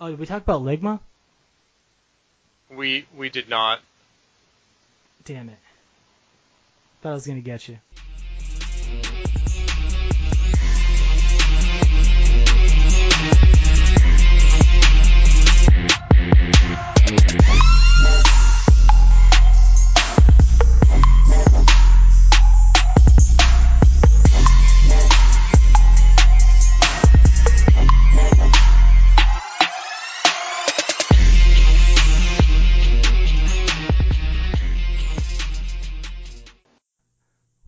Oh, 0.00 0.08
did 0.08 0.18
we 0.18 0.24
talk 0.24 0.42
about 0.42 0.62
Ligma? 0.62 0.98
We 2.70 3.04
we 3.16 3.28
did 3.28 3.48
not. 3.48 3.80
Damn 5.24 5.50
it. 5.50 5.58
Thought 7.02 7.10
I 7.10 7.14
was 7.14 7.26
gonna 7.26 7.40
get 7.40 7.68
you. 7.68 7.78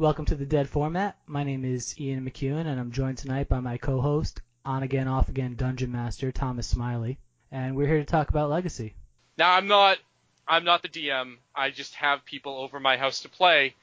Welcome 0.03 0.25
to 0.25 0.35
the 0.35 0.45
Dead 0.45 0.69
Format. 0.69 1.17
My 1.29 1.45
name 1.45 1.65
is 1.65 1.95
Ian 2.01 2.29
McEwen, 2.29 2.67
and 2.67 2.81
I'm 2.81 2.91
joined 2.91 3.19
tonight 3.19 3.49
by 3.49 3.61
my 3.61 3.77
co-host, 3.77 4.41
on 4.65 4.83
again, 4.83 5.07
off 5.07 5.29
again 5.29 5.55
Dungeon 5.55 5.93
Master 5.93 6.33
Thomas 6.33 6.67
Smiley, 6.67 7.19
and 7.53 7.77
we're 7.77 7.87
here 7.87 8.01
to 8.01 8.05
talk 8.05 8.29
about 8.29 8.51
Legacy. 8.51 8.95
Now 9.39 9.53
I'm 9.55 9.69
not 9.69 9.99
I'm 10.49 10.65
not 10.65 10.83
the 10.83 10.89
DM. 10.89 11.37
I 11.55 11.71
just 11.71 11.95
have 11.95 12.25
people 12.25 12.57
over 12.57 12.81
my 12.81 12.97
house 12.97 13.21
to 13.21 13.29
play, 13.29 13.77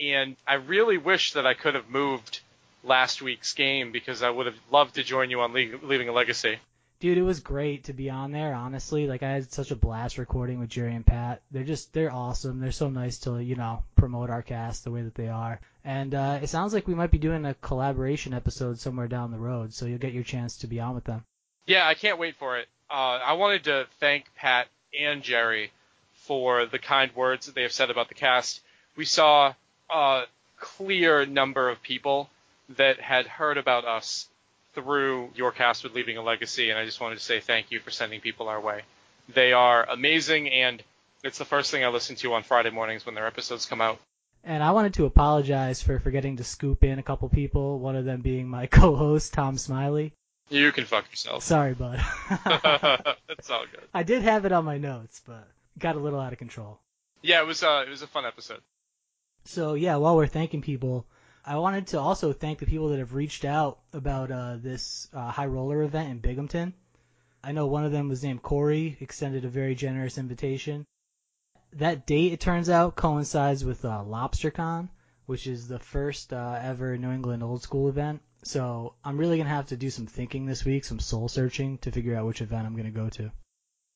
and 0.00 0.34
I 0.44 0.54
really 0.54 0.98
wish 0.98 1.34
that 1.34 1.46
I 1.46 1.54
could 1.54 1.76
have 1.76 1.88
moved 1.88 2.40
last 2.82 3.22
week's 3.22 3.54
game 3.54 3.92
because 3.92 4.24
I 4.24 4.30
would 4.30 4.46
have 4.46 4.58
loved 4.72 4.96
to 4.96 5.04
join 5.04 5.30
you 5.30 5.40
on 5.40 5.52
Le- 5.52 5.78
Leaving 5.84 6.08
a 6.08 6.12
Legacy. 6.12 6.58
Dude, 7.00 7.16
it 7.16 7.22
was 7.22 7.40
great 7.40 7.84
to 7.84 7.94
be 7.94 8.10
on 8.10 8.30
there. 8.30 8.52
Honestly, 8.52 9.06
like 9.06 9.22
I 9.22 9.30
had 9.30 9.50
such 9.50 9.70
a 9.70 9.76
blast 9.76 10.18
recording 10.18 10.60
with 10.60 10.68
Jerry 10.68 10.94
and 10.94 11.06
Pat. 11.06 11.40
They're 11.50 11.64
just 11.64 11.94
they're 11.94 12.12
awesome. 12.12 12.60
They're 12.60 12.72
so 12.72 12.90
nice 12.90 13.18
to 13.20 13.38
you 13.38 13.56
know 13.56 13.82
promote 13.96 14.28
our 14.28 14.42
cast 14.42 14.84
the 14.84 14.90
way 14.90 15.00
that 15.00 15.14
they 15.14 15.28
are. 15.28 15.60
And 15.82 16.14
uh, 16.14 16.40
it 16.42 16.48
sounds 16.48 16.74
like 16.74 16.86
we 16.86 16.94
might 16.94 17.10
be 17.10 17.16
doing 17.16 17.46
a 17.46 17.54
collaboration 17.54 18.34
episode 18.34 18.78
somewhere 18.78 19.08
down 19.08 19.30
the 19.30 19.38
road, 19.38 19.72
so 19.72 19.86
you'll 19.86 19.96
get 19.96 20.12
your 20.12 20.24
chance 20.24 20.58
to 20.58 20.66
be 20.66 20.78
on 20.78 20.94
with 20.94 21.04
them. 21.04 21.24
Yeah, 21.66 21.86
I 21.86 21.94
can't 21.94 22.18
wait 22.18 22.36
for 22.36 22.58
it. 22.58 22.68
Uh, 22.90 23.18
I 23.24 23.32
wanted 23.32 23.64
to 23.64 23.86
thank 23.98 24.34
Pat 24.34 24.68
and 24.98 25.22
Jerry 25.22 25.70
for 26.12 26.66
the 26.66 26.78
kind 26.78 27.10
words 27.16 27.46
that 27.46 27.54
they 27.54 27.62
have 27.62 27.72
said 27.72 27.88
about 27.88 28.08
the 28.08 28.14
cast. 28.14 28.60
We 28.94 29.06
saw 29.06 29.54
a 29.88 30.24
clear 30.58 31.24
number 31.24 31.70
of 31.70 31.82
people 31.82 32.28
that 32.76 33.00
had 33.00 33.26
heard 33.26 33.56
about 33.56 33.86
us 33.86 34.28
through 34.74 35.30
your 35.34 35.52
cast 35.52 35.84
with 35.84 35.94
Leaving 35.94 36.16
a 36.16 36.22
Legacy, 36.22 36.70
and 36.70 36.78
I 36.78 36.84
just 36.84 37.00
wanted 37.00 37.16
to 37.16 37.24
say 37.24 37.40
thank 37.40 37.70
you 37.70 37.80
for 37.80 37.90
sending 37.90 38.20
people 38.20 38.48
our 38.48 38.60
way. 38.60 38.82
They 39.28 39.52
are 39.52 39.84
amazing, 39.88 40.48
and 40.48 40.82
it's 41.22 41.38
the 41.38 41.44
first 41.44 41.70
thing 41.70 41.84
I 41.84 41.88
listen 41.88 42.16
to 42.16 42.34
on 42.34 42.42
Friday 42.42 42.70
mornings 42.70 43.04
when 43.06 43.14
their 43.14 43.26
episodes 43.26 43.66
come 43.66 43.80
out. 43.80 43.98
And 44.42 44.62
I 44.62 44.70
wanted 44.70 44.94
to 44.94 45.04
apologize 45.04 45.82
for 45.82 45.98
forgetting 45.98 46.38
to 46.38 46.44
scoop 46.44 46.82
in 46.82 46.98
a 46.98 47.02
couple 47.02 47.28
people, 47.28 47.78
one 47.78 47.96
of 47.96 48.04
them 48.04 48.22
being 48.22 48.48
my 48.48 48.66
co-host 48.78 49.32
Tom 49.32 49.58
Smiley. 49.58 50.12
You 50.48 50.72
can 50.72 50.84
fuck 50.84 51.08
yourself. 51.10 51.44
Sorry, 51.44 51.74
bud. 51.74 52.00
That's 52.44 53.50
all 53.50 53.66
good. 53.70 53.84
I 53.94 54.02
did 54.02 54.22
have 54.22 54.44
it 54.46 54.52
on 54.52 54.64
my 54.64 54.78
notes, 54.78 55.20
but 55.24 55.46
got 55.78 55.94
a 55.94 56.00
little 56.00 56.18
out 56.18 56.32
of 56.32 56.38
control. 56.38 56.80
Yeah, 57.22 57.40
it 57.40 57.46
was 57.46 57.62
uh, 57.62 57.84
it 57.86 57.90
was 57.90 58.02
a 58.02 58.06
fun 58.06 58.24
episode. 58.24 58.60
So 59.44 59.74
yeah, 59.74 59.96
while 59.96 60.16
we're 60.16 60.26
thanking 60.26 60.62
people, 60.62 61.06
I 61.44 61.56
wanted 61.56 61.88
to 61.88 62.00
also 62.00 62.32
thank 62.32 62.58
the 62.58 62.66
people 62.66 62.88
that 62.90 62.98
have 62.98 63.14
reached 63.14 63.44
out 63.44 63.78
about 63.92 64.30
uh, 64.30 64.56
this 64.56 65.08
uh, 65.12 65.30
high 65.30 65.46
roller 65.46 65.82
event 65.82 66.10
in 66.10 66.18
Binghamton. 66.18 66.74
I 67.42 67.52
know 67.52 67.66
one 67.66 67.84
of 67.84 67.92
them 67.92 68.08
was 68.08 68.22
named 68.22 68.42
Corey, 68.42 68.96
extended 69.00 69.44
a 69.44 69.48
very 69.48 69.74
generous 69.74 70.18
invitation. 70.18 70.84
That 71.74 72.06
date, 72.06 72.32
it 72.32 72.40
turns 72.40 72.68
out, 72.68 72.96
coincides 72.96 73.64
with 73.64 73.84
uh, 73.84 74.04
LobsterCon, 74.06 74.88
which 75.26 75.46
is 75.46 75.66
the 75.66 75.78
first 75.78 76.32
uh, 76.32 76.58
ever 76.60 76.98
New 76.98 77.12
England 77.12 77.42
old 77.42 77.62
school 77.62 77.88
event. 77.88 78.20
So 78.42 78.94
I'm 79.04 79.16
really 79.16 79.38
gonna 79.38 79.48
have 79.48 79.68
to 79.68 79.76
do 79.76 79.90
some 79.90 80.06
thinking 80.06 80.46
this 80.46 80.64
week, 80.64 80.84
some 80.84 80.98
soul 80.98 81.28
searching 81.28 81.78
to 81.78 81.92
figure 81.92 82.16
out 82.16 82.26
which 82.26 82.42
event 82.42 82.66
I'm 82.66 82.76
gonna 82.76 82.90
go 82.90 83.08
to. 83.10 83.30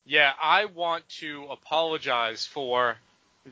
Yeah, 0.05 0.33
I 0.41 0.65
want 0.65 1.07
to 1.19 1.47
apologize 1.49 2.45
for 2.45 2.97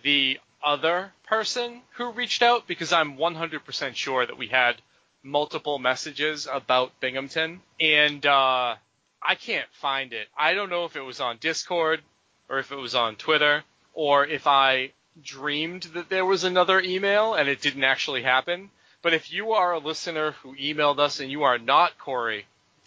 the 0.04 0.40
other 0.64 1.12
person 1.28 1.82
who 1.96 2.12
reached 2.12 2.42
out 2.42 2.68
because 2.68 2.94
I'm 2.94 3.18
100% 3.18 3.96
sure 3.96 4.26
that 4.26 4.38
we 4.38 4.48
had 4.48 4.82
multiple 5.24 5.80
messages 5.80 6.48
about 6.52 7.00
Binghamton 7.00 7.62
and 7.80 8.26
uh, 8.26 8.76
I 9.22 9.36
can't 9.36 9.70
find 9.74 10.14
it. 10.14 10.28
I 10.38 10.54
don't 10.54 10.70
know 10.70 10.86
if 10.86 10.96
it 10.96 11.02
was 11.02 11.22
on 11.22 11.38
Discord 11.38 12.02
or 12.50 12.60
if 12.60 12.72
it 12.72 12.76
was 12.76 12.96
on 12.96 13.16
Twitter 13.16 13.64
or 13.94 14.26
if 14.26 14.48
I 14.48 14.92
dreamed 15.22 15.84
that 15.94 16.10
there 16.10 16.26
was 16.26 16.44
another 16.44 16.80
email 16.82 17.34
and 17.34 17.48
it 17.48 17.62
didn't 17.62 17.84
actually 17.84 18.24
happen. 18.24 18.70
But 19.02 19.14
if 19.14 19.32
you 19.32 19.52
are 19.54 19.74
a 19.74 19.80
listener 19.80 20.32
who 20.32 20.56
emailed 20.56 21.00
us 21.00 21.20
and 21.20 21.32
you 21.32 21.44
are 21.44 21.58
not 21.58 21.98
Corey, 21.98 22.46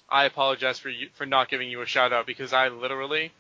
I 0.09 0.25
apologize 0.25 0.79
for 0.79 0.89
you, 0.89 1.09
for 1.15 1.27
not 1.27 1.49
giving 1.49 1.71
you 1.71 1.83
a 1.83 1.87
shout 1.87 2.13
out 2.13 2.27
because 2.27 2.53
I 2.53 2.69
literally 2.69 3.33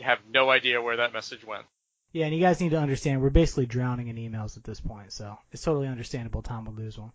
have 0.00 0.18
no 0.30 0.50
idea 0.50 0.82
where 0.82 0.96
that 0.96 1.12
message 1.12 1.44
went. 1.44 1.64
Yeah, 2.14 2.26
and 2.26 2.34
you 2.34 2.40
guys 2.40 2.60
need 2.60 2.70
to 2.70 2.78
understand 2.78 3.20
we're 3.20 3.30
basically 3.30 3.66
drowning 3.66 4.06
in 4.06 4.14
emails 4.14 4.56
at 4.56 4.62
this 4.62 4.78
point, 4.78 5.12
so 5.12 5.36
it's 5.50 5.62
totally 5.62 5.88
understandable 5.88 6.42
Tom 6.42 6.64
would 6.66 6.78
lose 6.78 6.96
one. 6.96 7.10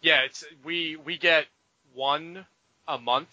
Yeah, 0.00 0.22
it's 0.22 0.42
we 0.64 0.96
we 0.96 1.18
get 1.18 1.44
one 1.92 2.46
a 2.88 2.96
month. 2.96 3.28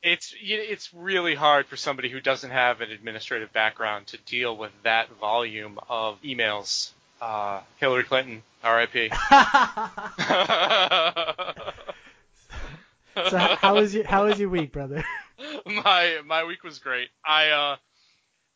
It's 0.00 0.32
it's 0.40 0.94
really 0.94 1.34
hard 1.34 1.66
for 1.66 1.76
somebody 1.76 2.08
who 2.08 2.20
doesn't 2.20 2.50
have 2.50 2.82
an 2.82 2.92
administrative 2.92 3.52
background 3.52 4.06
to 4.08 4.18
deal 4.18 4.56
with 4.56 4.70
that 4.84 5.10
volume 5.20 5.80
of 5.88 6.22
emails. 6.22 6.92
Uh, 7.20 7.60
Hillary 7.78 8.04
Clinton, 8.04 8.44
R.I.P. 8.62 9.08
so 13.28 13.38
how, 13.38 13.56
how 13.56 13.74
was 13.74 13.92
your 13.92 14.06
how 14.06 14.26
was 14.26 14.38
your 14.38 14.50
week, 14.50 14.70
brother? 14.70 15.04
my 15.66 16.20
my 16.24 16.44
week 16.44 16.62
was 16.62 16.78
great. 16.78 17.08
I 17.24 17.50
uh 17.50 17.76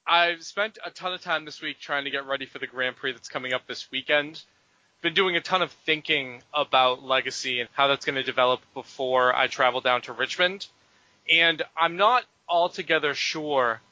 I've 0.09 0.43
spent 0.43 0.79
a 0.85 0.91
ton 0.91 1.13
of 1.13 1.21
time 1.21 1.45
this 1.45 1.61
week 1.61 1.79
trying 1.79 2.05
to 2.05 2.11
get 2.11 2.27
ready 2.27 2.47
for 2.47 2.59
the 2.59 2.67
Grand 2.67 2.97
Prix 2.97 3.13
that's 3.13 3.29
coming 3.29 3.53
up 3.53 3.67
this 3.67 3.91
weekend. 3.93 4.43
Been 5.03 5.13
doing 5.13 5.37
a 5.37 5.41
ton 5.41 5.61
of 5.61 5.71
thinking 5.71 6.43
about 6.53 7.03
Legacy 7.03 7.61
and 7.61 7.69
how 7.75 7.89
that's 7.89 8.07
going 8.07 8.17
to 8.17 8.23
develop 8.23 8.61
before 8.73 9.37
I 9.37 9.49
travel 9.49 9.83
down 9.83 10.01
to 10.03 10.15
Richmond. 10.15 10.67
And 11.31 11.63
I'm 11.77 11.97
not 11.97 12.25
altogether 12.49 13.15
sure 13.15 13.83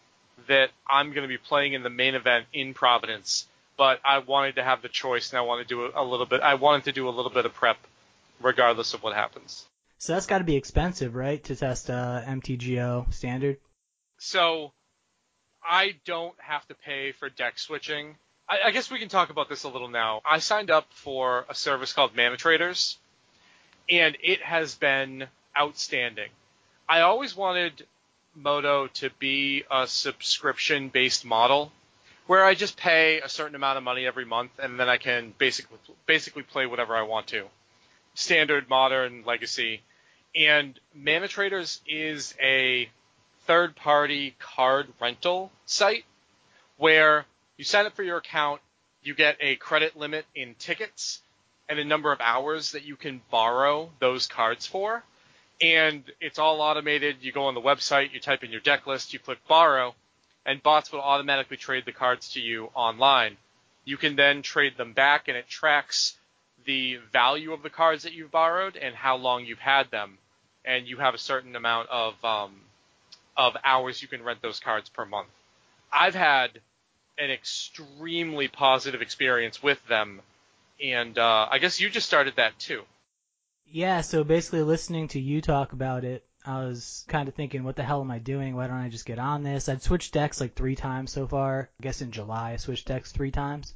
that 0.49 0.71
I'm 0.89 1.11
going 1.11 1.23
to 1.23 1.29
be 1.29 1.37
playing 1.37 1.75
in 1.75 1.83
the 1.83 1.91
main 1.91 2.15
event 2.15 2.47
in 2.51 2.73
Providence, 2.73 3.47
but 3.77 4.01
I 4.03 4.19
wanted 4.19 4.55
to 4.55 4.65
have 4.65 4.81
the 4.81 4.89
choice 4.89 5.31
and 5.33 5.39
I 5.39 5.43
want 5.43 5.67
to 5.67 5.69
do 5.69 5.91
a 5.95 6.03
little 6.03 6.27
bit 6.27 6.41
I 6.41 6.55
wanted 6.55 6.85
to 6.85 6.93
do 6.93 7.09
a 7.09 7.11
little 7.11 7.31
bit 7.31 7.45
of 7.45 7.53
prep 7.53 7.77
regardless 8.41 8.95
of 8.95 9.03
what 9.03 9.15
happens. 9.15 9.67
So 9.99 10.15
that's 10.15 10.27
got 10.27 10.39
to 10.39 10.45
be 10.45 10.57
expensive, 10.57 11.15
right, 11.15 11.43
to 11.45 11.57
test 11.57 11.91
uh, 11.91 12.23
MTGO 12.27 13.13
standard? 13.13 13.59
So 14.19 14.73
I 15.69 15.97
don't 16.05 16.35
have 16.39 16.67
to 16.69 16.75
pay 16.75 17.13
for 17.13 17.29
deck 17.29 17.59
switching. 17.59 18.17
I, 18.49 18.59
I, 18.67 18.71
guess 18.71 18.91
we 18.91 18.99
can 18.99 19.09
talk 19.09 19.31
about 19.31 19.49
this 19.49 19.65
a 19.65 19.69
little 19.69 19.89
now. 19.89 20.21
I 20.25 20.39
signed 20.39 20.71
up 20.71 20.87
for 20.91 21.45
a 21.49 21.55
service 21.55 21.93
called 21.93 22.15
Mana 22.15 22.37
Traders, 22.37 22.99
and 23.91 24.17
it 24.23 24.43
has 24.43 24.75
been 24.77 25.27
outstanding. 25.59 26.31
I 26.89 27.01
always 27.01 27.37
wanted 27.37 27.85
Moto 28.35 28.87
to 28.89 29.11
be 29.19 29.65
a 29.71 29.87
subscription 29.87 30.89
based 30.89 31.25
model 31.25 31.73
where 32.27 32.45
I 32.45 32.55
just 32.55 32.77
pay 32.77 33.21
a 33.21 33.29
certain 33.29 33.55
amount 33.55 33.79
of 33.79 33.85
money 33.85 34.07
every 34.07 34.25
month 34.25 34.51
and 34.59 34.79
then 34.79 34.89
I 34.89 34.99
can 34.99 35.33
basically 35.39 35.79
basically 36.07 36.43
play 36.43 36.67
whatever 36.67 36.95
I 36.95 37.03
want 37.03 37.29
to. 37.29 37.45
Standard, 38.15 38.69
modern, 38.69 39.25
legacy. 39.25 39.83
And 40.35 40.79
Mana 40.95 41.29
Traders 41.29 41.81
is 41.87 42.35
a 42.41 42.89
third 43.47 43.77
party 43.77 44.35
card 44.39 44.89
rental 45.01 45.51
site 45.65 46.05
where 46.77 47.25
you 47.57 47.65
sign 47.65 47.87
up 47.87 47.95
for 47.95 48.03
your 48.03 48.19
account, 48.19 48.61
you 49.03 49.15
get 49.15 49.37
a 49.41 49.57
credit 49.57 49.97
limit 49.97 50.27
in 50.35 50.55
tickets 50.59 51.21
and 51.69 51.79
a 51.79 51.85
number 51.85 52.13
of 52.13 52.21
hours 52.21 52.73
that 52.73 52.85
you 52.85 52.97
can 52.97 53.21
borrow 53.31 53.91
those 53.99 54.27
cards 54.27 54.67
for. 54.67 55.03
And 55.61 56.05
it's 56.21 56.39
all 56.39 56.61
automated. 56.61 57.17
You 57.21 57.33
go 57.33 57.47
on 57.47 57.55
the 57.55 57.61
website, 57.61 58.13
you 58.13 58.21
type 58.21 58.45
in 58.45 58.53
your 58.53 58.61
deck 58.61 58.87
list, 58.87 59.13
you 59.13 59.19
click 59.19 59.39
borrow, 59.49 59.95
and 60.45 60.63
bots 60.63 60.93
will 60.93 61.01
automatically 61.01 61.57
trade 61.57 61.85
the 61.87 61.93
cards 61.93 62.31
to 62.33 62.41
you 62.41 62.71
online. 62.75 63.37
You 63.85 63.97
can 63.97 64.17
then 64.17 64.43
trade 64.43 64.77
them 64.77 64.93
back 64.93 65.29
and 65.29 65.37
it 65.37 65.49
tracks 65.49 66.17
the 66.67 66.97
value 67.13 67.53
of 67.53 67.63
the 67.63 67.71
cards 67.71 68.03
that 68.03 68.13
you've 68.13 68.31
borrowed 68.31 68.77
and 68.77 68.95
how 68.95 69.17
long 69.17 69.47
you've 69.47 69.59
had 69.59 69.91
them. 69.91 70.19
And 70.65 70.87
you 70.87 70.99
have 70.99 71.15
a 71.15 71.19
certain 71.19 71.55
amount 71.55 71.89
of 71.89 72.23
um, 72.25 72.61
of 73.37 73.57
hours 73.65 74.01
you 74.01 74.09
can 74.09 74.23
rent 74.23 74.43
those 74.43 74.61
cards 74.61 74.89
per 74.89 75.05
month. 75.05 75.29
I've 75.93 76.15
had 76.15 76.61
an 77.19 77.31
extremely 77.31 78.49
positive 78.49 79.03
experience 79.03 79.63
with 79.63 79.85
them, 79.87 80.21
and 80.83 81.17
uh, 81.19 81.49
I 81.51 81.59
guess 81.59 81.81
you 81.81 81.89
just 81.91 82.07
started 82.07 82.37
that 82.37 82.59
too. 82.59 82.83
Yeah, 83.67 84.03
so 84.03 84.25
basically 84.25 84.63
listening 84.63 85.09
to 85.09 85.21
you 85.21 85.41
talk 85.41 85.73
about 85.73 86.05
it, 86.05 86.25
I 86.47 86.65
was 86.65 87.05
kind 87.09 87.29
of 87.29 87.35
thinking, 87.35 87.65
what 87.65 87.75
the 87.75 87.83
hell 87.83 88.01
am 88.01 88.11
I 88.11 88.21
doing? 88.21 88.55
Why 88.55 88.69
don't 88.69 88.77
I 88.77 88.89
just 88.89 89.07
get 89.07 89.19
on 89.19 89.43
this? 89.43 89.69
I'd 89.69 89.83
switched 89.83 90.15
decks 90.15 90.41
like 90.41 90.55
three 90.55 90.77
times 90.77 91.11
so 91.11 91.27
far. 91.27 91.71
I 91.81 91.83
guess 91.83 92.03
in 92.03 92.13
July 92.13 92.53
I 92.53 92.57
switched 92.57 92.87
decks 92.87 93.11
three 93.11 93.33
times. 93.33 93.75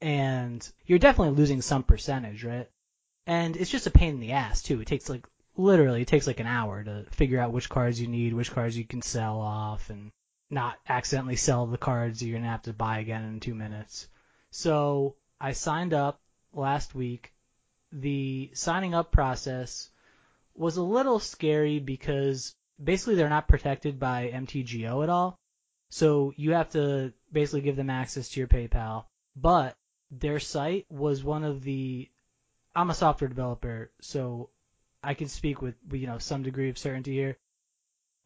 And 0.00 0.66
you're 0.86 1.00
definitely 1.00 1.36
losing 1.36 1.62
some 1.62 1.82
percentage, 1.82 2.44
right? 2.44 2.68
And 3.26 3.56
it's 3.56 3.70
just 3.70 3.88
a 3.88 3.90
pain 3.90 4.14
in 4.14 4.20
the 4.20 4.32
ass 4.32 4.62
too. 4.62 4.80
It 4.80 4.86
takes 4.86 5.08
like 5.08 5.26
literally 5.56 6.02
it 6.02 6.08
takes 6.08 6.26
like 6.26 6.40
an 6.40 6.46
hour 6.46 6.82
to 6.82 7.04
figure 7.10 7.40
out 7.40 7.52
which 7.52 7.68
cards 7.68 8.00
you 8.00 8.08
need, 8.08 8.34
which 8.34 8.52
cards 8.52 8.76
you 8.76 8.84
can 8.84 9.02
sell 9.02 9.40
off, 9.40 9.90
and 9.90 10.10
not 10.50 10.78
accidentally 10.88 11.36
sell 11.36 11.66
the 11.66 11.78
cards 11.78 12.22
you're 12.22 12.38
gonna 12.38 12.50
have 12.50 12.62
to 12.62 12.72
buy 12.72 12.98
again 12.98 13.24
in 13.24 13.40
two 13.40 13.54
minutes. 13.54 14.08
So 14.50 15.16
I 15.40 15.52
signed 15.52 15.92
up 15.92 16.20
last 16.52 16.94
week. 16.94 17.32
The 17.92 18.50
signing 18.54 18.94
up 18.94 19.12
process 19.12 19.90
was 20.54 20.76
a 20.76 20.82
little 20.82 21.18
scary 21.18 21.78
because 21.78 22.54
basically 22.82 23.14
they're 23.14 23.28
not 23.28 23.48
protected 23.48 23.98
by 23.98 24.30
MTGO 24.32 25.02
at 25.02 25.08
all. 25.08 25.38
So 25.90 26.32
you 26.36 26.52
have 26.52 26.70
to 26.70 27.12
basically 27.32 27.62
give 27.62 27.76
them 27.76 27.90
access 27.90 28.28
to 28.30 28.40
your 28.40 28.48
PayPal. 28.48 29.04
But 29.34 29.76
their 30.10 30.40
site 30.40 30.86
was 30.90 31.22
one 31.22 31.44
of 31.44 31.62
the 31.62 32.08
I'm 32.74 32.90
a 32.90 32.94
software 32.94 33.28
developer, 33.28 33.90
so 34.02 34.50
I 35.06 35.14
can 35.14 35.28
speak 35.28 35.62
with 35.62 35.76
you 35.92 36.08
know 36.08 36.18
some 36.18 36.42
degree 36.42 36.68
of 36.68 36.78
certainty 36.78 37.12
here. 37.12 37.38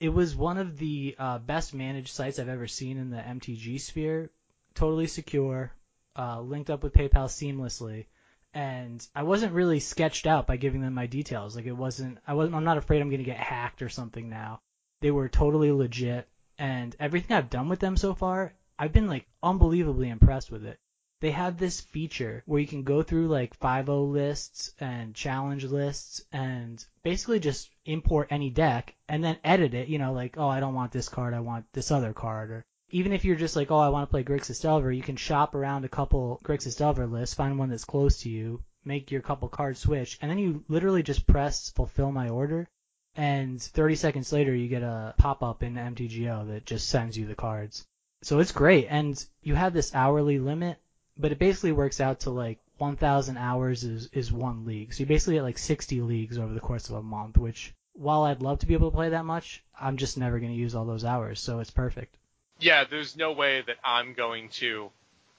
It 0.01 0.09
was 0.09 0.35
one 0.35 0.57
of 0.57 0.79
the 0.79 1.15
uh, 1.19 1.39
best 1.39 1.75
managed 1.75 2.09
sites 2.09 2.39
I've 2.39 2.49
ever 2.49 2.67
seen 2.67 2.97
in 2.97 3.11
the 3.11 3.19
MTG 3.19 3.79
sphere. 3.81 4.31
Totally 4.75 5.07
secure, 5.07 5.73
uh, 6.17 6.41
linked 6.41 6.71
up 6.71 6.83
with 6.83 6.95
PayPal 6.95 7.29
seamlessly, 7.29 8.07
and 8.55 9.07
I 9.15 9.25
wasn't 9.25 9.53
really 9.53 9.79
sketched 9.79 10.27
out 10.27 10.47
by 10.47 10.57
giving 10.57 10.81
them 10.81 10.95
my 10.95 11.07
details. 11.07 11.55
Like 11.55 11.67
it 11.67 11.73
wasn't. 11.73 12.19
I 12.27 12.33
wasn't. 12.33 12.57
I'm 12.57 12.65
not 12.65 12.79
afraid 12.79 13.03
I'm 13.03 13.11
gonna 13.11 13.25
get 13.25 13.37
hacked 13.37 13.83
or 13.83 13.91
something 13.91 14.31
now. 14.31 14.63
They 15.03 15.11
were 15.11 15.29
totally 15.29 15.73
legit, 15.73 16.29
and 16.59 16.97
everything 16.99 17.37
I've 17.37 17.51
done 17.51 17.69
with 17.69 17.81
them 17.81 17.99
so 17.99 18.15
far, 18.15 18.55
I've 18.79 18.93
been 18.93 19.07
like 19.07 19.27
unbelievably 19.43 20.09
impressed 20.09 20.51
with 20.51 20.65
it 20.65 20.79
they 21.21 21.31
have 21.31 21.59
this 21.59 21.81
feature 21.81 22.43
where 22.47 22.61
you 22.61 22.67
can 22.67 22.83
go 22.83 23.03
through 23.03 23.29
like 23.29 23.59
5.0 23.61 24.11
lists 24.11 24.73
and 24.81 25.15
challenge 25.15 25.65
lists 25.65 26.23
and 26.33 26.85
basically 27.03 27.39
just 27.39 27.69
import 27.85 28.29
any 28.31 28.49
deck 28.49 28.95
and 29.07 29.23
then 29.23 29.37
edit 29.45 29.75
it, 29.75 29.89
you 29.89 29.99
know, 29.99 30.15
like, 30.15 30.39
oh, 30.39 30.49
I 30.49 30.61
don't 30.61 30.75
want 30.75 30.93
this 30.93 31.11
card, 31.11 31.35
I 31.35 31.41
want 31.41 31.67
this 31.73 31.91
other 31.91 32.15
card. 32.15 32.51
Or 32.51 32.65
even 32.91 33.13
if 33.13 33.25
you're 33.25 33.37
just 33.37 33.55
like, 33.55 33.71
oh, 33.71 33.79
I 33.79 33.91
want 33.91 34.09
to 34.09 34.11
play 34.11 34.25
Grixis 34.25 34.63
Delver, 34.63 34.91
you 34.91 35.03
can 35.03 35.17
shop 35.17 35.55
around 35.55 35.85
a 35.85 35.91
couple 35.91 36.41
Grixis 36.43 36.79
Delver 36.79 37.07
lists, 37.07 37.35
find 37.35 37.59
one 37.59 37.69
that's 37.69 37.85
close 37.85 38.23
to 38.23 38.31
you, 38.31 38.63
make 38.85 39.11
your 39.11 39.21
couple 39.21 39.49
cards 39.49 39.81
switch, 39.81 40.19
and 40.23 40.31
then 40.31 40.39
you 40.39 40.65
literally 40.69 41.03
just 41.03 41.27
press 41.27 41.71
fulfill 41.71 42.13
my 42.13 42.31
order. 42.31 42.67
And 43.15 43.61
30 43.61 43.97
seconds 43.97 44.33
later, 44.33 44.55
you 44.55 44.69
get 44.69 44.83
a 44.83 45.15
pop 45.19 45.43
up 45.43 45.63
in 45.63 45.75
MTGO 45.75 46.49
that 46.49 46.65
just 46.65 46.89
sends 46.89 47.19
you 47.19 47.27
the 47.27 47.35
cards. 47.35 47.85
So 48.23 48.39
it's 48.39 48.53
great. 48.53 48.87
And 48.89 49.23
you 49.43 49.55
have 49.55 49.73
this 49.73 49.95
hourly 49.95 50.39
limit 50.39 50.79
but 51.21 51.33
it 51.33 51.39
basically 51.39 51.73
works 51.73 52.01
out 52.01 52.21
to 52.21 52.31
like 52.31 52.59
1,000 52.79 53.37
hours 53.37 53.85
is, 53.85 54.09
is 54.13 54.33
one 54.33 54.65
league. 54.65 54.95
So 54.95 55.01
you 55.01 55.07
basically 55.07 55.35
get 55.35 55.43
like 55.43 55.59
60 55.59 56.01
leagues 56.01 56.39
over 56.39 56.55
the 56.55 56.61
course 56.61 56.89
of 56.89 56.97
a 56.97 57.03
month, 57.03 57.37
which 57.37 57.75
while 57.93 58.23
I'd 58.23 58.41
love 58.41 58.61
to 58.61 58.67
be 58.67 58.75
able 58.75 58.91
to 58.91 58.97
play 58.97 59.11
that 59.11 59.27
much, 59.27 59.63
I'm 59.79 59.99
just 59.99 60.17
never 60.17 60.39
going 60.39 60.53
to 60.53 60.59
use 60.59 60.75
all 60.75 60.87
those 60.87 61.05
hours. 61.05 61.41
So 61.41 61.61
it's 61.61 61.71
perfect. 61.71 62.17
Yeah, 62.59 62.85
there's 62.85 63.17
no 63.17 63.33
way 63.33 63.63
that 63.67 63.77
I'm 63.85 64.15
going 64.15 64.49
to 64.61 64.91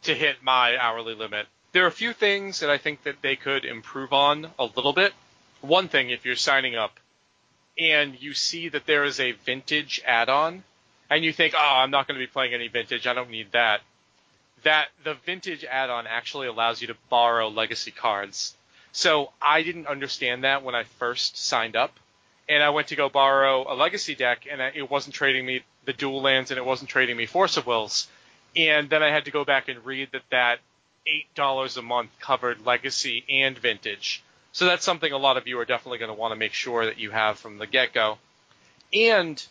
to 0.03 0.15
hit 0.15 0.37
my 0.41 0.77
hourly 0.77 1.13
limit. 1.13 1.45
There 1.73 1.83
are 1.83 1.87
a 1.87 1.91
few 1.91 2.13
things 2.13 2.59
that 2.59 2.69
I 2.69 2.77
think 2.77 3.03
that 3.03 3.21
they 3.21 3.35
could 3.35 3.65
improve 3.65 4.13
on 4.13 4.47
a 4.57 4.65
little 4.65 4.93
bit. 4.93 5.13
One 5.61 5.87
thing, 5.87 6.09
if 6.09 6.25
you're 6.25 6.35
signing 6.35 6.75
up 6.75 6.99
and 7.77 8.19
you 8.19 8.33
see 8.33 8.69
that 8.69 8.87
there 8.87 9.03
is 9.03 9.19
a 9.19 9.31
vintage 9.31 10.01
add-on, 10.05 10.63
and 11.09 11.23
you 11.23 11.33
think, 11.33 11.53
oh, 11.55 11.75
I'm 11.77 11.91
not 11.91 12.07
going 12.07 12.19
to 12.19 12.25
be 12.25 12.31
playing 12.31 12.53
any 12.53 12.67
vintage, 12.67 13.05
I 13.05 13.13
don't 13.13 13.29
need 13.29 13.51
that 13.51 13.81
that 14.63 14.89
the 15.03 15.15
vintage 15.25 15.63
add-on 15.63 16.07
actually 16.07 16.47
allows 16.47 16.81
you 16.81 16.87
to 16.87 16.95
borrow 17.09 17.49
legacy 17.49 17.91
cards. 17.91 18.55
So 18.91 19.31
I 19.41 19.63
didn't 19.63 19.87
understand 19.87 20.43
that 20.43 20.63
when 20.63 20.75
I 20.75 20.83
first 20.83 21.37
signed 21.37 21.75
up, 21.75 21.97
and 22.49 22.61
I 22.61 22.69
went 22.71 22.87
to 22.87 22.95
go 22.95 23.07
borrow 23.07 23.71
a 23.71 23.75
legacy 23.75 24.15
deck, 24.15 24.45
and 24.51 24.61
it 24.61 24.89
wasn't 24.89 25.15
trading 25.15 25.45
me 25.45 25.61
the 25.85 25.93
dual 25.93 26.21
lands, 26.21 26.51
and 26.51 26.57
it 26.57 26.65
wasn't 26.65 26.89
trading 26.89 27.15
me 27.15 27.25
Force 27.25 27.57
of 27.57 27.65
Wills. 27.65 28.07
And 28.55 28.89
then 28.89 29.01
I 29.01 29.09
had 29.09 29.25
to 29.25 29.31
go 29.31 29.45
back 29.45 29.69
and 29.69 29.85
read 29.85 30.09
that 30.11 30.23
that 30.31 30.59
eight 31.07 31.33
dollars 31.33 31.77
a 31.77 31.81
month 31.81 32.11
covered 32.19 32.65
legacy 32.65 33.23
and 33.29 33.57
vintage. 33.57 34.21
So 34.51 34.65
that's 34.65 34.83
something 34.83 35.11
a 35.11 35.17
lot 35.17 35.37
of 35.37 35.47
you 35.47 35.57
are 35.59 35.65
definitely 35.65 35.99
going 35.99 36.13
to 36.13 36.19
want 36.19 36.33
to 36.33 36.39
make 36.39 36.53
sure 36.53 36.85
that 36.85 36.99
you 36.99 37.11
have 37.11 37.39
from 37.39 37.57
the 37.57 37.65
get-go. 37.65 38.17
And 38.93 39.43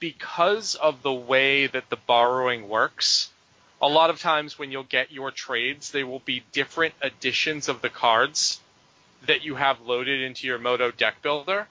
because 0.00 0.74
of 0.74 1.02
the 1.02 1.12
way 1.12 1.66
that 1.66 1.90
the 1.90 1.98
borrowing 2.06 2.68
works, 2.68 3.30
a 3.80 3.88
lot 3.88 4.10
of 4.10 4.20
times 4.20 4.58
when 4.58 4.72
you'll 4.72 4.82
get 4.82 5.12
your 5.12 5.30
trades, 5.30 5.90
they 5.90 6.04
will 6.04 6.20
be 6.20 6.42
different 6.52 6.94
editions 7.02 7.68
of 7.68 7.80
the 7.80 7.88
cards 7.88 8.60
that 9.26 9.44
you 9.44 9.54
have 9.54 9.80
loaded 9.80 10.20
into 10.20 10.46
your 10.46 10.58
Moto 10.58 10.90
deck 10.90 11.22
builder. 11.22 11.68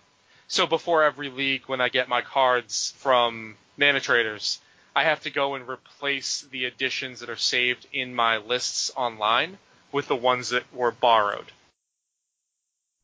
So 0.48 0.66
before 0.66 1.04
every 1.04 1.30
league, 1.30 1.64
when 1.68 1.82
I 1.82 1.90
get 1.90 2.08
my 2.08 2.22
cards 2.22 2.94
from 2.98 3.58
Mana 3.78 4.00
Traders, 4.00 4.60
I 4.96 5.04
have 5.04 5.22
to 5.22 5.30
go 5.30 5.56
and 5.56 5.68
replace 5.68 6.42
the 6.42 6.66
editions 6.66 7.20
that 7.20 7.30
are 7.30 7.36
saved 7.36 7.86
in 7.92 8.16
my 8.16 8.38
lists 8.38 8.92
online 8.96 9.58
with 9.92 10.08
the 10.08 10.16
ones 10.16 10.50
that 10.50 10.64
were 10.74 10.92
borrowed. 10.92 11.52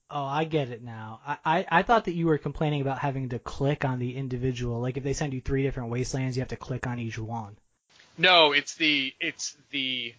Oh, 0.10 0.26
I 0.26 0.46
get 0.46 0.70
it 0.70 0.84
now. 0.84 1.22
I, 1.26 1.38
I, 1.46 1.66
I 1.70 1.84
thought 1.84 2.06
that 2.06 2.14
you 2.14 2.28
were 2.28 2.38
complaining 2.38 2.82
about 2.82 3.00
having 3.00 3.30
to 3.30 3.40
click 3.40 3.84
on 3.84 4.00
the 4.00 4.16
individual. 4.16 4.80
Like 4.80 4.96
if 4.96 5.04
they 5.04 5.14
send 5.14 5.34
you 5.34 5.42
three 5.42 5.64
different 5.64 5.90
wastelands, 5.90 6.38
you 6.38 6.42
have 6.42 6.50
to 6.50 6.56
click 6.56 6.88
on 6.88 7.00
each 7.00 7.18
one. 7.18 7.58
No, 8.18 8.52
it's 8.52 8.76
the 8.76 9.14
it's 9.20 9.56
the 9.72 10.14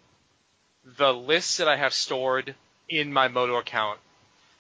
the 0.98 1.12
lists 1.12 1.58
that 1.58 1.68
I 1.68 1.76
have 1.76 1.94
stored 1.94 2.54
in 2.88 3.12
my 3.12 3.28
Moto 3.28 3.56
account 3.56 4.00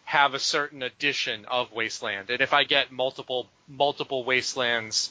have 0.04 0.34
a 0.34 0.38
certain 0.38 0.82
edition 0.82 1.44
of 1.46 1.72
Wasteland, 1.72 2.30
and 2.30 2.40
if 2.40 2.52
I 2.52 2.64
get 2.64 2.92
multiple 2.92 3.48
multiple 3.66 4.24
Wastelands 4.24 5.10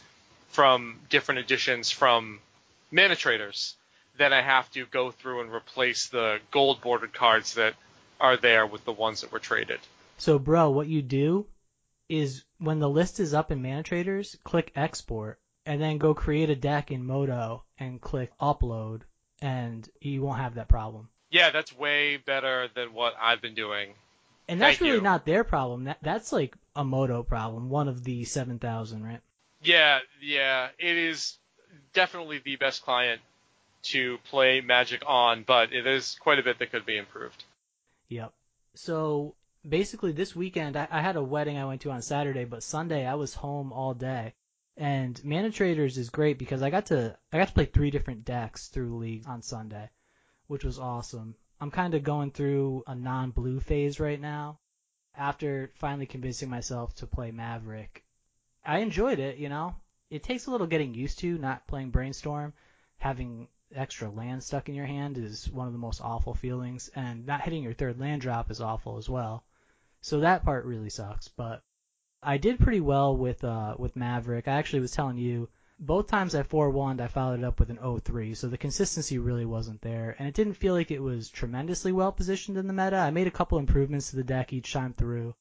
from 0.50 1.00
different 1.10 1.40
editions 1.40 1.92
from 1.92 2.40
Mana 2.92 3.16
Traders, 3.16 3.76
then 4.18 4.32
I 4.32 4.42
have 4.42 4.72
to 4.72 4.86
go 4.86 5.12
through 5.12 5.42
and 5.42 5.52
replace 5.52 6.08
the 6.08 6.40
gold 6.52 6.82
bordered 6.82 7.14
cards 7.14 7.56
that 7.56 7.76
are 8.20 8.38
there 8.38 8.66
with 8.66 8.86
the 8.86 8.92
ones 8.92 9.22
that 9.22 9.32
were 9.32 9.40
traded. 9.40 9.80
So, 10.18 10.38
bro, 10.40 10.70
what 10.70 10.88
you 10.88 11.02
do 11.02 11.48
is 12.08 12.44
when 12.60 12.80
the 12.80 12.90
list 12.90 13.20
is 13.20 13.34
up 13.34 13.52
in 13.52 13.62
Mana 13.62 13.84
Traders, 13.84 14.38
click 14.44 14.72
export, 14.76 15.40
and 15.66 15.82
then 15.82 15.98
go 15.98 16.14
create 16.14 16.50
a 16.50 16.56
deck 16.56 16.92
in 16.92 17.06
Moto 17.06 17.64
and 17.78 18.02
click 18.02 18.32
upload, 18.40 19.02
and 19.42 19.88
you 20.02 20.22
won't 20.22 20.40
have 20.40 20.56
that 20.56 20.68
problem. 20.68 21.10
Yeah, 21.30 21.52
that's 21.52 21.76
way 21.76 22.18
better 22.18 22.70
than 22.76 22.94
what 22.94 23.14
I've 23.20 23.42
been 23.42 23.56
doing. 23.56 23.94
And 24.48 24.62
that's 24.62 24.78
Thank 24.78 24.82
really 24.82 24.98
you. 24.98 25.02
not 25.02 25.26
their 25.26 25.44
problem. 25.44 25.86
That 25.86 25.98
that's 26.02 26.32
like 26.32 26.56
a 26.76 26.84
Moto 26.84 27.24
problem, 27.24 27.70
one 27.70 27.88
of 27.88 28.04
the 28.04 28.26
seven 28.26 28.60
thousand, 28.60 29.04
right? 29.04 29.22
Yeah, 29.62 30.00
yeah, 30.22 30.70
it 30.78 30.98
is 30.98 31.38
definitely 31.94 32.42
the 32.44 32.58
best 32.58 32.84
client 32.84 33.22
to 33.84 34.18
play 34.30 34.62
Magic 34.62 35.04
on, 35.06 35.44
but 35.44 35.74
it 35.74 35.88
is 35.88 36.18
quite 36.20 36.40
a 36.40 36.44
bit 36.44 36.60
that 36.60 36.72
could 36.72 36.86
be 36.86 36.98
improved. 36.98 37.44
Yep. 38.10 38.34
So 38.76 39.36
basically, 39.68 40.12
this 40.12 40.36
weekend 40.36 40.76
I, 40.76 40.88
I 40.92 41.02
had 41.02 41.16
a 41.16 41.24
wedding 41.24 41.58
I 41.58 41.66
went 41.66 41.82
to 41.82 41.92
on 41.92 42.02
Saturday, 42.02 42.46
but 42.46 42.64
Sunday 42.64 43.06
I 43.06 43.16
was 43.16 43.34
home 43.34 43.72
all 43.72 43.94
day. 43.94 44.34
And 44.78 45.24
Mana 45.24 45.52
Traders 45.52 46.00
is 46.00 46.10
great 46.10 46.40
because 46.40 46.64
I 46.64 46.72
got 46.72 46.88
to 46.88 47.18
I 47.32 47.38
got 47.38 47.48
to 47.48 47.54
play 47.54 47.66
three 47.66 47.92
different 47.92 48.26
decks 48.26 48.70
through 48.70 48.98
League 48.98 49.28
on 49.28 49.44
Sunday, 49.44 49.90
which 50.48 50.64
was 50.64 50.80
awesome. 50.80 51.36
I'm 51.62 51.70
kind 51.70 51.94
of 51.94 52.04
going 52.04 52.32
through 52.32 52.84
a 52.88 52.96
non-blue 52.96 53.60
phase 53.60 54.00
right 54.00 54.20
now. 54.20 54.60
After 55.16 55.72
finally 55.76 56.08
convincing 56.08 56.50
myself 56.50 56.96
to 56.96 57.08
play 57.08 57.30
Maverick, 57.30 58.04
I 58.66 58.80
enjoyed 58.80 59.20
it. 59.20 59.38
You 59.38 59.50
know, 59.50 59.76
it 60.10 60.24
takes 60.24 60.48
a 60.48 60.52
little 60.52 60.68
getting 60.68 60.96
used 60.96 61.20
to 61.20 61.38
not 61.38 61.68
playing 61.68 61.92
Brainstorm. 61.92 62.54
Having 62.98 63.50
extra 63.76 64.10
land 64.10 64.44
stuck 64.44 64.70
in 64.70 64.76
your 64.76 64.88
hand 64.88 65.18
is 65.20 65.52
one 65.52 65.68
of 65.68 65.74
the 65.74 65.80
most 65.80 66.02
awful 66.02 66.34
feelings, 66.34 66.90
and 66.96 67.28
not 67.28 67.42
hitting 67.42 67.62
your 67.62 67.74
third 67.74 68.00
land 68.00 68.22
drop 68.22 68.50
is 68.50 68.60
awful 68.60 68.98
as 68.98 69.08
well. 69.08 69.46
So 70.02 70.20
that 70.22 70.44
part 70.44 70.66
really 70.66 70.90
sucks, 70.90 71.28
but 71.28 71.64
I 72.26 72.38
did 72.38 72.60
pretty 72.60 72.80
well 72.80 73.18
with 73.18 73.44
uh 73.44 73.76
with 73.78 73.98
Maverick. 73.98 74.48
I 74.48 74.54
actually 74.54 74.80
was 74.80 74.92
telling 74.92 75.18
you 75.18 75.50
both 75.78 76.08
times 76.08 76.34
I 76.34 76.44
4 76.44 76.70
1 76.70 77.02
I 77.02 77.08
followed 77.08 77.40
it 77.40 77.44
up 77.44 77.60
with 77.60 77.70
an 77.70 77.78
0-3, 77.78 78.38
so 78.38 78.48
the 78.48 78.58
consistency 78.58 79.18
really 79.18 79.44
wasn't 79.44 79.82
there, 79.82 80.16
and 80.18 80.28
it 80.28 80.34
didn't 80.34 80.54
feel 80.54 80.74
like 80.74 80.90
it 80.90 81.02
was 81.02 81.30
tremendously 81.30 81.92
well 81.92 82.14
positioned 82.14 82.58
in 82.58 82.68
the 82.68 82.74
meta. 82.74 82.96
I 82.96 83.12
made 83.12 83.28
a 83.28 83.32
couple 83.32 83.58
improvements 83.58 84.12
to 84.12 84.16
the 84.16 84.24
deck 84.24 84.54
each 84.54 84.72
time 84.72 84.94
through. 84.94 85.36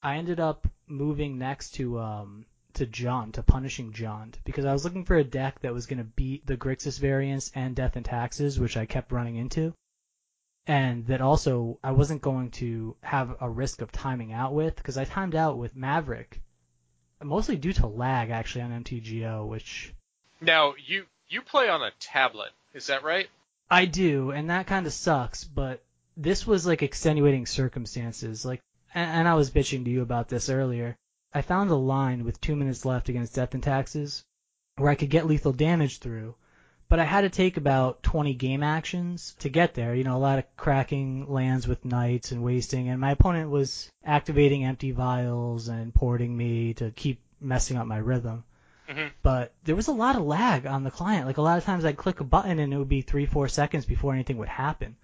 I 0.00 0.16
ended 0.16 0.38
up 0.38 0.68
moving 0.86 1.38
next 1.38 1.70
to 1.74 1.98
um 1.98 2.46
to 2.74 2.86
Jund, 2.86 3.32
to 3.32 3.42
Punishing 3.42 3.92
Jund, 3.92 4.34
because 4.44 4.64
I 4.64 4.72
was 4.72 4.84
looking 4.84 5.04
for 5.04 5.16
a 5.16 5.24
deck 5.24 5.58
that 5.62 5.74
was 5.74 5.86
going 5.86 5.98
to 5.98 6.04
beat 6.04 6.46
the 6.46 6.56
Grixis 6.56 7.00
variants 7.00 7.50
and 7.56 7.74
Death 7.74 7.96
and 7.96 8.04
Taxes, 8.04 8.60
which 8.60 8.76
I 8.76 8.86
kept 8.86 9.10
running 9.10 9.34
into 9.34 9.74
and 10.68 11.06
that 11.06 11.20
also 11.20 11.78
I 11.82 11.92
wasn't 11.92 12.22
going 12.22 12.50
to 12.52 12.94
have 13.02 13.34
a 13.40 13.48
risk 13.50 13.80
of 13.80 13.90
timing 13.90 14.32
out 14.32 14.54
with 14.54 14.76
because 14.76 14.96
I 14.96 15.04
timed 15.04 15.34
out 15.34 15.58
with 15.58 15.74
Maverick 15.74 16.40
mostly 17.24 17.56
due 17.56 17.72
to 17.72 17.86
lag 17.86 18.30
actually 18.30 18.62
on 18.62 18.84
MTGO, 18.84 19.48
which 19.48 19.94
Now 20.40 20.74
you 20.86 21.06
you 21.28 21.42
play 21.42 21.68
on 21.68 21.82
a 21.82 21.90
tablet, 21.98 22.52
is 22.72 22.86
that 22.86 23.02
right? 23.02 23.28
I 23.70 23.86
do, 23.86 24.30
and 24.30 24.50
that 24.50 24.66
kind 24.66 24.86
of 24.86 24.92
sucks. 24.92 25.44
But 25.44 25.82
this 26.16 26.46
was 26.46 26.66
like 26.66 26.82
extenuating 26.82 27.46
circumstances. 27.46 28.44
Like, 28.44 28.60
and, 28.94 29.10
and 29.10 29.28
I 29.28 29.34
was 29.34 29.50
bitching 29.50 29.84
to 29.84 29.90
you 29.90 30.02
about 30.02 30.28
this 30.28 30.48
earlier. 30.48 30.96
I 31.34 31.42
found 31.42 31.70
a 31.70 31.76
line 31.76 32.24
with 32.24 32.40
two 32.40 32.56
minutes 32.56 32.84
left 32.84 33.08
against 33.08 33.34
Death 33.34 33.54
and 33.54 33.62
Taxes 33.62 34.24
where 34.76 34.90
I 34.90 34.94
could 34.94 35.10
get 35.10 35.26
lethal 35.26 35.52
damage 35.52 35.98
through, 35.98 36.36
but 36.88 36.98
I 36.98 37.04
had 37.04 37.22
to 37.22 37.30
take 37.30 37.56
about 37.56 38.02
20 38.02 38.34
game 38.34 38.62
actions 38.62 39.36
to 39.40 39.48
get 39.48 39.74
there. 39.74 39.94
You 39.94 40.04
know, 40.04 40.16
a 40.16 40.18
lot 40.18 40.38
of 40.38 40.56
cracking 40.56 41.30
lands 41.30 41.68
with 41.68 41.84
knights 41.84 42.32
and 42.32 42.42
wasting, 42.42 42.88
and 42.88 43.00
my 43.00 43.12
opponent 43.12 43.50
was 43.50 43.90
activating 44.04 44.64
empty 44.64 44.90
vials 44.90 45.68
and 45.68 45.94
porting 45.94 46.36
me 46.36 46.74
to 46.74 46.90
keep 46.90 47.20
messing 47.40 47.76
up 47.76 47.86
my 47.86 47.98
rhythm. 47.98 48.44
Mhm. 48.88 49.10
But 49.22 49.52
there 49.64 49.76
was 49.76 49.88
a 49.88 49.92
lot 49.92 50.16
of 50.16 50.22
lag 50.22 50.66
on 50.66 50.82
the 50.82 50.90
client. 50.90 51.26
Like 51.26 51.36
a 51.36 51.42
lot 51.42 51.58
of 51.58 51.64
times 51.64 51.84
I'd 51.84 51.96
click 51.96 52.20
a 52.20 52.24
button 52.24 52.58
and 52.58 52.72
it 52.72 52.78
would 52.78 52.88
be 52.88 53.02
three, 53.02 53.26
four 53.26 53.48
seconds 53.48 53.84
before 53.84 54.14
anything 54.14 54.38
would 54.38 54.48
happen. 54.48 54.96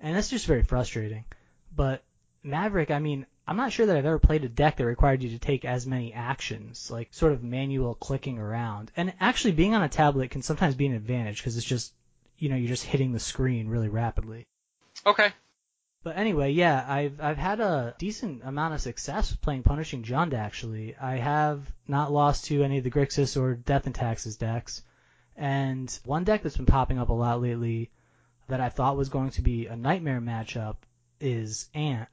And 0.00 0.14
that's 0.14 0.30
just 0.30 0.46
very 0.46 0.62
frustrating. 0.62 1.24
But 1.74 2.04
Maverick, 2.44 2.90
I 2.90 3.00
mean, 3.00 3.26
I'm 3.46 3.56
not 3.56 3.72
sure 3.72 3.86
that 3.86 3.96
I've 3.96 4.06
ever 4.06 4.18
played 4.18 4.44
a 4.44 4.48
deck 4.48 4.76
that 4.76 4.86
required 4.86 5.22
you 5.22 5.30
to 5.30 5.38
take 5.38 5.64
as 5.64 5.86
many 5.86 6.12
actions, 6.12 6.90
like 6.90 7.12
sort 7.12 7.32
of 7.32 7.42
manual 7.42 7.94
clicking 7.94 8.38
around. 8.38 8.92
And 8.96 9.12
actually 9.20 9.52
being 9.52 9.74
on 9.74 9.82
a 9.82 9.88
tablet 9.88 10.30
can 10.30 10.42
sometimes 10.42 10.76
be 10.76 10.86
an 10.86 10.94
advantage 10.94 11.38
because 11.38 11.56
it's 11.56 11.66
just, 11.66 11.92
you 12.38 12.48
know, 12.48 12.56
you're 12.56 12.68
just 12.68 12.84
hitting 12.84 13.12
the 13.12 13.18
screen 13.18 13.68
really 13.68 13.88
rapidly. 13.88 14.46
Okay. 15.04 15.32
But 16.04 16.16
anyway, 16.16 16.50
yeah, 16.52 16.84
I've 16.86 17.20
I've 17.20 17.36
had 17.36 17.60
a 17.60 17.94
decent 17.98 18.42
amount 18.44 18.74
of 18.74 18.80
success 18.80 19.34
playing 19.36 19.62
Punishing 19.62 20.02
Jund 20.02 20.34
actually. 20.34 20.96
I 20.96 21.16
have 21.16 21.72
not 21.86 22.12
lost 22.12 22.46
to 22.46 22.62
any 22.62 22.78
of 22.78 22.84
the 22.84 22.90
Grixis 22.90 23.40
or 23.40 23.54
Death 23.54 23.86
and 23.86 23.94
Taxes 23.94 24.36
decks. 24.36 24.82
And 25.36 25.96
one 26.04 26.24
deck 26.24 26.42
that's 26.42 26.56
been 26.56 26.66
popping 26.66 26.98
up 26.98 27.08
a 27.08 27.12
lot 27.12 27.40
lately 27.40 27.90
that 28.48 28.60
I 28.60 28.68
thought 28.68 28.96
was 28.96 29.08
going 29.08 29.30
to 29.30 29.42
be 29.42 29.66
a 29.66 29.76
nightmare 29.76 30.20
matchup 30.20 30.76
is 31.20 31.68
Ant. 31.74 32.08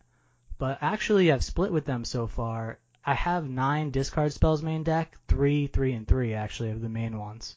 But 0.60 0.78
actually 0.82 1.32
I've 1.32 1.44
split 1.44 1.72
with 1.72 1.86
them 1.86 2.06
so 2.06 2.28
far. 2.28 2.78
I 3.06 3.14
have 3.14 3.50
nine 3.50 3.92
discard 3.92 4.34
spells 4.34 4.62
main 4.62 4.84
deck, 4.84 5.18
three, 5.28 5.68
three, 5.68 5.94
and 5.94 6.08
three 6.08 6.34
actually 6.34 6.72
of 6.72 6.82
the 6.82 6.90
main 6.90 7.18
ones. 7.18 7.56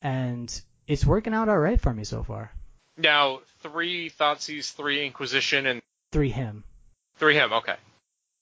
And 0.00 0.48
it's 0.86 1.04
working 1.04 1.34
out 1.34 1.48
alright 1.48 1.80
for 1.80 1.92
me 1.92 2.04
so 2.04 2.22
far. 2.22 2.52
Now 2.96 3.40
three 3.62 4.08
Thoughtseize, 4.08 4.72
three 4.72 5.04
Inquisition, 5.04 5.66
and 5.66 5.82
Three 6.12 6.30
Hymn. 6.30 6.62
three 7.16 7.34
Hymn. 7.34 7.52
Okay. 7.52 7.74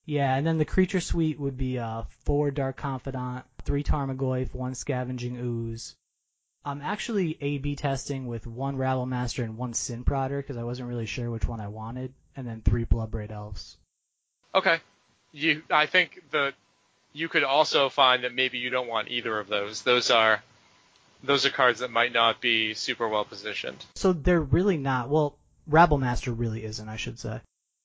Yeah, 0.05 0.37
and 0.37 0.47
then 0.47 0.59
the 0.59 0.67
creature 0.67 1.01
suite 1.01 1.41
would 1.41 1.57
be 1.57 1.79
uh, 1.79 2.03
four 2.25 2.51
Dark 2.51 2.77
Confidant, 2.77 3.47
three 3.63 3.83
Tarmogoyf, 3.83 4.55
one 4.55 4.75
Scavenging 4.75 5.39
Ooze. 5.39 5.97
I'm 6.63 6.83
actually 6.83 7.39
A/B 7.41 7.77
testing 7.77 8.27
with 8.27 8.47
one 8.47 8.77
Rabblemaster 8.77 9.43
and 9.43 9.57
one 9.57 9.73
Sin 9.73 10.05
Prodder 10.05 10.39
because 10.39 10.59
I 10.59 10.63
wasn't 10.63 10.91
really 10.91 11.07
sure 11.07 11.31
which 11.31 11.49
one 11.49 11.61
I 11.61 11.69
wanted, 11.69 12.13
and 12.37 12.47
then 12.47 12.61
three 12.61 12.85
Bloodbraid 12.85 13.31
Elves. 13.31 13.79
Okay. 14.55 14.79
You, 15.33 15.63
I 15.71 15.87
think 15.87 16.23
the 16.31 16.53
you 17.13 17.29
could 17.29 17.45
also 17.45 17.89
find 17.89 18.25
that 18.25 18.35
maybe 18.35 18.59
you 18.59 18.71
don't 18.71 18.89
want 18.89 19.09
either 19.09 19.39
of 19.39 19.49
those. 19.49 19.83
Those 19.83 20.11
are 20.11 20.43
those 21.23 21.47
are 21.47 21.51
cards 21.51 21.81
that 21.81 21.91
might 21.91 22.13
not 22.13 22.41
be 22.41 22.75
super 22.75 23.09
well 23.09 23.25
positioned. 23.25 23.85
So 23.95 24.13
they're 24.13 24.41
really 24.41 24.77
not. 24.77 25.09
Well, 25.09 25.39
Rabblemaster 25.71 26.35
really 26.37 26.65
isn't, 26.65 26.89
I 26.89 26.97
should 26.97 27.19
say. 27.19 27.41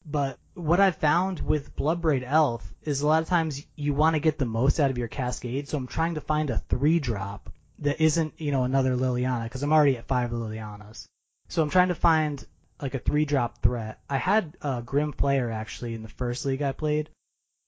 But 0.05 0.38
what 0.53 0.79
I've 0.79 0.95
found 0.95 1.39
with 1.39 1.75
Bloodbraid 1.75 2.23
Elf 2.25 2.73
is 2.83 3.01
a 3.01 3.07
lot 3.07 3.21
of 3.21 3.29
times 3.29 3.65
you 3.75 3.93
want 3.93 4.15
to 4.15 4.19
get 4.19 4.38
the 4.38 4.45
most 4.45 4.79
out 4.79 4.89
of 4.89 4.97
your 4.97 5.07
Cascade, 5.07 5.67
so 5.67 5.77
I'm 5.77 5.88
trying 5.88 6.15
to 6.15 6.21
find 6.21 6.49
a 6.49 6.57
three 6.69 6.99
drop 6.99 7.49
that 7.79 8.01
isn't, 8.01 8.33
you 8.38 8.51
know, 8.51 8.63
another 8.63 8.95
Liliana, 8.95 9.43
because 9.43 9.63
I'm 9.63 9.73
already 9.73 9.97
at 9.97 10.07
five 10.07 10.31
Lilianas. 10.31 11.05
So 11.47 11.61
I'm 11.61 11.69
trying 11.69 11.89
to 11.89 11.95
find 11.95 12.45
like 12.81 12.93
a 12.95 13.00
three 13.00 13.25
drop 13.25 13.62
threat. 13.62 14.00
I 14.09 14.17
had 14.17 14.57
a 14.62 14.81
Grim 14.81 15.13
Flayer 15.13 15.53
actually 15.53 15.93
in 15.93 16.03
the 16.03 16.09
first 16.09 16.45
league 16.45 16.62
I 16.62 16.71
played. 16.71 17.09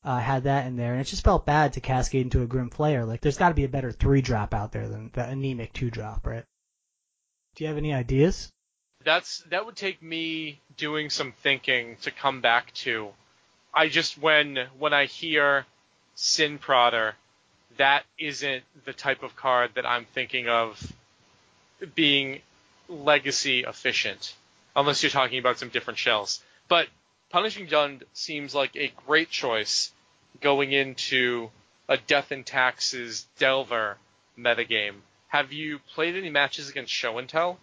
I 0.03 0.20
had 0.20 0.46
that 0.46 0.65
in 0.65 0.77
there, 0.77 0.94
and 0.94 1.01
it 1.01 1.06
just 1.06 1.24
felt 1.24 1.46
bad 1.46 1.74
to 1.74 1.82
cascade 1.82 2.24
into 2.24 2.41
a 2.41 2.48
Grim 2.48 2.72
Flayer. 2.72 3.06
Like, 3.06 3.22
there's 3.22 3.38
got 3.38 3.50
to 3.50 3.56
be 3.56 3.65
a 3.65 3.70
better 3.70 3.91
three 3.91 4.22
drop 4.22 4.53
out 4.53 4.72
there 4.72 4.88
than 4.88 5.12
the 5.13 5.24
anemic 5.24 5.74
two 5.74 5.91
drop, 5.91 6.25
right? 6.25 6.44
Do 7.56 7.63
you 7.63 7.68
have 7.68 7.77
any 7.77 7.94
ideas? 7.94 8.50
That's 9.03 9.39
that 9.50 9.65
would 9.65 9.75
take 9.75 10.01
me 10.01 10.60
doing 10.77 11.10
some 11.10 11.34
thinking 11.44 11.98
to 12.01 12.12
come 12.12 12.41
back 12.41 12.74
to. 12.86 13.10
I 13.74 13.89
just 13.89 14.18
when 14.18 14.68
when 14.77 14.94
I 14.94 15.06
hear 15.06 15.65
Sin 16.15 16.60
Prodder, 16.60 17.13
that 17.77 18.06
isn't 18.18 18.63
the 18.86 18.94
type 18.94 19.24
of 19.24 19.36
card 19.36 19.72
that 19.75 19.86
I'm 19.86 20.06
thinking 20.06 20.48
of 20.48 20.94
being 21.96 22.41
legacy 22.88 23.62
efficient, 23.62 24.36
unless 24.75 25.04
you're 25.04 25.10
talking 25.10 25.40
about 25.40 25.60
some 25.60 25.70
different 25.70 26.00
shells. 26.00 26.44
But 26.68 26.88
Punishing 27.30 27.68
Jund 27.68 28.04
seems 28.13 28.54
like 28.54 28.75
a 28.75 28.92
great 29.08 29.30
choice 29.30 29.92
going 30.42 30.72
into 30.72 31.50
a 31.88 31.98
Death 31.98 32.32
and 32.32 32.46
Taxes 32.46 33.25
Delver 33.38 33.98
metagame. 34.38 34.96
Have 35.28 35.54
you 35.54 35.80
played 35.94 36.16
any 36.16 36.30
matches 36.30 36.70
against 36.70 36.92
Show 36.92 37.18
and 37.18 37.30
Tell? 37.30 37.58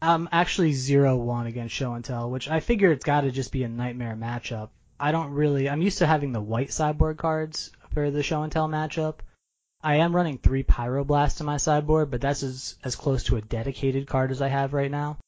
I'm 0.00 0.28
actually 0.32 0.72
zero 0.72 1.16
one 1.16 1.46
against 1.46 1.74
Show 1.74 1.94
and 1.94 2.04
Tell, 2.04 2.30
which 2.30 2.48
I 2.48 2.60
figure 2.60 2.92
it's 2.92 3.04
got 3.04 3.22
to 3.22 3.30
just 3.30 3.52
be 3.52 3.64
a 3.64 3.68
nightmare 3.68 4.16
matchup. 4.16 4.70
I 4.98 5.10
don't 5.10 5.32
really. 5.32 5.68
I'm 5.68 5.82
used 5.82 5.98
to 5.98 6.06
having 6.06 6.32
the 6.32 6.40
white 6.40 6.72
sideboard 6.72 7.16
cards 7.16 7.70
for 7.92 8.10
the 8.10 8.22
Show 8.22 8.42
and 8.42 8.52
Tell 8.52 8.68
matchup. 8.68 9.16
I 9.82 9.96
am 9.96 10.14
running 10.14 10.38
three 10.38 10.62
Pyroblast 10.62 11.40
in 11.40 11.46
my 11.46 11.56
sideboard, 11.56 12.10
but 12.10 12.20
that's 12.20 12.44
as 12.44 12.76
as 12.84 12.94
close 12.94 13.24
to 13.24 13.36
a 13.36 13.40
dedicated 13.40 14.06
card 14.06 14.30
as 14.30 14.40
I 14.40 14.48
have 14.48 14.74
right 14.74 14.90
now. 14.90 15.18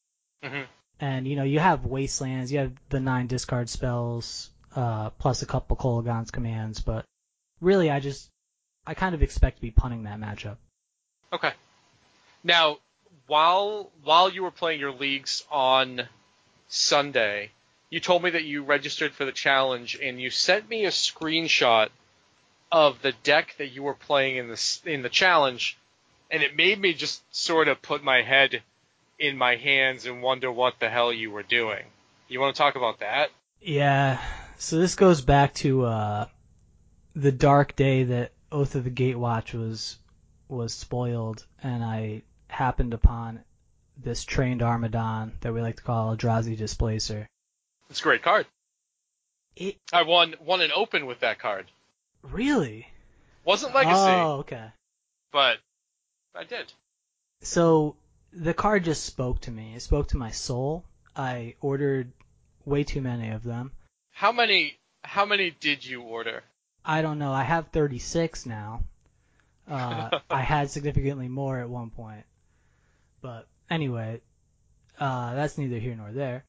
Mm-hmm. 0.45 0.63
And 1.01 1.27
you 1.27 1.37
know, 1.37 1.45
you 1.45 1.59
have 1.59 1.85
Wastelands, 1.85 2.53
you 2.53 2.61
have 2.61 2.73
the 2.89 3.01
nine 3.01 3.27
discard 3.27 3.69
spells, 3.69 4.51
uh, 4.77 5.11
plus 5.11 5.43
a 5.43 5.47
couple 5.47 5.77
Kolaghan's 5.77 6.31
commands, 6.31 6.81
but 6.81 7.05
really, 7.61 7.91
I 7.91 8.01
just 8.01 8.31
I 8.87 8.95
kind 8.95 9.15
of 9.15 9.23
expect 9.23 9.57
to 9.57 9.63
be 9.63 9.71
punting 9.71 10.05
that 10.05 10.21
matchup. 10.21 10.57
Okay. 11.33 11.53
Now, 12.43 12.79
while 13.27 13.91
while 14.03 14.31
you 14.31 14.43
were 14.43 14.51
playing 14.51 14.81
your 14.81 14.93
leagues 14.93 15.45
on 15.51 16.09
Sunday, 16.69 17.51
you 17.91 18.01
told 18.01 18.23
me 18.23 18.31
that 18.31 18.45
you 18.45 18.63
registered 18.63 19.13
for 19.13 19.25
the 19.25 19.33
challenge 19.33 19.99
and 20.01 20.21
you 20.21 20.31
sent 20.31 20.69
me 20.69 20.85
a 20.85 20.91
screenshot 20.91 21.89
of 22.71 23.01
the 23.03 23.13
deck 23.23 23.55
that 23.59 23.69
you 23.69 23.83
were 23.83 23.95
playing 23.95 24.37
in 24.37 24.49
the 24.49 24.81
in 24.85 25.03
the 25.03 25.09
challenge, 25.09 25.79
and 26.31 26.43
it 26.43 26.57
made 26.57 26.81
me 26.81 26.93
just 26.93 27.23
sort 27.35 27.69
of 27.69 27.81
put 27.83 28.03
my 28.03 28.23
head 28.23 28.63
in 29.25 29.37
my 29.39 29.57
hands 29.57 30.07
and 30.07 30.23
wonder 30.23 30.51
what 30.51 30.79
the 30.81 30.89
hell 30.89 31.13
you 31.13 31.31
were 31.31 31.43
doing. 31.43 31.85
You 32.29 32.41
want 32.41 32.55
to 32.55 32.59
talk 32.63 32.77
about 32.77 33.01
that? 33.01 33.31
Yeah. 33.61 34.21
So 34.57 34.79
this 34.79 34.95
goes 34.95 35.21
back 35.21 35.55
to 35.55 35.85
uh, 35.85 36.27
the 37.15 37.33
dark 37.33 37.77
day 37.77 38.05
that 38.05 38.33
Oath 38.53 38.75
of 38.75 38.85
the 38.85 38.91
Gatewatch 38.91 39.53
was 39.55 39.99
was 40.49 40.73
spoiled, 40.75 41.45
and 41.63 41.83
I 41.83 42.23
happened 42.49 42.95
upon 42.95 43.41
this 43.97 44.25
trained 44.25 44.61
Armodon 44.61 45.33
that 45.41 45.53
we 45.53 45.61
like 45.61 45.77
to 45.77 45.83
call 45.83 46.17
Eldrazi 46.17 46.57
Displacer. 46.57 47.27
It's 47.91 48.01
a 48.01 48.03
great 48.03 48.23
card. 48.23 48.47
It 49.57 49.77
I 49.93 50.03
won 50.03 50.35
won 50.41 50.61
an 50.61 50.71
open 50.75 51.07
with 51.07 51.21
that 51.21 51.39
card. 51.39 51.67
really? 52.23 52.89
Wasn't 53.45 53.75
legacy, 53.75 53.95
Oh, 53.95 54.37
okay. 54.41 54.69
but 55.33 55.59
I 56.35 56.45
did. 56.45 56.73
So 57.43 57.95
the 58.37 58.55
card 58.55 58.85
just 58.85 59.05
spoke 59.05 59.41
to 59.43 59.51
me. 59.51 59.75
It 59.75 59.81
spoke 59.81 60.09
to 60.09 60.17
my 60.17 60.31
soul. 60.31 60.85
I 61.17 61.55
ordered 61.61 62.13
way 62.65 62.85
too 62.85 63.01
many 63.01 63.31
of 63.31 63.43
them. 63.43 63.73
How 64.11 64.33
many 64.33 64.79
how 65.03 65.27
many 65.27 65.51
did 65.51 65.85
you 65.85 66.03
order? 66.03 66.43
I 66.85 67.03
don't 67.03 67.19
know. 67.19 67.33
I 67.33 67.43
have 67.43 67.69
36 67.69 68.47
now. 68.47 68.83
Uh, 69.69 70.19
I 70.31 70.43
had 70.43 70.71
significantly 70.71 71.29
more 71.29 71.59
at 71.59 71.69
one 71.69 71.91
point. 71.91 72.25
But 73.21 73.47
anyway, 73.71 74.21
uh, 74.99 75.35
that's 75.35 75.59
neither 75.59 75.79
here 75.79 75.95
nor 75.95 76.13
there. 76.13 76.45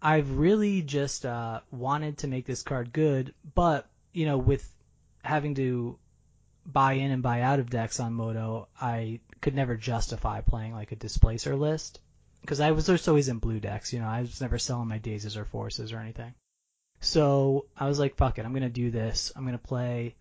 I've 0.00 0.38
really 0.38 0.82
just 0.82 1.24
uh, 1.24 1.60
wanted 1.70 2.18
to 2.18 2.28
make 2.28 2.44
this 2.44 2.62
card 2.62 2.92
good, 2.92 3.34
but 3.54 3.88
you 4.12 4.26
know, 4.26 4.38
with 4.38 4.68
having 5.22 5.54
to 5.54 5.96
buy 6.66 6.94
in 6.94 7.12
and 7.12 7.22
buy 7.22 7.42
out 7.42 7.60
of 7.60 7.70
decks 7.70 8.00
on 8.00 8.14
Moto, 8.14 8.68
I 8.80 9.20
could 9.42 9.54
never 9.54 9.76
justify 9.76 10.40
playing 10.40 10.72
like 10.72 10.92
a 10.92 10.96
displacer 10.96 11.56
list 11.56 12.00
because 12.40 12.60
I 12.60 12.70
was 12.70 12.86
just 12.86 13.08
always 13.08 13.28
in 13.28 13.38
blue 13.38 13.60
decks. 13.60 13.92
You 13.92 14.00
know, 14.00 14.08
I 14.08 14.22
was 14.22 14.40
never 14.40 14.58
selling 14.58 14.88
my 14.88 14.98
dazes 14.98 15.36
or 15.36 15.44
forces 15.44 15.92
or 15.92 15.98
anything. 15.98 16.32
So 17.00 17.66
I 17.76 17.88
was 17.88 17.98
like, 17.98 18.16
fuck 18.16 18.38
it, 18.38 18.46
I'm 18.46 18.54
gonna 18.54 18.70
do 18.70 18.90
this. 18.90 19.32
I'm 19.34 19.44
gonna 19.44 19.58
play. 19.58 20.14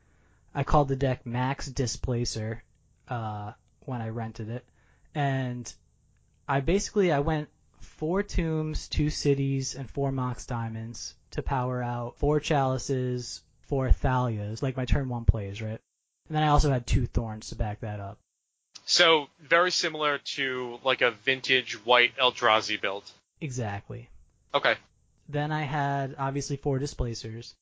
I 0.54 0.64
called 0.64 0.90
the 0.90 0.96
deck 0.96 1.26
Max 1.26 1.68
Displacer 1.68 2.64
uh, 3.08 3.54
when 3.86 4.02
I 4.02 4.10
rented 4.10 4.50
it, 4.50 4.66
and 5.16 5.72
I 6.48 6.60
basically 6.60 7.12
I 7.12 7.20
went 7.20 7.48
four 7.80 8.24
tombs, 8.24 8.88
two 8.88 9.10
cities, 9.10 9.76
and 9.76 9.90
four 9.90 10.12
mox 10.12 10.46
diamonds 10.46 11.16
to 11.32 11.44
power 11.44 11.82
out 11.82 12.18
four 12.18 12.40
chalices, 12.40 13.44
four 13.62 13.90
thalias, 13.90 14.62
like 14.62 14.76
my 14.76 14.86
turn 14.86 15.08
one 15.08 15.26
plays, 15.26 15.62
right? 15.62 15.80
And 16.28 16.36
then 16.36 16.44
I 16.44 16.48
also 16.48 16.72
had 16.72 16.88
two 16.88 17.06
thorns 17.06 17.50
to 17.50 17.56
back 17.56 17.82
that 17.82 18.00
up. 18.00 18.20
So 18.92 19.30
very 19.40 19.72
similar 19.72 20.18
to 20.36 20.78
like 20.84 21.00
a 21.00 21.12
vintage 21.12 21.76
white 21.86 22.14
Eldrazi 22.18 22.80
build. 22.80 23.10
Exactly. 23.40 24.10
Okay. 24.54 24.76
Then 25.30 25.54
I 25.54 25.62
had 25.62 26.16
obviously 26.20 26.58
four 26.58 26.78
displacers. 26.78 27.56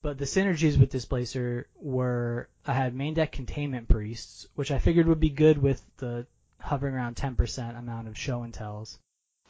But 0.00 0.16
the 0.16 0.24
synergies 0.24 0.80
with 0.80 0.88
Displacer 0.88 1.66
were 1.78 2.48
I 2.66 2.72
had 2.72 2.94
main 2.94 3.12
deck 3.12 3.32
containment 3.32 3.86
priests, 3.86 4.46
which 4.54 4.70
I 4.70 4.78
figured 4.78 5.06
would 5.08 5.20
be 5.20 5.28
good 5.28 5.58
with 5.58 5.82
the 5.98 6.26
hovering 6.58 6.94
around 6.94 7.16
10% 7.16 7.78
amount 7.78 8.08
of 8.08 8.16
show 8.16 8.42
and 8.42 8.54
tells. 8.54 8.98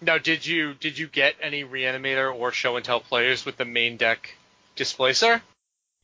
Now, 0.00 0.18
did 0.18 0.44
you 0.44 0.74
did 0.74 0.98
you 0.98 1.06
get 1.06 1.36
any 1.40 1.62
reanimator 1.62 2.34
or 2.34 2.50
show 2.50 2.74
and 2.74 2.84
tell 2.84 2.98
players 2.98 3.46
with 3.46 3.58
the 3.58 3.64
main 3.64 3.96
deck 3.96 4.34
displacer? 4.74 5.40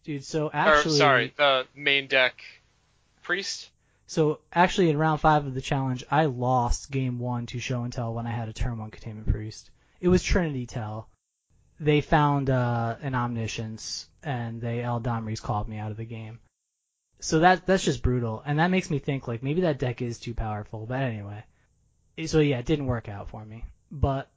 Dude, 0.05 0.25
so 0.25 0.49
actually, 0.55 0.95
or, 0.95 0.97
sorry, 0.97 1.35
the 1.37 1.67
main 1.75 2.07
deck 2.07 2.41
priest. 3.25 3.69
So 4.09 4.41
actually, 4.51 4.89
in 4.89 4.97
round 4.97 5.21
five 5.21 5.45
of 5.45 5.53
the 5.53 5.61
challenge, 5.61 6.03
I 6.11 6.25
lost 6.25 6.91
game 6.91 7.19
one 7.19 7.45
to 7.47 7.59
show 7.59 7.83
and 7.83 7.93
tell 7.93 8.15
when 8.15 8.27
I 8.27 8.31
had 8.31 8.49
a 8.49 8.55
turn 8.55 8.79
one 8.79 8.91
containment 8.91 9.29
priest. 9.29 9.71
It 10.01 10.09
was 10.09 10.23
Trinity 10.23 10.65
Tell. 10.65 11.11
They 11.79 12.01
found 12.01 12.49
uh, 12.49 12.97
an 13.03 13.15
omniscience 13.15 14.09
and 14.23 14.63
they 14.63 14.79
Eladamri's 14.79 15.41
called 15.41 15.69
me 15.69 15.77
out 15.77 15.91
of 15.91 15.99
the 15.99 16.07
game. 16.07 16.41
So 17.21 17.41
that 17.41 17.67
that's 17.67 17.85
just 17.85 18.03
brutal, 18.03 18.43
and 18.47 18.59
that 18.59 18.71
makes 18.71 18.89
me 18.89 18.99
think 18.99 19.29
like 19.29 19.43
maybe 19.43 19.61
that 19.63 19.79
deck 19.79 20.01
is 20.01 20.19
too 20.19 20.33
powerful. 20.33 20.87
But 20.87 21.03
anyway, 21.03 21.45
so 22.25 22.41
yeah, 22.41 22.61
it 22.61 22.67
didn't 22.67 22.87
work 22.87 23.11
out 23.11 23.29
for 23.29 23.45
me. 23.45 23.67
But 23.91 24.31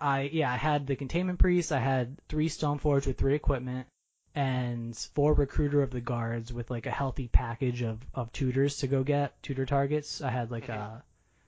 I 0.00 0.22
yeah 0.22 0.52
I 0.52 0.56
had 0.56 0.88
the 0.88 0.96
containment 0.96 1.38
priest, 1.38 1.70
I 1.70 1.78
had 1.78 2.18
three 2.28 2.48
Stoneforge 2.48 3.06
with 3.06 3.18
three 3.18 3.36
equipment, 3.36 3.86
and 4.34 4.96
four 5.14 5.32
recruiter 5.34 5.82
of 5.82 5.90
the 5.90 6.00
guards 6.00 6.52
with 6.52 6.70
like 6.70 6.86
a 6.86 6.90
healthy 6.90 7.28
package 7.28 7.82
of 7.82 8.00
of 8.14 8.32
tutors 8.32 8.78
to 8.78 8.86
go 8.86 9.04
get 9.04 9.40
tutor 9.42 9.66
targets. 9.66 10.20
I 10.20 10.30
had 10.30 10.50
like 10.50 10.68
a 10.68 10.74
uh, 10.74 11.00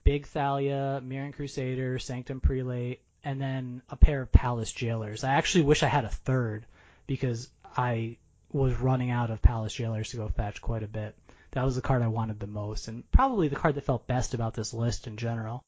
big 0.03 0.25
Thalia, 0.25 1.01
Mirran 1.03 1.33
Crusader, 1.33 1.99
Sanctum 1.99 2.39
Prelate, 2.39 3.01
and 3.23 3.41
then 3.41 3.81
a 3.89 3.97
pair 3.97 4.21
of 4.21 4.31
Palace 4.31 4.71
Jailers. 4.71 5.23
I 5.23 5.33
actually 5.33 5.65
wish 5.65 5.83
I 5.83 5.87
had 5.87 6.05
a 6.05 6.09
third 6.09 6.65
because 7.07 7.49
I 7.75 8.17
was 8.51 8.73
running 8.75 9.11
out 9.11 9.31
of 9.31 9.41
Palace 9.41 9.73
Jailers 9.73 10.11
to 10.11 10.17
go 10.17 10.29
fetch 10.29 10.61
quite 10.61 10.83
a 10.83 10.87
bit. 10.87 11.15
That 11.51 11.65
was 11.65 11.75
the 11.75 11.81
card 11.81 12.01
I 12.01 12.07
wanted 12.07 12.39
the 12.39 12.47
most, 12.47 12.87
and 12.87 13.09
probably 13.11 13.47
the 13.47 13.55
card 13.55 13.75
that 13.75 13.83
felt 13.83 14.07
best 14.07 14.33
about 14.33 14.53
this 14.53 14.73
list 14.73 15.07
in 15.07 15.17
general. 15.17 15.61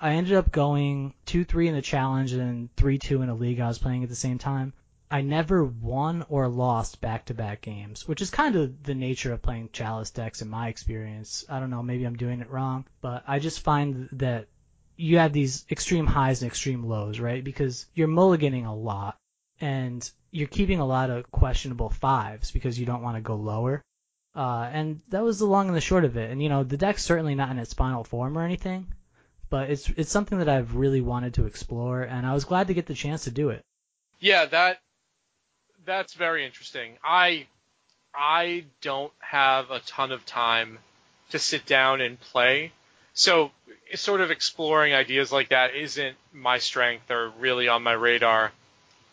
I 0.00 0.14
ended 0.14 0.34
up 0.34 0.50
going 0.50 1.14
2-3 1.26 1.68
in 1.68 1.74
the 1.74 1.82
challenge 1.82 2.32
and 2.32 2.74
3-2 2.76 3.22
in 3.22 3.28
a 3.28 3.34
league 3.34 3.60
I 3.60 3.68
was 3.68 3.78
playing 3.78 4.02
at 4.02 4.08
the 4.08 4.16
same 4.16 4.38
time. 4.38 4.72
I 5.10 5.20
never 5.20 5.64
won 5.64 6.24
or 6.28 6.48
lost 6.48 7.00
back-to-back 7.00 7.60
games, 7.60 8.08
which 8.08 8.22
is 8.22 8.30
kind 8.30 8.56
of 8.56 8.82
the 8.82 8.94
nature 8.94 9.32
of 9.32 9.42
playing 9.42 9.70
Chalice 9.72 10.10
decks 10.10 10.42
in 10.42 10.48
my 10.48 10.68
experience. 10.68 11.44
I 11.48 11.60
don't 11.60 11.70
know, 11.70 11.82
maybe 11.82 12.04
I'm 12.04 12.16
doing 12.16 12.40
it 12.40 12.50
wrong, 12.50 12.86
but 13.00 13.22
I 13.26 13.38
just 13.38 13.60
find 13.60 14.08
that 14.12 14.48
you 14.96 15.18
have 15.18 15.32
these 15.32 15.64
extreme 15.70 16.06
highs 16.06 16.42
and 16.42 16.50
extreme 16.50 16.84
lows, 16.84 17.20
right? 17.20 17.42
Because 17.42 17.86
you're 17.94 18.08
mulliganing 18.08 18.66
a 18.66 18.74
lot, 18.74 19.16
and 19.60 20.08
you're 20.30 20.48
keeping 20.48 20.80
a 20.80 20.86
lot 20.86 21.10
of 21.10 21.30
questionable 21.30 21.90
fives 21.90 22.50
because 22.50 22.78
you 22.78 22.86
don't 22.86 23.02
want 23.02 23.16
to 23.16 23.20
go 23.20 23.36
lower. 23.36 23.82
Uh, 24.34 24.68
and 24.72 25.00
that 25.10 25.22
was 25.22 25.38
the 25.38 25.46
long 25.46 25.68
and 25.68 25.76
the 25.76 25.80
short 25.80 26.04
of 26.04 26.16
it. 26.16 26.30
And 26.30 26.42
you 26.42 26.48
know, 26.48 26.64
the 26.64 26.76
deck's 26.76 27.04
certainly 27.04 27.36
not 27.36 27.50
in 27.50 27.58
its 27.58 27.74
final 27.74 28.02
form 28.02 28.36
or 28.36 28.42
anything, 28.42 28.92
but 29.48 29.70
it's 29.70 29.88
it's 29.90 30.10
something 30.10 30.38
that 30.38 30.48
I've 30.48 30.74
really 30.74 31.00
wanted 31.00 31.34
to 31.34 31.46
explore, 31.46 32.02
and 32.02 32.26
I 32.26 32.34
was 32.34 32.44
glad 32.44 32.66
to 32.66 32.74
get 32.74 32.86
the 32.86 32.94
chance 32.94 33.24
to 33.24 33.30
do 33.30 33.50
it. 33.50 33.62
Yeah, 34.18 34.46
that 34.46 34.78
that's 35.84 36.14
very 36.14 36.44
interesting. 36.44 36.94
I 37.02 37.46
I 38.14 38.64
don't 38.80 39.12
have 39.20 39.70
a 39.70 39.80
ton 39.80 40.12
of 40.12 40.24
time 40.24 40.78
to 41.30 41.38
sit 41.38 41.66
down 41.66 42.00
and 42.00 42.18
play, 42.20 42.72
so 43.12 43.50
sort 43.94 44.20
of 44.20 44.30
exploring 44.30 44.94
ideas 44.94 45.32
like 45.32 45.50
that 45.50 45.74
isn't 45.74 46.16
my 46.32 46.58
strength 46.58 47.10
or 47.10 47.30
really 47.38 47.68
on 47.68 47.82
my 47.82 47.92
radar. 47.92 48.52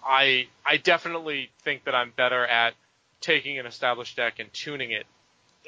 I 0.05 0.47
I 0.65 0.77
definitely 0.77 1.51
think 1.63 1.85
that 1.85 1.95
I'm 1.95 2.11
better 2.11 2.45
at 2.45 2.73
taking 3.21 3.59
an 3.59 3.65
established 3.65 4.15
deck 4.15 4.39
and 4.39 4.51
tuning 4.53 4.91
it. 4.91 5.05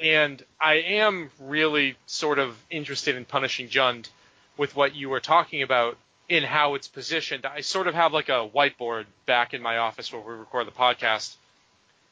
And 0.02 0.42
I 0.60 0.74
am 0.74 1.30
really 1.38 1.96
sort 2.06 2.40
of 2.40 2.56
interested 2.68 3.14
in 3.14 3.24
punishing 3.24 3.68
Jund 3.68 4.08
with 4.56 4.74
what 4.74 4.94
you 4.94 5.08
were 5.08 5.20
talking 5.20 5.62
about 5.62 5.96
in 6.28 6.42
how 6.42 6.74
it's 6.74 6.88
positioned. 6.88 7.46
I 7.46 7.60
sort 7.60 7.86
of 7.86 7.94
have 7.94 8.12
like 8.12 8.28
a 8.28 8.48
whiteboard 8.48 9.04
back 9.26 9.54
in 9.54 9.62
my 9.62 9.78
office 9.78 10.12
where 10.12 10.22
we 10.22 10.34
record 10.34 10.66
the 10.66 10.72
podcast 10.72 11.34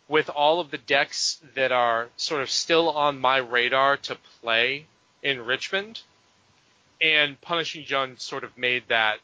with 0.08 0.28
all 0.28 0.60
of 0.60 0.70
the 0.70 0.78
decks 0.78 1.40
that 1.54 1.72
are 1.72 2.08
sort 2.16 2.42
of 2.42 2.50
still 2.50 2.90
on 2.90 3.18
my 3.18 3.38
radar 3.38 3.96
to 3.96 4.16
play 4.40 4.86
in 5.22 5.44
Richmond. 5.44 6.00
And 7.00 7.40
Punishing 7.40 7.84
Jund 7.84 8.20
sort 8.20 8.44
of 8.44 8.56
made 8.56 8.84
that 8.88 9.18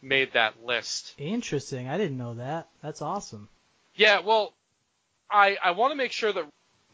made 0.00 0.32
that 0.32 0.64
list. 0.64 1.14
Interesting. 1.18 1.88
I 1.88 1.98
didn't 1.98 2.16
know 2.16 2.34
that. 2.34 2.68
That's 2.82 3.02
awesome. 3.02 3.48
Yeah, 3.96 4.20
well, 4.20 4.54
I 5.30 5.58
I 5.62 5.72
want 5.72 5.90
to 5.90 5.96
make 5.96 6.12
sure 6.12 6.32
that 6.32 6.46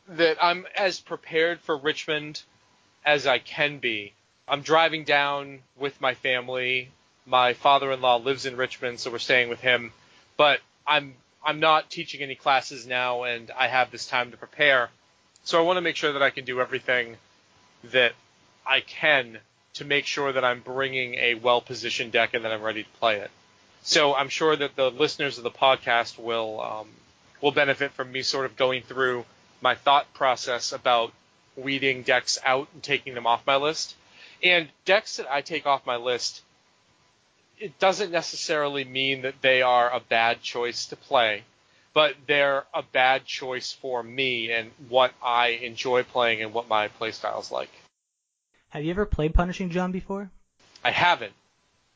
that 0.08 0.42
I'm 0.42 0.66
as 0.76 1.00
prepared 1.00 1.60
for 1.60 1.76
Richmond 1.76 2.42
as 3.04 3.26
I 3.26 3.38
can 3.38 3.78
be. 3.78 4.12
I'm 4.48 4.62
driving 4.62 5.04
down 5.04 5.60
with 5.76 6.00
my 6.00 6.14
family. 6.14 6.90
My 7.26 7.54
father-in-law 7.54 8.16
lives 8.18 8.46
in 8.46 8.56
Richmond, 8.56 9.00
so 9.00 9.10
we're 9.10 9.18
staying 9.18 9.48
with 9.48 9.60
him. 9.60 9.92
But 10.36 10.60
I'm 10.86 11.14
I'm 11.44 11.60
not 11.60 11.90
teaching 11.90 12.22
any 12.22 12.34
classes 12.34 12.86
now, 12.86 13.24
and 13.24 13.50
I 13.50 13.68
have 13.68 13.90
this 13.90 14.06
time 14.06 14.30
to 14.30 14.36
prepare. 14.36 14.90
So 15.44 15.58
I 15.58 15.62
want 15.62 15.76
to 15.76 15.82
make 15.82 15.96
sure 15.96 16.12
that 16.12 16.22
I 16.22 16.30
can 16.30 16.44
do 16.44 16.60
everything 16.60 17.16
that 17.84 18.12
I 18.66 18.80
can 18.80 19.38
to 19.74 19.84
make 19.84 20.06
sure 20.06 20.32
that 20.32 20.44
I'm 20.44 20.60
bringing 20.60 21.14
a 21.14 21.34
well 21.34 21.60
positioned 21.60 22.12
deck 22.12 22.34
and 22.34 22.44
that 22.44 22.52
I'm 22.52 22.62
ready 22.62 22.84
to 22.84 22.90
play 23.00 23.16
it. 23.16 23.30
So 23.82 24.14
I'm 24.14 24.30
sure 24.30 24.56
that 24.56 24.76
the 24.76 24.90
listeners 24.90 25.36
of 25.36 25.44
the 25.44 25.50
podcast 25.50 26.18
will 26.18 26.60
um, 26.60 26.88
will 27.40 27.52
benefit 27.52 27.92
from 27.92 28.10
me 28.10 28.22
sort 28.22 28.46
of 28.46 28.56
going 28.56 28.82
through 28.82 29.24
my 29.60 29.74
thought 29.74 30.12
process 30.14 30.72
about 30.72 31.12
weeding 31.56 32.02
decks 32.02 32.38
out 32.44 32.68
and 32.72 32.82
taking 32.82 33.14
them 33.14 33.26
off 33.26 33.46
my 33.46 33.56
list. 33.56 33.94
And 34.42 34.68
decks 34.84 35.18
that 35.18 35.30
I 35.30 35.42
take 35.42 35.66
off 35.66 35.86
my 35.86 35.96
list, 35.96 36.42
it 37.58 37.78
doesn't 37.78 38.10
necessarily 38.10 38.84
mean 38.84 39.22
that 39.22 39.40
they 39.40 39.62
are 39.62 39.90
a 39.90 40.00
bad 40.00 40.42
choice 40.42 40.86
to 40.86 40.96
play, 40.96 41.44
but 41.92 42.14
they're 42.26 42.64
a 42.74 42.82
bad 42.82 43.24
choice 43.24 43.72
for 43.72 44.02
me 44.02 44.52
and 44.52 44.70
what 44.88 45.12
I 45.22 45.48
enjoy 45.48 46.02
playing 46.02 46.42
and 46.42 46.52
what 46.52 46.68
my 46.68 46.88
playstyle 46.88 47.40
is 47.40 47.50
like. 47.50 47.70
Have 48.70 48.84
you 48.84 48.90
ever 48.90 49.06
played 49.06 49.34
Punishing 49.34 49.70
Jund 49.70 49.92
before? 49.92 50.30
I 50.82 50.90
haven't, 50.90 51.32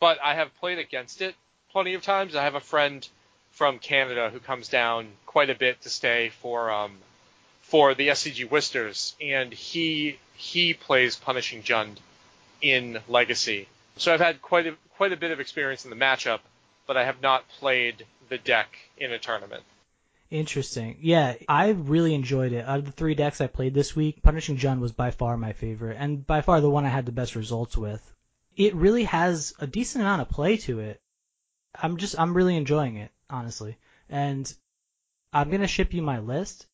but 0.00 0.18
I 0.22 0.34
have 0.34 0.56
played 0.60 0.78
against 0.78 1.20
it 1.20 1.34
plenty 1.70 1.94
of 1.94 2.02
times. 2.02 2.36
I 2.36 2.44
have 2.44 2.54
a 2.54 2.60
friend 2.60 3.06
from 3.50 3.78
Canada 3.78 4.30
who 4.30 4.38
comes 4.38 4.68
down 4.68 5.08
quite 5.26 5.50
a 5.50 5.54
bit 5.54 5.80
to 5.82 5.90
stay 5.90 6.30
for 6.40 6.70
um, 6.70 6.96
for 7.62 7.94
the 7.94 8.08
SCG 8.08 8.48
Worcesters, 8.48 9.14
and 9.20 9.52
he 9.52 10.18
he 10.34 10.72
plays 10.72 11.16
Punishing 11.16 11.62
Jund 11.62 11.96
in 12.62 13.00
Legacy. 13.08 13.66
So 13.98 14.14
I've 14.14 14.20
had 14.20 14.40
quite 14.40 14.66
a 14.66 14.76
quite 14.96 15.12
a 15.12 15.16
bit 15.16 15.32
of 15.32 15.40
experience 15.40 15.84
in 15.84 15.90
the 15.90 15.96
matchup, 15.96 16.40
but 16.86 16.96
I 16.96 17.04
have 17.04 17.20
not 17.20 17.48
played 17.48 18.06
the 18.28 18.38
deck 18.38 18.68
in 18.96 19.12
a 19.12 19.18
tournament. 19.18 19.64
Interesting. 20.30 20.98
Yeah, 21.00 21.34
I 21.48 21.70
really 21.70 22.14
enjoyed 22.14 22.52
it. 22.52 22.64
Out 22.64 22.78
of 22.78 22.84
the 22.84 22.92
three 22.92 23.14
decks 23.14 23.40
I 23.40 23.46
played 23.46 23.74
this 23.74 23.96
week, 23.96 24.22
Punishing 24.22 24.56
Jund 24.58 24.80
was 24.80 24.92
by 24.92 25.10
far 25.10 25.36
my 25.36 25.52
favorite, 25.52 25.96
and 25.98 26.26
by 26.26 26.42
far 26.42 26.60
the 26.60 26.70
one 26.70 26.84
I 26.84 26.90
had 26.90 27.06
the 27.06 27.12
best 27.12 27.34
results 27.34 27.76
with. 27.76 28.02
It 28.54 28.74
really 28.74 29.04
has 29.04 29.54
a 29.58 29.66
decent 29.66 30.02
amount 30.02 30.22
of 30.22 30.28
play 30.28 30.58
to 30.58 30.80
it. 30.80 31.00
I'm 31.74 31.96
just, 31.96 32.18
I'm 32.18 32.34
really 32.34 32.56
enjoying 32.56 32.96
it, 32.96 33.10
honestly. 33.30 33.78
And 34.08 34.52
I'm 35.32 35.50
gonna 35.50 35.66
ship 35.66 35.94
you 35.94 36.02
my 36.02 36.18
list. 36.18 36.66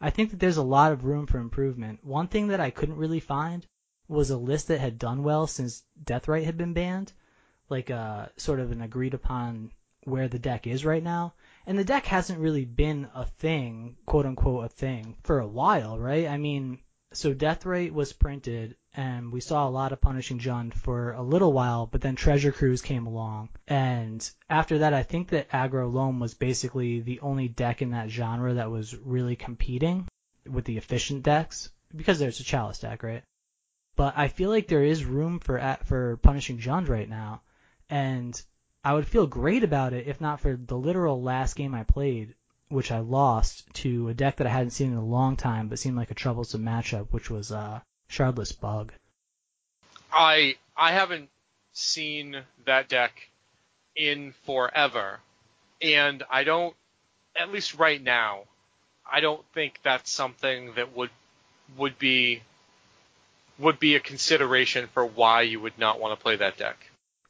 I 0.00 0.10
think 0.10 0.30
that 0.30 0.40
there's 0.40 0.56
a 0.56 0.62
lot 0.62 0.92
of 0.92 1.04
room 1.04 1.26
for 1.26 1.38
improvement. 1.38 2.04
One 2.04 2.28
thing 2.28 2.48
that 2.48 2.60
I 2.60 2.70
couldn't 2.70 2.96
really 2.96 3.20
find 3.20 3.66
was 4.08 4.30
a 4.30 4.36
list 4.36 4.68
that 4.68 4.80
had 4.80 4.98
done 4.98 5.22
well 5.22 5.46
since 5.46 5.82
Death 6.02 6.26
Deathrite 6.26 6.44
had 6.44 6.56
been 6.56 6.74
banned, 6.74 7.12
like 7.68 7.90
a 7.90 7.96
uh, 7.96 8.26
sort 8.36 8.60
of 8.60 8.70
an 8.70 8.82
agreed 8.82 9.14
upon 9.14 9.72
where 10.04 10.28
the 10.28 10.38
deck 10.38 10.66
is 10.66 10.84
right 10.84 11.02
now. 11.02 11.34
And 11.66 11.78
the 11.78 11.84
deck 11.84 12.04
hasn't 12.04 12.38
really 12.38 12.66
been 12.66 13.08
a 13.14 13.24
thing, 13.24 13.96
quote 14.04 14.26
unquote, 14.26 14.66
a 14.66 14.68
thing 14.68 15.16
for 15.22 15.40
a 15.40 15.46
while, 15.46 15.98
right? 15.98 16.26
I 16.26 16.36
mean, 16.36 16.80
so 17.14 17.32
Deathrite 17.32 17.92
was 17.92 18.12
printed, 18.12 18.76
and 18.92 19.32
we 19.32 19.40
saw 19.40 19.66
a 19.66 19.70
lot 19.70 19.92
of 19.92 20.00
Punishing 20.00 20.38
Jund 20.38 20.74
for 20.74 21.12
a 21.12 21.22
little 21.22 21.52
while, 21.52 21.86
but 21.86 22.00
then 22.00 22.16
Treasure 22.16 22.52
Cruise 22.52 22.82
came 22.82 23.06
along. 23.06 23.48
And 23.66 24.28
after 24.50 24.78
that, 24.78 24.92
I 24.92 25.04
think 25.04 25.28
that 25.28 25.50
Aggro 25.50 25.92
Loam 25.92 26.20
was 26.20 26.34
basically 26.34 27.00
the 27.00 27.20
only 27.20 27.48
deck 27.48 27.82
in 27.82 27.90
that 27.90 28.10
genre 28.10 28.54
that 28.54 28.70
was 28.70 28.96
really 28.96 29.36
competing 29.36 30.06
with 30.46 30.64
the 30.64 30.76
efficient 30.76 31.22
decks, 31.22 31.70
because 31.94 32.18
there's 32.18 32.40
a 32.40 32.44
Chalice 32.44 32.80
deck, 32.80 33.02
right? 33.02 33.22
But 33.96 34.14
I 34.16 34.28
feel 34.28 34.50
like 34.50 34.68
there 34.68 34.82
is 34.82 35.04
room 35.04 35.38
for 35.38 35.78
for 35.84 36.16
Punishing 36.18 36.58
Jund 36.58 36.88
right 36.88 37.08
now, 37.08 37.42
and 37.88 38.40
I 38.82 38.94
would 38.94 39.06
feel 39.06 39.26
great 39.26 39.62
about 39.62 39.92
it 39.92 40.06
if 40.06 40.20
not 40.20 40.40
for 40.40 40.56
the 40.56 40.76
literal 40.76 41.22
last 41.22 41.54
game 41.54 41.74
I 41.74 41.84
played 41.84 42.34
which 42.68 42.90
I 42.90 42.98
lost 42.98 43.72
to 43.74 44.08
a 44.08 44.14
deck 44.14 44.36
that 44.36 44.46
I 44.46 44.50
hadn't 44.50 44.70
seen 44.70 44.92
in 44.92 44.98
a 44.98 45.04
long 45.04 45.36
time, 45.36 45.68
but 45.68 45.78
seemed 45.78 45.96
like 45.96 46.10
a 46.10 46.14
troublesome 46.14 46.64
matchup, 46.64 47.08
which 47.10 47.30
was 47.30 47.52
uh, 47.52 47.80
Shardless 48.08 48.58
Bug. 48.58 48.92
I 50.12 50.56
I 50.76 50.92
haven't 50.92 51.30
seen 51.72 52.42
that 52.64 52.88
deck 52.88 53.28
in 53.94 54.34
forever, 54.44 55.20
and 55.80 56.22
I 56.30 56.44
don't, 56.44 56.74
at 57.36 57.52
least 57.52 57.74
right 57.74 58.02
now, 58.02 58.44
I 59.10 59.20
don't 59.20 59.44
think 59.52 59.80
that's 59.82 60.10
something 60.10 60.74
that 60.74 60.96
would 60.96 61.10
would 61.76 61.98
be 61.98 62.42
would 63.58 63.78
be 63.78 63.94
a 63.94 64.00
consideration 64.00 64.88
for 64.88 65.04
why 65.04 65.42
you 65.42 65.60
would 65.60 65.78
not 65.78 66.00
want 66.00 66.18
to 66.18 66.22
play 66.22 66.36
that 66.36 66.56
deck. 66.56 66.76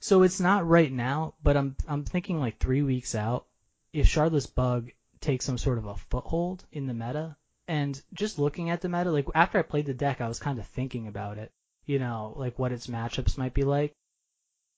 So 0.01 0.23
it's 0.23 0.41
not 0.41 0.69
right 0.69 0.93
now, 0.93 1.35
but 1.43 1.57
I'm 1.57 1.77
I'm 1.89 2.05
thinking 2.05 2.39
like 2.39 2.59
three 2.59 2.83
weeks 2.83 3.15
out. 3.15 3.47
If 3.93 4.07
Shardless 4.07 4.53
Bug 4.53 4.91
takes 5.21 5.45
some 5.45 5.59
sort 5.59 5.79
of 5.79 5.87
a 5.87 5.97
foothold 5.97 6.65
in 6.73 6.87
the 6.87 6.95
meta, 6.95 7.37
and 7.69 8.01
just 8.13 8.39
looking 8.39 8.71
at 8.71 8.81
the 8.81 8.89
meta, 8.89 9.11
like 9.11 9.27
after 9.35 9.59
I 9.59 9.63
played 9.63 9.87
the 9.87 9.95
deck, 9.95 10.21
I 10.21 10.29
was 10.29 10.39
kind 10.39 10.59
of 10.59 10.67
thinking 10.67 11.07
about 11.07 11.39
it. 11.39 11.53
You 11.87 11.99
know, 11.99 12.35
like 12.37 12.59
what 12.59 12.73
its 12.73 12.87
matchups 12.87 13.39
might 13.39 13.55
be 13.55 13.63
like. 13.63 13.93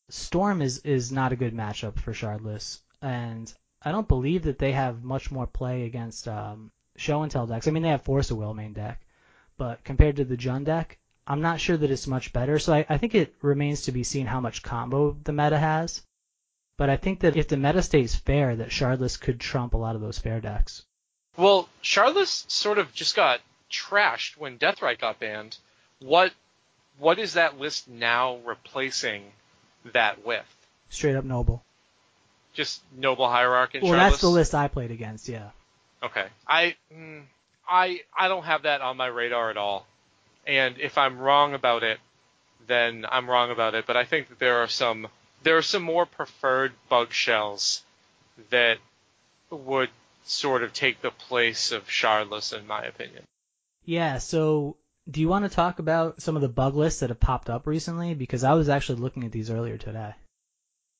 Storm 0.08 0.62
is 0.62 0.78
is 0.78 1.10
not 1.10 1.32
a 1.32 1.36
good 1.36 1.54
matchup 1.54 1.98
for 1.98 2.12
Shardless, 2.12 2.80
and 3.02 3.52
I 3.82 3.90
don't 3.92 4.08
believe 4.08 4.44
that 4.44 4.58
they 4.58 4.72
have 4.72 5.02
much 5.02 5.30
more 5.30 5.46
play 5.46 5.84
against 5.84 6.28
um, 6.28 6.70
Show 6.96 7.22
and 7.22 7.30
Tell 7.30 7.46
decks. 7.46 7.66
I 7.66 7.72
mean, 7.72 7.82
they 7.82 7.88
have 7.90 8.02
Force 8.02 8.30
of 8.30 8.36
Will 8.36 8.54
main 8.54 8.72
deck, 8.72 9.00
but 9.56 9.82
compared 9.82 10.16
to 10.16 10.24
the 10.24 10.36
Jund 10.36 10.64
deck, 10.64 10.98
I'm 11.26 11.40
not 11.40 11.60
sure 11.60 11.76
that 11.76 11.90
it's 11.90 12.06
much 12.06 12.32
better. 12.32 12.58
So 12.58 12.72
I, 12.72 12.86
I 12.88 12.98
think 12.98 13.14
it 13.14 13.34
remains 13.42 13.82
to 13.82 13.92
be 13.92 14.04
seen 14.04 14.26
how 14.26 14.40
much 14.40 14.62
combo 14.62 15.16
the 15.24 15.32
meta 15.32 15.58
has. 15.58 16.02
But 16.76 16.90
I 16.90 16.96
think 16.96 17.20
that 17.20 17.36
if 17.36 17.48
the 17.48 17.56
meta 17.56 17.82
stays 17.82 18.14
fair, 18.14 18.54
that 18.56 18.68
Shardless 18.68 19.18
could 19.18 19.40
trump 19.40 19.74
a 19.74 19.78
lot 19.78 19.94
of 19.96 20.02
those 20.02 20.18
fair 20.18 20.40
decks. 20.40 20.84
Well, 21.36 21.68
Shardless 21.82 22.50
sort 22.50 22.78
of 22.78 22.92
just 22.94 23.16
got 23.16 23.40
trashed 23.70 24.36
when 24.36 24.58
Deathrite 24.58 24.98
got 24.98 25.18
banned. 25.18 25.56
What 26.00 26.32
what 26.98 27.18
is 27.18 27.34
that 27.34 27.58
list 27.58 27.88
now 27.88 28.38
replacing 28.44 29.22
that 29.92 30.24
with? 30.24 30.44
Straight 30.88 31.16
up 31.16 31.24
noble. 31.24 31.62
Just 32.54 32.80
noble 32.96 33.28
hierarch 33.28 33.74
and 33.74 33.82
Well, 33.82 33.92
Shardless? 33.92 34.10
that's 34.10 34.20
the 34.20 34.28
list 34.28 34.54
I 34.54 34.68
played 34.68 34.90
against. 34.90 35.28
Yeah. 35.28 35.50
Okay. 36.02 36.26
I 36.46 36.76
mm, 36.94 37.22
I 37.68 38.02
I 38.16 38.28
don't 38.28 38.44
have 38.44 38.62
that 38.62 38.80
on 38.80 38.96
my 38.96 39.06
radar 39.06 39.50
at 39.50 39.56
all. 39.56 39.86
And 40.46 40.78
if 40.78 40.98
I'm 40.98 41.18
wrong 41.18 41.54
about 41.54 41.82
it, 41.82 41.98
then 42.66 43.04
I'm 43.08 43.28
wrong 43.28 43.50
about 43.50 43.74
it. 43.74 43.86
But 43.86 43.96
I 43.96 44.04
think 44.04 44.28
that 44.28 44.38
there 44.38 44.58
are 44.62 44.68
some 44.68 45.08
there 45.42 45.56
are 45.56 45.62
some 45.62 45.82
more 45.82 46.06
preferred 46.06 46.72
bug 46.88 47.12
shells 47.12 47.82
that 48.50 48.78
would 49.50 49.90
sort 50.24 50.62
of 50.62 50.72
take 50.72 51.00
the 51.00 51.10
place 51.10 51.72
of 51.72 51.86
Shardless, 51.86 52.56
in 52.56 52.66
my 52.66 52.82
opinion. 52.82 53.22
Yeah. 53.84 54.18
So 54.18 54.76
do 55.08 55.20
you 55.20 55.28
want 55.28 55.44
to 55.44 55.54
talk 55.54 55.78
about 55.78 56.20
some 56.20 56.36
of 56.36 56.42
the 56.42 56.48
bug 56.48 56.74
lists 56.74 57.00
that 57.00 57.10
have 57.10 57.20
popped 57.20 57.48
up 57.48 57.66
recently? 57.66 58.14
Because 58.14 58.44
I 58.44 58.54
was 58.54 58.68
actually 58.68 59.00
looking 59.00 59.24
at 59.24 59.32
these 59.32 59.50
earlier 59.50 59.78
today. 59.78 60.14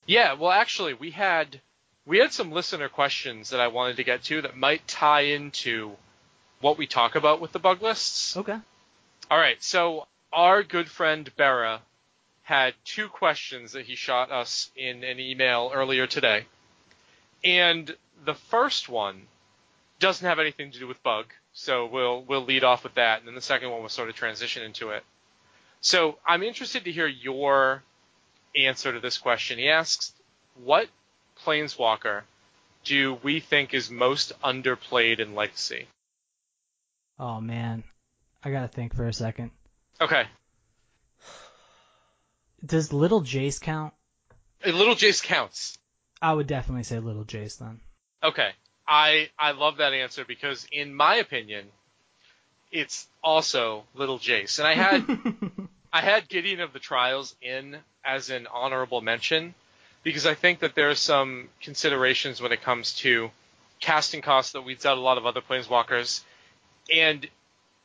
Yeah, 0.05 0.33
well, 0.33 0.51
actually, 0.51 0.93
we 0.93 1.11
had 1.11 1.59
we 2.05 2.19
had 2.19 2.31
some 2.31 2.51
listener 2.51 2.87
questions 2.87 3.49
that 3.49 3.59
I 3.59 3.67
wanted 3.67 3.97
to 3.97 4.05
get 4.05 4.23
to 4.23 4.41
that 4.41 4.55
might 4.55 4.87
tie 4.87 5.21
into 5.21 5.91
what 6.61 6.77
we 6.77 6.87
talk 6.87 7.15
about 7.15 7.41
with 7.41 7.51
the 7.51 7.59
bug 7.59 7.81
lists. 7.81 8.37
Okay. 8.37 8.57
All 9.29 9.37
right, 9.37 9.61
so 9.61 10.07
our 10.31 10.63
good 10.63 10.89
friend 10.89 11.29
Bera 11.35 11.81
had 12.43 12.75
two 12.85 13.09
questions 13.09 13.73
that 13.73 13.85
he 13.85 13.95
shot 13.95 14.31
us 14.31 14.71
in 14.75 15.03
an 15.03 15.19
email 15.19 15.69
earlier 15.73 16.07
today. 16.07 16.45
And 17.43 17.93
the 18.23 18.35
first 18.35 18.87
one 18.87 19.27
doesn't 19.99 20.25
have 20.25 20.39
anything 20.39 20.71
to 20.71 20.79
do 20.79 20.87
with 20.87 21.03
bug, 21.03 21.25
so 21.51 21.85
we'll 21.85 22.23
we'll 22.23 22.45
lead 22.45 22.63
off 22.63 22.83
with 22.83 22.93
that, 22.93 23.19
and 23.19 23.27
then 23.27 23.35
the 23.35 23.41
second 23.41 23.69
one 23.69 23.81
will 23.81 23.89
sort 23.89 24.07
of 24.07 24.15
transition 24.15 24.63
into 24.63 24.91
it. 24.91 25.03
So 25.81 26.17
I'm 26.25 26.41
interested 26.43 26.85
to 26.85 26.91
hear 26.91 27.07
your 27.07 27.83
answer 28.55 28.93
to 28.93 28.99
this 29.01 29.17
question. 29.17 29.59
He 29.59 29.69
asks, 29.69 30.13
"What 30.55 30.87
planeswalker 31.43 32.21
do 32.85 33.15
we 33.15 33.41
think 33.41 33.73
is 33.73 33.89
most 33.89 34.31
underplayed 34.41 35.19
in 35.19 35.35
Legacy?" 35.35 35.87
Oh 37.19 37.41
man, 37.41 37.83
I 38.43 38.51
gotta 38.51 38.67
think 38.67 38.95
for 38.95 39.05
a 39.07 39.13
second. 39.13 39.51
Okay, 39.99 40.25
Does 42.65 42.93
Little 42.93 43.21
Jace 43.21 43.59
count? 43.59 43.93
a 44.63 44.71
little 44.71 44.95
Jace 44.95 45.21
counts. 45.23 45.77
I 46.21 46.33
would 46.33 46.47
definitely 46.47 46.83
say 46.83 46.99
Little 46.99 47.25
Jace 47.25 47.57
then. 47.59 47.79
Okay. 48.23 48.49
I 48.87 49.29
I 49.37 49.51
love 49.51 49.77
that 49.77 49.93
answer 49.93 50.23
because 50.25 50.65
in 50.71 50.93
my 50.95 51.15
opinion, 51.15 51.65
it's 52.71 53.07
also 53.23 53.83
little 53.93 54.17
Jace. 54.17 54.59
And 54.59 54.67
I 54.67 54.73
had 54.73 55.19
I 55.93 56.01
had 56.01 56.27
Gideon 56.29 56.61
of 56.61 56.73
the 56.73 56.79
Trials 56.79 57.35
in 57.41 57.77
as 58.03 58.29
an 58.29 58.47
honorable 58.47 59.01
mention 59.01 59.53
because 60.03 60.25
I 60.25 60.33
think 60.35 60.59
that 60.59 60.73
there 60.73 60.89
are 60.89 60.95
some 60.95 61.49
considerations 61.61 62.41
when 62.41 62.51
it 62.51 62.61
comes 62.61 62.93
to 62.99 63.29
casting 63.79 64.21
costs 64.21 64.53
that 64.53 64.61
weeds 64.63 64.85
out 64.85 64.97
a 64.97 65.01
lot 65.01 65.17
of 65.17 65.25
other 65.25 65.41
planeswalkers. 65.41 66.21
And 66.93 67.27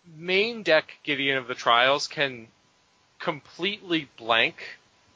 main 0.06 0.62
deck 0.62 0.92
Gideon 1.02 1.38
of 1.38 1.46
the 1.46 1.54
Trials 1.54 2.06
can 2.06 2.48
completely 3.18 4.08
blank 4.16 4.56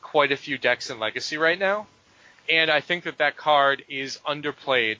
quite 0.00 0.32
a 0.32 0.36
few 0.36 0.58
decks 0.58 0.90
in 0.90 0.98
Legacy 0.98 1.36
right 1.36 1.58
now. 1.58 1.86
And 2.48 2.70
I 2.70 2.80
think 2.80 3.04
that 3.04 3.18
that 3.18 3.36
card 3.36 3.84
is 3.88 4.18
underplayed 4.26 4.98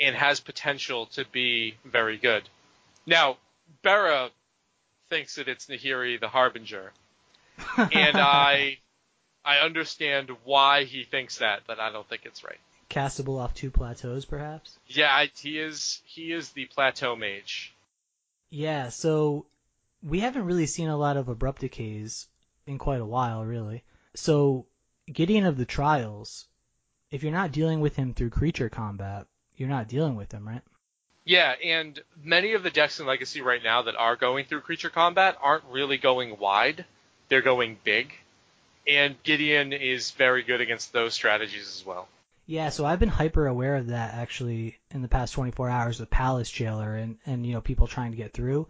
and 0.00 0.14
has 0.14 0.40
potential 0.40 1.06
to 1.06 1.24
be 1.24 1.74
very 1.84 2.16
good. 2.16 2.48
Now, 3.06 3.38
Bera 3.82 4.30
thinks 5.08 5.34
that 5.34 5.48
it's 5.48 5.66
Nahiri 5.66 6.20
the 6.20 6.28
Harbinger, 6.28 6.92
and 7.76 8.16
I 8.16 8.78
I 9.44 9.58
understand 9.58 10.30
why 10.44 10.84
he 10.84 11.04
thinks 11.04 11.38
that, 11.38 11.62
but 11.66 11.80
I 11.80 11.90
don't 11.90 12.08
think 12.08 12.22
it's 12.24 12.44
right. 12.44 12.58
Castable 12.88 13.40
off 13.40 13.54
two 13.54 13.70
plateaus, 13.70 14.24
perhaps. 14.24 14.78
Yeah, 14.86 15.12
I, 15.12 15.30
he 15.36 15.58
is 15.58 16.00
he 16.04 16.32
is 16.32 16.50
the 16.50 16.66
plateau 16.66 17.16
mage. 17.16 17.71
Yeah. 18.52 18.90
So 18.90 19.46
we 20.02 20.20
haven't 20.20 20.44
really 20.44 20.66
seen 20.66 20.88
a 20.88 20.96
lot 20.96 21.16
of 21.16 21.28
abrupt 21.28 21.62
decays 21.62 22.28
in 22.66 22.78
quite 22.78 23.00
a 23.00 23.06
while, 23.06 23.44
really. 23.44 23.82
So 24.14 24.66
Gideon 25.10 25.46
of 25.46 25.56
the 25.56 25.64
Trials, 25.64 26.46
if 27.10 27.22
you're 27.22 27.32
not 27.32 27.50
dealing 27.50 27.80
with 27.80 27.96
him 27.96 28.12
through 28.12 28.30
creature 28.30 28.68
combat, 28.68 29.26
you're 29.56 29.70
not 29.70 29.88
dealing 29.88 30.16
with 30.16 30.32
him, 30.32 30.46
right? 30.46 30.62
Yeah, 31.24 31.54
and 31.64 31.98
many 32.22 32.52
of 32.52 32.62
the 32.62 32.70
decks 32.70 33.00
in 33.00 33.06
Legacy 33.06 33.40
right 33.40 33.62
now 33.62 33.82
that 33.82 33.96
are 33.96 34.16
going 34.16 34.44
through 34.44 34.60
creature 34.60 34.90
combat 34.90 35.38
aren't 35.40 35.64
really 35.70 35.96
going 35.96 36.38
wide. 36.38 36.84
They're 37.28 37.42
going 37.42 37.78
big. 37.84 38.12
And 38.86 39.22
Gideon 39.22 39.72
is 39.72 40.10
very 40.10 40.42
good 40.42 40.60
against 40.60 40.92
those 40.92 41.14
strategies 41.14 41.68
as 41.68 41.86
well. 41.86 42.08
Yeah, 42.46 42.70
so 42.70 42.84
I've 42.84 42.98
been 42.98 43.08
hyper 43.08 43.46
aware 43.46 43.76
of 43.76 43.86
that 43.88 44.14
actually 44.14 44.78
in 44.90 45.00
the 45.00 45.08
past 45.08 45.32
24 45.32 45.70
hours 45.70 46.00
with 46.00 46.10
Palace 46.10 46.50
Jailer 46.50 46.96
and, 46.96 47.18
and 47.24 47.46
you 47.46 47.52
know 47.52 47.60
people 47.60 47.86
trying 47.86 48.10
to 48.10 48.16
get 48.16 48.32
through. 48.32 48.66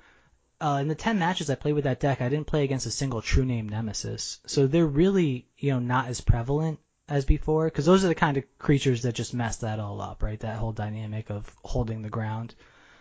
Uh, 0.61 0.79
in 0.83 0.89
the 0.89 0.95
10 0.95 1.19
matches 1.19 1.49
I 1.49 1.55
played 1.55 1.73
with 1.73 1.85
that 1.85 1.99
deck, 1.99 2.21
I 2.21 2.29
didn't 2.29 2.47
play 2.47 2.65
against 2.65 2.85
a 2.85 2.91
single 2.91 3.23
true 3.23 3.47
name 3.47 3.69
Nemesis. 3.69 4.41
So 4.47 4.67
they're 4.67 4.87
really 4.87 5.47
you 5.57 5.71
know 5.71 5.79
not 5.79 6.09
as 6.09 6.21
prevalent 6.21 6.81
as 7.09 7.25
before 7.25 7.65
because 7.65 7.87
those 7.87 8.05
are 8.05 8.09
the 8.09 8.15
kind 8.15 8.37
of 8.37 8.45
creatures 8.59 9.03
that 9.03 9.15
just 9.15 9.33
mess 9.33 9.57
that 9.57 9.81
all 9.81 10.03
up, 10.03 10.23
right? 10.23 10.41
That 10.41 10.59
whole 10.59 10.73
dynamic 10.73 11.31
of 11.31 11.51
holding 11.65 12.03
the 12.03 12.11
ground. 12.11 12.55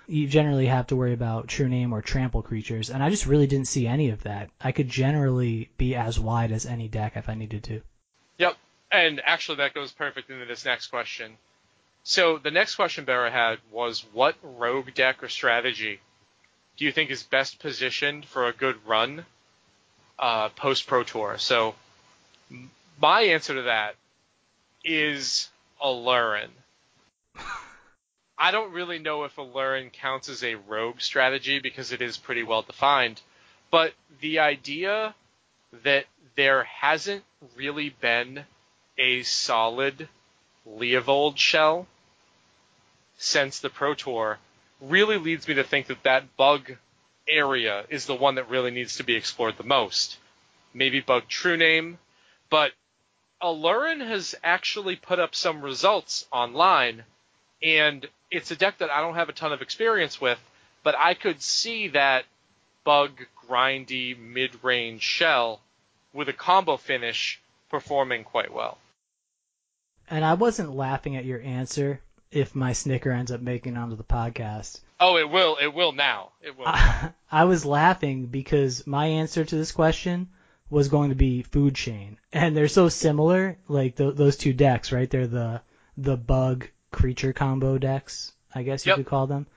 You 0.08 0.26
generally 0.26 0.68
have 0.68 0.88
to 0.88 0.96
worry 0.96 1.14
about 1.14 1.50
true 1.50 1.68
name 1.68 1.94
or 1.94 2.02
trample 2.02 2.44
creatures, 2.44 2.90
and 2.90 3.04
I 3.04 3.10
just 3.10 3.28
really 3.28 3.48
didn't 3.48 3.68
see 3.68 3.88
any 3.88 4.10
of 4.10 4.24
that. 4.24 4.50
I 4.60 4.72
could 4.72 4.88
generally 4.88 5.70
be 5.78 5.96
as 5.96 6.18
wide 6.18 6.52
as 6.54 6.66
any 6.66 6.88
deck 6.88 7.18
if 7.18 7.28
I 7.28 7.36
needed 7.36 7.64
to. 7.66 7.82
And 8.92 9.22
actually, 9.24 9.58
that 9.58 9.74
goes 9.74 9.92
perfect 9.92 10.30
into 10.30 10.46
this 10.46 10.66
next 10.66 10.88
question. 10.88 11.38
So 12.04 12.38
the 12.38 12.52
next 12.52 12.76
question 12.76 13.06
Bera 13.06 13.32
had 13.32 13.60
was, 13.72 14.04
what 14.12 14.36
rogue 14.44 14.94
deck 14.94 15.24
or 15.24 15.30
strategy 15.30 16.00
do 16.78 16.86
you 16.86 16.92
think 16.92 17.10
is 17.12 17.24
best 17.24 17.60
positioned 17.60 18.26
for 18.26 18.48
a 18.48 18.54
good 18.54 18.76
run 18.88 19.26
uh, 20.18 20.50
post 20.50 20.88
Pro 20.88 21.04
Tour? 21.04 21.38
So 21.38 21.76
my 23.00 23.22
answer 23.22 23.56
to 23.56 23.62
that 23.64 23.96
is 24.84 25.50
Aluren. 25.84 26.50
I 28.38 28.50
don't 28.50 28.74
really 28.74 28.98
know 28.98 29.24
if 29.26 29.36
Aluren 29.36 29.94
counts 29.94 30.28
as 30.28 30.44
a 30.44 30.56
rogue 30.56 31.00
strategy 31.00 31.60
because 31.60 31.92
it 31.92 32.02
is 32.02 32.18
pretty 32.18 32.42
well 32.42 32.64
defined, 32.64 33.22
but 33.70 33.94
the 34.20 34.40
idea 34.40 35.14
that 35.84 36.06
there 36.36 36.64
hasn't 36.64 37.24
really 37.56 37.90
been 37.90 38.44
a 39.02 39.24
solid 39.24 40.08
Leovold 40.68 41.36
shell 41.36 41.88
since 43.18 43.60
the 43.60 43.70
Pro 43.70 43.96
Tour 43.96 44.38
really 44.80 45.18
leads 45.18 45.48
me 45.48 45.56
to 45.56 45.64
think 45.64 45.88
that 45.88 46.04
that 46.04 46.38
bug 46.38 46.78
area 47.28 47.84
is 47.90 48.06
the 48.06 48.16
one 48.16 48.36
that 48.36 48.50
really 48.50 48.70
needs 48.70 48.98
to 48.98 49.04
be 49.04 49.16
explored 49.16 49.58
the 49.58 49.64
most. 49.64 50.18
Maybe 50.72 51.00
bug 51.00 51.24
true 51.28 51.58
name, 51.58 51.98
but 52.52 52.74
Aluren 53.42 54.06
has 54.08 54.36
actually 54.44 54.96
put 54.96 55.20
up 55.20 55.34
some 55.34 55.64
results 55.64 56.28
online 56.32 57.04
and 57.64 58.08
it's 58.30 58.52
a 58.52 58.56
deck 58.56 58.78
that 58.78 58.92
I 58.92 59.02
don't 59.02 59.16
have 59.16 59.30
a 59.30 59.34
ton 59.34 59.52
of 59.52 59.64
experience 59.64 60.22
with, 60.22 60.40
but 60.84 60.96
I 60.96 61.16
could 61.16 61.42
see 61.42 61.88
that 61.90 62.26
bug 62.84 63.12
grindy 63.48 64.18
mid-range 64.18 65.02
shell 65.02 65.60
with 66.14 66.30
a 66.30 66.34
combo 66.34 66.78
finish 66.78 67.40
performing 67.70 68.24
quite 68.24 68.54
well. 68.54 68.78
And 70.12 70.24
I 70.26 70.34
wasn't 70.34 70.76
laughing 70.76 71.16
at 71.16 71.26
your 71.26 71.42
answer 71.42 72.02
if 72.32 72.54
my 72.54 72.74
snicker 72.74 73.12
ends 73.12 73.32
up 73.32 73.42
making 73.42 73.76
it 73.76 73.80
onto 73.80 73.96
the 73.96 74.04
podcast. 74.04 74.82
Oh, 75.00 75.18
it 75.18 75.30
will. 75.30 75.56
It 75.60 75.74
will 75.74 75.94
now. 75.94 76.34
It 76.42 76.58
will. 76.58 76.68
I, 76.68 77.12
I 77.32 77.46
was 77.46 77.66
laughing 77.66 78.28
because 78.28 78.86
my 78.86 79.06
answer 79.08 79.44
to 79.44 79.56
this 79.56 79.72
question 79.72 80.28
was 80.70 80.90
going 80.90 81.10
to 81.10 81.16
be 81.16 81.42
food 81.44 81.76
chain, 81.76 82.18
and 82.32 82.56
they're 82.56 82.68
so 82.68 82.88
similar. 82.90 83.58
Like 83.68 83.96
th- 83.96 84.16
those 84.16 84.38
two 84.38 84.54
decks, 84.54 84.92
right? 84.92 85.10
They're 85.10 85.28
the 85.28 85.62
the 85.98 86.18
bug 86.18 86.68
creature 86.92 87.34
combo 87.34 87.78
decks, 87.78 88.34
I 88.54 88.64
guess 88.64 88.86
you 88.86 88.92
Yep. 88.92 88.98
could 88.98 89.06
call 89.06 89.28
them. 89.28 89.48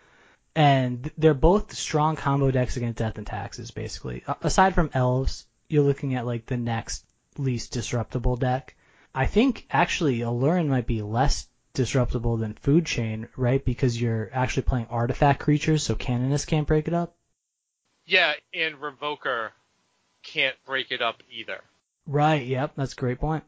And 0.57 1.11
they're 1.19 1.35
both 1.35 1.75
strong 1.75 2.15
combo 2.15 2.51
decks 2.53 2.77
against 2.77 2.99
death 2.99 3.19
and 3.19 3.27
taxes, 3.27 3.73
basically. 3.73 4.23
Aside 4.41 4.75
from 4.75 4.91
elves, 4.95 5.47
you're 5.69 5.83
looking 5.83 6.15
at 6.15 6.27
like 6.27 6.47
the 6.47 6.57
next 6.57 7.05
least 7.39 7.73
disruptible 7.73 8.37
deck. 8.37 8.77
I 9.17 9.27
think 9.27 9.67
actually 9.71 10.19
Aluren 10.19 10.67
might 10.67 10.89
be 10.89 11.01
less 11.01 11.47
disruptible 11.73 12.37
than 12.39 12.55
Food 12.55 12.85
Chain, 12.85 13.29
right? 13.37 13.65
Because 13.65 14.01
you're 14.01 14.29
actually 14.33 14.65
playing 14.65 14.87
artifact 14.91 15.41
creatures, 15.41 15.85
so 15.85 15.95
Canonist 15.95 16.49
can't 16.49 16.67
break 16.67 16.89
it 16.89 16.95
up. 16.95 17.17
yeah, 18.07 18.35
and 18.53 18.75
Revoker 18.77 19.51
can't 20.25 20.57
break 20.67 20.91
it 20.91 21.01
up 21.01 21.23
either. 21.31 21.61
Right, 22.07 22.45
yep, 22.45 22.73
that's 22.77 22.93
a 22.93 22.97
great 22.97 23.21
point. 23.21 23.45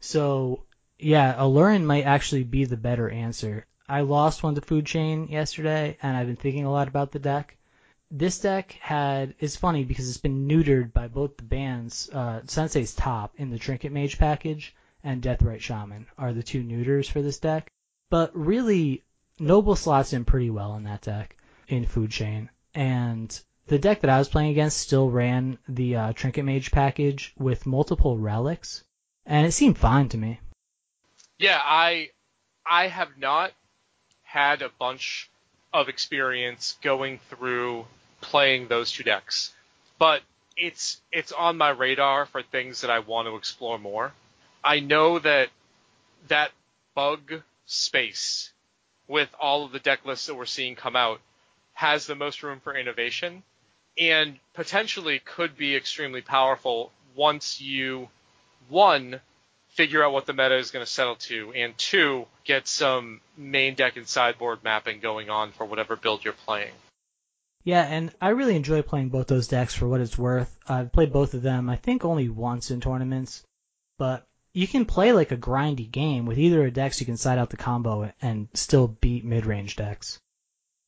So, 0.00 0.62
yeah, 0.98 1.34
Aluren 1.34 1.84
might 1.84 2.04
actually 2.04 2.44
be 2.44 2.64
the 2.64 2.76
better 2.76 3.10
answer. 3.10 3.66
I 3.88 4.02
lost 4.02 4.42
one 4.42 4.54
to 4.54 4.60
Food 4.60 4.86
Chain 4.86 5.26
yesterday, 5.28 5.98
and 6.02 6.16
I've 6.16 6.28
been 6.28 6.36
thinking 6.36 6.66
a 6.66 6.72
lot 6.72 6.88
about 6.88 7.10
the 7.10 7.18
deck. 7.18 7.56
This 8.10 8.38
deck 8.38 8.72
had, 8.80 9.34
it's 9.40 9.56
funny 9.56 9.82
because 9.84 10.08
it's 10.08 10.18
been 10.18 10.48
neutered 10.48 10.92
by 10.92 11.08
both 11.08 11.36
the 11.36 11.42
bands, 11.42 12.08
uh, 12.10 12.42
Sensei's 12.46 12.94
Top 12.94 13.34
in 13.38 13.50
the 13.50 13.58
Trinket 13.58 13.90
Mage 13.90 14.18
package 14.18 14.74
and 15.04 15.22
Deathrite 15.22 15.60
Shaman 15.60 16.06
are 16.18 16.32
the 16.32 16.42
two 16.42 16.62
neuters 16.62 17.08
for 17.08 17.22
this 17.22 17.38
deck. 17.38 17.70
But 18.10 18.34
really, 18.34 19.04
Noble 19.38 19.76
slots 19.76 20.12
in 20.12 20.24
pretty 20.24 20.50
well 20.50 20.74
in 20.74 20.84
that 20.84 21.02
deck 21.02 21.36
in 21.68 21.86
Food 21.86 22.10
Chain. 22.10 22.50
And 22.74 23.38
the 23.66 23.78
deck 23.78 24.00
that 24.00 24.10
I 24.10 24.18
was 24.18 24.28
playing 24.28 24.50
against 24.50 24.78
still 24.78 25.10
ran 25.10 25.58
the 25.68 25.96
uh, 25.96 26.12
Trinket 26.12 26.44
Mage 26.44 26.70
package 26.70 27.32
with 27.38 27.66
multiple 27.66 28.18
relics, 28.18 28.84
and 29.24 29.46
it 29.46 29.52
seemed 29.52 29.78
fine 29.78 30.08
to 30.10 30.18
me. 30.18 30.40
Yeah, 31.38 31.60
I 31.62 32.10
I 32.66 32.88
have 32.88 33.16
not 33.16 33.52
had 34.22 34.62
a 34.62 34.68
bunch 34.68 35.30
of 35.72 35.88
experience 35.88 36.76
going 36.82 37.18
through 37.30 37.86
playing 38.20 38.68
those 38.68 38.92
two 38.92 39.02
decks, 39.02 39.52
but 39.98 40.22
it's 40.56 41.00
it's 41.10 41.32
on 41.32 41.56
my 41.56 41.70
radar 41.70 42.26
for 42.26 42.42
things 42.42 42.82
that 42.82 42.90
I 42.90 42.98
want 43.00 43.28
to 43.28 43.36
explore 43.36 43.78
more. 43.78 44.12
I 44.64 44.80
know 44.80 45.18
that 45.18 45.50
that 46.28 46.50
bug 46.94 47.42
space 47.66 48.50
with 49.06 49.28
all 49.38 49.64
of 49.64 49.72
the 49.72 49.78
deck 49.78 50.06
lists 50.06 50.26
that 50.26 50.34
we're 50.34 50.46
seeing 50.46 50.74
come 50.74 50.96
out 50.96 51.20
has 51.74 52.06
the 52.06 52.14
most 52.14 52.42
room 52.42 52.60
for 52.60 52.74
innovation 52.74 53.42
and 53.98 54.38
potentially 54.54 55.18
could 55.18 55.56
be 55.56 55.76
extremely 55.76 56.22
powerful 56.22 56.90
once 57.14 57.60
you 57.60 58.08
one 58.68 59.20
figure 59.68 60.04
out 60.04 60.12
what 60.12 60.24
the 60.24 60.32
meta 60.32 60.56
is 60.56 60.70
going 60.70 60.84
to 60.84 60.90
settle 60.90 61.16
to, 61.16 61.52
and 61.52 61.76
two, 61.76 62.26
get 62.44 62.66
some 62.68 63.20
main 63.36 63.74
deck 63.74 63.96
and 63.96 64.06
sideboard 64.06 64.62
mapping 64.62 65.00
going 65.00 65.30
on 65.30 65.52
for 65.52 65.64
whatever 65.64 65.96
build 65.96 66.24
you're 66.24 66.32
playing. 66.32 66.72
Yeah, 67.64 67.82
and 67.82 68.12
I 68.20 68.30
really 68.30 68.56
enjoy 68.56 68.82
playing 68.82 69.08
both 69.08 69.26
those 69.26 69.48
decks 69.48 69.74
for 69.74 69.88
what 69.88 70.00
it's 70.00 70.18
worth. 70.18 70.56
I've 70.68 70.92
played 70.92 71.12
both 71.12 71.34
of 71.34 71.42
them, 71.42 71.68
I 71.68 71.76
think 71.76 72.04
only 72.04 72.28
once 72.28 72.70
in 72.70 72.80
tournaments, 72.80 73.42
but 73.98 74.26
you 74.54 74.68
can 74.68 74.86
play 74.86 75.12
like 75.12 75.32
a 75.32 75.36
grindy 75.36 75.90
game 75.90 76.24
with 76.24 76.38
either 76.38 76.64
of 76.64 76.72
decks. 76.72 77.00
You 77.00 77.06
can 77.06 77.16
side 77.16 77.38
out 77.38 77.50
the 77.50 77.56
combo 77.56 78.12
and 78.22 78.48
still 78.54 78.86
beat 78.88 79.24
mid-range 79.24 79.76
decks. 79.76 80.20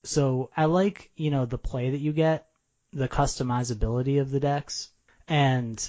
So 0.05 0.51
I 0.57 0.67
like, 0.67 1.11
you 1.17 1.33
know, 1.33 1.45
the 1.45 1.59
play 1.59 1.91
that 1.91 1.99
you 1.99 2.13
get, 2.13 2.47
the 2.93 3.09
customizability 3.09 4.21
of 4.21 4.31
the 4.31 4.39
decks, 4.39 4.89
and 5.27 5.87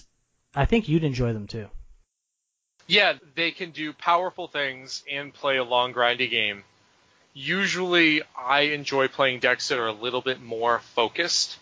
I 0.55 0.65
think 0.65 0.89
you'd 0.89 1.03
enjoy 1.03 1.33
them 1.33 1.45
too. 1.45 1.67
Yeah, 2.87 3.13
they 3.35 3.51
can 3.51 3.71
do 3.71 3.93
powerful 3.93 4.47
things 4.47 5.03
and 5.11 5.31
play 5.31 5.57
a 5.57 5.63
long 5.63 5.93
grindy 5.93 6.29
game. 6.29 6.63
Usually, 7.33 8.23
I 8.35 8.61
enjoy 8.61 9.07
playing 9.07 9.41
decks 9.41 9.67
that 9.67 9.77
are 9.77 9.87
a 9.87 9.91
little 9.91 10.21
bit 10.21 10.41
more 10.41 10.79
focused, 10.79 11.59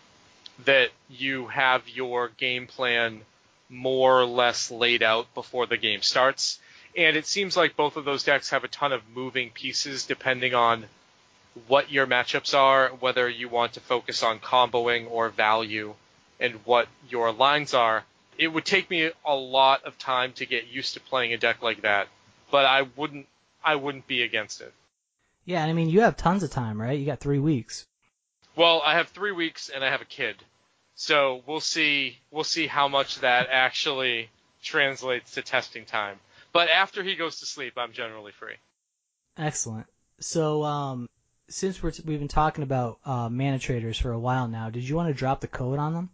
that 0.64 0.92
you 1.10 1.48
have 1.48 1.90
your 1.90 2.30
game 2.30 2.68
plan 2.68 3.22
more 3.76 4.22
or 4.22 4.26
less 4.26 4.72
laid 4.72 5.04
out 5.04 5.34
before 5.34 5.66
the 5.66 5.78
game 5.78 6.02
starts. 6.02 6.60
And 6.98 7.18
it 7.18 7.26
seems 7.26 7.58
like 7.58 7.76
both 7.76 7.98
of 7.98 8.06
those 8.06 8.24
decks 8.24 8.52
have 8.52 8.64
a 8.64 8.70
ton 8.70 8.94
of 8.94 9.02
moving 9.14 9.50
pieces 9.50 10.06
depending 10.06 10.54
on 10.54 10.86
what 11.68 11.92
your 11.92 12.08
matchups 12.08 12.58
are, 12.58 12.90
whether 13.00 13.28
you 13.30 13.50
want 13.50 13.74
to 13.74 13.80
focus 13.80 14.24
on 14.24 14.40
comboing 14.40 15.10
or 15.10 15.30
value, 15.30 15.94
and 16.40 16.54
what 16.66 16.88
your 17.10 17.32
lines 17.32 17.74
are. 17.74 18.04
It 18.38 18.50
would 18.50 18.66
take 18.66 18.90
me 18.90 19.12
a 19.26 19.36
lot 19.36 19.86
of 19.86 19.98
time 19.98 20.34
to 20.34 20.46
get 20.46 20.68
used 20.68 20.96
to 20.96 21.00
playing 21.00 21.34
a 21.34 21.38
deck 21.38 21.62
like 21.62 21.82
that, 21.82 22.08
but 22.52 22.66
I 22.66 22.84
wouldn't 22.96 23.28
I 23.64 23.76
wouldn't 23.76 24.08
be 24.08 24.22
against 24.22 24.62
it. 24.62 24.74
Yeah, 25.46 25.62
and 25.62 25.70
I 25.70 25.74
mean, 25.74 25.90
you 25.90 26.02
have 26.02 26.18
tons 26.18 26.44
of 26.44 26.52
time, 26.52 26.80
right? 26.82 27.00
You 27.00 27.06
got 27.06 27.20
three 27.20 27.40
weeks. 27.40 27.86
Well, 28.56 28.82
I 28.86 28.96
have 28.96 29.10
three 29.10 29.32
weeks 29.32 29.70
and 29.70 29.84
I 29.84 29.90
have 29.90 30.02
a 30.02 30.06
kid, 30.06 30.36
so 30.96 31.44
we'll 31.46 31.60
see. 31.60 32.18
We'll 32.32 32.44
see 32.44 32.68
how 32.68 32.88
much 32.88 33.20
that 33.20 33.48
actually 33.52 34.30
translates 34.64 35.34
to 35.34 35.42
testing 35.42 35.86
time. 35.86 36.20
But 36.54 36.70
after 36.70 37.04
he 37.04 37.16
goes 37.16 37.40
to 37.40 37.46
sleep, 37.46 37.74
I'm 37.78 37.92
generally 37.92 38.32
free. 38.32 38.56
Excellent. 39.38 39.88
So, 40.20 40.64
um, 40.64 41.10
since 41.50 41.84
we're 41.84 41.92
we've 42.06 42.20
been 42.20 42.28
talking 42.28 42.64
about 42.64 43.00
uh, 43.06 43.30
mana 43.30 43.60
traders 43.60 44.00
for 44.00 44.12
a 44.12 44.20
while 44.20 44.48
now, 44.48 44.70
did 44.70 44.88
you 44.88 44.96
want 44.96 45.10
to 45.10 45.14
drop 45.14 45.42
the 45.42 45.48
code 45.48 45.80
on 45.80 45.94
them? 45.94 46.10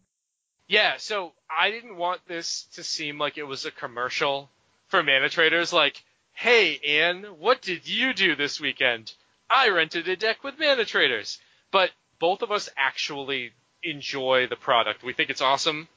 Yeah, 0.68 0.96
so 0.98 1.34
I 1.50 1.70
didn't 1.70 1.98
want 1.98 2.26
this 2.28 2.64
to 2.74 2.84
seem 2.84 3.20
like 3.20 3.38
it 3.38 3.44
was 3.44 3.66
a 3.66 3.72
commercial 3.72 4.50
for 4.88 5.04
mana 5.04 5.30
traders. 5.30 5.72
Like, 5.72 6.04
hey, 6.34 6.80
Anne, 6.80 7.24
what 7.40 7.62
did 7.62 7.88
you 7.88 8.14
do 8.14 8.36
this 8.36 8.60
weekend? 8.60 9.14
I 9.50 9.70
rented 9.70 10.08
a 10.08 10.16
deck 10.16 10.44
with 10.44 10.60
mana 10.60 10.86
traders. 10.86 11.40
But 11.72 11.92
both 12.20 12.42
of 12.42 12.52
us 12.52 12.70
actually 12.78 13.52
enjoy 13.84 14.48
the 14.48 14.56
product. 14.56 15.04
We 15.04 15.14
think 15.14 15.30
it's 15.30 15.42
awesome, 15.42 15.88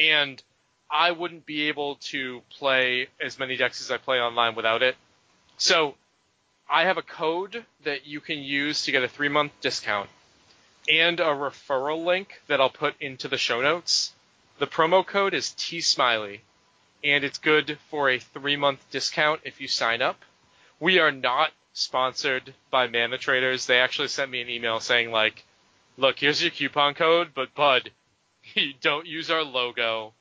and 0.00 0.42
I 0.90 1.12
wouldn't 1.12 1.46
be 1.46 1.68
able 1.68 1.96
to 1.96 2.42
play 2.50 3.08
as 3.20 3.38
many 3.38 3.56
decks 3.56 3.80
as 3.80 3.90
I 3.90 3.98
play 3.98 4.20
online 4.20 4.54
without 4.54 4.82
it. 4.82 4.96
So 5.56 5.94
I 6.68 6.84
have 6.84 6.98
a 6.98 7.02
code 7.02 7.64
that 7.84 8.06
you 8.06 8.20
can 8.20 8.38
use 8.38 8.84
to 8.84 8.92
get 8.92 9.04
a 9.04 9.08
three 9.08 9.28
month 9.28 9.52
discount 9.60 10.08
and 10.88 11.20
a 11.20 11.24
referral 11.24 12.04
link 12.04 12.40
that 12.46 12.60
I'll 12.60 12.70
put 12.70 12.94
into 13.00 13.28
the 13.28 13.38
show 13.38 13.60
notes. 13.60 14.12
The 14.58 14.66
promo 14.66 15.06
code 15.06 15.34
is 15.34 15.52
T 15.52 15.80
Smiley, 15.80 16.42
and 17.04 17.24
it's 17.24 17.38
good 17.38 17.78
for 17.90 18.10
a 18.10 18.18
three 18.18 18.56
month 18.56 18.84
discount 18.90 19.40
if 19.44 19.60
you 19.60 19.68
sign 19.68 20.02
up. 20.02 20.20
We 20.78 20.98
are 20.98 21.12
not 21.12 21.52
sponsored 21.72 22.54
by 22.70 22.86
Mana 22.86 23.18
Traders. 23.18 23.66
They 23.66 23.78
actually 23.78 24.08
sent 24.08 24.30
me 24.30 24.40
an 24.40 24.50
email 24.50 24.80
saying 24.80 25.10
like, 25.10 25.44
"Look, 26.00 26.18
here's 26.18 26.40
your 26.42 26.50
coupon 26.50 26.94
code, 26.94 27.30
but 27.34 27.54
Bud, 27.54 27.90
don't 28.80 29.06
use 29.06 29.30
our 29.30 29.42
logo. 29.44 30.14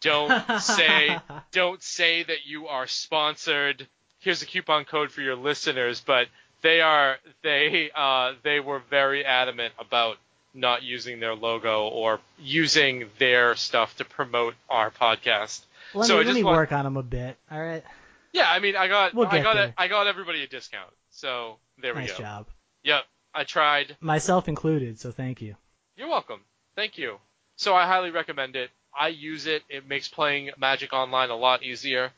Don't 0.00 0.60
say 0.60 1.18
don't 1.52 1.82
say 1.82 2.22
that 2.22 2.46
you 2.46 2.68
are 2.68 2.86
sponsored. 2.86 3.86
Here's 4.20 4.42
a 4.42 4.46
coupon 4.46 4.84
code 4.84 5.10
for 5.12 5.20
your 5.20 5.36
listeners, 5.36 6.00
but 6.04 6.28
they 6.62 6.80
are 6.80 7.16
they 7.42 7.90
uh, 7.94 8.32
they 8.42 8.60
were 8.60 8.80
very 8.90 9.24
adamant 9.24 9.74
about 9.78 10.16
not 10.54 10.82
using 10.82 11.20
their 11.20 11.34
logo 11.34 11.86
or 11.88 12.18
using 12.38 13.06
their 13.18 13.54
stuff 13.56 13.94
to 13.98 14.04
promote 14.04 14.54
our 14.70 14.90
podcast. 14.90 15.60
Let 15.94 16.06
So 16.06 16.16
I 16.16 16.20
me, 16.20 16.24
let 16.26 16.34
me 16.34 16.44
want- 16.44 16.56
work 16.56 16.72
on 16.72 16.84
them 16.84 16.96
a 16.96 17.02
bit. 17.02 17.36
All 17.50 17.60
right. 17.60 17.84
Yeah, 18.32 18.50
I 18.50 18.58
mean, 18.58 18.74
I 18.76 18.88
got 18.88 19.14
We'll 19.14 19.28
I 19.28 19.42
got 19.42 19.56
it. 19.56 19.74
I 19.78 19.88
got 19.88 20.06
everybody 20.06 20.42
a 20.42 20.46
discount. 20.46 20.90
So 21.10 21.56
there 21.78 21.94
we 21.94 22.00
go. 22.00 22.06
Nice 22.06 22.18
job. 22.18 22.46
Yep, 22.84 23.04
I 23.36 23.44
tried. 23.44 23.96
Myself 24.00 24.48
included. 24.48 24.98
So 24.98 25.12
thank 25.12 25.42
you. 25.42 25.56
You're 25.96 26.08
welcome. 26.08 26.40
Thank 26.74 26.96
you. 26.96 27.18
So 27.56 27.74
I 27.74 27.86
highly 27.86 28.10
recommend 28.10 28.56
it. 28.56 28.70
I 28.98 29.08
use 29.08 29.46
it. 29.46 29.62
It 29.68 29.86
makes 29.86 30.08
playing 30.08 30.50
Magic 30.58 30.92
Online 30.94 31.28
a 31.30 31.36
lot 31.36 31.62
easier. 31.62 32.10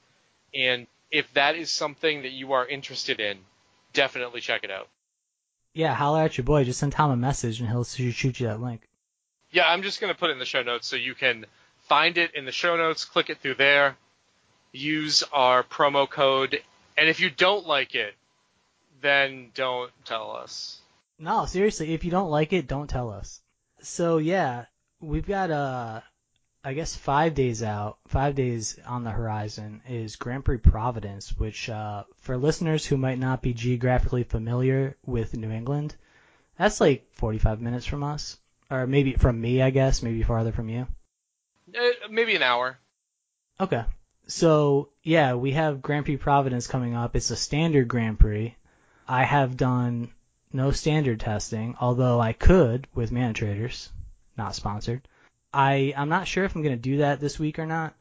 And 0.54 0.87
if 1.11 1.33
that 1.35 1.57
is 1.57 1.70
something 1.70 2.22
that 2.22 2.31
you 2.31 2.52
are 2.52 2.66
interested 2.66 3.18
in, 3.20 3.38
definitely 3.92 4.40
check 4.40 4.62
it 4.62 4.70
out. 4.70 4.88
Yeah, 5.74 5.94
holler 5.94 6.22
at 6.22 6.38
your 6.38 6.44
boy. 6.44 6.64
Just 6.64 6.78
send 6.78 6.92
Tom 6.92 7.11
a 7.11 7.16
message 7.16 7.61
and 7.61 7.68
he'll 7.68 7.85
shoot 7.85 8.40
you 8.40 8.46
that 8.46 8.61
link. 8.61 8.83
Yeah, 9.50 9.68
I'm 9.68 9.83
just 9.83 10.00
going 10.00 10.12
to 10.12 10.18
put 10.18 10.31
it 10.31 10.35
in 10.35 10.38
the 10.38 10.44
show 10.44 10.62
notes 10.62 10.87
so 10.87 10.96
you 10.96 11.14
can 11.14 11.46
find 11.88 12.18
it 12.18 12.35
in 12.35 12.44
the 12.44 12.52
show 12.52 12.76
notes, 12.76 13.04
click 13.04 13.31
it 13.31 13.38
through 13.38 13.54
there, 13.54 13.96
use 14.72 15.24
our 15.33 15.62
promo 15.62 16.09
code, 16.09 16.61
and 16.96 17.09
if 17.09 17.20
you 17.20 17.31
don't 17.31 17.66
like 17.66 17.94
it, 17.94 18.14
then 19.00 19.50
don't 19.54 19.90
tell 20.04 20.37
us. 20.37 20.81
No, 21.18 21.46
seriously, 21.46 21.94
if 21.94 22.04
you 22.04 22.11
don't 22.11 22.31
like 22.31 22.52
it, 22.52 22.68
don't 22.68 22.88
tell 22.88 23.11
us. 23.11 23.40
So 23.81 24.18
yeah, 24.18 24.66
we've 25.00 25.26
got 25.26 25.50
uh 25.50 26.00
I 26.64 26.74
guess 26.74 26.94
five 26.94 27.35
days 27.35 27.62
out, 27.62 27.98
five 28.07 28.35
days 28.35 28.78
on 28.87 29.04
the 29.04 29.11
horizon 29.11 29.83
is 29.88 30.16
Grand 30.16 30.44
Prix 30.44 30.59
Providence, 30.59 31.37
which 31.37 31.68
uh 31.68 32.04
for 32.20 32.37
listeners 32.37 32.87
who 32.87 32.96
might 32.96 33.18
not 33.18 33.42
be 33.42 33.52
geographically 33.52 34.22
familiar 34.22 34.96
with 35.04 35.37
New 35.37 35.50
England, 35.50 35.96
that's 36.57 36.81
like 36.81 37.09
45 37.12 37.61
minutes 37.61 37.87
from 37.87 38.04
us, 38.04 38.38
or 38.70 38.87
maybe 38.87 39.14
from 39.14 39.40
me, 39.40 39.62
I 39.62 39.70
guess, 39.70 40.02
maybe 40.02 40.22
farther 40.22 40.52
from 40.52 40.68
you. 40.68 40.87
Eh, 41.74 41.92
maybe 42.11 42.37
an 42.37 42.42
hour. 42.42 42.78
Okay. 43.61 43.85
So 44.28 44.90
yeah, 45.02 45.35
we 45.35 45.52
have 45.52 45.83
Grand 45.83 46.04
Prix 46.04 46.16
Providence 46.16 46.68
coming 46.68 46.94
up. 46.94 47.16
It's 47.16 47.31
a 47.31 47.37
standard 47.37 47.88
Grand 47.88 48.20
Prix. 48.20 48.54
I 49.09 49.24
have 49.24 49.57
done 49.57 50.12
no 50.52 50.70
standard 50.70 51.20
testing, 51.20 51.76
although 51.80 52.20
I 52.20 52.32
could 52.32 52.87
with 52.94 53.12
Mana 53.12 53.34
Traders, 53.34 53.90
not 54.37 54.54
sponsored. 54.54 55.06
I 55.52 55.94
I'm 55.96 56.08
not 56.08 56.28
sure 56.28 56.44
if 56.44 56.54
I'm 56.54 56.62
gonna 56.62 56.76
do 56.76 56.98
that 56.98 57.20
this 57.20 57.38
week 57.38 57.58
or 57.58 57.66
not, 57.66 57.94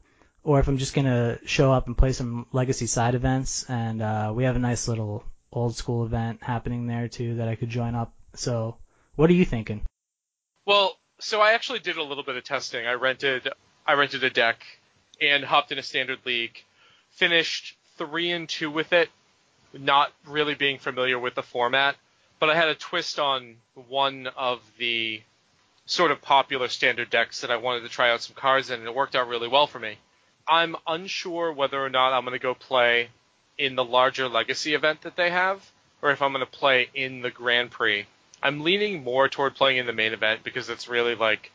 or 0.43 0.59
if 0.59 0.67
I'm 0.67 0.77
just 0.77 0.93
gonna 0.93 1.39
show 1.45 1.71
up 1.71 1.87
and 1.87 1.97
play 1.97 2.13
some 2.13 2.45
Legacy 2.51 2.87
side 2.87 3.15
events. 3.15 3.65
And 3.69 4.01
uh, 4.01 4.31
we 4.35 4.43
have 4.43 4.55
a 4.55 4.59
nice 4.59 4.87
little 4.87 5.23
old 5.51 5.75
school 5.75 6.05
event 6.05 6.43
happening 6.43 6.87
there 6.87 7.07
too 7.07 7.35
that 7.35 7.47
I 7.47 7.55
could 7.55 7.69
join 7.69 7.95
up. 7.95 8.13
So 8.35 8.77
what 9.15 9.29
are 9.29 9.33
you 9.33 9.45
thinking? 9.45 9.81
Well, 10.65 10.97
so 11.19 11.41
I 11.41 11.53
actually 11.53 11.79
did 11.79 11.97
a 11.97 12.03
little 12.03 12.23
bit 12.23 12.35
of 12.35 12.43
testing. 12.43 12.85
I 12.85 12.93
rented 12.93 13.49
I 13.85 13.93
rented 13.93 14.23
a 14.23 14.29
deck 14.29 14.63
and 15.21 15.43
hopped 15.43 15.71
in 15.71 15.79
a 15.79 15.83
standard 15.83 16.19
league. 16.25 16.63
Finished 17.11 17.75
three 17.97 18.31
and 18.31 18.47
two 18.47 18.69
with 18.69 18.93
it, 18.93 19.09
not 19.73 20.11
really 20.25 20.53
being 20.53 20.77
familiar 20.77 21.17
with 21.17 21.35
the 21.35 21.41
format, 21.41 21.95
but 22.39 22.49
I 22.49 22.55
had 22.55 22.69
a 22.69 22.75
twist 22.75 23.19
on 23.19 23.55
one 23.87 24.27
of 24.35 24.61
the 24.77 25.21
sort 25.85 26.11
of 26.11 26.21
popular 26.21 26.67
standard 26.67 27.09
decks 27.09 27.41
that 27.41 27.51
I 27.51 27.57
wanted 27.57 27.81
to 27.81 27.89
try 27.89 28.11
out 28.11 28.21
some 28.21 28.35
cards 28.35 28.69
in, 28.69 28.79
and 28.79 28.87
it 28.87 28.95
worked 28.95 29.15
out 29.15 29.27
really 29.27 29.47
well 29.47 29.67
for 29.67 29.79
me. 29.79 29.97
I'm 30.47 30.75
unsure 30.85 31.51
whether 31.51 31.83
or 31.83 31.89
not 31.89 32.13
I'm 32.13 32.23
going 32.23 32.33
to 32.33 32.39
go 32.39 32.53
play 32.53 33.09
in 33.57 33.75
the 33.75 33.83
larger 33.83 34.27
Legacy 34.27 34.73
event 34.73 35.01
that 35.01 35.15
they 35.15 35.29
have, 35.29 35.71
or 36.01 36.11
if 36.11 36.21
I'm 36.21 36.31
going 36.31 36.45
to 36.45 36.51
play 36.51 36.89
in 36.93 37.21
the 37.21 37.31
Grand 37.31 37.71
Prix. 37.71 38.05
I'm 38.41 38.63
leaning 38.63 39.03
more 39.03 39.27
toward 39.27 39.55
playing 39.55 39.77
in 39.77 39.87
the 39.87 39.93
main 39.93 40.13
event 40.13 40.43
because 40.43 40.69
it's 40.69 40.87
really 40.87 41.15
like 41.15 41.51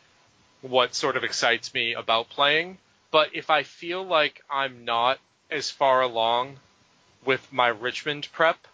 what 0.63 0.95
sort 0.95 1.17
of 1.17 1.25
excites 1.25 1.73
me 1.73 1.95
about 1.95 2.29
playing. 2.29 2.79
But 3.11 3.35
if 3.35 3.51
I 3.51 3.63
feel 3.63 4.03
like 4.03 4.43
I'm 4.51 4.85
not 4.85 5.19
as 5.51 5.71
far 5.71 6.01
along 6.01 6.57
with 7.25 7.53
my 7.53 7.69
Richmond 7.69 8.29
prep, 8.33 8.67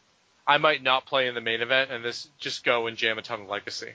I 0.49 0.57
might 0.57 0.83
not 0.83 1.05
play 1.05 1.29
in 1.29 1.35
the 1.35 1.43
main 1.43 1.61
event 1.61 1.91
and 1.93 2.03
this 2.03 2.29
just 2.39 2.65
go 2.65 2.87
and 2.87 2.97
jam 2.97 3.19
a 3.19 3.23
ton 3.23 3.43
of 3.43 3.49
Legacy. 3.49 3.93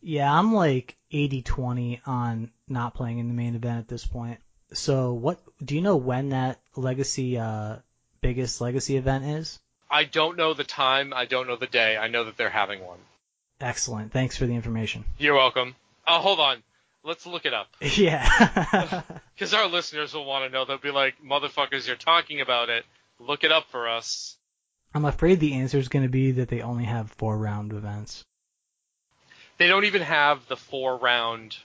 Yeah, 0.00 0.32
I'm 0.32 0.54
like 0.54 0.96
80-20 1.12 2.00
on 2.06 2.52
not 2.68 2.94
playing 2.94 3.18
in 3.18 3.26
the 3.26 3.34
main 3.34 3.56
event 3.56 3.78
at 3.78 3.88
this 3.88 4.06
point. 4.06 4.38
So 4.72 5.12
what 5.14 5.40
do 5.62 5.74
you 5.74 5.82
know 5.82 5.96
when 5.96 6.28
that 6.28 6.60
legacy 6.76 7.38
uh 7.38 7.76
biggest 8.20 8.60
legacy 8.60 8.96
event 8.96 9.24
is? 9.24 9.58
I 9.90 10.04
don't 10.04 10.36
know 10.36 10.54
the 10.54 10.64
time. 10.64 11.12
I 11.12 11.24
don't 11.24 11.48
know 11.48 11.56
the 11.56 11.66
day. 11.66 11.96
I 11.96 12.08
know 12.08 12.24
that 12.24 12.36
they're 12.36 12.50
having 12.50 12.84
one. 12.84 12.98
Excellent. 13.60 14.12
Thanks 14.12 14.36
for 14.36 14.46
the 14.46 14.54
information. 14.54 15.04
You're 15.18 15.34
welcome. 15.34 15.74
Oh, 16.06 16.20
hold 16.20 16.38
on. 16.38 16.62
Let's 17.02 17.26
look 17.26 17.46
it 17.46 17.54
up. 17.54 17.68
Yeah. 17.80 19.02
Because 19.34 19.54
our 19.54 19.68
listeners 19.68 20.14
will 20.14 20.24
want 20.24 20.44
to 20.44 20.50
know. 20.50 20.64
They'll 20.64 20.78
be 20.78 20.90
like, 20.90 21.14
motherfuckers, 21.24 21.86
you're 21.86 21.94
talking 21.94 22.40
about 22.40 22.70
it. 22.70 22.84
Look 23.20 23.44
it 23.44 23.52
up 23.52 23.70
for 23.70 23.88
us. 23.88 24.36
I'm 24.98 25.04
afraid 25.04 25.38
the 25.38 25.54
answer 25.54 25.78
is 25.78 25.86
going 25.86 26.02
to 26.02 26.08
be 26.08 26.32
that 26.32 26.48
they 26.48 26.60
only 26.60 26.82
have 26.82 27.12
four 27.12 27.38
round 27.38 27.72
events. 27.72 28.24
They 29.56 29.68
don't 29.68 29.84
even 29.84 30.02
have 30.02 30.48
the 30.48 30.56
four 30.56 30.96
round 30.96 31.56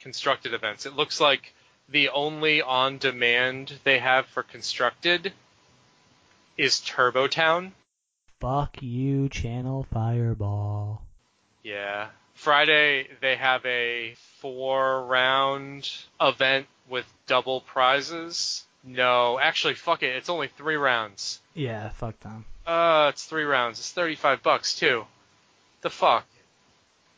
constructed 0.00 0.54
events. 0.54 0.86
It 0.86 0.96
looks 0.96 1.20
like 1.20 1.52
the 1.90 2.08
only 2.08 2.62
on 2.62 2.96
demand 2.96 3.78
they 3.84 3.98
have 3.98 4.24
for 4.24 4.42
constructed 4.42 5.34
is 6.56 6.80
Turbo 6.80 7.26
Town. 7.26 7.72
Fuck 8.40 8.80
you, 8.80 9.28
Channel 9.28 9.86
Fireball. 9.92 11.02
Yeah. 11.62 12.06
Friday 12.32 13.08
they 13.20 13.36
have 13.36 13.66
a 13.66 14.14
four 14.38 15.04
round 15.04 15.90
event 16.18 16.66
with 16.88 17.04
double 17.26 17.60
prizes. 17.60 18.64
No, 18.88 19.38
actually 19.38 19.74
fuck 19.74 20.02
it, 20.02 20.16
it's 20.16 20.30
only 20.30 20.48
three 20.48 20.76
rounds. 20.76 21.40
Yeah, 21.54 21.90
fuck 21.90 22.18
them. 22.20 22.46
Uh, 22.66 23.10
it's 23.12 23.24
three 23.24 23.44
rounds. 23.44 23.78
It's 23.78 23.92
35 23.92 24.42
bucks 24.42 24.74
too. 24.74 25.04
The 25.82 25.90
fuck? 25.90 26.26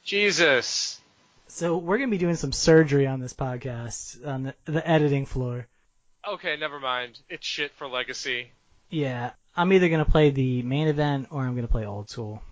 Jesus. 0.02 1.00
So 1.46 1.76
we're 1.76 1.98
gonna 1.98 2.10
be 2.10 2.18
doing 2.18 2.36
some 2.36 2.52
surgery 2.52 3.06
on 3.06 3.20
this 3.20 3.32
podcast 3.32 4.26
on 4.26 4.42
the, 4.44 4.54
the 4.64 4.88
editing 4.88 5.26
floor. 5.26 5.66
Okay, 6.28 6.56
never 6.56 6.80
mind. 6.80 7.18
It's 7.28 7.46
shit 7.46 7.72
for 7.72 7.86
Legacy. 7.86 8.50
Yeah, 8.88 9.30
I'm 9.56 9.72
either 9.72 9.88
gonna 9.88 10.04
play 10.04 10.30
the 10.30 10.62
main 10.62 10.88
event 10.88 11.28
or 11.30 11.42
I'm 11.42 11.54
gonna 11.54 11.68
play 11.68 11.86
old 11.86 12.10
school. 12.10 12.42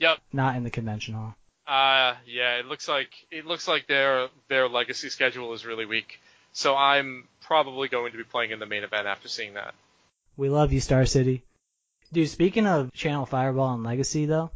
Yep. 0.00 0.18
Not 0.32 0.56
in 0.56 0.64
the 0.64 0.70
conventional. 0.70 1.34
Uh, 1.66 2.14
yeah, 2.26 2.56
it 2.58 2.66
looks 2.66 2.88
like 2.88 3.10
it 3.30 3.46
looks 3.46 3.68
like 3.68 3.86
their 3.86 4.28
their 4.48 4.68
Legacy 4.68 5.10
schedule 5.10 5.52
is 5.52 5.64
really 5.64 5.86
weak. 5.86 6.20
So 6.52 6.76
I'm 6.76 7.26
probably 7.44 7.88
going 7.88 8.12
to 8.12 8.18
be 8.18 8.24
playing 8.24 8.50
in 8.50 8.58
the 8.58 8.66
main 8.66 8.84
event 8.84 9.06
after 9.06 9.28
seeing 9.28 9.54
that. 9.54 9.74
We 10.36 10.48
love 10.48 10.72
you, 10.72 10.80
Star 10.80 11.06
City. 11.06 11.44
Dude, 12.12 12.28
speaking 12.28 12.66
of 12.66 12.92
Channel 12.92 13.26
Fireball 13.26 13.74
and 13.74 13.82
Legacy 13.82 14.26
though, 14.26 14.50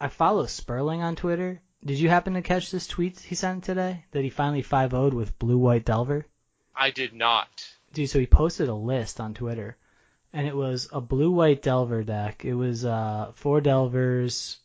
I 0.00 0.08
follow 0.08 0.46
Sperling 0.46 1.02
on 1.02 1.16
Twitter. 1.16 1.60
Did 1.84 1.98
you 1.98 2.08
happen 2.08 2.34
to 2.34 2.42
catch 2.42 2.70
this 2.70 2.86
tweet 2.86 3.20
he 3.20 3.34
sent 3.34 3.64
today 3.64 4.04
that 4.10 4.24
he 4.24 4.30
finally 4.30 4.62
5 4.62 4.90
0'd 4.90 5.14
with 5.14 5.38
Blue 5.38 5.58
White 5.58 5.84
Delver? 5.84 6.26
I 6.74 6.90
did 6.90 7.12
not. 7.12 7.68
Dude, 7.92 8.10
so 8.10 8.18
he 8.18 8.26
posted 8.26 8.68
a 8.68 8.74
list 8.74 9.20
on 9.20 9.34
Twitter, 9.34 9.76
and 10.32 10.46
it 10.46 10.56
was 10.56 10.88
a 10.92 11.00
Blue 11.00 11.30
White 11.30 11.62
Delver 11.62 12.02
deck. 12.04 12.44
It 12.44 12.54
was 12.54 12.84
uh 12.84 13.32
four 13.34 13.60
Delvers, 13.60 14.58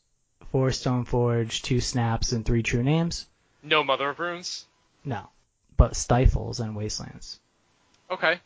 four 0.52 0.70
Stoneforge, 0.70 1.62
two 1.62 1.80
Snaps, 1.80 2.32
and 2.32 2.46
three 2.46 2.64
True 2.64 2.84
Names. 2.84 3.28
No 3.64 3.84
Mother 3.84 4.10
of 4.10 4.20
Runes. 4.20 4.66
No, 5.06 5.30
but 5.84 5.98
Stifles 5.98 6.62
and 6.62 6.78
Wastelands. 6.78 7.42
Okay. 8.10 8.40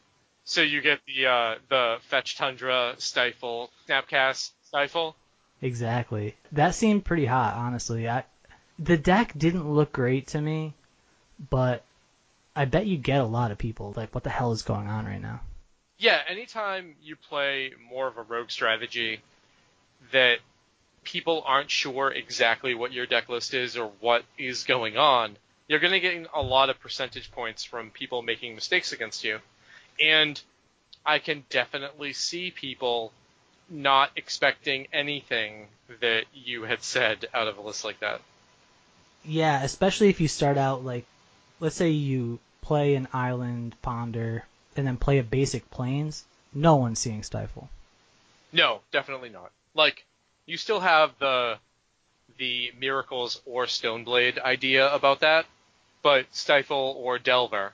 So 0.43 0.63
you 0.63 0.81
get 0.81 1.01
the 1.05 1.27
uh, 1.27 1.55
the 1.69 1.97
fetch 2.09 2.35
tundra 2.35 2.95
stifle 2.97 3.69
snapcast 3.87 4.49
stifle. 4.63 5.15
Exactly. 5.61 6.35
That 6.53 6.73
seemed 6.73 7.05
pretty 7.05 7.27
hot, 7.27 7.53
honestly. 7.53 8.09
I 8.09 8.23
the 8.79 8.97
deck 8.97 9.33
didn't 9.37 9.71
look 9.71 9.91
great 9.91 10.29
to 10.29 10.41
me, 10.41 10.73
but 11.51 11.83
I 12.55 12.65
bet 12.65 12.87
you 12.87 12.97
get 12.97 13.21
a 13.21 13.25
lot 13.25 13.51
of 13.51 13.59
people 13.59 13.93
like, 13.95 14.15
what 14.15 14.23
the 14.23 14.31
hell 14.31 14.51
is 14.51 14.63
going 14.63 14.87
on 14.87 15.05
right 15.05 15.21
now? 15.21 15.41
Yeah, 15.99 16.19
anytime 16.27 16.95
you 17.03 17.15
play 17.15 17.71
more 17.91 18.07
of 18.07 18.17
a 18.17 18.23
rogue 18.23 18.49
strategy 18.49 19.21
that 20.11 20.39
people 21.03 21.43
aren't 21.45 21.69
sure 21.69 22.09
exactly 22.09 22.73
what 22.73 22.93
your 22.93 23.05
deck 23.05 23.29
list 23.29 23.53
is 23.53 23.77
or 23.77 23.91
what 23.99 24.23
is 24.39 24.63
going 24.63 24.97
on, 24.97 25.37
you're 25.67 25.79
going 25.79 25.93
to 25.93 25.99
get 25.99 26.27
a 26.33 26.41
lot 26.41 26.69
of 26.69 26.79
percentage 26.79 27.31
points 27.31 27.63
from 27.63 27.89
people 27.89 28.21
making 28.21 28.55
mistakes 28.55 28.93
against 28.93 29.23
you. 29.23 29.39
And 30.01 30.39
I 31.05 31.19
can 31.19 31.43
definitely 31.49 32.13
see 32.13 32.51
people 32.51 33.11
not 33.69 34.11
expecting 34.15 34.87
anything 34.93 35.67
that 35.99 36.25
you 36.33 36.63
had 36.63 36.83
said 36.83 37.25
out 37.33 37.47
of 37.47 37.57
a 37.57 37.61
list 37.61 37.83
like 37.83 37.99
that. 37.99 38.21
Yeah, 39.25 39.61
especially 39.63 40.09
if 40.09 40.21
you 40.21 40.27
start 40.27 40.57
out 40.57 40.85
like, 40.85 41.05
let's 41.59 41.75
say 41.75 41.89
you 41.89 42.39
play 42.61 42.95
an 42.95 43.07
island 43.13 43.75
ponder 43.81 44.45
and 44.75 44.87
then 44.87 44.97
play 44.97 45.17
a 45.19 45.23
basic 45.23 45.69
plains. 45.69 46.23
No 46.53 46.75
one's 46.75 46.99
seeing 46.99 47.23
stifle. 47.23 47.69
No, 48.53 48.81
definitely 48.91 49.29
not. 49.29 49.51
Like 49.73 50.05
you 50.45 50.57
still 50.57 50.79
have 50.79 51.11
the 51.19 51.57
the 52.37 52.71
miracles 52.79 53.41
or 53.45 53.65
stoneblade 53.65 54.39
idea 54.39 54.93
about 54.93 55.21
that, 55.21 55.45
but 56.01 56.25
stifle 56.31 56.95
or 56.97 57.19
delver 57.19 57.73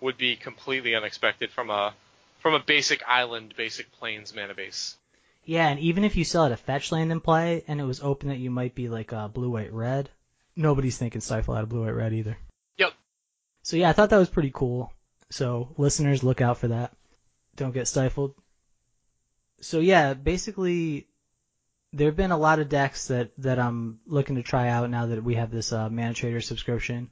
would 0.00 0.16
be 0.16 0.36
completely 0.36 0.94
unexpected 0.94 1.50
from 1.50 1.70
a 1.70 1.94
from 2.40 2.54
a 2.54 2.60
basic 2.60 3.02
island, 3.06 3.54
basic 3.56 3.90
plains 3.92 4.34
mana 4.34 4.54
base. 4.54 4.96
Yeah, 5.44 5.68
and 5.68 5.80
even 5.80 6.04
if 6.04 6.16
you 6.16 6.24
still 6.24 6.42
had 6.42 6.52
a 6.52 6.56
fetch 6.56 6.92
land 6.92 7.10
in 7.10 7.20
play 7.20 7.64
and 7.66 7.80
it 7.80 7.84
was 7.84 8.02
open 8.02 8.28
that 8.28 8.38
you 8.38 8.50
might 8.50 8.74
be 8.74 8.88
like 8.88 9.12
a 9.12 9.28
blue 9.28 9.50
white 9.50 9.72
red, 9.72 10.10
nobody's 10.54 10.98
thinking 10.98 11.20
stifle 11.20 11.54
out 11.54 11.62
of 11.62 11.68
blue 11.68 11.84
white 11.84 11.94
red 11.94 12.12
either. 12.12 12.36
Yep. 12.76 12.92
So 13.62 13.76
yeah, 13.76 13.88
I 13.88 13.92
thought 13.92 14.10
that 14.10 14.18
was 14.18 14.28
pretty 14.28 14.52
cool. 14.52 14.92
So 15.30 15.74
listeners, 15.78 16.22
look 16.22 16.40
out 16.40 16.58
for 16.58 16.68
that. 16.68 16.92
Don't 17.56 17.74
get 17.74 17.88
stifled. 17.88 18.34
So 19.60 19.80
yeah, 19.80 20.14
basically, 20.14 21.08
there 21.92 22.08
have 22.08 22.16
been 22.16 22.30
a 22.30 22.38
lot 22.38 22.60
of 22.60 22.68
decks 22.68 23.08
that 23.08 23.30
that 23.38 23.58
I'm 23.58 24.00
looking 24.06 24.36
to 24.36 24.42
try 24.42 24.68
out 24.68 24.90
now 24.90 25.06
that 25.06 25.24
we 25.24 25.34
have 25.34 25.50
this 25.50 25.72
uh, 25.72 25.88
Mana 25.88 26.14
Trader 26.14 26.40
subscription. 26.40 27.10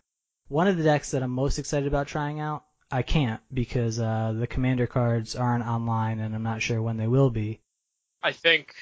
One 0.49 0.69
of 0.69 0.77
the 0.77 0.85
decks 0.85 1.11
that 1.11 1.23
I'm 1.23 1.31
most 1.31 1.59
excited 1.59 1.89
about 1.89 2.07
trying 2.07 2.41
out, 2.41 2.65
I 2.91 3.03
can't 3.03 3.41
because 3.53 3.99
uh, 3.99 4.33
the 4.37 4.47
commander 4.47 4.87
cards 4.87 5.35
aren't 5.35 5.67
online 5.67 6.21
and 6.21 6.35
I'm 6.35 6.45
not 6.45 6.63
sure 6.63 6.81
when 6.81 6.97
they 6.97 7.09
will 7.09 7.31
be. 7.31 7.61
I 8.23 8.33
think 8.33 8.75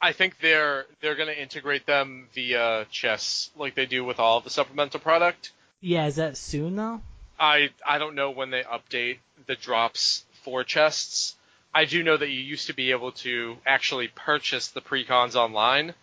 I 0.00 0.12
think 0.12 0.38
they're 0.38 0.86
they're 1.00 1.16
going 1.16 1.28
to 1.28 1.40
integrate 1.40 1.86
them 1.86 2.28
via 2.34 2.86
chests 2.90 3.50
like 3.56 3.74
they 3.74 3.86
do 3.86 4.04
with 4.04 4.20
all 4.20 4.40
the 4.40 4.50
supplemental 4.50 5.00
product. 5.00 5.52
Yeah, 5.80 6.06
is 6.06 6.16
that 6.16 6.36
soon 6.36 6.76
though? 6.76 7.00
I 7.38 7.70
I 7.84 7.98
don't 7.98 8.14
know 8.14 8.30
when 8.30 8.50
they 8.50 8.62
update 8.62 9.18
the 9.46 9.56
drops 9.56 10.24
for 10.44 10.62
chests. 10.64 11.34
I 11.74 11.84
do 11.84 12.02
know 12.02 12.16
that 12.16 12.30
you 12.30 12.40
used 12.40 12.68
to 12.68 12.74
be 12.74 12.92
able 12.92 13.12
to 13.12 13.58
actually 13.66 14.08
purchase 14.08 14.68
the 14.68 14.80
precons 14.80 15.34
online, 15.34 15.94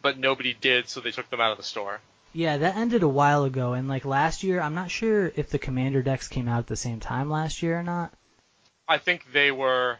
but 0.00 0.16
nobody 0.16 0.54
did, 0.54 0.88
so 0.88 1.00
they 1.00 1.10
took 1.10 1.28
them 1.28 1.40
out 1.40 1.50
of 1.50 1.58
the 1.58 1.64
store. 1.64 2.00
Yeah, 2.38 2.58
that 2.58 2.76
ended 2.76 3.02
a 3.02 3.08
while 3.08 3.42
ago, 3.42 3.72
and 3.72 3.88
like 3.88 4.04
last 4.04 4.44
year, 4.44 4.60
I'm 4.60 4.76
not 4.76 4.92
sure 4.92 5.32
if 5.34 5.50
the 5.50 5.58
commander 5.58 6.02
decks 6.02 6.28
came 6.28 6.46
out 6.46 6.60
at 6.60 6.66
the 6.68 6.76
same 6.76 7.00
time 7.00 7.28
last 7.28 7.64
year 7.64 7.76
or 7.76 7.82
not. 7.82 8.14
I 8.86 8.98
think 8.98 9.32
they 9.32 9.50
were 9.50 9.98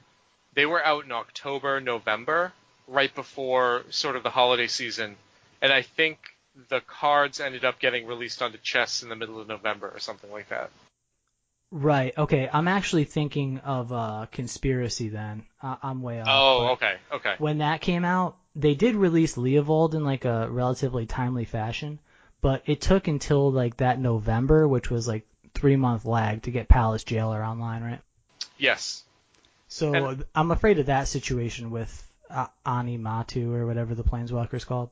they 0.54 0.64
were 0.64 0.80
out 0.80 1.04
in 1.04 1.10
October, 1.10 1.80
November, 1.80 2.52
right 2.86 3.12
before 3.12 3.82
sort 3.90 4.14
of 4.14 4.22
the 4.22 4.30
holiday 4.30 4.68
season, 4.68 5.16
and 5.60 5.72
I 5.72 5.82
think 5.82 6.20
the 6.68 6.80
cards 6.80 7.40
ended 7.40 7.64
up 7.64 7.80
getting 7.80 8.06
released 8.06 8.40
onto 8.40 8.58
chests 8.58 9.02
in 9.02 9.08
the 9.08 9.16
middle 9.16 9.40
of 9.40 9.48
November 9.48 9.88
or 9.88 9.98
something 9.98 10.30
like 10.30 10.50
that. 10.50 10.70
Right. 11.72 12.16
Okay. 12.16 12.48
I'm 12.52 12.68
actually 12.68 13.04
thinking 13.04 13.58
of 13.64 13.92
uh, 13.92 14.26
conspiracy. 14.30 15.08
Then 15.08 15.44
uh, 15.60 15.74
I'm 15.82 16.02
way 16.02 16.20
off. 16.20 16.28
Oh, 16.30 16.58
but 16.60 16.72
okay, 16.74 16.96
okay. 17.14 17.34
When 17.38 17.58
that 17.58 17.80
came 17.80 18.04
out, 18.04 18.36
they 18.54 18.76
did 18.76 18.94
release 18.94 19.34
Leovold 19.34 19.94
in 19.94 20.04
like 20.04 20.24
a 20.24 20.48
relatively 20.48 21.04
timely 21.04 21.44
fashion, 21.44 21.98
but 22.40 22.62
it 22.66 22.80
took 22.80 23.08
until 23.08 23.50
like 23.50 23.78
that 23.78 23.98
November, 23.98 24.66
which 24.66 24.90
was 24.90 25.08
like 25.08 25.26
three 25.54 25.76
month 25.76 26.04
lag, 26.04 26.42
to 26.42 26.50
get 26.50 26.68
Palace 26.68 27.04
Jailer 27.04 27.42
online, 27.42 27.82
right? 27.82 28.00
Yes. 28.56 29.02
So 29.68 29.94
And- 29.94 30.24
I'm 30.34 30.50
afraid 30.50 30.78
of 30.78 30.86
that 30.86 31.08
situation 31.08 31.70
with 31.70 32.06
uh, 32.30 32.46
Aminatou 32.66 33.54
or 33.54 33.66
whatever 33.66 33.94
the 33.94 34.04
Planeswalker's 34.04 34.64
called. 34.64 34.90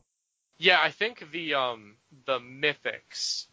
Yeah, 0.58 0.78
I 0.80 0.90
think 0.90 1.30
the 1.32 1.54
um 1.54 1.94
the 2.24 2.38
mythics 2.40 3.46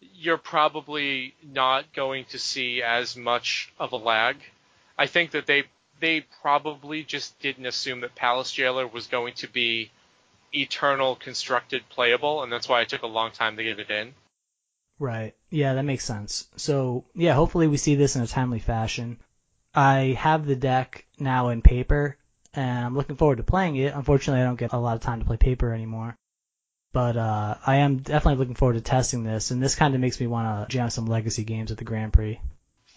you're 0.00 0.38
probably 0.38 1.34
not 1.42 1.92
going 1.92 2.24
to 2.26 2.38
see 2.38 2.82
as 2.82 3.16
much 3.16 3.70
of 3.78 3.92
a 3.92 3.96
lag. 3.96 4.36
I 4.96 5.06
think 5.06 5.32
that 5.32 5.46
they 5.46 5.64
they 6.00 6.22
probably 6.40 7.04
just 7.04 7.38
didn't 7.40 7.66
assume 7.66 8.00
that 8.00 8.14
Palace 8.14 8.52
Jailer 8.52 8.86
was 8.86 9.06
going 9.06 9.34
to 9.34 9.48
be 9.48 9.90
eternal 10.52 11.16
constructed 11.16 11.88
playable, 11.88 12.42
and 12.42 12.52
that's 12.52 12.68
why 12.68 12.80
it 12.80 12.88
took 12.88 13.02
a 13.02 13.06
long 13.06 13.30
time 13.30 13.56
to 13.56 13.64
get 13.64 13.78
it 13.78 13.90
in. 13.90 14.14
Right. 14.98 15.34
Yeah, 15.48 15.74
that 15.74 15.84
makes 15.84 16.04
sense. 16.04 16.46
So 16.56 17.04
yeah, 17.14 17.34
hopefully 17.34 17.68
we 17.68 17.78
see 17.78 17.94
this 17.94 18.16
in 18.16 18.22
a 18.22 18.26
timely 18.26 18.58
fashion. 18.58 19.18
I 19.74 20.16
have 20.18 20.46
the 20.46 20.56
deck 20.56 21.06
now 21.18 21.48
in 21.48 21.62
paper, 21.62 22.18
and 22.54 22.84
I'm 22.84 22.96
looking 22.96 23.16
forward 23.16 23.36
to 23.36 23.44
playing 23.44 23.76
it. 23.76 23.94
Unfortunately, 23.94 24.42
I 24.42 24.44
don't 24.44 24.58
get 24.58 24.72
a 24.72 24.78
lot 24.78 24.96
of 24.96 25.02
time 25.02 25.20
to 25.20 25.24
play 25.24 25.36
paper 25.36 25.72
anymore. 25.72 26.16
But 26.92 27.16
uh, 27.16 27.54
I 27.64 27.76
am 27.76 27.98
definitely 27.98 28.40
looking 28.40 28.56
forward 28.56 28.74
to 28.74 28.80
testing 28.80 29.22
this, 29.22 29.52
and 29.52 29.62
this 29.62 29.76
kind 29.76 29.94
of 29.94 30.00
makes 30.00 30.20
me 30.20 30.26
want 30.26 30.68
to 30.68 30.72
jam 30.72 30.90
some 30.90 31.06
legacy 31.06 31.44
games 31.44 31.70
at 31.70 31.78
the 31.78 31.84
Grand 31.84 32.12
Prix. 32.12 32.40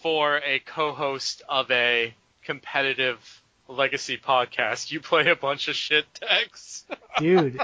For 0.02 0.38
a 0.38 0.58
co-host 0.58 1.42
of 1.48 1.70
a 1.70 2.12
competitive 2.42 3.40
legacy 3.68 4.18
podcast, 4.18 4.90
you 4.90 5.00
play 5.00 5.28
a 5.28 5.36
bunch 5.36 5.68
of 5.68 5.76
shit 5.76 6.06
decks. 6.20 6.84
Dude, 7.18 7.60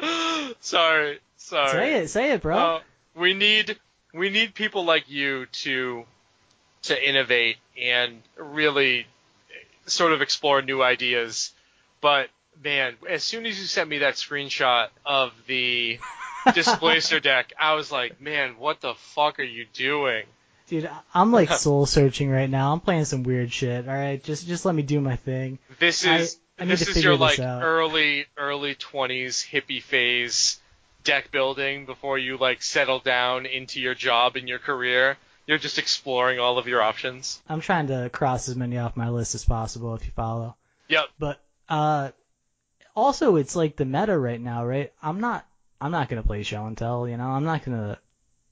sorry, 0.60 1.20
sorry. 1.36 1.70
say 1.70 1.94
it, 1.94 2.08
say 2.08 2.32
it, 2.32 2.42
bro. 2.42 2.56
Uh, 2.56 2.80
we 3.14 3.34
need 3.34 3.78
we 4.12 4.30
need 4.30 4.54
people 4.54 4.84
like 4.84 5.08
you 5.08 5.46
to 5.46 6.04
to 6.82 7.08
innovate 7.08 7.56
and 7.80 8.22
really 8.36 9.06
sort 9.86 10.12
of 10.12 10.22
explore 10.22 10.62
new 10.62 10.82
ideas. 10.82 11.52
But 12.00 12.28
man, 12.62 12.94
as 13.08 13.22
soon 13.24 13.46
as 13.46 13.58
you 13.58 13.66
sent 13.66 13.88
me 13.88 13.98
that 13.98 14.14
screenshot 14.14 14.88
of 15.04 15.32
the 15.46 15.98
displacer 16.54 17.20
deck, 17.20 17.52
I 17.58 17.74
was 17.74 17.90
like, 17.90 18.20
man, 18.20 18.56
what 18.58 18.80
the 18.80 18.94
fuck 18.94 19.38
are 19.40 19.44
you 19.44 19.66
doing? 19.72 20.24
Dude, 20.68 20.90
I'm 21.14 21.32
like 21.32 21.50
soul 21.52 21.86
searching 21.86 22.30
right 22.30 22.50
now. 22.50 22.72
I'm 22.72 22.80
playing 22.80 23.04
some 23.04 23.22
weird 23.22 23.52
shit. 23.52 23.88
All 23.88 23.94
right, 23.94 24.22
just 24.22 24.46
just 24.46 24.64
let 24.64 24.74
me 24.74 24.82
do 24.82 25.00
my 25.00 25.16
thing. 25.16 25.58
This 25.78 26.04
is 26.04 26.38
I 26.58 26.64
need 26.64 26.72
this 26.72 26.88
is 26.88 27.04
your 27.04 27.14
this 27.14 27.20
like 27.20 27.38
out. 27.38 27.62
early 27.62 28.26
early 28.36 28.74
20s 28.74 29.46
hippie 29.46 29.82
phase 29.82 30.58
deck 31.04 31.30
building 31.30 31.86
before 31.86 32.18
you 32.18 32.36
like 32.36 32.62
settle 32.62 32.98
down 32.98 33.46
into 33.46 33.80
your 33.80 33.94
job 33.94 34.36
and 34.36 34.48
your 34.48 34.58
career. 34.58 35.16
You're 35.46 35.58
just 35.58 35.78
exploring 35.78 36.40
all 36.40 36.58
of 36.58 36.66
your 36.66 36.82
options. 36.82 37.40
I'm 37.48 37.60
trying 37.60 37.86
to 37.88 38.10
cross 38.12 38.48
as 38.48 38.56
many 38.56 38.78
off 38.78 38.96
my 38.96 39.10
list 39.10 39.36
as 39.36 39.44
possible 39.44 39.94
if 39.94 40.04
you 40.04 40.10
follow. 40.10 40.56
Yep. 40.88 41.04
But 41.20 41.40
uh, 41.68 42.10
also 42.96 43.36
it's 43.36 43.54
like 43.54 43.76
the 43.76 43.84
meta 43.84 44.18
right 44.18 44.40
now, 44.40 44.66
right? 44.66 44.92
I'm 45.00 45.20
not 45.20 45.46
I'm 45.80 45.90
not 45.92 46.08
gonna 46.08 46.22
play 46.22 46.42
show 46.42 46.64
and 46.66 46.76
tell. 46.76 47.08
You 47.08 47.16
know, 47.16 47.28
I'm 47.28 47.44
not 47.44 47.64
gonna. 47.64 47.98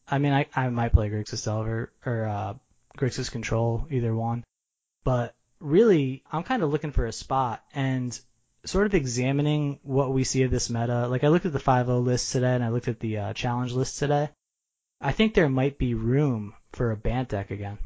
I 0.09 0.19
mean, 0.19 0.33
I 0.33 0.47
I 0.55 0.69
might 0.69 0.93
play 0.93 1.11
Grixis 1.11 1.45
Delver 1.45 1.91
or 2.05 2.25
uh, 2.27 2.55
Grixis 2.99 3.31
Control, 3.31 3.87
either 3.91 4.15
one. 4.15 4.45
But 5.03 5.35
really, 5.61 6.23
I'm 6.31 6.43
kind 6.43 6.63
of 6.63 6.71
looking 6.71 6.93
for 6.93 7.07
a 7.07 7.13
spot 7.13 7.63
and 7.75 8.19
sort 8.65 8.87
of 8.87 8.95
examining 8.95 9.79
what 9.83 10.13
we 10.13 10.25
see 10.25 10.43
of 10.43 10.51
this 10.51 10.71
meta. 10.71 11.09
Like 11.09 11.25
I 11.25 11.29
looked 11.29 11.47
at 11.47 11.53
the 11.53 11.59
5.0 11.59 12.05
list 12.05 12.33
today 12.33 12.55
and 12.55 12.65
I 12.65 12.69
looked 12.69 12.89
at 12.89 13.01
the 13.01 13.19
uh, 13.19 13.33
challenge 13.35 13.73
list 13.73 13.99
today. 13.99 14.31
I 15.01 15.13
think 15.13 15.35
there 15.35 15.49
might 15.49 15.77
be 15.77 15.95
room 15.95 16.55
for 16.73 16.91
a 16.91 16.97
Bant 16.97 17.29
deck 17.29 17.51
again. 17.51 17.79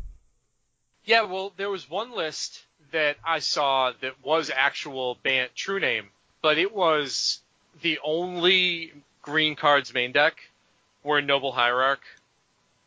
Yeah, 1.04 1.22
well, 1.22 1.52
there 1.56 1.70
was 1.70 1.90
one 1.90 2.14
list 2.14 2.64
that 2.92 3.16
I 3.24 3.40
saw 3.40 3.92
that 4.00 4.22
was 4.22 4.50
actual 4.50 5.16
Bant 5.22 5.54
true 5.56 5.80
name, 5.80 6.08
but 6.42 6.58
it 6.58 6.72
was 6.72 7.40
the 7.82 7.98
only 8.04 8.92
green 9.22 9.56
cards 9.56 9.92
main 9.92 10.12
deck 10.12 10.47
were 11.08 11.18
a 11.18 11.22
Noble 11.22 11.52
Hierarch. 11.52 12.02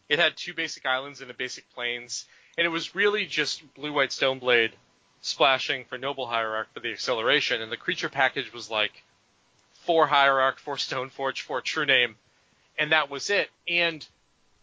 It 0.07 0.19
had 0.19 0.37
two 0.37 0.53
basic 0.53 0.85
islands 0.85 1.21
and 1.21 1.31
a 1.31 1.33
basic 1.33 1.67
plains, 1.73 2.25
and 2.55 2.65
it 2.65 2.69
was 2.69 2.93
really 2.93 3.25
just 3.25 3.73
blue 3.73 3.91
white 3.91 4.11
Stoneblade 4.11 4.73
splashing 5.21 5.85
for 5.85 5.97
Noble 5.97 6.27
Hierarch 6.27 6.71
for 6.71 6.81
the 6.81 6.91
acceleration, 6.91 7.63
and 7.63 7.71
the 7.71 7.77
creature 7.77 8.09
package 8.09 8.53
was 8.53 8.69
like 8.69 9.03
four 9.85 10.05
Hierarch, 10.05 10.59
four 10.59 10.75
Stoneforge, 10.75 11.41
four 11.41 11.61
True 11.61 11.87
Name, 11.87 12.15
and 12.77 12.91
that 12.91 13.09
was 13.09 13.31
it. 13.31 13.49
And 13.67 14.05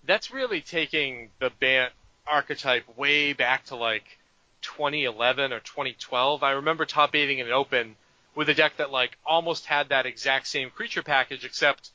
that's 0.05 0.31
really 0.31 0.61
taking 0.61 1.31
the 1.41 1.51
Bant 1.51 1.93
archetype 2.29 2.97
way 2.97 3.33
back 3.33 3.65
to 3.67 3.75
like 3.75 4.19
2011 4.63 5.53
or 5.53 5.59
2012. 5.59 6.45
I 6.45 6.53
remember 6.53 6.85
top 6.85 7.17
eighting 7.17 7.41
in 7.41 7.47
an 7.47 7.53
open 7.53 7.97
with 8.37 8.49
a 8.49 8.55
deck 8.55 8.77
that 8.77 8.93
like 8.93 9.19
almost 9.27 9.67
had 9.67 9.89
that 9.89 10.07
exact 10.07 10.47
same 10.47 10.71
creature 10.71 11.03
package, 11.03 11.45
except 11.45 11.91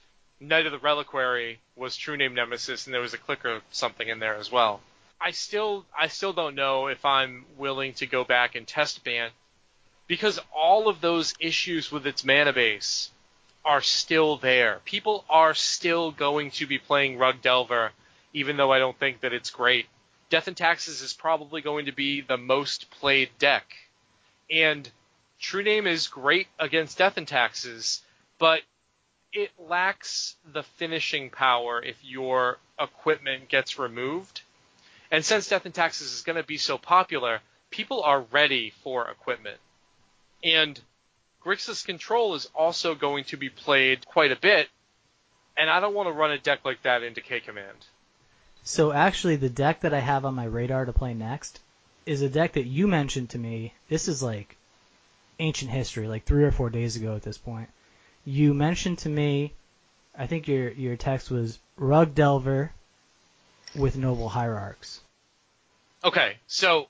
Knight 0.47 0.65
of 0.65 0.71
the 0.71 0.79
Reliquary 0.79 1.59
was 1.75 1.95
True 1.95 2.17
Name 2.17 2.35
Nemesis, 2.35 2.85
and 2.85 2.93
there 2.93 3.01
was 3.01 3.13
a 3.13 3.17
clicker 3.17 3.61
something 3.71 4.07
in 4.07 4.19
there 4.19 4.35
as 4.35 4.51
well. 4.51 4.81
I 5.19 5.31
still 5.31 5.85
I 5.97 6.07
still 6.07 6.33
don't 6.33 6.55
know 6.55 6.87
if 6.87 7.05
I'm 7.05 7.45
willing 7.57 7.93
to 7.93 8.05
go 8.05 8.23
back 8.23 8.55
and 8.55 8.67
test 8.67 9.03
Bant 9.03 9.31
because 10.07 10.39
all 10.53 10.89
of 10.89 10.99
those 10.99 11.33
issues 11.39 11.91
with 11.91 12.05
its 12.05 12.25
mana 12.25 12.51
base 12.51 13.09
are 13.63 13.81
still 13.81 14.35
there. 14.35 14.81
People 14.83 15.23
are 15.29 15.53
still 15.53 16.11
going 16.11 16.51
to 16.51 16.67
be 16.67 16.77
playing 16.77 17.17
Rug 17.17 17.41
Delver, 17.41 17.91
even 18.33 18.57
though 18.57 18.73
I 18.73 18.79
don't 18.79 18.99
think 18.99 19.21
that 19.21 19.31
it's 19.31 19.49
great. 19.49 19.87
Death 20.29 20.47
and 20.47 20.57
Taxes 20.57 21.01
is 21.01 21.13
probably 21.13 21.61
going 21.61 21.85
to 21.85 21.93
be 21.93 22.19
the 22.19 22.37
most 22.37 22.91
played 22.91 23.29
deck. 23.39 23.75
And 24.51 24.89
True 25.39 25.63
Name 25.63 25.87
is 25.87 26.07
great 26.07 26.47
against 26.59 26.97
Death 26.97 27.15
and 27.15 27.27
Taxes, 27.27 28.01
but 28.39 28.61
it 29.33 29.51
lacks 29.59 30.35
the 30.53 30.63
finishing 30.63 31.29
power 31.29 31.81
if 31.81 31.97
your 32.03 32.59
equipment 32.79 33.49
gets 33.49 33.79
removed. 33.79 34.41
And 35.11 35.25
since 35.25 35.49
Death 35.49 35.65
and 35.65 35.73
Taxes 35.73 36.13
is 36.13 36.21
going 36.21 36.35
to 36.37 36.43
be 36.43 36.57
so 36.57 36.77
popular, 36.77 37.41
people 37.71 38.03
are 38.03 38.21
ready 38.31 38.71
for 38.83 39.09
equipment. 39.09 39.57
And 40.43 40.79
Grixis 41.43 41.85
Control 41.85 42.35
is 42.35 42.47
also 42.55 42.95
going 42.95 43.25
to 43.25 43.37
be 43.37 43.49
played 43.49 44.05
quite 44.05 44.31
a 44.31 44.35
bit, 44.35 44.69
and 45.57 45.69
I 45.69 45.79
don't 45.79 45.93
want 45.93 46.07
to 46.07 46.13
run 46.13 46.31
a 46.31 46.37
deck 46.37 46.59
like 46.63 46.81
that 46.83 47.03
into 47.03 47.21
K 47.21 47.39
Command. 47.39 47.77
So 48.63 48.91
actually, 48.91 49.35
the 49.35 49.49
deck 49.49 49.81
that 49.81 49.93
I 49.93 49.99
have 49.99 50.25
on 50.25 50.35
my 50.35 50.45
radar 50.45 50.85
to 50.85 50.93
play 50.93 51.13
next 51.13 51.59
is 52.05 52.21
a 52.21 52.29
deck 52.29 52.53
that 52.53 52.65
you 52.65 52.87
mentioned 52.87 53.31
to 53.31 53.37
me. 53.37 53.73
This 53.89 54.07
is 54.07 54.23
like 54.23 54.55
ancient 55.39 55.71
history, 55.71 56.07
like 56.07 56.23
three 56.23 56.43
or 56.43 56.51
four 56.51 56.69
days 56.69 56.95
ago 56.95 57.15
at 57.15 57.23
this 57.23 57.37
point. 57.37 57.69
You 58.25 58.53
mentioned 58.53 58.99
to 58.99 59.09
me, 59.09 59.53
I 60.17 60.27
think 60.27 60.47
your 60.47 60.71
your 60.71 60.95
text 60.95 61.29
was 61.29 61.59
Rug 61.75 62.15
Delver 62.15 62.71
with 63.75 63.97
Noble 63.97 64.29
Hierarchs. 64.29 65.01
Okay, 66.03 66.37
so 66.47 66.87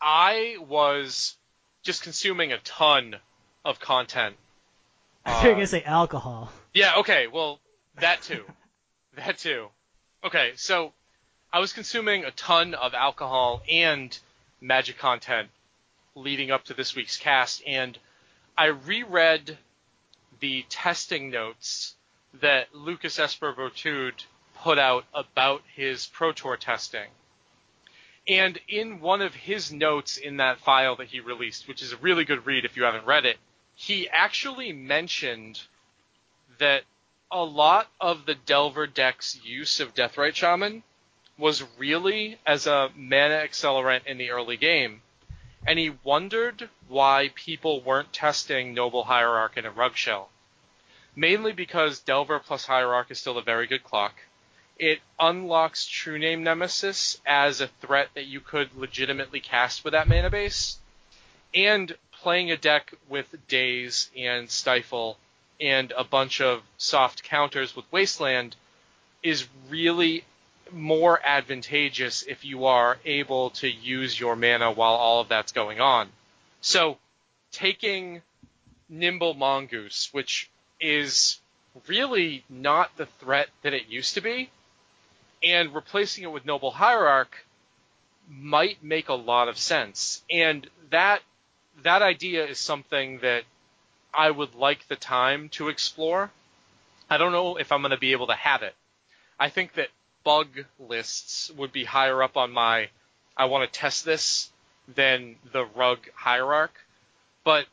I 0.00 0.56
was 0.60 1.36
just 1.82 2.02
consuming 2.02 2.52
a 2.52 2.58
ton 2.58 3.16
of 3.64 3.80
content. 3.80 4.36
I 5.24 5.32
thought 5.32 5.42
you 5.42 5.48
were 5.48 5.54
gonna 5.54 5.62
um, 5.62 5.66
say 5.66 5.82
alcohol. 5.82 6.52
Yeah, 6.74 6.96
okay, 6.96 7.26
well, 7.26 7.60
that 7.96 8.22
too. 8.22 8.44
that 9.16 9.38
too. 9.38 9.68
Okay, 10.24 10.52
so 10.56 10.92
I 11.52 11.60
was 11.60 11.72
consuming 11.72 12.24
a 12.24 12.30
ton 12.32 12.74
of 12.74 12.92
alcohol 12.92 13.62
and 13.70 14.16
magic 14.60 14.98
content 14.98 15.48
leading 16.14 16.50
up 16.50 16.64
to 16.64 16.74
this 16.74 16.94
week's 16.94 17.16
cast, 17.16 17.62
and 17.66 17.98
I 18.58 18.66
reread 18.66 19.56
the 20.40 20.64
testing 20.68 21.30
notes 21.30 21.94
that 22.40 22.74
Lucas 22.74 23.18
Esper 23.18 23.52
Berthoud 23.52 24.24
put 24.56 24.78
out 24.78 25.04
about 25.14 25.62
his 25.74 26.06
Pro 26.06 26.32
Tour 26.32 26.56
testing. 26.56 27.08
And 28.28 28.58
in 28.68 29.00
one 29.00 29.22
of 29.22 29.34
his 29.34 29.72
notes 29.72 30.16
in 30.16 30.38
that 30.38 30.58
file 30.58 30.96
that 30.96 31.08
he 31.08 31.20
released, 31.20 31.68
which 31.68 31.82
is 31.82 31.92
a 31.92 31.96
really 31.98 32.24
good 32.24 32.44
read 32.44 32.64
if 32.64 32.76
you 32.76 32.82
haven't 32.84 33.06
read 33.06 33.24
it, 33.24 33.36
he 33.74 34.08
actually 34.08 34.72
mentioned 34.72 35.60
that 36.58 36.82
a 37.30 37.44
lot 37.44 37.88
of 38.00 38.26
the 38.26 38.34
Delver 38.34 38.86
deck's 38.86 39.38
use 39.44 39.80
of 39.80 39.94
Deathrite 39.94 40.34
Shaman 40.34 40.82
was 41.38 41.62
really 41.78 42.38
as 42.46 42.66
a 42.66 42.90
mana 42.96 43.34
accelerant 43.34 44.06
in 44.06 44.18
the 44.18 44.30
early 44.30 44.56
game. 44.56 45.02
And 45.66 45.78
he 45.78 45.96
wondered 46.04 46.68
why 46.88 47.30
people 47.34 47.80
weren't 47.80 48.12
testing 48.12 48.72
Noble 48.72 49.04
Hierarch 49.04 49.56
in 49.56 49.66
a 49.66 49.70
Rug 49.70 49.96
Shell. 49.96 50.30
Mainly 51.16 51.52
because 51.52 51.98
Delver 52.00 52.38
plus 52.38 52.66
Hierarch 52.66 53.10
is 53.10 53.18
still 53.18 53.38
a 53.38 53.42
very 53.42 53.66
good 53.66 53.82
clock. 53.82 54.14
It 54.78 55.00
unlocks 55.18 55.86
True 55.86 56.18
Name 56.18 56.44
Nemesis 56.44 57.20
as 57.24 57.60
a 57.60 57.68
threat 57.68 58.10
that 58.14 58.26
you 58.26 58.40
could 58.40 58.76
legitimately 58.76 59.40
cast 59.40 59.82
with 59.82 59.92
that 59.92 60.06
mana 60.06 60.30
base. 60.30 60.78
And 61.54 61.96
playing 62.12 62.50
a 62.50 62.56
deck 62.56 62.92
with 63.08 63.34
Daze 63.48 64.10
and 64.16 64.50
Stifle 64.50 65.18
and 65.60 65.92
a 65.92 66.04
bunch 66.04 66.40
of 66.40 66.62
soft 66.76 67.22
counters 67.22 67.74
with 67.74 67.90
Wasteland 67.90 68.56
is 69.22 69.48
really 69.68 70.24
more 70.72 71.20
advantageous 71.24 72.22
if 72.22 72.44
you 72.44 72.66
are 72.66 72.98
able 73.04 73.50
to 73.50 73.68
use 73.68 74.18
your 74.18 74.36
mana 74.36 74.70
while 74.70 74.94
all 74.94 75.20
of 75.20 75.28
that's 75.28 75.52
going 75.52 75.80
on. 75.80 76.08
So 76.60 76.98
taking 77.52 78.22
Nimble 78.88 79.34
Mongoose, 79.34 80.08
which 80.12 80.50
is 80.80 81.38
really 81.86 82.44
not 82.48 82.96
the 82.96 83.06
threat 83.06 83.48
that 83.62 83.74
it 83.74 83.88
used 83.88 84.14
to 84.14 84.20
be, 84.20 84.50
and 85.42 85.74
replacing 85.74 86.24
it 86.24 86.32
with 86.32 86.44
Noble 86.44 86.70
Hierarch 86.70 87.44
might 88.28 88.82
make 88.82 89.08
a 89.08 89.14
lot 89.14 89.48
of 89.48 89.58
sense. 89.58 90.22
And 90.30 90.68
that 90.90 91.22
that 91.82 92.02
idea 92.02 92.46
is 92.46 92.58
something 92.58 93.18
that 93.18 93.44
I 94.12 94.30
would 94.30 94.54
like 94.54 94.88
the 94.88 94.96
time 94.96 95.50
to 95.50 95.68
explore. 95.68 96.30
I 97.08 97.18
don't 97.18 97.32
know 97.32 97.56
if 97.56 97.70
I'm 97.70 97.82
going 97.82 97.90
to 97.90 97.98
be 97.98 98.12
able 98.12 98.28
to 98.28 98.34
have 98.34 98.62
it. 98.62 98.74
I 99.38 99.50
think 99.50 99.74
that 99.74 99.88
bug 100.26 100.48
lists 100.80 101.52
would 101.56 101.72
be 101.72 101.84
higher 101.84 102.20
up 102.20 102.36
on 102.36 102.50
my 102.50 102.88
I 103.36 103.44
want 103.44 103.72
to 103.72 103.78
test 103.78 104.04
this 104.04 104.50
than 104.92 105.36
the 105.52 105.64
rug 105.64 106.00
hierarch, 106.14 106.74
but 107.44 107.66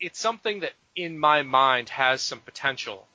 it's 0.00 0.18
something 0.18 0.60
that 0.60 0.72
in 0.96 1.18
my 1.18 1.42
mind 1.42 1.90
has 1.90 2.22
some 2.22 2.40
potential, 2.40 3.06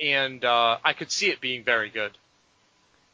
and 0.00 0.42
uh, 0.42 0.78
I 0.82 0.94
could 0.94 1.12
see 1.12 1.28
it 1.28 1.40
being 1.40 1.64
very 1.64 1.90
good. 1.90 2.12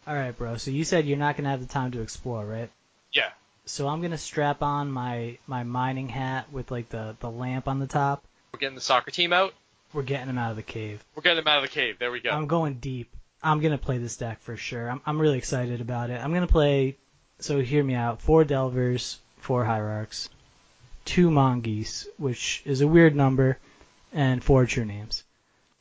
All 0.06 0.14
right, 0.14 0.36
bro. 0.36 0.58
So 0.58 0.70
you 0.70 0.84
said 0.84 1.06
you're 1.06 1.18
not 1.18 1.36
gonna 1.36 1.50
have 1.50 1.60
the 1.60 1.66
time 1.66 1.90
to 1.92 2.00
explore, 2.00 2.44
right? 2.44 2.70
Yeah. 3.12 3.30
So 3.64 3.88
I'm 3.88 4.00
gonna 4.00 4.18
strap 4.18 4.62
on 4.62 4.92
my 4.92 5.38
my 5.48 5.64
mining 5.64 6.08
hat 6.08 6.52
with 6.52 6.70
like 6.70 6.88
the 6.90 7.16
the 7.18 7.30
lamp 7.30 7.66
on 7.66 7.80
the 7.80 7.88
top. 7.88 8.22
We're 8.52 8.60
getting 8.60 8.76
the 8.76 8.80
soccer 8.80 9.10
team 9.10 9.32
out. 9.32 9.54
We're 9.92 10.02
getting 10.02 10.28
them 10.28 10.38
out 10.38 10.50
of 10.50 10.56
the 10.56 10.62
cave. 10.62 11.04
We're 11.16 11.22
getting 11.22 11.42
them 11.42 11.48
out 11.48 11.58
of 11.58 11.62
the 11.62 11.74
cave. 11.74 11.98
There 11.98 12.12
we 12.12 12.20
go. 12.20 12.30
I'm 12.30 12.46
going 12.46 12.74
deep. 12.74 13.10
I'm 13.44 13.60
gonna 13.60 13.78
play 13.78 13.98
this 13.98 14.16
deck 14.16 14.40
for 14.40 14.56
sure. 14.56 14.90
I'm 14.90 15.00
I'm 15.06 15.20
really 15.20 15.38
excited 15.38 15.80
about 15.80 16.10
it. 16.10 16.20
I'm 16.22 16.32
gonna 16.32 16.46
play. 16.46 16.96
So 17.38 17.60
hear 17.60 17.84
me 17.84 17.94
out. 17.94 18.22
Four 18.22 18.44
Delvers, 18.44 19.18
four 19.38 19.64
Hierarchs, 19.64 20.30
two 21.04 21.30
Mongoose, 21.30 22.08
which 22.16 22.62
is 22.64 22.80
a 22.80 22.88
weird 22.88 23.14
number, 23.14 23.58
and 24.12 24.42
four 24.42 24.66
True 24.66 24.84
Names. 24.84 25.24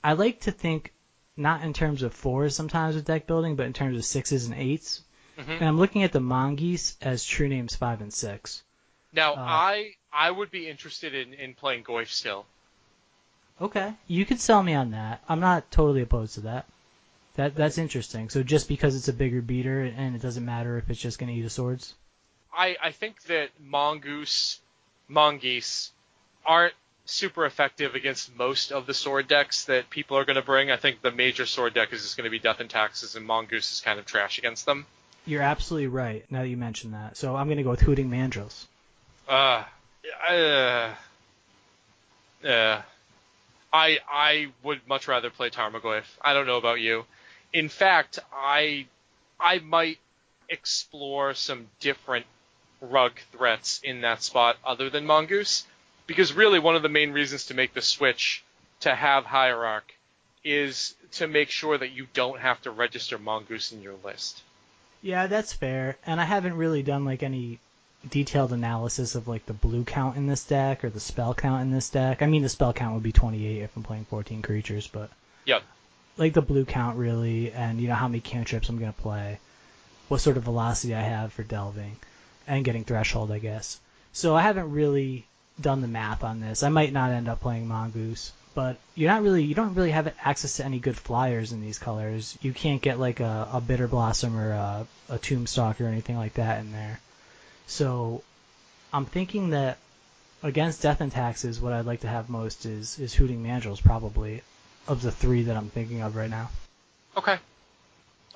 I 0.03 0.14
like 0.14 0.41
to 0.41 0.51
think 0.51 0.91
not 1.38 1.64
in 1.64 1.74
terms 1.74 2.03
of 2.03 2.14
fours 2.14 2.55
sometimes 2.55 2.95
with 2.95 3.05
deck 3.05 3.26
building, 3.26 3.55
but 3.55 3.66
in 3.66 3.74
terms 3.74 3.97
of 3.97 4.05
sixes 4.05 4.45
and 4.45 4.55
8s 4.55 5.01
Mhm. 5.38 5.55
And 5.59 5.64
I'm 5.64 5.78
looking 5.78 6.03
at 6.03 6.11
the 6.11 6.20
Mongoose 6.20 6.95
as 7.01 7.26
True 7.26 7.47
Names 7.47 7.76
five 7.76 8.01
and 8.01 8.14
six. 8.14 8.61
Now 9.11 9.34
Uh, 9.34 9.39
I 9.39 9.95
I 10.11 10.30
would 10.30 10.51
be 10.51 10.70
interested 10.70 11.16
in, 11.16 11.34
in 11.34 11.55
playing 11.55 11.84
Goyf 11.84 12.09
still. 12.09 12.45
Okay, 13.59 13.93
you 14.07 14.26
could 14.26 14.39
sell 14.39 14.61
me 14.61 14.74
on 14.74 14.91
that. 14.91 15.24
I'm 15.28 15.39
not 15.39 15.72
totally 15.72 16.01
opposed 16.01 16.36
to 16.36 16.41
that. 16.41 16.68
That 17.36 17.55
that's 17.55 17.77
interesting. 17.77 18.29
So 18.29 18.43
just 18.43 18.67
because 18.67 18.95
it's 18.95 19.07
a 19.07 19.13
bigger 19.13 19.41
beater 19.41 19.81
and 19.81 20.15
it 20.15 20.21
doesn't 20.21 20.45
matter 20.45 20.77
if 20.77 20.89
it's 20.89 20.99
just 20.99 21.19
gonna 21.19 21.31
eat 21.31 21.45
a 21.45 21.49
swords. 21.49 21.93
I, 22.55 22.77
I 22.81 22.91
think 22.91 23.23
that 23.23 23.49
Mongoose, 23.59 24.59
Mongoose 25.07 25.91
aren't 26.45 26.75
super 27.05 27.45
effective 27.45 27.95
against 27.95 28.36
most 28.38 28.71
of 28.71 28.86
the 28.86 28.93
sword 28.93 29.27
decks 29.27 29.65
that 29.65 29.89
people 29.89 30.17
are 30.17 30.25
going 30.25 30.36
to 30.36 30.43
bring. 30.43 30.71
I 30.71 30.77
think 30.77 31.01
the 31.01 31.11
major 31.11 31.45
sword 31.45 31.73
deck 31.73 31.91
is 31.91 32.03
just 32.03 32.15
going 32.15 32.25
to 32.25 32.29
be 32.29 32.39
Death 32.39 32.59
and 32.59 32.69
Taxes, 32.69 33.15
and 33.15 33.25
Mongoose 33.25 33.73
is 33.73 33.81
kind 33.81 33.99
of 33.99 34.05
trash 34.05 34.38
against 34.38 34.65
them. 34.65 34.86
You're 35.25 35.41
absolutely 35.41 35.88
right. 35.88 36.25
Now 36.29 36.41
that 36.41 36.49
you 36.49 36.57
mention 36.57 36.91
that, 36.91 37.15
so 37.15 37.36
I'm 37.36 37.47
gonna 37.47 37.63
go 37.63 37.69
with 37.69 37.79
Hooting 37.79 38.09
Mandrills. 38.09 38.65
Uh, 39.27 39.63
uh, 40.29 40.93
uh, 42.45 42.81
I 43.71 43.99
I 44.11 44.47
would 44.63 44.86
much 44.86 45.07
rather 45.07 45.29
play 45.29 45.49
Tarmogoyf. 45.49 46.03
I 46.21 46.34
don't 46.34 46.45
know 46.45 46.57
about 46.57 46.81
you. 46.81 47.05
In 47.54 47.70
fact, 47.70 48.20
I 48.34 48.88
I 49.39 49.60
might 49.60 49.99
explore 50.49 51.34
some 51.34 51.68
different 51.80 52.26
rug 52.82 53.14
threats 53.32 53.80
in 53.84 54.01
that 54.01 54.24
spot 54.24 54.58
other 54.66 54.89
than 54.89 55.06
Mongoose, 55.06 55.66
because 56.08 56.34
really 56.34 56.60
one 56.60 56.76
of 56.76 56.82
the 56.82 56.89
main 56.89 57.12
reasons 57.12 57.45
to 57.45 57.54
make 57.54 57.74
the 57.74 57.82
switch 57.82 58.43
to 58.82 58.93
have 58.93 59.26
Hierarch 59.26 59.93
is 60.43 60.95
to 61.14 61.28
make 61.28 61.49
sure 61.49 61.78
that 61.78 61.91
you 61.91 62.08
don't 62.14 62.39
have 62.39 62.62
to 62.64 62.72
register 62.72 63.18
Mongoose 63.18 63.72
in 63.72 63.82
your 63.82 63.95
list. 64.04 64.41
Yeah, 65.01 65.28
that's 65.28 65.54
fair. 65.54 65.97
And 66.06 66.20
I 66.20 66.26
haven't 66.26 66.58
really 66.58 66.84
done 66.84 67.06
like 67.06 67.24
any 67.24 67.60
detailed 68.10 68.51
analysis 68.51 69.16
of 69.16 69.28
like 69.28 69.45
the 69.45 69.54
blue 69.54 69.84
count 69.86 70.18
in 70.18 70.28
this 70.28 70.43
deck 70.43 70.84
or 70.84 70.89
the 70.89 70.99
spell 70.99 71.34
count 71.34 71.62
in 71.62 71.72
this 71.72 71.89
deck. 71.89 72.22
I 72.22 72.26
mean, 72.26 72.41
the 72.41 72.49
spell 72.49 72.74
count 72.74 72.95
would 72.95 73.04
be 73.04 73.12
28 73.12 73.62
if 73.62 73.76
I'm 73.78 73.84
playing 73.84 74.06
14 74.06 74.41
creatures, 74.41 74.88
but 74.88 75.10
Yep. 75.45 75.64
Like 76.18 76.34
the 76.34 76.41
blue 76.41 76.66
count 76.66 76.97
really, 76.97 77.51
and 77.51 77.80
you 77.82 77.88
know 77.88 77.95
how 77.95 78.07
many 78.07 78.20
cantrips 78.20 78.70
I'm 78.70 78.78
gonna 78.78 78.93
play, 78.93 79.39
what 80.07 80.22
sort 80.22 80.38
of 80.38 80.43
velocity 80.43 80.93
I 80.93 81.01
have 81.01 81.34
for 81.34 81.43
delving, 81.43 81.97
and 82.47 82.66
getting 82.66 82.84
threshold, 82.84 83.32
I 83.32 83.39
guess. 83.39 83.80
So 84.11 84.36
I 84.36 84.41
haven't 84.41 84.72
really 84.72 85.26
done 85.59 85.82
the 85.82 85.88
math 85.88 86.24
on 86.24 86.39
this. 86.39 86.64
I 86.64 86.70
might 86.70 86.93
not 86.93 87.11
end 87.11 87.28
up 87.28 87.41
playing 87.41 87.68
Mongoose, 87.68 88.32
but 88.53 88.78
you're 88.95 89.09
not 89.09 89.24
really 89.24 89.43
you 89.43 89.55
don't 89.55 89.74
really 89.74 89.91
have 89.91 90.14
access 90.24 90.57
to 90.57 90.66
any 90.66 90.80
good 90.80 90.97
flyers 90.97 91.51
in 91.51 91.61
these 91.61 91.80
colors. 91.80 92.38
You 92.41 92.53
can't 92.53 92.82
get 92.82 92.99
like 92.99 93.20
a, 93.20 93.49
a 93.51 93.61
bitter 93.61 93.88
blossom 93.88 94.38
or 94.38 94.51
a, 94.51 94.88
a 95.09 95.18
tombstalk 95.18 95.82
or 95.82 95.88
anything 95.88 96.18
like 96.18 96.36
that 96.36 96.59
in 96.59 96.72
there. 96.72 96.99
So 97.66 98.24
I'm 98.91 99.05
thinking 99.05 99.51
that 99.51 99.80
against 100.43 100.82
death 100.82 101.01
and 101.01 101.11
taxes, 101.11 101.59
what 101.59 101.74
I'd 101.74 101.86
like 101.86 102.01
to 102.01 102.07
have 102.07 102.30
most 102.30 102.66
is 102.66 102.99
is 102.99 103.16
hooting 103.16 103.43
mandrills 103.43 103.82
probably 103.82 104.41
of 104.88 105.01
the 105.01 105.11
three 105.11 105.43
that 105.43 105.55
I'm 105.55 105.69
thinking 105.69 106.01
of 106.01 106.15
right 106.15 106.29
now. 106.29 106.49
Okay. 107.15 107.38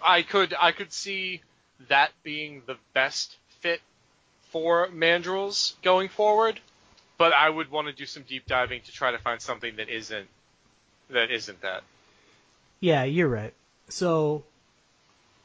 I 0.04 0.22
could 0.22 0.54
I 0.60 0.72
could 0.72 0.94
see 0.94 1.42
that 1.90 2.12
being 2.24 2.62
the 2.66 2.78
best 2.94 3.36
fit 3.62 3.82
for 4.52 4.88
mandrills 4.88 5.74
going 5.82 6.10
forward, 6.10 6.60
but 7.18 7.34
I 7.34 7.50
would 7.50 7.70
want 7.72 7.88
to 7.88 7.94
do 7.94 8.06
some 8.06 8.24
deep 8.24 8.46
diving 8.46 8.82
to 8.82 8.92
try 8.92 9.12
to 9.12 9.18
find 9.18 9.42
something 9.42 9.76
that 9.78 9.90
isn't 9.90 10.28
that 11.10 11.32
isn't 11.32 11.62
that. 11.62 11.84
Yeah, 12.80 13.04
you're 13.04 13.28
right. 13.28 13.54
So, 13.90 14.44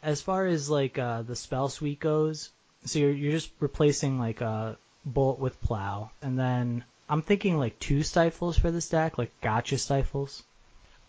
as 0.02 0.20
far 0.20 0.46
as 0.46 0.68
like 0.68 0.98
uh, 0.98 1.22
the 1.22 1.36
spell 1.36 1.68
suite 1.68 2.00
goes, 2.00 2.50
so 2.84 2.98
you're 2.98 3.12
you're 3.12 3.32
just 3.32 3.50
replacing 3.60 4.18
like 4.18 4.40
a 4.40 4.76
bolt 5.04 5.38
with 5.38 5.60
plow, 5.62 6.10
and 6.20 6.38
then 6.38 6.84
I'm 7.08 7.22
thinking 7.22 7.58
like 7.58 7.78
two 7.78 8.02
stifles 8.02 8.58
for 8.58 8.70
this 8.70 8.88
deck, 8.88 9.18
like 9.18 9.32
gotcha 9.40 9.78
stifles. 9.78 10.42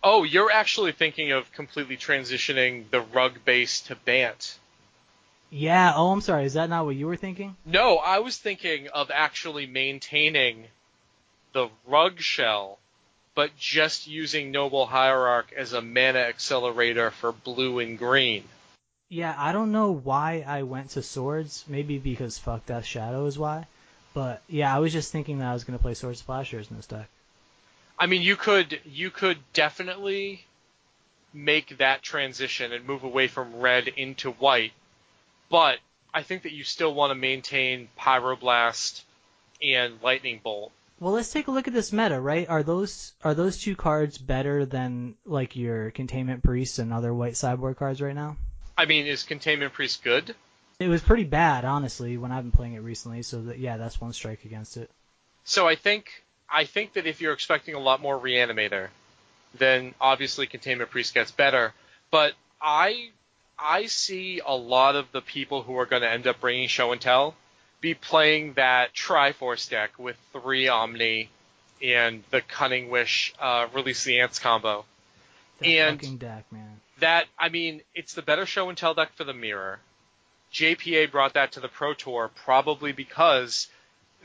Oh, 0.04 0.24
you're 0.24 0.52
actually 0.52 0.92
thinking 0.92 1.32
of 1.32 1.52
completely 1.54 1.96
transitioning 1.96 2.90
the 2.90 3.00
rug 3.02 3.46
base 3.46 3.82
to 3.82 3.96
Bant. 3.96 4.58
Yeah. 5.50 5.94
Oh, 5.96 6.12
I'm 6.12 6.22
sorry. 6.22 6.46
Is 6.46 6.56
that 6.56 6.70
not 6.70 6.86
what 6.86 6.96
you 6.96 7.08
were 7.08 7.16
thinking? 7.16 7.56
No, 7.66 7.98
I 7.98 8.20
was 8.20 8.38
thinking 8.38 8.90
of 8.90 9.12
actually 9.14 9.66
maintaining 9.66 10.66
the 11.54 11.70
rug 11.88 12.20
shell, 12.20 12.80
but 13.36 13.56
just 13.56 14.08
using 14.08 14.52
Noble 14.52 14.86
Hierarch 14.86 15.54
as 15.56 15.72
a 15.74 15.82
mana 15.82 16.20
accelerator 16.20 17.12
for 17.12 17.32
blue 17.32 17.80
and 17.80 17.98
green. 17.98 18.44
Yeah, 19.10 19.36
I 19.38 19.52
don't 19.52 19.72
know 19.72 19.92
why 19.92 20.44
I 20.46 20.64
went 20.64 20.90
to 20.92 21.04
swords. 21.04 21.64
Maybe 21.68 22.00
because 22.00 22.40
fuck 22.40 22.66
Death 22.66 22.86
Shadow 22.86 23.28
is 23.28 23.38
why. 23.38 23.68
But 24.14 24.42
yeah, 24.50 24.76
I 24.76 24.80
was 24.80 24.92
just 24.92 25.12
thinking 25.12 25.40
that 25.40 25.50
I 25.50 25.54
was 25.54 25.64
gonna 25.64 25.78
play 25.78 25.94
sword 25.94 26.18
splashers 26.18 26.70
in 26.70 26.78
this 26.78 26.88
deck. 26.88 27.08
I 27.98 28.08
mean, 28.08 28.22
you 28.22 28.36
could 28.36 28.80
you 28.86 29.12
could 29.12 29.38
definitely 29.54 30.46
make 31.34 31.78
that 31.78 32.02
transition 32.02 32.72
and 32.72 32.86
move 32.86 33.04
away 33.04 33.28
from 33.28 33.60
red 33.60 33.88
into 33.88 34.32
white, 34.32 34.74
but 35.50 35.80
I 36.14 36.24
think 36.24 36.44
that 36.44 36.52
you 36.52 36.64
still 36.64 36.94
want 36.94 37.12
to 37.12 37.16
maintain 37.16 37.90
Pyroblast 38.00 39.02
and 39.62 40.02
Lightning 40.04 40.40
Bolt. 40.44 40.72
Well, 41.00 41.14
let's 41.14 41.32
take 41.32 41.48
a 41.48 41.52
look 41.52 41.68
at 41.68 41.74
this 41.74 41.92
meta, 41.92 42.20
right? 42.20 42.48
Are 42.48 42.64
those 42.64 43.14
are 43.24 43.34
those 43.34 43.58
two 43.60 43.76
cards 43.76 44.18
better 44.18 44.66
than 44.66 45.16
like 45.26 45.56
your 45.56 45.92
Containment 45.92 46.44
Priest 46.44 46.80
and 46.80 46.94
other 46.94 47.14
white 47.14 47.36
sideboard 47.36 47.78
cards 47.78 48.02
right 48.02 48.16
now? 48.16 48.38
I 48.78 48.86
mean, 48.86 49.06
is 49.06 49.24
Containment 49.24 49.74
Priest 49.74 50.04
good? 50.04 50.36
It 50.80 50.88
was 50.88 51.02
pretty 51.02 51.24
bad, 51.24 51.66
honestly, 51.66 52.18
when 52.18 52.32
I've 52.32 52.44
been 52.44 52.52
playing 52.52 52.74
it 52.74 52.82
recently. 52.82 53.22
So 53.24 53.42
that 53.44 53.60
yeah, 53.60 53.78
that's 53.78 54.00
one 54.00 54.14
strike 54.14 54.46
against 54.46 54.78
it. 54.78 54.90
So 55.44 55.68
I 55.68 55.76
think 55.76 56.24
I 56.50 56.66
think 56.66 56.94
that 56.94 57.08
if 57.08 57.22
you're 57.22 57.34
expecting 57.34 57.76
a 57.76 57.80
lot 57.80 58.02
more 58.02 58.20
Reanimator, 58.20 58.90
then 59.58 59.94
obviously 60.00 60.48
Containment 60.48 60.90
Priest 60.92 61.14
gets 61.14 61.32
better. 61.32 61.74
But 62.12 62.34
I 62.62 63.10
I 63.58 63.86
see 63.88 64.42
a 64.46 64.56
lot 64.56 64.96
of 64.96 65.12
the 65.12 65.22
people 65.22 65.62
who 65.64 65.78
are 65.78 65.86
going 65.86 66.02
to 66.02 66.10
end 66.10 66.28
up 66.28 66.40
bringing 66.42 66.68
Show 66.68 66.92
and 66.92 67.02
Tell 67.02 67.36
be 67.82 67.94
playing 67.94 68.54
that 68.54 68.94
Triforce 68.94 69.70
deck 69.70 69.92
with 70.00 70.16
three 70.32 70.68
Omni 70.70 71.30
and 71.82 72.24
the 72.30 72.40
Cunning 72.42 72.90
Wish 72.90 73.34
uh, 73.40 73.68
Release 73.74 74.04
the 74.06 74.22
Ants 74.22 74.40
combo. 74.40 74.86
That 75.60 75.68
And- 75.68 76.00
fucking 76.00 76.18
deck, 76.18 76.46
man. 76.52 76.80
That 77.00 77.26
I 77.38 77.50
mean, 77.50 77.82
it's 77.96 78.14
the 78.14 78.22
better 78.22 78.46
Show 78.46 78.70
and 78.70 78.78
Tell 78.78 78.94
deck 78.94 79.12
for 79.16 79.24
the 79.24 79.34
Mirror. 79.34 79.80
JPA 80.54 81.12
brought 81.12 81.34
that 81.34 81.54
to 81.54 81.60
the 81.60 81.68
Pro 81.68 81.94
Tour 81.94 82.30
probably 82.46 82.92
because 82.92 83.68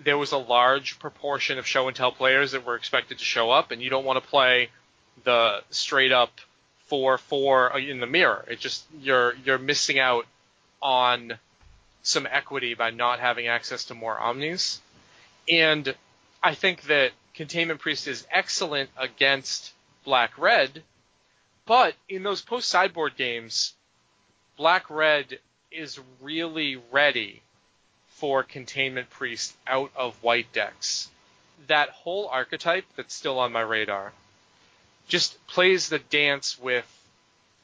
there 0.05 0.19
was 0.19 0.33
a 0.33 0.39
large 0.39 0.99
proportion 0.99 1.59
of 1.59 1.67
Show 1.67 1.89
and 1.89 1.97
Tell 1.97 2.13
players 2.13 2.53
that 2.53 2.65
were 2.65 2.77
expected 2.77 3.19
to 3.19 3.25
show 3.25 3.51
up, 3.51 3.71
and 3.71 3.83
you 3.83 3.91
don't 3.91 4.05
want 4.05 4.23
to 4.23 4.29
play 4.29 4.71
the 5.25 5.63
straight 5.71 6.13
up 6.13 6.31
four 6.87 7.19
four 7.19 7.75
uh, 7.75 7.79
in 7.79 8.01
the 8.01 8.07
Mirror. 8.07 8.47
It 8.49 8.61
just 8.61 8.85
you're 9.01 9.35
you're 9.45 9.59
missing 9.59 9.99
out 9.99 10.27
on 10.81 11.35
some 12.03 12.27
equity 12.31 12.75
by 12.75 12.91
not 12.91 13.21
having 13.21 13.49
access 13.49 13.87
to 13.87 13.95
more 13.95 14.19
omnis. 14.19 14.81
And 15.49 15.95
I 16.43 16.55
think 16.55 16.83
that 16.83 17.13
Containment 17.35 17.81
Priest 17.81 18.07
is 18.07 18.27
excellent 18.31 18.91
against 18.97 19.73
Black 20.05 20.39
Red, 20.39 20.83
but 21.67 21.95
in 22.09 22.23
those 22.23 22.41
post 22.41 22.69
sideboard 22.69 23.17
games, 23.17 23.75
Black 24.57 24.89
Red 24.89 25.39
is 25.71 26.01
really 26.21 26.81
ready 26.91 27.43
for 28.19 28.43
Containment 28.43 29.09
Priest 29.11 29.55
out 29.67 29.91
of 29.97 30.23
white 30.23 30.53
decks. 30.53 31.09
That 31.69 31.91
whole 31.91 32.29
archetype 32.29 32.85
that's 32.97 33.15
still 33.15 33.39
on 33.39 33.53
my 33.53 33.61
radar 33.61 34.13
just 35.07 35.45
plays 35.47 35.89
the 35.89 35.99
dance 35.99 36.59
with 36.59 36.85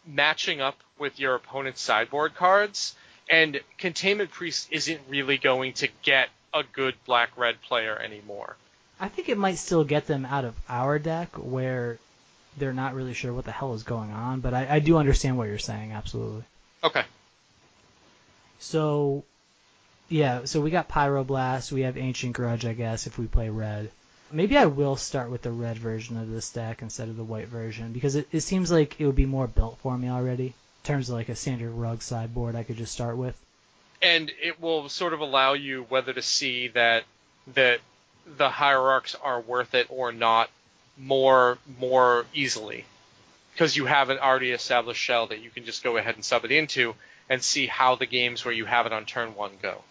matching 0.07 0.61
up 0.61 0.78
with 0.98 1.18
your 1.18 1.34
opponent's 1.34 1.80
sideboard 1.80 2.34
cards, 2.34 2.94
and 3.28 3.61
Containment 3.78 4.30
Priest 4.30 4.68
isn't 4.70 5.00
really 5.09 5.38
going 5.38 5.72
to 5.74 5.88
get 6.02 6.28
a 6.52 6.62
good 6.62 6.94
black 7.05 7.36
red 7.36 7.61
player 7.62 7.98
anymore. 7.98 8.57
I 9.00 9.09
think 9.09 9.28
it 9.28 9.38
might 9.38 9.59
still 9.59 9.84
get 9.84 10.07
them 10.07 10.24
out 10.24 10.44
of 10.44 10.55
our 10.68 10.98
deck 10.98 11.30
where 11.36 11.98
they're 12.57 12.72
not 12.72 12.94
really 12.94 13.14
sure 13.14 13.32
what 13.32 13.44
the 13.44 13.50
hell 13.50 13.74
is 13.74 13.82
going 13.82 14.12
on, 14.12 14.40
but 14.40 14.55
I, 14.55 14.76
I 14.76 14.78
do 14.78 14.96
understand 14.96 15.36
what 15.36 15.48
you're 15.48 15.59
saying, 15.59 15.92
absolutely. 15.92 16.44
Okay. 16.84 17.02
So, 18.61 19.24
yeah, 20.15 20.45
so 20.45 20.61
we 20.61 20.71
got 20.71 20.89
Pyroblast, 20.89 21.73
we 21.73 21.81
have 21.83 21.99
Ancient 21.99 22.35
Grudge, 22.35 22.65
I 22.65 22.73
guess, 22.73 23.09
if 23.09 23.19
we 23.19 23.27
play 23.27 23.49
red. 23.49 23.91
Maybe 24.31 24.57
I 24.57 24.67
will 24.67 24.95
start 24.95 25.29
with 25.29 25.43
the 25.43 25.51
red 25.51 25.77
version 25.77 26.17
of 26.17 26.31
this 26.31 26.51
deck 26.51 26.83
instead 26.83 27.09
of 27.09 27.17
the 27.17 27.25
white 27.25 27.49
version, 27.49 27.93
because 27.93 28.15
it, 28.15 28.29
it 28.31 28.43
seems 28.43 28.71
like 28.71 29.01
it 29.01 29.07
would 29.07 29.17
be 29.17 29.27
more 29.27 29.49
built 29.49 29.79
for 29.83 29.99
me 29.99 30.09
already. 30.09 30.47
In 30.47 30.55
terms 30.85 31.09
of 31.09 31.17
like 31.17 31.31
a 31.31 31.35
standard 31.35 31.73
rug 31.73 32.01
sideboard 32.01 32.55
I 32.55 32.62
could 32.62 32.77
just 32.77 32.93
start 32.93 33.17
with. 33.17 33.37
and 34.03 34.31
it 34.41 34.61
will 34.61 34.89
sort 34.89 35.15
of 35.15 35.21
allow 35.21 35.55
you 35.55 35.85
whether 35.89 36.12
to 36.12 36.23
see 36.23 36.69
that 36.69 37.03
that 37.55 37.81
the 38.25 38.51
hierarchs 38.51 39.17
are 39.17 39.41
worth 39.41 39.75
it 39.75 39.89
or 39.91 40.12
not 40.12 40.49
more 40.97 41.59
more 41.81 42.25
easily 42.33 42.85
because 43.53 43.77
you 43.77 43.87
have 43.87 44.11
an 44.11 44.19
already 44.19 44.53
established 44.53 45.03
shell 45.03 45.27
that 45.27 45.41
you 45.43 45.51
can 45.51 45.65
just 45.65 45.83
go 45.83 45.97
ahead 45.97 46.15
and 46.15 46.25
sub 46.25 46.45
it 46.45 46.53
into 46.53 46.95
and 47.29 47.43
see 47.43 47.67
how 47.67 47.97
the 47.97 48.07
games 48.07 48.45
where 48.45 48.55
you 48.55 48.65
have 48.65 48.87
it 48.87 48.93
on 48.93 49.05
turn 49.07 49.35
one 49.35 49.53
go. 49.61 49.83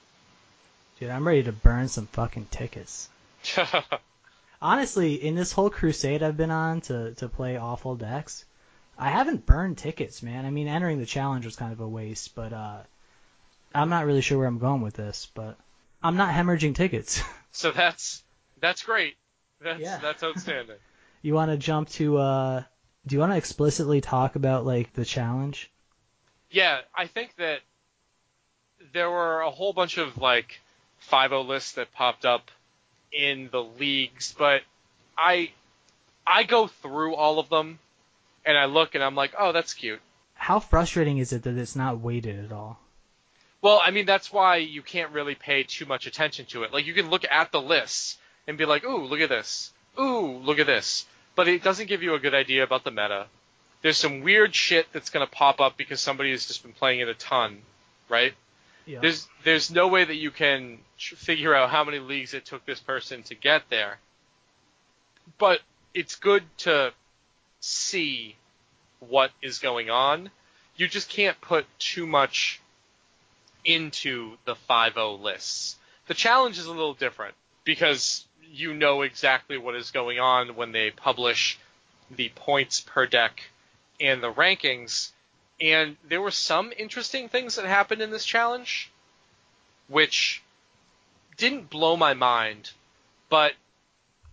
Dude, 1.03 1.11
I'm 1.11 1.27
ready 1.27 1.43
to 1.43 1.51
burn 1.51 1.89
some 1.89 2.07
fucking 2.07 2.47
tickets. 2.49 3.09
Honestly, 4.61 5.15
in 5.15 5.35
this 5.35 5.51
whole 5.51 5.69
crusade 5.69 6.23
I've 6.23 6.37
been 6.37 6.49
on 6.49 6.79
to, 6.79 7.13
to 7.15 7.27
play 7.27 7.57
awful 7.57 7.97
decks, 7.97 8.45
I 8.97 9.09
haven't 9.09 9.45
burned 9.45 9.77
tickets, 9.77 10.23
man. 10.23 10.45
I 10.45 10.49
mean, 10.49 10.69
entering 10.69 10.99
the 10.99 11.05
challenge 11.05 11.43
was 11.43 11.57
kind 11.57 11.73
of 11.73 11.81
a 11.81 11.87
waste, 11.89 12.35
but 12.35 12.53
uh, 12.53 12.77
I'm 13.75 13.89
not 13.89 14.05
really 14.05 14.21
sure 14.21 14.37
where 14.37 14.47
I'm 14.47 14.59
going 14.59 14.79
with 14.79 14.93
this, 14.93 15.29
but 15.33 15.57
I'm 16.01 16.15
not 16.15 16.33
hemorrhaging 16.33 16.73
tickets. 16.73 17.21
so 17.51 17.71
that's 17.71 18.23
that's 18.61 18.83
great. 18.83 19.17
That's 19.59 19.81
Yeah. 19.81 19.99
that's 20.01 20.23
outstanding. 20.23 20.77
you 21.21 21.33
want 21.33 21.51
to 21.51 21.57
jump 21.57 21.89
to? 21.89 22.17
Uh, 22.17 22.63
do 23.05 23.15
you 23.15 23.19
want 23.19 23.33
to 23.33 23.37
explicitly 23.37 23.99
talk 23.99 24.37
about 24.37 24.65
like 24.65 24.93
the 24.93 25.03
challenge? 25.03 25.69
Yeah, 26.49 26.79
I 26.95 27.07
think 27.07 27.35
that 27.35 27.59
there 28.93 29.11
were 29.11 29.41
a 29.41 29.51
whole 29.51 29.73
bunch 29.73 29.97
of 29.97 30.17
like 30.17 30.61
5 31.03 31.31
lists 31.45 31.73
that 31.73 31.93
popped 31.93 32.25
up 32.25 32.49
in 33.11 33.49
the 33.51 33.63
leagues, 33.63 34.33
but 34.37 34.63
I 35.17 35.51
I 36.25 36.43
go 36.43 36.67
through 36.67 37.15
all 37.15 37.39
of 37.39 37.49
them 37.49 37.79
and 38.45 38.57
I 38.57 38.65
look 38.65 38.95
and 38.95 39.03
I'm 39.03 39.15
like, 39.15 39.33
"Oh, 39.37 39.51
that's 39.51 39.73
cute." 39.73 40.01
How 40.35 40.59
frustrating 40.59 41.19
is 41.19 41.31
it 41.31 41.43
that 41.43 41.57
it's 41.57 41.75
not 41.75 41.99
weighted 41.99 42.43
at 42.43 42.51
all? 42.51 42.79
Well, 43.61 43.81
I 43.83 43.91
mean, 43.91 44.05
that's 44.05 44.33
why 44.33 44.57
you 44.57 44.81
can't 44.81 45.11
really 45.11 45.35
pay 45.35 45.63
too 45.63 45.85
much 45.85 46.07
attention 46.07 46.45
to 46.47 46.63
it. 46.63 46.73
Like 46.73 46.85
you 46.85 46.93
can 46.93 47.09
look 47.09 47.25
at 47.29 47.51
the 47.51 47.61
lists 47.61 48.17
and 48.47 48.57
be 48.57 48.65
like, 48.65 48.83
"Ooh, 48.83 49.05
look 49.05 49.21
at 49.21 49.29
this. 49.29 49.71
Ooh, 49.99 50.37
look 50.37 50.59
at 50.59 50.67
this." 50.67 51.05
But 51.35 51.47
it 51.47 51.63
doesn't 51.63 51.87
give 51.87 52.03
you 52.03 52.13
a 52.13 52.19
good 52.19 52.33
idea 52.33 52.63
about 52.63 52.83
the 52.83 52.91
meta. 52.91 53.27
There's 53.81 53.97
some 53.97 54.21
weird 54.21 54.55
shit 54.55 54.91
that's 54.93 55.09
going 55.09 55.25
to 55.25 55.31
pop 55.31 55.59
up 55.59 55.77
because 55.77 55.99
somebody 55.99 56.31
has 56.31 56.47
just 56.47 56.63
been 56.63 56.73
playing 56.73 57.01
it 57.01 57.09
a 57.09 57.13
ton, 57.13 57.61
right? 58.07 58.33
There's 59.01 59.27
there's 59.43 59.71
no 59.71 59.87
way 59.87 60.03
that 60.03 60.15
you 60.15 60.31
can 60.31 60.79
tr- 60.97 61.15
figure 61.15 61.53
out 61.53 61.69
how 61.69 61.83
many 61.83 61.99
leagues 61.99 62.33
it 62.33 62.45
took 62.45 62.65
this 62.65 62.79
person 62.79 63.23
to 63.23 63.35
get 63.35 63.63
there. 63.69 63.97
But 65.37 65.61
it's 65.93 66.15
good 66.15 66.43
to 66.59 66.93
see 67.59 68.35
what 68.99 69.31
is 69.41 69.59
going 69.59 69.89
on. 69.89 70.29
You 70.75 70.87
just 70.87 71.09
can't 71.09 71.39
put 71.39 71.65
too 71.79 72.05
much 72.07 72.59
into 73.63 74.37
the 74.45 74.55
5-0 74.69 75.21
lists. 75.21 75.77
The 76.07 76.13
challenge 76.13 76.57
is 76.57 76.65
a 76.65 76.71
little 76.71 76.93
different 76.93 77.35
because 77.63 78.25
you 78.51 78.73
know 78.73 79.01
exactly 79.01 79.57
what 79.57 79.75
is 79.75 79.91
going 79.91 80.19
on 80.19 80.55
when 80.55 80.71
they 80.71 80.91
publish 80.91 81.57
the 82.11 82.29
points 82.35 82.81
per 82.81 83.05
deck 83.05 83.41
and 83.99 84.21
the 84.21 84.31
rankings. 84.31 85.11
And 85.61 85.97
there 86.07 86.21
were 86.21 86.31
some 86.31 86.73
interesting 86.77 87.29
things 87.29 87.55
that 87.55 87.65
happened 87.65 88.01
in 88.01 88.11
this 88.11 88.25
challenge, 88.25 88.91
which 89.87 90.41
didn't 91.37 91.69
blow 91.69 91.95
my 91.95 92.13
mind, 92.13 92.71
but 93.29 93.53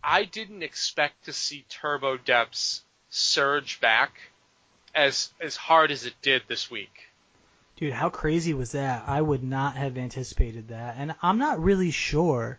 I 0.02 0.24
didn't 0.24 0.62
expect 0.62 1.24
to 1.24 1.32
see 1.32 1.64
Turbo 1.68 2.16
Depths 2.16 2.82
surge 3.10 3.80
back 3.80 4.12
as 4.94 5.32
as 5.40 5.56
hard 5.56 5.90
as 5.90 6.06
it 6.06 6.14
did 6.22 6.42
this 6.48 6.70
week. 6.70 7.08
Dude, 7.76 7.92
how 7.92 8.10
crazy 8.10 8.52
was 8.52 8.72
that? 8.72 9.04
I 9.06 9.22
would 9.22 9.42
not 9.42 9.76
have 9.76 9.96
anticipated 9.96 10.68
that. 10.68 10.96
And 10.98 11.14
I'm 11.22 11.38
not 11.38 11.62
really 11.62 11.90
sure, 11.90 12.58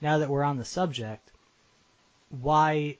now 0.00 0.18
that 0.18 0.28
we're 0.28 0.44
on 0.44 0.56
the 0.56 0.64
subject, 0.64 1.32
why 2.30 2.98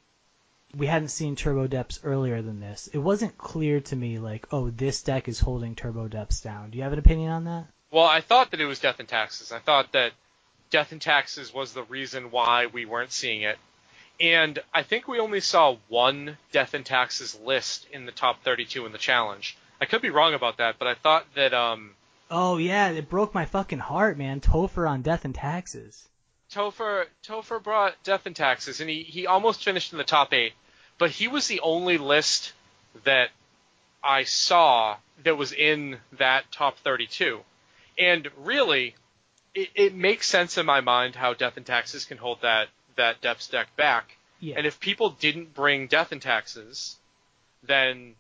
we 0.77 0.87
hadn't 0.87 1.09
seen 1.09 1.37
Turbo 1.37 1.67
Depths 1.67 2.01
earlier 2.03 2.43
than 2.43 2.61
this. 2.61 2.89
It 2.93 2.99
wasn't 2.99 3.37
clear 3.39 3.81
to 3.81 3.97
me, 3.97 4.19
like, 4.19 4.47
oh, 4.53 4.71
this 4.71 5.03
deck 5.03 5.29
is 5.29 5.41
holding 5.41 5.75
Turbo 5.75 6.09
Depths 6.09 6.41
down. 6.41 6.71
Do 6.71 6.79
you 6.79 6.85
have 6.85 6.93
an 6.93 6.99
opinion 6.99 7.31
on 7.31 7.45
that? 7.45 7.67
Well, 7.91 8.05
I 8.05 8.21
thought 8.21 8.51
that 8.53 8.61
it 8.61 8.67
was 8.67 8.79
Death 8.79 9.01
and 9.01 9.09
Taxes. 9.09 9.53
I 9.53 9.59
thought 9.59 9.93
that 9.93 10.13
Death 10.71 10.93
and 10.93 11.01
Taxes 11.03 11.53
was 11.53 11.75
the 11.75 11.83
reason 11.83 12.31
why 12.31 12.67
we 12.67 12.87
weren't 12.87 13.13
seeing 13.13 13.43
it. 13.43 13.59
And 14.19 14.59
I 14.73 14.83
think 14.83 15.09
we 15.09 15.19
only 15.19 15.41
saw 15.41 15.77
one 15.89 16.39
Death 16.53 16.75
and 16.75 16.87
Taxes 16.87 17.39
list 17.45 17.87
in 17.93 18.07
the 18.07 18.13
top 18.13 18.43
32 18.43 18.87
in 18.87 18.93
the 18.93 18.99
challenge. 18.99 19.57
I 19.81 19.85
could 19.85 20.01
be 20.01 20.11
wrong 20.11 20.33
about 20.33 20.59
that, 20.59 20.79
but 20.79 20.89
I 20.89 20.95
thought 20.95 21.27
that 21.35 21.53
um, 21.53 21.95
Oh, 22.31 22.57
yeah, 22.57 22.89
it 22.89 23.11
broke 23.11 23.35
my 23.35 23.45
fucking 23.45 23.81
heart, 23.81 24.17
man. 24.17 24.41
Topher 24.41 24.89
on 24.89 25.03
Death 25.03 25.27
and 25.27 25.35
Taxes. 25.35 26.09
Topher 26.51 27.07
Topher 27.23 27.63
brought 27.63 28.03
Death 28.05 28.25
and 28.25 28.37
Taxes, 28.37 28.81
and 28.81 28.89
he, 28.89 29.03
he 29.03 29.27
almost 29.27 29.65
finished 29.65 29.93
in 29.93 29.99
the 29.99 30.05
top 30.05 30.33
eight, 30.33 30.53
but 31.03 31.11
he 31.11 31.27
was 31.27 31.49
the 31.49 31.59
only 31.59 31.99
list 31.99 32.53
that 33.03 33.31
I 34.05 34.23
saw 34.23 34.99
that 35.25 35.37
was 35.37 35.53
in 35.53 35.99
that 36.13 36.45
top 36.53 36.79
32. 36.79 37.41
And 37.99 38.29
really, 38.37 38.95
it, 39.53 39.71
it 39.75 39.95
makes 39.97 40.29
sense 40.29 40.59
in 40.59 40.65
my 40.65 40.81
mind 40.81 41.17
how 41.17 41.35
Death 41.35 41.57
and 41.57 41.67
Taxes 41.67 42.05
can 42.05 42.19
hold 42.19 42.43
that 42.43 42.69
that 42.95 43.21
Depths 43.21 43.49
deck 43.49 43.75
back. 43.75 44.17
Yeah. 44.39 44.55
And 44.57 44.65
if 44.65 44.79
people 44.79 45.11
didn't 45.11 45.53
bring 45.55 45.89
Death 45.89 46.13
and 46.13 46.23
Taxes, 46.23 46.95
then 47.65 48.15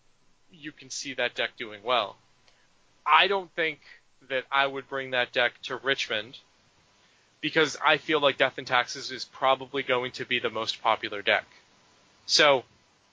you 0.50 0.72
can 0.72 0.90
see 0.90 1.14
that 1.14 1.36
deck 1.36 1.50
doing 1.56 1.84
well. 1.84 2.16
I 3.06 3.28
don't 3.28 3.52
think 3.52 3.78
that 4.28 4.42
I 4.50 4.66
would 4.66 4.88
bring 4.88 5.12
that 5.12 5.30
deck 5.30 5.52
to 5.66 5.76
Richmond, 5.76 6.36
because 7.40 7.76
I 7.76 7.98
feel 7.98 8.18
like 8.18 8.38
Death 8.38 8.58
and 8.58 8.66
Taxes 8.66 9.12
is 9.12 9.24
probably 9.24 9.84
going 9.84 10.10
to 10.18 10.24
be 10.24 10.40
the 10.40 10.50
most 10.50 10.82
popular 10.82 11.22
deck. 11.22 11.46
So, 12.26 12.64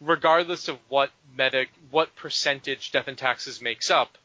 regardless 0.02 0.68
of 0.68 0.78
what 0.90 1.12
meta, 1.38 1.66
what 1.92 2.16
percentage 2.16 2.92
Death 2.92 3.08
and 3.08 3.18
Taxes 3.18 3.62
makes 3.62 3.90
up, 3.92 4.18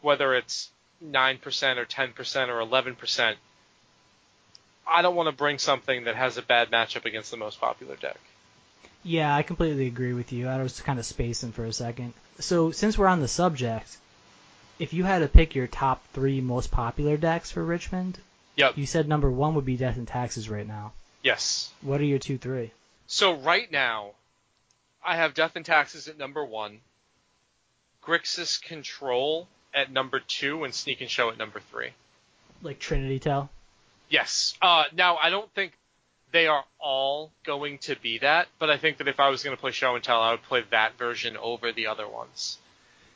whether 0.00 0.34
it's 0.34 0.70
9% 1.04 1.76
or 1.76 1.84
10% 1.84 2.48
or 2.48 2.66
11%, 2.66 3.34
I 4.86 5.02
don't 5.02 5.14
want 5.14 5.28
to 5.28 5.32
bring 5.36 5.58
something 5.58 6.04
that 6.04 6.16
has 6.16 6.36
a 6.36 6.42
bad 6.42 6.70
matchup 6.70 7.04
against 7.04 7.30
the 7.30 7.36
most 7.36 7.60
popular 7.60 7.96
deck. 7.96 8.18
Yeah, 9.02 9.34
I 9.34 9.42
completely 9.42 9.86
agree 9.86 10.12
with 10.12 10.32
you. 10.32 10.48
I 10.48 10.62
was 10.62 10.80
kind 10.80 10.98
of 10.98 11.06
spacing 11.06 11.52
for 11.52 11.64
a 11.64 11.72
second. 11.72 12.12
So, 12.38 12.70
since 12.70 12.98
we're 12.98 13.06
on 13.06 13.20
the 13.20 13.28
subject, 13.28 13.96
if 14.78 14.92
you 14.92 15.04
had 15.04 15.20
to 15.20 15.28
pick 15.28 15.54
your 15.54 15.66
top 15.66 16.02
three 16.12 16.40
most 16.40 16.70
popular 16.70 17.16
decks 17.16 17.50
for 17.50 17.64
Richmond, 17.64 18.18
Yep. 18.56 18.76
you 18.76 18.86
said 18.86 19.08
number 19.08 19.30
one 19.30 19.54
would 19.54 19.64
be 19.64 19.76
Death 19.76 19.96
and 19.96 20.08
Taxes 20.08 20.50
right 20.50 20.66
now. 20.66 20.92
Yes. 21.22 21.70
What 21.82 22.00
are 22.00 22.04
your 22.04 22.18
two, 22.18 22.36
three? 22.36 22.72
So 23.06 23.34
right 23.34 23.70
now, 23.70 24.10
I 25.04 25.16
have 25.16 25.34
Death 25.34 25.56
and 25.56 25.64
Taxes 25.64 26.08
at 26.08 26.18
number 26.18 26.44
one, 26.44 26.80
Grixis 28.04 28.60
Control 28.62 29.48
at 29.72 29.90
number 29.90 30.20
two, 30.20 30.64
and 30.64 30.74
Sneak 30.74 31.00
and 31.00 31.10
Show 31.10 31.30
at 31.30 31.38
number 31.38 31.60
three. 31.60 31.90
Like 32.62 32.78
Trinity 32.78 33.18
Tell? 33.18 33.50
Yes. 34.08 34.54
Uh, 34.60 34.84
now 34.92 35.16
I 35.16 35.30
don't 35.30 35.50
think 35.54 35.72
they 36.32 36.46
are 36.46 36.64
all 36.78 37.30
going 37.44 37.78
to 37.78 37.96
be 37.96 38.18
that, 38.18 38.48
but 38.58 38.70
I 38.70 38.76
think 38.76 38.98
that 38.98 39.08
if 39.08 39.18
I 39.20 39.30
was 39.30 39.42
going 39.42 39.56
to 39.56 39.60
play 39.60 39.72
Show 39.72 39.94
and 39.94 40.04
Tell, 40.04 40.20
I 40.20 40.32
would 40.32 40.42
play 40.42 40.62
that 40.70 40.98
version 40.98 41.36
over 41.36 41.72
the 41.72 41.86
other 41.86 42.08
ones. 42.08 42.58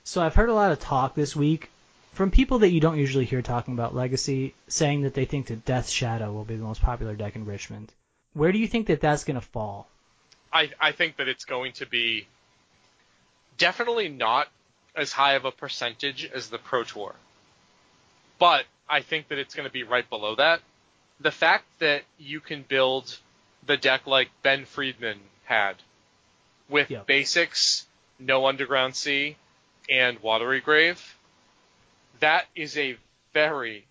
So 0.04 0.22
I've 0.22 0.34
heard 0.34 0.48
a 0.48 0.54
lot 0.54 0.72
of 0.72 0.80
talk 0.80 1.14
this 1.14 1.34
week 1.34 1.70
from 2.12 2.30
people 2.30 2.60
that 2.60 2.70
you 2.70 2.80
don't 2.80 2.98
usually 2.98 3.24
hear 3.24 3.42
talking 3.42 3.74
about 3.74 3.94
Legacy, 3.94 4.54
saying 4.68 5.02
that 5.02 5.14
they 5.14 5.24
think 5.24 5.46
that 5.48 5.64
Death 5.64 5.88
Shadow 5.88 6.32
will 6.32 6.44
be 6.44 6.56
the 6.56 6.64
most 6.64 6.80
popular 6.80 7.14
deck 7.14 7.36
in 7.36 7.44
Richmond. 7.44 7.92
Where 8.34 8.52
do 8.52 8.58
you 8.58 8.68
think 8.68 8.86
that 8.86 9.00
that's 9.00 9.24
going 9.24 9.40
to 9.40 9.46
fall? 9.46 9.88
I, 10.54 10.70
I 10.80 10.92
think 10.92 11.16
that 11.16 11.26
it's 11.28 11.44
going 11.44 11.72
to 11.72 11.86
be 11.86 12.28
definitely 13.58 14.08
not 14.08 14.48
as 14.94 15.10
high 15.12 15.34
of 15.34 15.44
a 15.44 15.50
percentage 15.50 16.24
as 16.32 16.48
the 16.48 16.58
Pro 16.58 16.84
Tour, 16.84 17.14
but 18.38 18.64
I 18.88 19.00
think 19.00 19.28
that 19.28 19.38
it's 19.38 19.54
going 19.54 19.66
to 19.66 19.72
be 19.72 19.82
right 19.82 20.08
below 20.08 20.36
that. 20.36 20.60
The 21.20 21.32
fact 21.32 21.64
that 21.80 22.02
you 22.18 22.38
can 22.40 22.62
build 22.62 23.18
the 23.66 23.76
deck 23.76 24.06
like 24.06 24.30
Ben 24.42 24.64
Friedman 24.64 25.18
had 25.44 25.74
with 26.68 26.90
Yep. 26.90 27.06
basics, 27.06 27.86
no 28.18 28.46
Underground 28.46 28.94
Sea, 28.94 29.36
and 29.90 30.18
Watery 30.20 30.60
Grave, 30.60 31.16
that 32.20 32.46
is 32.54 32.78
a 32.78 32.96
very, 33.32 33.84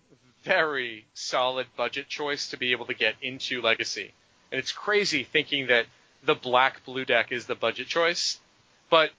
very 0.44 1.04
solid 1.14 1.66
budget 1.76 2.08
choice 2.08 2.50
to 2.50 2.56
be 2.56 2.72
able 2.72 2.86
to 2.86 2.94
get 2.94 3.14
into 3.20 3.60
Legacy. 3.60 4.12
And 4.50 4.58
it's 4.58 4.72
crazy 4.72 5.24
thinking 5.24 5.66
that 5.68 5.86
the 6.24 6.34
black 6.34 6.84
blue 6.84 7.04
deck 7.04 7.32
is 7.32 7.46
the 7.46 7.54
budget 7.54 7.86
choice, 7.86 8.38
but 8.90 9.10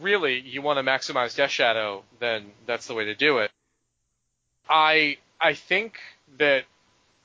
really, 0.00 0.40
you 0.40 0.62
want 0.62 0.78
to 0.78 0.82
maximize 0.82 1.36
Death 1.36 1.50
Shadow, 1.50 2.02
then 2.20 2.50
that's 2.66 2.86
the 2.86 2.94
way 2.94 3.06
to 3.06 3.14
do 3.14 3.38
it. 3.38 3.50
I 4.68 5.18
I 5.40 5.54
think 5.54 5.98
that 6.38 6.64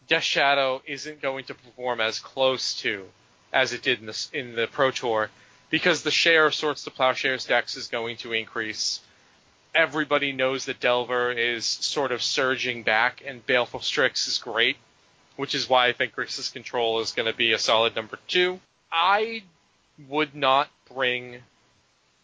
Death 0.08 0.24
Shadow 0.24 0.82
isn't 0.86 1.22
going 1.22 1.46
to 1.46 1.54
perform 1.54 2.02
as 2.02 2.20
close 2.20 2.76
to 2.82 3.06
as 3.54 3.74
it 3.74 3.82
did 3.82 4.00
in 4.00 4.06
the 4.08 4.28
in 4.34 4.56
the 4.56 4.68
Pro 4.68 4.92
Tour 4.92 5.30
because 5.70 6.04
the 6.04 6.12
share 6.12 6.46
of 6.46 6.56
Swords 6.56 6.84
to 6.84 6.92
Plowshares 6.92 7.46
decks 7.46 7.76
is 7.76 7.88
going 7.88 8.18
to 8.18 8.34
increase. 8.34 9.02
Everybody 9.74 10.32
knows 10.32 10.66
that 10.66 10.80
Delver 10.80 11.32
is 11.32 11.64
sort 11.66 12.12
of 12.12 12.24
surging 12.24 12.82
back, 12.82 13.22
and 13.26 13.46
Baleful 13.46 13.82
Strix 13.82 14.28
is 14.28 14.40
great, 14.40 14.78
which 15.36 15.54
is 15.54 15.70
why 15.70 15.88
I 15.88 15.94
think 15.94 16.16
Grixis 16.16 16.52
Control 16.52 17.00
is 17.02 17.12
going 17.12 17.28
to 17.28 17.38
be 17.38 17.54
a 17.54 17.60
solid 17.60 17.96
number 17.96 18.18
two. 18.28 18.60
I 18.92 19.44
would 20.08 20.36
not 20.36 20.70
bring 20.94 21.42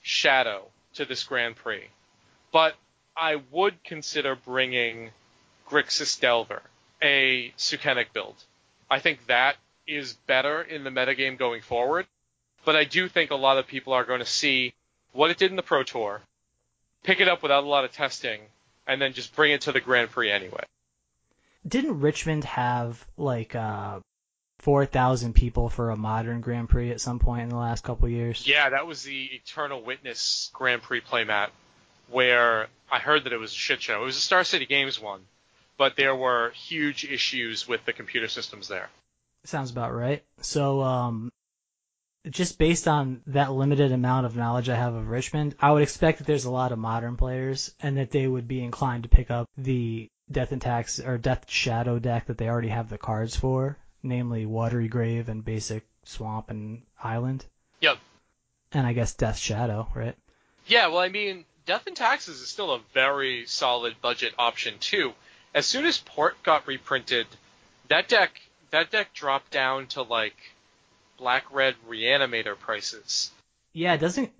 Shadow 0.02 0.66
to 0.96 1.06
this 1.06 1.24
Grand 1.24 1.56
Prix, 1.56 1.88
but 2.52 2.76
I 3.16 3.42
would 3.52 3.84
consider 3.84 4.36
bringing 4.36 5.12
Grixis 5.70 6.20
Delver, 6.20 6.62
a 7.02 7.52
Sukenic 7.58 8.14
build. 8.14 8.36
I 8.90 9.00
think 9.00 9.26
that 9.28 9.58
is 9.88 10.14
better 10.28 10.62
in 10.62 10.84
the 10.84 10.90
metagame 10.90 11.38
going 11.38 11.62
forward, 11.62 12.08
but 12.64 12.76
I 12.76 12.84
do 12.84 13.08
think 13.08 13.32
a 13.32 13.36
lot 13.36 13.58
of 13.58 13.68
people 13.68 13.94
are 13.94 14.04
going 14.04 14.20
to 14.20 14.26
see 14.26 14.74
what 15.14 15.32
it 15.32 15.38
did 15.38 15.52
in 15.52 15.56
the 15.56 15.64
Pro 15.64 15.84
Tour, 15.84 16.22
pick 17.04 17.20
it 17.20 17.28
up 17.28 17.42
without 17.42 17.64
a 17.64 17.68
lot 17.68 17.86
of 17.86 17.92
testing, 17.92 18.42
and 18.88 19.02
then 19.02 19.14
just 19.14 19.36
bring 19.36 19.52
it 19.52 19.62
to 19.62 19.72
the 19.72 19.80
Grand 19.80 20.12
Prix 20.12 20.32
anyway. 20.32 20.64
Didn't 21.68 22.00
Richmond 22.00 22.44
have 22.44 23.06
like 23.18 23.56
uh, 23.56 24.00
4,000 24.60 25.34
people 25.34 25.70
for 25.70 25.92
a 25.92 25.98
modern 25.98 26.42
Grand 26.42 26.70
Prix 26.70 26.92
at 26.92 27.02
some 27.02 27.20
point 27.20 27.44
in 27.44 27.50
the 27.50 27.58
last 27.58 27.84
couple 27.84 28.10
years? 28.10 28.48
Yeah, 28.48 28.70
that 28.70 28.88
was 28.88 29.04
the 29.04 29.26
Eternal 29.26 29.82
Witness 29.82 30.50
Grand 30.54 30.82
Prix 30.82 31.02
playmat, 31.02 31.50
where 32.10 32.68
I 32.92 33.00
heard 33.00 33.26
that 33.26 33.34
it 33.34 33.38
was 33.38 33.52
a 33.52 33.56
shit 33.56 33.82
show. 33.82 34.02
It 34.02 34.06
was 34.06 34.18
a 34.18 34.22
Star 34.22 34.44
City 34.44 34.66
Games 34.66 35.00
one, 35.00 35.22
but 35.78 35.96
there 35.96 36.16
were 36.16 36.52
huge 36.52 37.06
issues 37.06 37.68
with 37.68 37.86
the 37.86 37.94
computer 37.94 38.28
systems 38.28 38.68
there. 38.68 38.90
Sounds 39.44 39.70
about 39.72 39.94
right. 39.94 40.24
So, 40.42 40.82
um, 40.82 41.32
just 42.30 42.58
based 42.58 42.88
on 42.88 43.22
that 43.28 43.52
limited 43.52 43.92
amount 43.92 44.26
of 44.26 44.36
knowledge 44.36 44.70
I 44.70 44.76
have 44.76 44.96
of 44.96 45.10
Richmond, 45.10 45.56
I 45.60 45.72
would 45.72 45.84
expect 45.84 46.18
that 46.18 46.28
there's 46.28 46.46
a 46.46 46.52
lot 46.52 46.72
of 46.72 46.80
modern 46.80 47.18
players 47.18 47.74
and 47.80 47.98
that 47.98 48.12
they 48.12 48.26
would 48.26 48.48
be 48.48 48.64
inclined 48.64 49.04
to 49.04 49.10
pick 49.10 49.30
up 49.30 49.48
the 49.58 50.10
Death 50.32 50.52
and 50.52 50.62
Tax 50.62 51.00
or 51.00 51.20
Death 51.20 51.50
Shadow 51.50 52.00
deck 52.00 52.28
that 52.28 52.38
they 52.38 52.50
already 52.50 52.70
have 52.70 52.90
the 52.90 52.98
cards 52.98 53.36
for, 53.36 53.78
namely 54.06 54.46
Watery 54.46 54.88
Grave 54.88 55.30
and 55.30 55.44
Basic 55.44 55.86
Swamp 56.04 56.50
and 56.50 56.84
Island. 57.04 57.46
Yep. 57.82 57.98
And 58.72 58.86
I 58.88 58.94
guess 58.94 59.14
Death 59.14 59.38
Shadow, 59.38 59.88
right? 59.94 60.16
Yeah, 60.68 60.88
well, 60.88 61.00
I 61.00 61.10
mean, 61.10 61.46
Death 61.66 61.88
and 61.88 61.96
Taxes 61.96 62.42
is 62.42 62.48
still 62.48 62.72
a 62.72 62.80
very 62.94 63.46
solid 63.46 63.96
budget 64.02 64.34
option 64.38 64.76
too. 64.80 65.14
As 65.54 65.66
soon 65.66 65.86
as 65.86 65.98
Port 65.98 66.42
got 66.44 66.68
reprinted, 66.68 67.28
that 67.88 68.08
deck 68.08 68.42
that 68.72 68.92
deck 68.92 69.14
dropped 69.14 69.52
down 69.52 69.88
to 69.88 70.02
like 70.02 70.36
black 71.18 71.46
red 71.54 71.76
reanimator 71.88 72.58
prices. 72.58 73.32
Yeah, 73.74 73.98
doesn't 73.98 74.32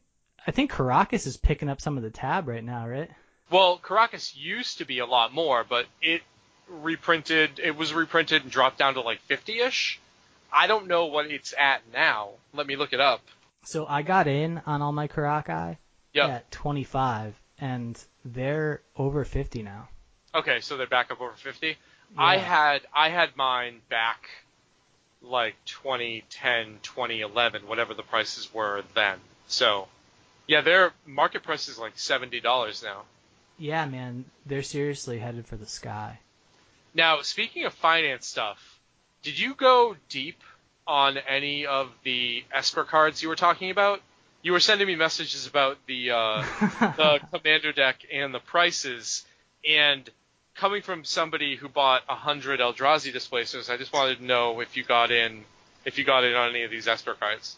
I 0.46 0.52
think 0.52 0.72
Karakas 0.72 1.26
is 1.26 1.38
picking 1.38 1.70
up 1.70 1.82
some 1.82 1.98
of 1.98 2.04
the 2.04 2.10
tab 2.10 2.48
right 2.48 2.64
now, 2.64 2.88
right? 2.88 3.10
Well, 3.50 3.80
Karakas 3.80 4.36
used 4.36 4.80
to 4.80 4.86
be 4.86 5.00
a 5.00 5.06
lot 5.06 5.34
more, 5.34 5.64
but 5.64 5.86
it 6.02 6.22
reprinted 6.68 7.60
it 7.60 7.76
was 7.76 7.94
reprinted 7.94 8.44
and 8.44 8.52
dropped 8.52 8.78
down 8.78 8.96
to 8.96 9.02
like 9.02 9.20
50ish. 9.28 9.98
I 10.52 10.68
don't 10.68 10.88
know 10.88 11.06
what 11.06 11.28
it's 11.28 11.54
at 11.58 11.82
now. 11.94 12.30
Let 12.54 12.68
me 12.68 12.76
look 12.76 12.94
it 12.94 13.00
up. 13.00 13.22
So 13.64 13.86
I 13.88 14.04
got 14.04 14.28
in 14.28 14.62
on 14.66 14.82
all 14.82 14.92
my 14.92 15.08
Karakai 15.08 15.78
Yep. 16.14 16.30
at 16.30 16.52
25, 16.52 17.36
and 17.60 18.02
they're 18.24 18.82
over 18.96 19.26
50 19.26 19.64
now. 19.64 19.90
Okay, 20.34 20.62
so 20.62 20.78
they're 20.78 20.88
back 20.88 21.12
up 21.12 21.20
over 21.20 21.34
50. 21.34 21.76
I 22.18 22.38
had 22.38 22.82
I 22.94 23.10
had 23.10 23.36
mine 23.36 23.82
back 23.90 24.30
like 25.22 25.56
2010, 25.66 26.80
2011, 26.84 27.68
whatever 27.68 27.94
the 27.94 28.04
prices 28.04 28.54
were 28.54 28.84
then. 28.94 29.18
So, 29.48 29.88
yeah, 30.48 30.62
their 30.62 30.94
market 31.06 31.44
price 31.44 31.68
is 31.68 31.78
like 31.78 31.96
$70 31.96 32.84
now. 32.84 33.02
Yeah, 33.58 33.86
man, 33.86 34.26
they're 34.46 34.64
seriously 34.64 35.20
headed 35.20 35.48
for 35.48 35.56
the 35.56 35.66
sky. 35.66 36.20
Now, 36.96 37.22
speaking 37.24 37.66
of 37.66 37.74
finance 37.74 38.26
stuff, 38.26 38.80
did 39.22 39.38
you 39.38 39.54
go 39.54 39.98
deep 40.08 40.42
on 40.88 41.18
any 41.18 41.66
of 41.66 41.92
the 42.04 42.46
Esper 42.54 42.86
cards 42.86 43.22
you 43.22 43.28
were 43.28 43.36
talking 43.36 43.70
about? 43.70 44.02
You 44.42 44.54
were 44.54 44.62
sending 44.62 44.88
me 44.88 44.96
messages 44.96 45.46
about 45.46 45.78
the 45.88 46.12
uh, 46.12 46.46
the 46.96 47.20
commander 47.34 47.74
deck 47.74 48.06
and 48.12 48.34
the 48.34 48.40
prices, 48.40 49.26
and 49.68 50.10
coming 50.56 50.82
from 50.82 51.04
somebody 51.04 51.58
who 51.58 51.68
bought 51.68 52.04
a 52.08 52.16
hundred 52.16 52.62
Eldrazi 52.62 53.12
displacers, 53.12 53.70
I 53.70 53.76
just 53.76 53.92
wanted 53.92 54.20
to 54.20 54.24
know 54.24 54.62
if 54.62 54.78
you 54.78 54.84
got 54.86 55.12
in 55.12 55.44
if 55.84 55.98
you 55.98 56.06
got 56.06 56.24
in 56.24 56.34
on 56.34 56.52
any 56.52 56.64
of 56.64 56.72
these 56.72 56.88
Esper 56.88 57.16
cards. 57.16 57.58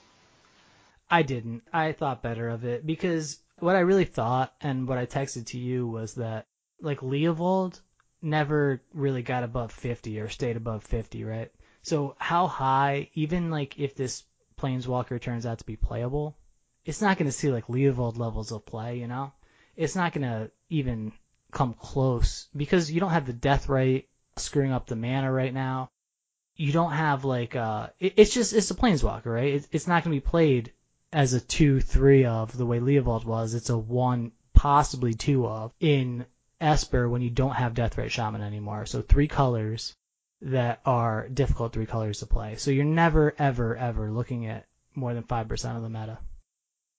I 1.12 1.22
didn't. 1.22 1.62
I 1.72 1.92
thought 1.92 2.24
better 2.24 2.50
of 2.50 2.66
it 2.66 2.88
because 2.88 3.38
what 3.60 3.76
I 3.76 3.82
really 3.82 4.06
thought 4.06 4.54
and 4.62 4.88
what 4.88 4.98
I 4.98 5.06
texted 5.06 5.46
to 5.48 5.60
you 5.60 5.88
was 5.88 6.16
that 6.16 6.48
like 6.82 7.02
Leovold 7.02 7.80
never 8.22 8.82
really 8.94 9.22
got 9.22 9.44
above 9.44 9.72
50 9.72 10.20
or 10.20 10.30
stayed 10.30 10.58
above 10.58 10.84
50, 10.84 11.24
right? 11.24 11.52
So 11.82 12.16
how 12.18 12.48
high, 12.48 13.10
even 13.14 13.50
like 13.52 13.80
if 13.80 13.96
this 13.96 14.24
Planeswalker 14.60 15.22
turns 15.22 15.46
out 15.46 15.60
to 15.60 15.66
be 15.66 15.76
playable, 15.76 16.36
it's 16.86 17.02
not 17.02 17.18
going 17.18 17.28
to 17.28 17.32
see 17.32 17.52
like 17.52 17.68
Leovold 17.68 18.18
levels 18.18 18.52
of 18.52 18.66
play, 18.66 19.00
you 19.00 19.08
know? 19.08 19.32
It's 19.76 19.96
not 19.96 20.14
going 20.14 20.24
to 20.24 20.52
even 20.70 21.12
come 21.52 21.74
close 21.74 22.48
because 22.56 22.92
you 22.92 23.00
don't 23.00 23.12
have 23.12 23.28
the 23.28 23.34
Deathrite 23.34 24.06
screwing 24.38 24.72
up 24.72 24.88
the 24.88 24.96
mana 24.96 25.32
right 25.32 25.54
now. 25.54 25.90
You 26.56 26.72
don't 26.72 26.92
have 26.92 27.24
like 27.24 27.56
uh, 27.56 27.90
it, 28.00 28.16
it's 28.18 28.34
just 28.34 28.54
it's 28.54 28.72
a 28.72 28.76
planeswalker, 28.76 29.28
right? 29.28 29.54
It, 29.56 29.68
it's 29.72 29.88
not 29.88 30.04
going 30.04 30.16
to 30.16 30.22
be 30.22 30.30
played 30.30 30.74
as 31.14 31.34
a 31.34 31.40
two 31.40 31.80
three 31.80 32.26
of 32.26 32.58
the 32.58 32.66
way 32.66 32.80
Leovold 32.80 33.26
was. 33.26 33.54
It's 33.54 33.70
a 33.70 33.78
one 33.78 34.32
possibly 34.54 35.14
two 35.14 35.46
of 35.48 35.72
in 35.80 36.26
Esper 36.60 37.08
when 37.08 37.22
you 37.22 37.30
don't 37.30 37.56
have 37.56 37.74
Deathrite 37.74 38.10
Shaman 38.10 38.42
anymore. 38.42 38.86
So 38.86 39.02
three 39.02 39.28
colors 39.28 39.96
that 40.42 40.82
are 40.86 41.28
difficult 41.30 41.74
three 41.74 41.86
colors 41.86 42.20
to 42.20 42.26
play. 42.26 42.56
So 42.56 42.72
you're 42.72 42.86
never, 42.86 43.34
ever, 43.38 43.76
ever 43.76 44.12
looking 44.12 44.48
at 44.48 44.66
more 44.96 45.14
than 45.14 45.24
5% 45.24 45.76
of 45.76 45.82
the 45.82 45.90
meta. 45.90 46.20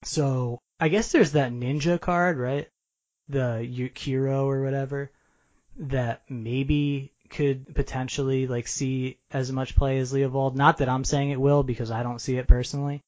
So 0.03 0.59
I 0.79 0.87
guess 0.89 1.11
there's 1.11 1.33
that 1.33 1.51
ninja 1.51 1.99
card, 1.99 2.37
right? 2.37 2.69
The 3.27 3.67
Yuriko 3.69 4.45
or 4.45 4.63
whatever 4.63 5.11
that 5.77 6.21
maybe 6.29 7.11
could 7.29 7.75
potentially 7.75 8.47
like 8.47 8.67
see 8.67 9.17
as 9.31 9.51
much 9.51 9.75
play 9.75 9.99
as 9.99 10.11
Leovold. 10.11 10.55
Not 10.55 10.77
that 10.77 10.89
I'm 10.89 11.03
saying 11.03 11.29
it 11.29 11.39
will 11.39 11.63
because 11.63 11.91
I 11.91 12.03
don't 12.03 12.19
see 12.19 12.37
it 12.37 12.47
personally, 12.47 13.01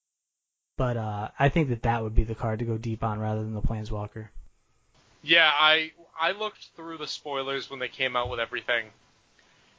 but 0.78 0.95
uh, 0.97 1.30
I 1.39 1.49
think 1.49 1.70
that 1.70 1.84
that 1.84 2.04
would 2.04 2.16
be 2.16 2.24
the 2.24 2.36
card 2.36 2.60
to 2.60 2.66
go 2.66 2.78
deep 2.78 3.04
on 3.04 3.20
rather 3.20 3.41
than 3.41 3.54
the 3.54 3.62
Planeswalker. 3.62 4.28
Yeah, 5.24 5.52
I 5.54 5.91
I 6.20 6.32
looked 6.32 6.68
through 6.76 6.97
the 6.97 7.07
spoilers 7.07 7.70
when 7.70 7.80
they 7.80 7.88
came 7.88 8.16
out 8.16 8.30
with 8.30 8.39
everything, 8.39 8.86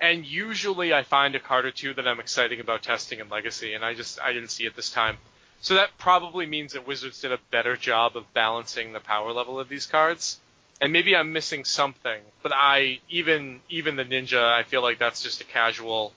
and 0.00 0.26
usually 0.26 0.92
I 0.92 1.02
find 1.02 1.34
a 1.34 1.40
card 1.40 1.64
or 1.64 1.70
two 1.70 1.94
that 1.94 2.08
I'm 2.08 2.20
excited 2.20 2.60
about 2.60 2.82
testing 2.82 3.20
in 3.20 3.28
Legacy, 3.28 3.74
and 3.74 3.84
I 3.84 3.94
just 3.94 4.20
I 4.20 4.32
didn't 4.32 4.50
see 4.50 4.66
it 4.66 4.74
this 4.74 4.90
time. 4.90 5.18
So 5.60 5.74
that 5.74 5.96
probably 5.96 6.44
means 6.44 6.72
that 6.72 6.88
Wizards 6.88 7.20
did 7.20 7.30
a 7.30 7.38
better 7.52 7.76
job 7.76 8.16
of 8.16 8.32
balancing 8.34 8.92
the 8.92 9.00
power 9.00 9.32
level 9.32 9.60
of 9.60 9.68
these 9.68 9.86
cards. 9.86 10.40
And 10.80 10.92
maybe 10.92 11.14
I'm 11.14 11.32
missing 11.32 11.64
something, 11.64 12.20
but 12.42 12.50
I 12.52 12.98
even 13.08 13.60
even 13.68 13.94
the 13.94 14.04
ninja, 14.04 14.42
I 14.42 14.64
feel 14.64 14.82
like 14.82 14.98
that's 14.98 15.22
just 15.22 15.40
a 15.40 15.44
casual 15.44 16.12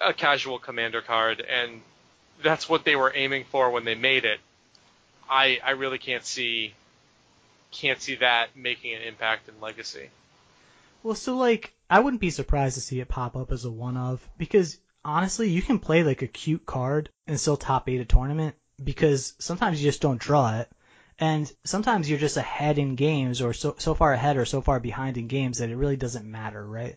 a 0.00 0.14
casual 0.14 0.60
commander 0.60 1.00
card 1.00 1.40
and 1.40 1.82
that's 2.40 2.68
what 2.68 2.84
they 2.84 2.94
were 2.94 3.12
aiming 3.12 3.44
for 3.50 3.70
when 3.70 3.84
they 3.84 3.96
made 3.96 4.24
it. 4.24 4.38
I 5.28 5.58
I 5.64 5.70
really 5.72 5.98
can't 5.98 6.24
see 6.24 6.74
can't 7.78 8.02
see 8.02 8.16
that 8.16 8.56
making 8.56 8.94
an 8.94 9.02
impact 9.02 9.48
in 9.48 9.60
legacy. 9.60 10.10
Well, 11.02 11.14
so 11.14 11.36
like 11.36 11.72
I 11.88 12.00
wouldn't 12.00 12.20
be 12.20 12.30
surprised 12.30 12.74
to 12.74 12.80
see 12.80 13.00
it 13.00 13.08
pop 13.08 13.36
up 13.36 13.52
as 13.52 13.64
a 13.64 13.70
one 13.70 13.96
of 13.96 14.28
because 14.36 14.78
honestly, 15.04 15.48
you 15.50 15.62
can 15.62 15.78
play 15.78 16.02
like 16.02 16.22
a 16.22 16.26
cute 16.26 16.66
card 16.66 17.08
and 17.26 17.38
still 17.38 17.56
top 17.56 17.88
eight 17.88 18.00
a 18.00 18.04
tournament 18.04 18.56
because 18.82 19.34
sometimes 19.38 19.80
you 19.80 19.88
just 19.88 20.02
don't 20.02 20.20
draw 20.20 20.58
it. 20.58 20.68
And 21.20 21.50
sometimes 21.64 22.08
you're 22.08 22.18
just 22.18 22.36
ahead 22.36 22.78
in 22.78 22.94
games 22.94 23.40
or 23.42 23.52
so 23.52 23.74
so 23.78 23.94
far 23.94 24.12
ahead 24.12 24.36
or 24.36 24.44
so 24.44 24.60
far 24.60 24.80
behind 24.80 25.16
in 25.16 25.26
games 25.26 25.58
that 25.58 25.70
it 25.70 25.76
really 25.76 25.96
doesn't 25.96 26.30
matter, 26.30 26.64
right? 26.64 26.96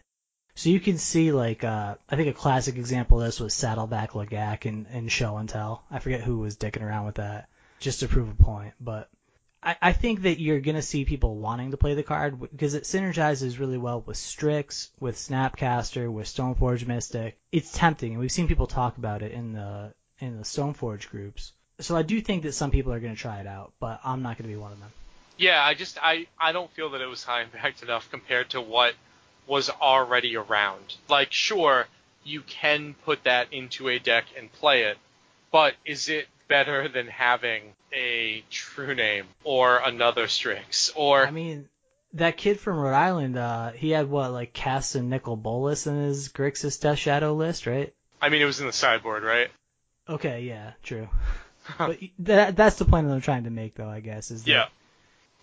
So 0.56 0.70
you 0.70 0.80
can 0.80 0.98
see 0.98 1.32
like 1.32 1.64
uh 1.64 1.96
I 2.10 2.16
think 2.16 2.30
a 2.30 2.34
classic 2.34 2.76
example 2.76 3.20
of 3.20 3.26
this 3.26 3.40
was 3.40 3.54
Saddleback 3.54 4.12
Lagac 4.12 4.66
and, 4.66 4.86
and 4.92 5.12
Show 5.12 5.38
and 5.38 5.50
Tell. 5.50 5.84
I 5.90 6.00
forget 6.00 6.22
who 6.22 6.40
was 6.40 6.58
dicking 6.58 6.84
around 6.84 7.06
with 7.06 7.16
that 7.16 7.50
just 7.80 8.02
to 8.02 8.08
prove 8.08 8.30
a 8.30 8.44
point, 8.44 8.74
but 8.80 9.10
I, 9.64 9.76
I 9.82 9.94
think 9.94 10.24
that 10.24 10.40
you're 10.40 10.60
gonna 10.60 10.82
see 10.82 11.06
people 11.06 11.36
wanting 11.36 11.72
to 11.72 11.78
play 11.78 11.94
the 11.94 12.04
card 12.04 12.40
because 12.40 12.74
it 12.74 12.84
synergizes 12.84 13.60
really 13.60 13.78
well 13.78 14.02
with 14.02 14.18
Strix, 14.18 14.90
with 15.00 15.16
Snapcaster, 15.16 16.12
with 16.12 16.28
Stoneforge 16.28 16.88
Mystic. 16.88 17.38
It's 17.52 17.72
tempting, 17.72 18.12
and 18.12 18.20
we've 18.20 18.32
seen 18.32 18.48
people 18.48 18.68
talk 18.68 18.98
about 18.98 19.22
it 19.22 19.32
in 19.32 19.54
the 19.54 19.94
in 20.20 20.38
the 20.38 20.44
Stoneforge 20.44 21.10
groups. 21.10 21.52
So 21.80 21.96
I 21.96 22.02
do 22.02 22.22
think 22.22 22.44
that 22.44 22.54
some 22.54 22.72
people 22.72 22.94
are 22.94 23.00
gonna 23.00 23.16
try 23.16 23.40
it 23.40 23.48
out, 23.48 23.74
but 23.80 24.00
I'm 24.04 24.24
not 24.24 24.38
gonna 24.38 24.50
be 24.50 24.56
one 24.56 24.72
of 24.72 24.80
them. 24.80 24.92
Yeah, 25.38 25.64
I 25.64 25.76
just 25.76 25.98
I 26.02 26.28
I 26.40 26.52
don't 26.52 26.72
feel 26.72 26.90
that 26.92 27.02
it 27.02 27.08
was 27.08 27.24
high 27.24 27.44
impact 27.44 27.84
enough 27.84 28.10
compared 28.10 28.50
to 28.52 28.62
what 28.62 28.96
was 29.48 29.70
already 29.70 30.38
around. 30.38 30.96
Like, 31.08 31.32
sure, 31.32 31.88
you 32.24 32.42
can 32.42 32.96
put 33.06 33.24
that 33.26 33.52
into 33.52 33.90
a 33.90 34.00
deck 34.00 34.26
and 34.38 34.52
play 34.54 34.84
it, 34.84 34.98
but 35.52 35.76
is 35.86 36.10
it 36.10 36.28
better 36.52 36.90
than 36.90 37.08
having 37.08 37.62
a 37.94 38.44
true 38.50 38.94
name 38.94 39.26
or 39.46 39.78
another 39.78 40.28
Strix 40.28 40.92
or 40.96 41.26
I 41.26 41.32
mean, 41.32 41.70
that 42.14 42.36
kid 42.36 42.60
from 42.60 42.78
Rhode 42.78 42.94
Island, 42.94 43.38
uh, 43.38 43.72
he 43.72 43.92
had 43.92 44.10
what 44.10 44.32
like 44.34 44.52
Cass 44.52 44.96
and 44.96 45.10
Nicol 45.10 45.38
Bolas 45.38 45.88
in 45.88 45.96
his 45.96 46.28
Grixis 46.28 46.80
Death 46.80 47.00
Shadow 47.00 47.34
list, 47.34 47.68
right? 47.68 47.94
I 48.22 48.28
mean, 48.28 48.42
it 48.42 48.46
was 48.46 48.60
in 48.60 48.68
the 48.68 48.74
sideboard, 48.74 49.24
right? 49.24 49.50
Okay, 50.10 50.42
yeah, 50.42 50.74
true. 50.84 51.08
but 51.78 51.98
that 52.20 52.58
that's 52.58 52.76
the 52.76 52.86
point 52.86 53.08
that 53.08 53.14
I'm 53.14 53.22
trying 53.22 53.46
to 53.46 53.50
make, 53.50 53.76
though. 53.76 53.88
I 53.90 54.02
guess 54.02 54.30
is 54.30 54.44
that 54.44 54.52
Yeah, 54.52 54.66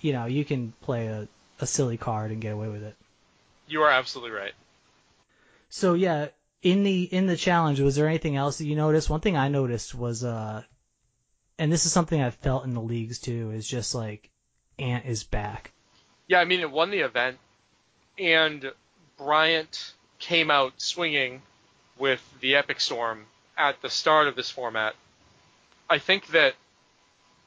you 0.01 0.13
know 0.13 0.27
you 0.27 0.45
can 0.45 0.73
play 0.83 1.07
a, 1.07 1.27
a 1.61 1.67
silly 1.67 1.97
card 1.97 2.33
and 2.33 2.41
get 2.43 2.53
away 2.53 2.69
with 2.69 2.83
it. 2.83 2.97
you 3.67 3.83
are 3.83 3.91
absolutely 3.91 4.37
right. 4.37 4.53
So 5.71 5.95
yeah, 5.95 6.29
in 6.63 6.83
the 6.83 7.03
in 7.05 7.27
the 7.27 7.37
challenge, 7.37 7.81
was 7.81 7.97
there 7.97 8.09
anything 8.09 8.37
else 8.37 8.59
that 8.59 8.67
you 8.67 8.77
noticed? 8.77 9.09
One 9.09 9.21
thing 9.21 9.37
I 9.39 9.49
noticed 9.49 9.95
was 9.95 10.23
uh, 10.23 10.63
and 11.59 11.73
this 11.73 11.87
is 11.87 11.93
something 11.93 12.21
I've 12.21 12.35
felt 12.37 12.65
in 12.65 12.75
the 12.75 12.81
leagues 12.81 13.19
too, 13.19 13.51
is 13.51 13.67
just 13.67 13.95
like 13.95 14.31
Ant 14.79 15.07
is 15.07 15.25
back. 15.25 15.73
Yeah, 16.29 16.41
I 16.41 16.45
mean, 16.45 16.61
it 16.61 16.71
won 16.71 16.91
the 16.91 17.01
event, 17.01 17.39
and 18.19 18.73
Bryant 19.17 19.93
came 20.19 20.51
out 20.51 20.75
swinging 20.77 21.43
with 21.99 22.23
the 22.41 22.55
Epic 22.55 22.81
Storm 22.81 23.27
at 23.57 23.81
the 23.83 23.91
start 23.91 24.29
of 24.29 24.37
this 24.37 24.51
format. 24.51 24.95
I 25.91 25.99
think 25.99 26.29
that 26.29 26.55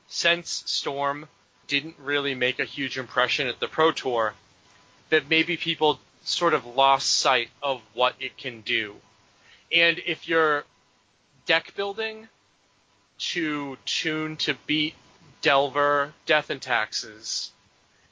since 0.07 0.63
Storm 0.65 1.27
didn't 1.67 1.95
really 1.99 2.35
make 2.35 2.59
a 2.59 2.65
huge 2.65 2.97
impression 2.97 3.47
at 3.47 3.59
the 3.59 3.67
Pro 3.67 3.91
Tour, 3.91 4.33
that 5.09 5.29
maybe 5.29 5.55
people 5.55 5.99
sort 6.23 6.53
of 6.53 6.65
lost 6.65 7.19
sight 7.19 7.49
of 7.63 7.81
what 7.93 8.15
it 8.19 8.37
can 8.37 8.61
do. 8.61 8.95
And 9.71 9.99
if 10.05 10.27
you're 10.27 10.65
deck 11.45 11.73
building 11.75 12.27
to 13.21 13.77
tune 13.85 14.35
to 14.35 14.55
beat 14.65 14.95
Delver, 15.41 16.13
Death 16.25 16.49
and 16.49 16.61
Taxes, 16.61 17.51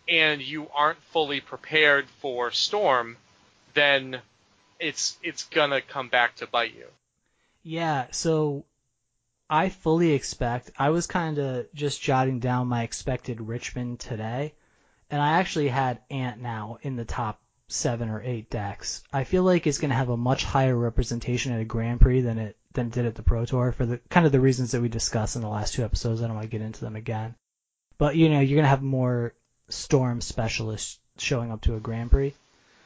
and 0.08 0.42
you 0.42 0.70
aren't 0.74 1.02
fully 1.04 1.42
prepared 1.42 2.08
for 2.22 2.52
Storm, 2.52 3.18
then 3.74 4.22
it's 4.80 5.18
it's 5.22 5.44
gonna 5.46 5.82
come 5.82 6.10
back 6.10 6.36
to 6.38 6.48
bite 6.48 6.74
you. 6.76 6.88
Yeah, 7.64 8.08
so 8.12 8.66
I 9.50 9.70
fully 9.70 10.12
expect. 10.12 10.72
I 10.78 10.90
was 10.90 11.08
kind 11.08 11.38
of 11.40 11.68
just 11.74 12.02
jotting 12.02 12.40
down 12.40 12.68
my 12.68 12.84
expected 12.84 13.42
Richmond 13.42 14.00
today, 14.00 14.54
and 15.10 15.22
I 15.22 15.40
actually 15.40 15.70
had 15.70 16.02
Ant 16.10 16.40
now 16.40 16.78
in 16.82 16.96
the 16.96 17.06
top 17.06 17.42
seven 17.70 18.10
or 18.10 18.22
eight 18.22 18.50
decks. 18.50 19.04
I 19.14 19.24
feel 19.24 19.44
like 19.44 19.66
it's 19.66 19.78
going 19.78 19.92
to 19.92 19.96
have 19.96 20.10
a 20.10 20.18
much 20.18 20.44
higher 20.44 20.76
representation 20.76 21.54
at 21.54 21.62
a 21.62 21.66
Grand 21.66 22.02
Prix 22.02 22.22
than 22.22 22.38
it 22.40 22.58
than 22.74 22.88
it 22.88 22.94
did 22.94 23.06
at 23.06 23.16
the 23.16 23.24
Pro 23.24 23.46
Tour 23.46 23.72
for 23.72 23.86
the 23.86 24.00
kind 24.10 24.26
of 24.26 24.32
the 24.32 24.40
reasons 24.40 24.72
that 24.72 24.82
we 24.82 24.90
discussed 24.90 25.36
in 25.36 25.42
the 25.42 25.48
last 25.48 25.74
two 25.74 25.84
episodes. 25.84 26.22
I 26.22 26.28
don't 26.28 26.36
want 26.36 26.46
to 26.46 26.58
get 26.58 26.66
into 26.66 26.82
them 26.82 26.96
again, 26.96 27.36
but 27.98 28.16
you 28.16 28.30
know 28.30 28.40
you're 28.40 28.58
going 28.58 28.64
to 28.64 28.70
have 28.70 28.82
more 28.82 29.34
Storm 29.70 30.20
specialists 30.20 31.00
showing 31.18 31.52
up 31.52 31.62
to 31.62 31.76
a 31.76 31.80
Grand 31.80 32.12
Prix. 32.12 32.34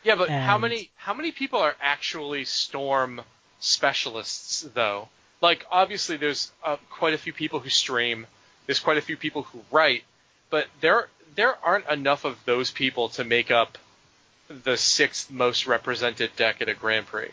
Yeah, 0.03 0.15
but 0.15 0.29
how 0.29 0.57
many 0.57 0.91
how 0.95 1.13
many 1.13 1.31
people 1.31 1.59
are 1.59 1.75
actually 1.81 2.45
Storm 2.45 3.21
specialists 3.59 4.67
though? 4.73 5.07
Like 5.41 5.65
obviously 5.71 6.17
there's 6.17 6.51
uh, 6.63 6.77
quite 6.89 7.13
a 7.13 7.17
few 7.17 7.33
people 7.33 7.59
who 7.59 7.69
stream, 7.69 8.27
there's 8.65 8.79
quite 8.79 8.97
a 8.97 9.01
few 9.01 9.15
people 9.15 9.43
who 9.43 9.61
write, 9.71 10.03
but 10.49 10.67
there 10.81 11.07
there 11.35 11.55
aren't 11.63 11.87
enough 11.87 12.25
of 12.25 12.37
those 12.45 12.69
people 12.69 13.09
to 13.09 13.23
make 13.23 13.49
up 13.49 13.77
the 14.63 14.77
sixth 14.77 15.31
most 15.31 15.67
represented 15.67 16.35
deck 16.35 16.61
at 16.61 16.69
a 16.69 16.73
Grand 16.73 17.07
Prix. 17.07 17.31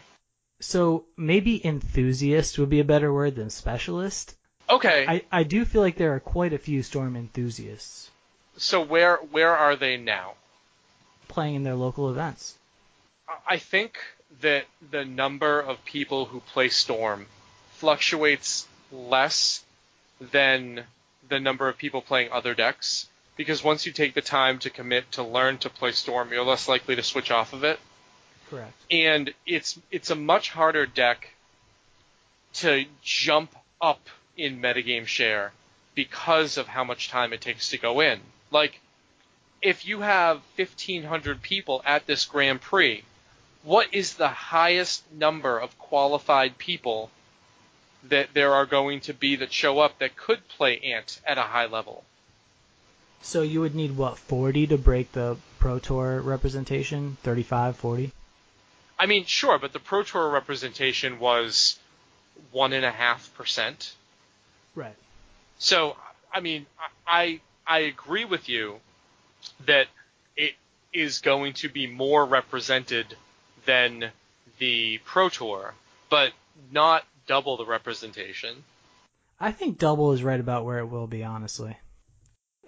So 0.61 1.05
maybe 1.17 1.65
enthusiast 1.65 2.59
would 2.59 2.71
be 2.71 2.81
a 2.81 2.85
better 2.85 3.13
word 3.13 3.37
than 3.37 3.51
specialist. 3.51 4.35
Okay, 4.69 5.05
I, 5.09 5.23
I 5.33 5.43
do 5.43 5.65
feel 5.65 5.83
like 5.83 5.97
there 5.97 6.15
are 6.15 6.21
quite 6.21 6.53
a 6.53 6.59
few 6.59 6.83
Storm 6.83 7.17
enthusiasts 7.17 8.11
so 8.61 8.81
where 8.83 9.17
where 9.17 9.57
are 9.57 9.77
they 9.77 9.97
now? 9.97 10.35
playing 11.29 11.55
in 11.55 11.63
their 11.63 11.77
local 11.77 12.11
events. 12.11 12.57
I 13.47 13.59
think 13.59 14.01
that 14.41 14.65
the 14.91 15.05
number 15.05 15.61
of 15.61 15.85
people 15.85 16.25
who 16.25 16.41
play 16.41 16.69
Storm 16.69 17.27
fluctuates 17.75 18.67
less 18.91 19.63
than 20.21 20.83
the 21.29 21.39
number 21.39 21.69
of 21.69 21.79
people 21.79 22.03
playing 22.03 22.33
other 22.33 22.53
decks. 22.53 23.09
Because 23.41 23.65
once 23.65 23.87
you 23.87 23.93
take 23.93 24.13
the 24.13 24.21
time 24.21 24.59
to 24.59 24.69
commit 24.69 25.13
to 25.13 25.23
learn 25.23 25.57
to 25.61 25.71
play 25.71 25.93
Storm, 25.93 26.31
you're 26.31 26.45
less 26.45 26.69
likely 26.69 26.97
to 26.97 27.03
switch 27.03 27.31
off 27.31 27.55
of 27.55 27.65
it. 27.65 27.81
Correct. 28.51 28.75
And 28.91 29.33
it's 29.47 29.79
it's 29.91 30.11
a 30.11 30.15
much 30.15 30.51
harder 30.51 30.85
deck 30.85 31.27
to 32.57 32.85
jump 33.03 33.57
up 33.81 34.11
in 34.37 34.61
metagame 34.61 35.07
share 35.07 35.53
because 35.95 36.59
of 36.59 36.69
how 36.69 36.85
much 36.85 37.09
time 37.09 37.33
it 37.33 37.41
takes 37.41 37.71
to 37.71 37.79
go 37.79 38.01
in. 38.01 38.21
Like, 38.51 38.79
if 39.63 39.87
you 39.87 40.03
have 40.03 40.43
1,500 40.57 41.41
people 41.41 41.81
at 41.87 42.07
this 42.07 42.27
Grand 42.27 42.61
Prix, 42.61 43.05
what 43.63 43.95
is 43.95 44.17
the 44.17 44.29
highest 44.29 45.11
number 45.11 45.59
of 45.59 45.79
qualified 45.79 46.59
people 46.59 47.11
that 48.03 48.35
there 48.35 48.53
are 48.53 48.67
going 48.67 49.01
to 49.01 49.15
be 49.15 49.37
that 49.37 49.51
show 49.51 49.79
up 49.79 49.99
that 49.99 50.15
could 50.15 50.47
play 50.49 50.79
Ant 50.81 51.23
at 51.25 51.39
a 51.39 51.43
high 51.45 51.65
level? 51.65 52.05
So 53.23 53.43
you 53.43 53.61
would 53.61 53.75
need 53.75 53.97
what 53.97 54.19
40 54.19 54.69
to 54.69 54.79
break 54.79 55.13
the 55.13 55.37
Pro 55.59 55.79
Tour 55.79 56.21
representation? 56.21 57.17
35, 57.23 57.77
40? 57.77 58.13
I 58.99 59.07
mean, 59.07 59.25
sure, 59.25 59.59
but 59.59 59.73
the 59.73 59.79
Pro 59.79 60.03
Tour 60.03 60.29
representation 60.29 61.19
was 61.19 61.79
one 62.53 62.73
and 62.73 62.85
a 62.85 62.91
half 62.91 63.33
percent. 63.35 63.95
Right. 64.75 64.97
So, 65.59 65.97
I 66.33 66.41
mean, 66.41 66.67
I 67.07 67.41
I 67.67 67.81
agree 67.81 68.25
with 68.25 68.49
you 68.49 68.77
that 69.67 69.87
it 70.37 70.55
is 70.93 71.21
going 71.21 71.53
to 71.55 71.69
be 71.69 71.87
more 71.87 72.25
represented 72.25 73.17
than 73.65 74.11
the 74.59 74.99
Pro 75.05 75.29
Tour, 75.29 75.75
but 76.09 76.33
not 76.73 77.05
double 77.27 77.57
the 77.57 77.65
representation. 77.65 78.65
I 79.39 79.53
think 79.53 79.79
double 79.79 80.13
is 80.13 80.23
right 80.23 80.41
about 80.41 80.65
where 80.65 80.79
it 80.79 80.87
will 80.87 81.07
be, 81.07 81.25
honestly. 81.25 81.77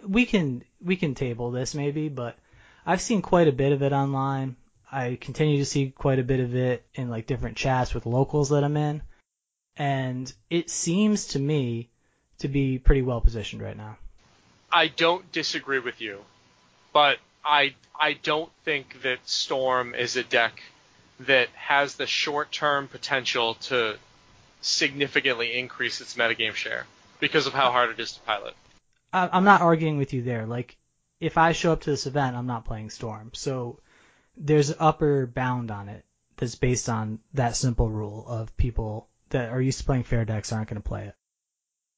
We 0.07 0.27
can 0.27 0.65
we 0.83 0.97
can 0.97 1.15
table 1.15 1.51
this 1.51 1.75
maybe, 1.75 2.09
but 2.09 2.37
I've 2.85 3.01
seen 3.01 3.23
quite 3.23 3.49
a 3.49 3.53
bit 3.53 3.73
of 3.73 3.83
it 3.83 3.93
online. 3.93 4.57
I 4.91 5.17
continue 5.21 5.59
to 5.59 5.65
see 5.65 5.91
quite 5.91 6.19
a 6.19 6.25
bit 6.25 6.41
of 6.41 6.55
it 6.55 6.85
in 6.95 7.09
like 7.09 7.27
different 7.27 7.57
chats 7.57 7.95
with 7.95 8.05
locals 8.05 8.51
that 8.51 8.65
I'm 8.65 8.77
in, 8.77 9.03
and 9.77 10.33
it 10.51 10.71
seems 10.71 11.29
to 11.29 11.39
me 11.39 11.89
to 12.39 12.49
be 12.49 12.79
pretty 12.79 13.03
well 13.03 13.21
positioned 13.21 13.63
right 13.63 13.77
now. 13.77 13.97
I 14.71 14.89
don't 14.89 15.31
disagree 15.33 15.79
with 15.79 16.01
you, 16.01 16.19
but 16.93 17.19
I 17.45 17.75
I 17.99 18.15
don't 18.15 18.51
think 18.65 19.03
that 19.03 19.29
Storm 19.29 19.95
is 19.95 20.17
a 20.17 20.25
deck 20.25 20.63
that 21.21 21.49
has 21.51 21.95
the 21.95 22.07
short-term 22.07 22.89
potential 22.89 23.55
to 23.55 23.97
significantly 24.61 25.59
increase 25.59 26.01
its 26.01 26.15
metagame 26.15 26.55
share 26.55 26.87
because 27.21 27.47
of 27.47 27.53
how 27.53 27.71
hard 27.71 27.91
it 27.91 28.01
is 28.01 28.13
to 28.13 28.21
pilot. 28.21 28.55
I, 29.13 29.29
I'm 29.33 29.45
not 29.45 29.61
arguing 29.61 29.99
with 29.99 30.13
you 30.13 30.23
there. 30.23 30.47
Like, 30.47 30.77
if 31.21 31.39
I 31.39 31.53
show 31.53 31.73
up 31.73 31.83
to 31.83 31.91
this 31.91 32.07
event, 32.07 32.37
I'm 32.37 32.47
not 32.47 32.65
playing 32.65 32.91
Storm. 32.91 33.31
So 33.35 33.81
there's 34.37 34.71
an 34.71 34.77
upper 34.81 35.27
bound 35.27 35.71
on 35.71 35.89
it 35.89 36.05
that's 36.37 36.55
based 36.55 36.89
on 36.89 37.21
that 37.35 37.57
simple 37.57 37.91
rule 37.91 38.25
of 38.27 38.57
people 38.57 39.09
that 39.31 39.51
are 39.51 39.61
used 39.61 39.79
to 39.79 39.85
playing 39.85 40.05
fair 40.05 40.25
decks 40.25 40.53
aren't 40.53 40.69
going 40.69 40.83
to 40.83 40.89
play 40.89 41.07
it. 41.07 41.15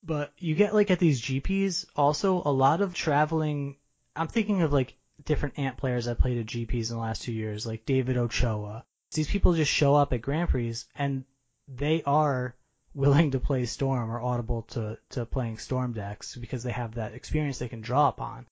But 0.02 0.32
you 0.38 0.54
get 0.54 0.74
like 0.74 0.90
at 0.90 0.98
these 0.98 1.22
GPs 1.22 1.86
also 1.96 2.42
a 2.44 2.52
lot 2.52 2.82
of 2.82 2.94
traveling. 2.94 3.76
I'm 4.14 4.28
thinking 4.28 4.62
of 4.62 4.72
like 4.72 4.96
different 5.24 5.58
ant 5.58 5.78
players 5.78 6.04
that 6.04 6.18
played 6.18 6.38
at 6.38 6.46
GPs 6.46 6.90
in 6.90 6.96
the 6.96 7.02
last 7.02 7.22
two 7.22 7.32
years, 7.32 7.66
like 7.66 7.86
David 7.86 8.18
Ochoa. 8.18 8.84
These 9.12 9.28
people 9.28 9.54
just 9.54 9.70
show 9.70 9.94
up 9.94 10.12
at 10.12 10.20
Grand 10.20 10.50
Prix 10.50 10.74
and 10.94 11.24
they 11.68 12.02
are 12.02 12.54
willing 12.94 13.32
to 13.32 13.40
play 13.40 13.66
Storm 13.66 14.10
or 14.10 14.20
audible 14.20 14.62
to, 14.62 14.98
to 15.10 15.26
playing 15.26 15.58
Storm 15.58 15.92
decks 15.92 16.36
because 16.36 16.62
they 16.62 16.72
have 16.72 16.94
that 16.94 17.14
experience 17.14 17.58
they 17.58 17.68
can 17.68 17.80
draw 17.80 18.08
upon. 18.08 18.46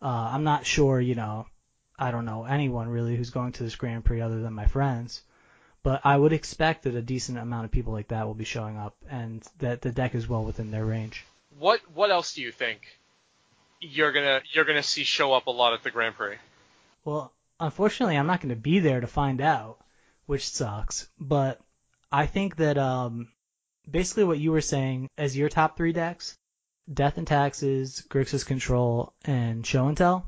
Uh, 0.00 0.30
I'm 0.32 0.44
not 0.44 0.66
sure, 0.66 1.00
you 1.00 1.14
know, 1.14 1.46
I 1.98 2.10
don't 2.10 2.24
know 2.24 2.44
anyone 2.44 2.88
really 2.88 3.16
who's 3.16 3.30
going 3.30 3.52
to 3.52 3.62
this 3.62 3.76
Grand 3.76 4.04
Prix 4.04 4.20
other 4.20 4.40
than 4.40 4.52
my 4.52 4.66
friends, 4.66 5.22
but 5.82 6.00
I 6.04 6.16
would 6.16 6.32
expect 6.32 6.84
that 6.84 6.94
a 6.94 7.02
decent 7.02 7.38
amount 7.38 7.64
of 7.64 7.70
people 7.70 7.92
like 7.92 8.08
that 8.08 8.26
will 8.26 8.34
be 8.34 8.44
showing 8.44 8.76
up 8.76 8.96
and 9.08 9.42
that 9.58 9.80
the 9.80 9.92
deck 9.92 10.14
is 10.14 10.28
well 10.28 10.44
within 10.44 10.70
their 10.70 10.84
range. 10.84 11.24
What 11.58 11.80
what 11.94 12.10
else 12.10 12.34
do 12.34 12.42
you 12.42 12.50
think 12.50 12.98
you're 13.80 14.12
gonna 14.12 14.42
you're 14.52 14.64
gonna 14.64 14.82
see 14.82 15.04
show 15.04 15.32
up 15.32 15.46
a 15.46 15.50
lot 15.50 15.72
at 15.72 15.84
the 15.84 15.90
Grand 15.90 16.16
Prix? 16.16 16.36
Well, 17.04 17.32
unfortunately, 17.60 18.16
I'm 18.16 18.26
not 18.26 18.40
going 18.40 18.54
to 18.54 18.60
be 18.60 18.80
there 18.80 19.00
to 19.00 19.06
find 19.06 19.40
out, 19.40 19.78
which 20.26 20.48
sucks. 20.48 21.08
But 21.18 21.60
I 22.10 22.26
think 22.26 22.56
that 22.56 22.78
um, 22.78 23.28
basically 23.90 24.24
what 24.24 24.38
you 24.38 24.52
were 24.52 24.60
saying 24.60 25.08
as 25.16 25.36
your 25.36 25.48
top 25.48 25.76
three 25.76 25.92
decks, 25.92 26.36
Death 26.92 27.18
and 27.18 27.26
Taxes, 27.26 28.06
Grixis 28.08 28.46
Control, 28.46 29.12
and 29.24 29.66
Show 29.66 29.88
and 29.88 29.96
Tell, 29.96 30.26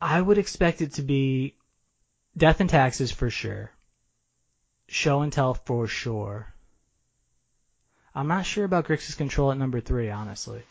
I 0.00 0.20
would 0.20 0.38
expect 0.38 0.80
it 0.80 0.94
to 0.94 1.02
be 1.02 1.56
Death 2.36 2.60
and 2.60 2.70
Taxes 2.70 3.10
for 3.10 3.30
sure, 3.30 3.72
Show 4.88 5.22
and 5.22 5.32
Tell 5.32 5.54
for 5.54 5.86
sure. 5.86 6.52
I'm 8.14 8.28
not 8.28 8.46
sure 8.46 8.64
about 8.64 8.86
Grixis 8.86 9.16
Control 9.16 9.52
at 9.52 9.58
number 9.58 9.80
three, 9.80 10.10
honestly. 10.10 10.62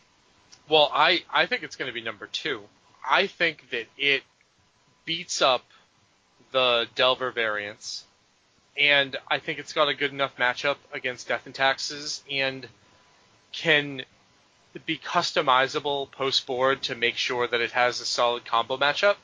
Well, 0.68 0.90
I, 0.92 1.22
I 1.32 1.46
think 1.46 1.62
it's 1.62 1.76
going 1.76 1.88
to 1.88 1.94
be 1.94 2.02
number 2.02 2.26
two. 2.26 2.62
I 3.08 3.26
think 3.26 3.70
that 3.70 3.86
it 3.96 4.22
beats 5.04 5.40
up 5.40 5.64
the 6.52 6.86
Delver 6.94 7.30
variants, 7.30 8.04
and 8.78 9.16
I 9.28 9.38
think 9.38 9.58
it's 9.58 9.72
got 9.72 9.88
a 9.88 9.94
good 9.94 10.12
enough 10.12 10.36
matchup 10.36 10.76
against 10.92 11.28
Death 11.28 11.46
and 11.46 11.54
Taxes, 11.54 12.22
and 12.30 12.66
can 13.52 14.02
be 14.86 14.98
customizable 14.98 16.10
post 16.10 16.46
board 16.46 16.82
to 16.82 16.94
make 16.94 17.16
sure 17.16 17.46
that 17.46 17.60
it 17.60 17.72
has 17.72 18.00
a 18.00 18.06
solid 18.06 18.44
combo 18.44 18.76
matchup. 18.76 19.16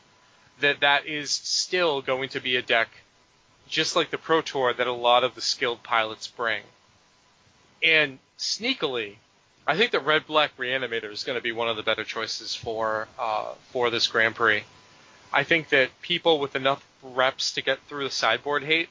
That 0.60 0.80
that 0.80 1.06
is 1.06 1.30
still 1.30 2.02
going 2.02 2.30
to 2.30 2.40
be 2.40 2.56
a 2.56 2.62
deck, 2.62 2.88
just 3.68 3.96
like 3.96 4.10
the 4.10 4.18
Pro 4.18 4.40
Tour, 4.40 4.72
that 4.72 4.86
a 4.86 4.92
lot 4.92 5.24
of 5.24 5.34
the 5.34 5.40
skilled 5.40 5.82
pilots 5.82 6.26
bring. 6.26 6.62
And 7.82 8.18
sneakily, 8.38 9.16
I 9.66 9.76
think 9.76 9.92
that 9.92 10.00
Red 10.00 10.26
Black 10.26 10.56
Reanimator 10.56 11.10
is 11.10 11.24
going 11.24 11.38
to 11.38 11.42
be 11.42 11.52
one 11.52 11.68
of 11.68 11.76
the 11.76 11.82
better 11.82 12.04
choices 12.04 12.54
for 12.54 13.08
uh, 13.18 13.54
for 13.70 13.90
this 13.90 14.06
Grand 14.06 14.34
Prix. 14.34 14.64
I 15.32 15.42
think 15.42 15.70
that 15.70 15.90
people 16.00 16.38
with 16.38 16.54
enough 16.54 16.84
reps 17.02 17.52
to 17.52 17.62
get 17.62 17.80
through 17.82 18.04
the 18.04 18.10
sideboard 18.10 18.62
hate, 18.62 18.88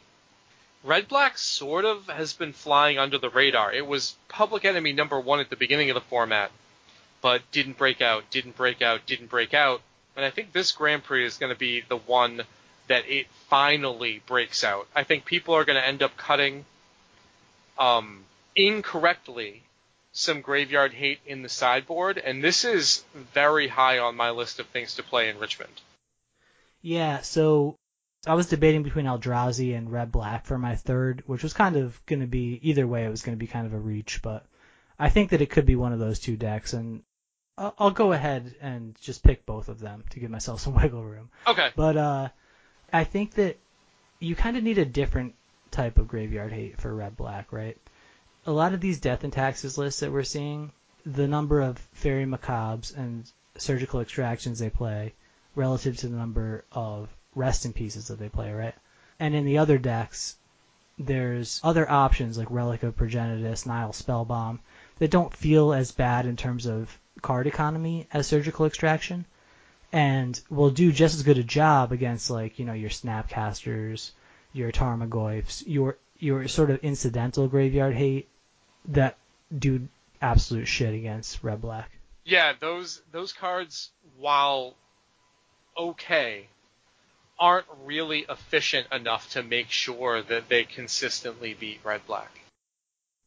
Red 0.84 1.08
Black 1.08 1.38
sort 1.38 1.86
of 1.86 2.08
has 2.08 2.34
been 2.34 2.54
flying 2.54 3.00
under 3.00 3.18
the 3.18 3.30
radar. 3.30 3.74
It 3.74 3.88
was 3.88 4.16
public 4.28 4.66
enemy 4.66 4.92
number 4.92 5.20
one 5.20 5.40
at 5.40 5.50
the 5.50 5.56
beginning 5.56 5.90
of 5.90 5.96
the 5.96 6.02
format, 6.02 6.52
but 7.22 7.42
didn't 7.52 7.78
break 7.78 8.02
out, 8.02 8.30
didn't 8.30 8.58
break 8.58 8.82
out, 8.82 9.06
didn't 9.06 9.30
break 9.30 9.54
out. 9.54 9.82
And 10.16 10.26
I 10.26 10.30
think 10.30 10.52
this 10.52 10.72
Grand 10.74 11.04
Prix 11.04 11.26
is 11.26 11.38
going 11.38 11.54
to 11.54 11.58
be 11.58 11.82
the 11.88 11.98
one 11.98 12.42
that 12.88 13.08
it 13.08 13.28
finally 13.50 14.22
breaks 14.28 14.64
out. 14.64 14.88
I 14.94 15.04
think 15.04 15.26
people 15.26 15.56
are 15.56 15.64
going 15.64 15.80
to 15.80 15.88
end 15.88 16.04
up 16.04 16.18
cutting 16.18 16.66
um, 17.80 18.26
incorrectly 18.56 19.64
some 20.12 20.42
graveyard 20.42 20.94
hate 20.94 21.20
in 21.26 21.42
the 21.42 21.50
sideboard, 21.50 22.18
and 22.18 22.44
this 22.44 22.66
is 22.66 23.04
very 23.34 23.68
high 23.68 23.98
on 24.00 24.16
my 24.16 24.30
list 24.30 24.60
of 24.60 24.68
things 24.68 24.96
to 24.96 25.04
play 25.04 25.30
in 25.30 25.40
Richmond. 25.40 25.82
Yeah, 26.82 27.22
so 27.22 27.78
I 28.26 28.36
was 28.36 28.48
debating 28.48 28.84
between 28.84 29.06
Eldrazi 29.06 29.78
and 29.78 29.92
Red 29.92 30.12
Black 30.12 30.46
for 30.46 30.58
my 30.58 30.76
third, 30.76 31.24
which 31.26 31.44
was 31.44 31.54
kind 31.54 31.76
of 31.76 32.00
going 32.06 32.22
to 32.22 32.28
be 32.28 32.60
either 32.62 32.88
way. 32.88 33.06
It 33.06 33.10
was 33.10 33.22
going 33.22 33.38
to 33.38 33.40
be 33.40 33.48
kind 33.48 33.66
of 33.66 33.74
a 33.74 33.80
reach, 33.80 34.22
but 34.22 34.46
I 34.98 35.10
think 35.10 35.32
that 35.32 35.42
it 35.42 35.50
could 35.50 35.66
be 35.66 35.76
one 35.76 35.92
of 35.92 36.00
those 36.00 36.20
two 36.20 36.38
decks, 36.38 36.72
and 36.72 37.04
I'll, 37.58 37.74
I'll 37.78 37.92
go 37.92 38.14
ahead 38.14 38.56
and 38.62 38.96
just 39.02 39.24
pick 39.24 39.46
both 39.46 39.68
of 39.68 39.80
them 39.80 40.06
to 40.12 40.20
give 40.20 40.32
myself 40.32 40.60
some 40.62 40.76
wiggle 40.76 41.04
room. 41.04 41.30
Okay. 41.46 41.72
But 41.76 41.98
uh, 41.98 42.30
I 42.94 43.04
think 43.04 43.34
that 43.34 43.58
you 44.20 44.36
kind 44.36 44.56
of 44.56 44.64
need 44.64 44.78
a 44.78 44.86
different 44.86 45.36
type 45.72 45.98
of 45.98 46.08
graveyard 46.08 46.54
hate 46.54 46.80
for 46.80 46.96
Red 46.96 47.18
Black, 47.18 47.52
right? 47.52 47.78
A 48.46 48.52
lot 48.52 48.74
of 48.74 48.80
these 48.80 49.00
death 49.00 49.26
and 49.26 49.34
taxes 49.34 49.78
lists 49.78 50.00
that 50.00 50.12
we're 50.12 50.24
seeing, 50.24 50.72
the 51.06 51.28
number 51.28 51.60
of 51.60 51.78
faerie 51.92 52.26
macabres 52.26 52.96
and 52.96 53.30
surgical 53.58 54.00
extractions 54.00 54.60
they 54.60 54.70
play 54.70 55.14
relative 55.56 55.98
to 55.98 56.08
the 56.08 56.16
number 56.16 56.64
of 56.72 57.10
rest 57.36 57.66
in 57.66 57.74
peaces 57.74 58.08
that 58.08 58.20
they 58.20 58.30
play, 58.30 58.52
right? 58.52 58.76
And 59.20 59.36
in 59.36 59.46
the 59.46 59.60
other 59.60 59.78
decks, 59.78 60.36
there's 60.98 61.60
other 61.64 61.90
options 61.90 62.38
like 62.38 62.52
Relic 62.52 62.84
of 62.84 62.96
Progenitus, 62.96 63.66
Nihil 63.66 63.94
Spellbomb 63.94 64.60
that 65.00 65.12
don't 65.12 65.36
feel 65.36 65.74
as 65.74 65.92
bad 65.92 66.26
in 66.26 66.36
terms 66.36 66.66
of 66.66 66.98
card 67.22 67.48
economy 67.48 68.08
as 68.12 68.28
surgical 68.28 68.66
extraction 68.66 69.26
and 69.92 70.40
will 70.50 70.72
do 70.72 70.92
just 70.92 71.16
as 71.16 71.24
good 71.24 71.38
a 71.38 71.44
job 71.44 71.92
against 71.92 72.30
like, 72.30 72.60
you 72.60 72.66
know, 72.66 72.74
your 72.74 72.90
Snapcasters, 72.90 74.12
your 74.52 74.72
Tarmogoyfs, 74.72 75.64
your 75.66 75.98
your 76.18 76.48
sort 76.48 76.70
of 76.70 76.84
incidental 76.84 77.48
graveyard 77.48 77.94
hate 77.96 78.30
that 78.86 79.18
do 79.56 79.88
absolute 80.22 80.66
shit 80.66 80.94
against 80.94 81.44
red 81.44 81.62
black. 81.62 81.92
Yeah, 82.24 82.54
those 82.60 83.02
those 83.12 83.34
cards, 83.34 83.92
while 84.18 84.76
okay, 85.78 86.48
aren't 87.40 87.66
really 87.84 88.26
efficient 88.30 88.88
enough 88.92 89.32
to 89.32 89.44
make 89.44 89.70
sure 89.70 90.22
that 90.22 90.50
they 90.50 90.64
consistently 90.64 91.54
beat 91.54 91.80
red 91.84 92.06
black. 92.08 92.40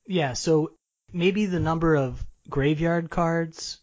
Yeah, 0.07 0.34
so 0.34 0.72
maybe 1.12 1.46
the 1.46 1.61
number 1.61 1.96
of 1.96 2.24
graveyard 2.48 3.11
cards 3.11 3.78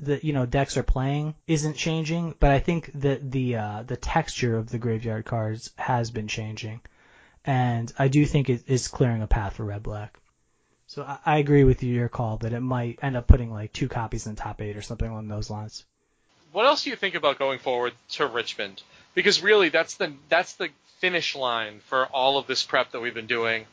that 0.00 0.24
you 0.24 0.32
know 0.32 0.46
decks 0.46 0.76
are 0.76 0.82
playing 0.82 1.34
isn't 1.46 1.76
changing, 1.76 2.34
but 2.38 2.50
I 2.50 2.58
think 2.58 2.90
that 2.94 3.30
the 3.30 3.56
uh, 3.56 3.82
the 3.84 3.96
texture 3.96 4.56
of 4.56 4.68
the 4.68 4.78
graveyard 4.78 5.24
cards 5.24 5.70
has 5.76 6.10
been 6.10 6.28
changing, 6.28 6.80
and 7.44 7.92
I 7.98 8.08
do 8.08 8.26
think 8.26 8.50
it 8.50 8.64
is 8.66 8.88
clearing 8.88 9.22
a 9.22 9.26
path 9.26 9.56
for 9.56 9.64
red 9.64 9.82
black. 9.82 10.18
So 10.86 11.04
I, 11.04 11.18
I 11.24 11.36
agree 11.38 11.64
with 11.64 11.82
you, 11.82 11.94
your 11.94 12.08
call 12.08 12.36
that 12.38 12.52
it 12.52 12.60
might 12.60 12.98
end 13.00 13.16
up 13.16 13.26
putting 13.26 13.50
like 13.50 13.72
two 13.72 13.88
copies 13.88 14.26
in 14.26 14.34
the 14.34 14.40
top 14.40 14.60
eight 14.60 14.76
or 14.76 14.82
something 14.82 15.08
along 15.08 15.28
those 15.28 15.48
lines. 15.48 15.84
What 16.52 16.66
else 16.66 16.84
do 16.84 16.90
you 16.90 16.96
think 16.96 17.14
about 17.14 17.38
going 17.38 17.58
forward 17.58 17.94
to 18.10 18.26
Richmond? 18.26 18.82
Because 19.14 19.42
really, 19.42 19.68
that's 19.68 19.94
the 19.94 20.12
that's 20.28 20.54
the 20.54 20.68
finish 21.00 21.34
line 21.34 21.80
for 21.86 22.06
all 22.06 22.38
of 22.38 22.46
this 22.46 22.62
prep 22.62 22.92
that 22.92 23.00
we've 23.00 23.14
been 23.14 23.26
doing. 23.26 23.66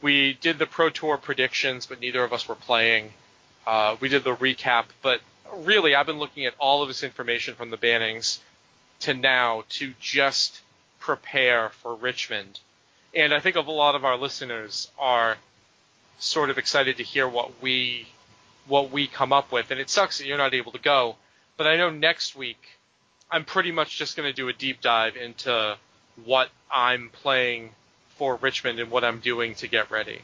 We 0.00 0.34
did 0.34 0.58
the 0.58 0.66
Pro 0.66 0.90
Tour 0.90 1.16
predictions, 1.16 1.86
but 1.86 2.00
neither 2.00 2.22
of 2.22 2.32
us 2.32 2.48
were 2.48 2.54
playing. 2.54 3.12
Uh, 3.66 3.96
we 4.00 4.08
did 4.08 4.24
the 4.24 4.34
recap, 4.34 4.84
but 5.02 5.20
really, 5.56 5.94
I've 5.94 6.06
been 6.06 6.18
looking 6.18 6.46
at 6.46 6.54
all 6.58 6.82
of 6.82 6.88
this 6.88 7.02
information 7.02 7.54
from 7.54 7.70
the 7.70 7.76
bannings 7.76 8.38
to 9.00 9.14
now 9.14 9.64
to 9.70 9.92
just 10.00 10.60
prepare 11.00 11.70
for 11.70 11.94
Richmond. 11.94 12.60
And 13.14 13.34
I 13.34 13.40
think 13.40 13.56
of 13.56 13.66
a 13.66 13.72
lot 13.72 13.94
of 13.94 14.04
our 14.04 14.16
listeners 14.16 14.90
are 14.98 15.36
sort 16.18 16.50
of 16.50 16.58
excited 16.58 16.96
to 16.98 17.02
hear 17.02 17.28
what 17.28 17.62
we 17.62 18.06
what 18.66 18.90
we 18.90 19.06
come 19.06 19.32
up 19.32 19.50
with. 19.50 19.70
And 19.70 19.80
it 19.80 19.88
sucks 19.88 20.18
that 20.18 20.26
you're 20.26 20.38
not 20.38 20.54
able 20.54 20.72
to 20.72 20.78
go, 20.78 21.16
but 21.56 21.66
I 21.66 21.76
know 21.76 21.90
next 21.90 22.36
week 22.36 22.77
I'm 23.30 23.44
pretty 23.44 23.72
much 23.72 23.98
just 23.98 24.16
going 24.16 24.28
to 24.28 24.32
do 24.32 24.48
a 24.48 24.52
deep 24.52 24.80
dive 24.80 25.16
into 25.16 25.76
what 26.24 26.48
I'm 26.70 27.10
playing 27.10 27.70
for 28.16 28.36
Richmond 28.36 28.80
and 28.80 28.90
what 28.90 29.04
I'm 29.04 29.20
doing 29.20 29.54
to 29.56 29.68
get 29.68 29.90
ready. 29.90 30.20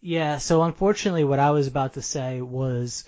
Yeah, 0.00 0.38
so 0.38 0.62
unfortunately, 0.62 1.24
what 1.24 1.38
I 1.38 1.50
was 1.50 1.66
about 1.66 1.94
to 1.94 2.02
say 2.02 2.40
was 2.40 3.04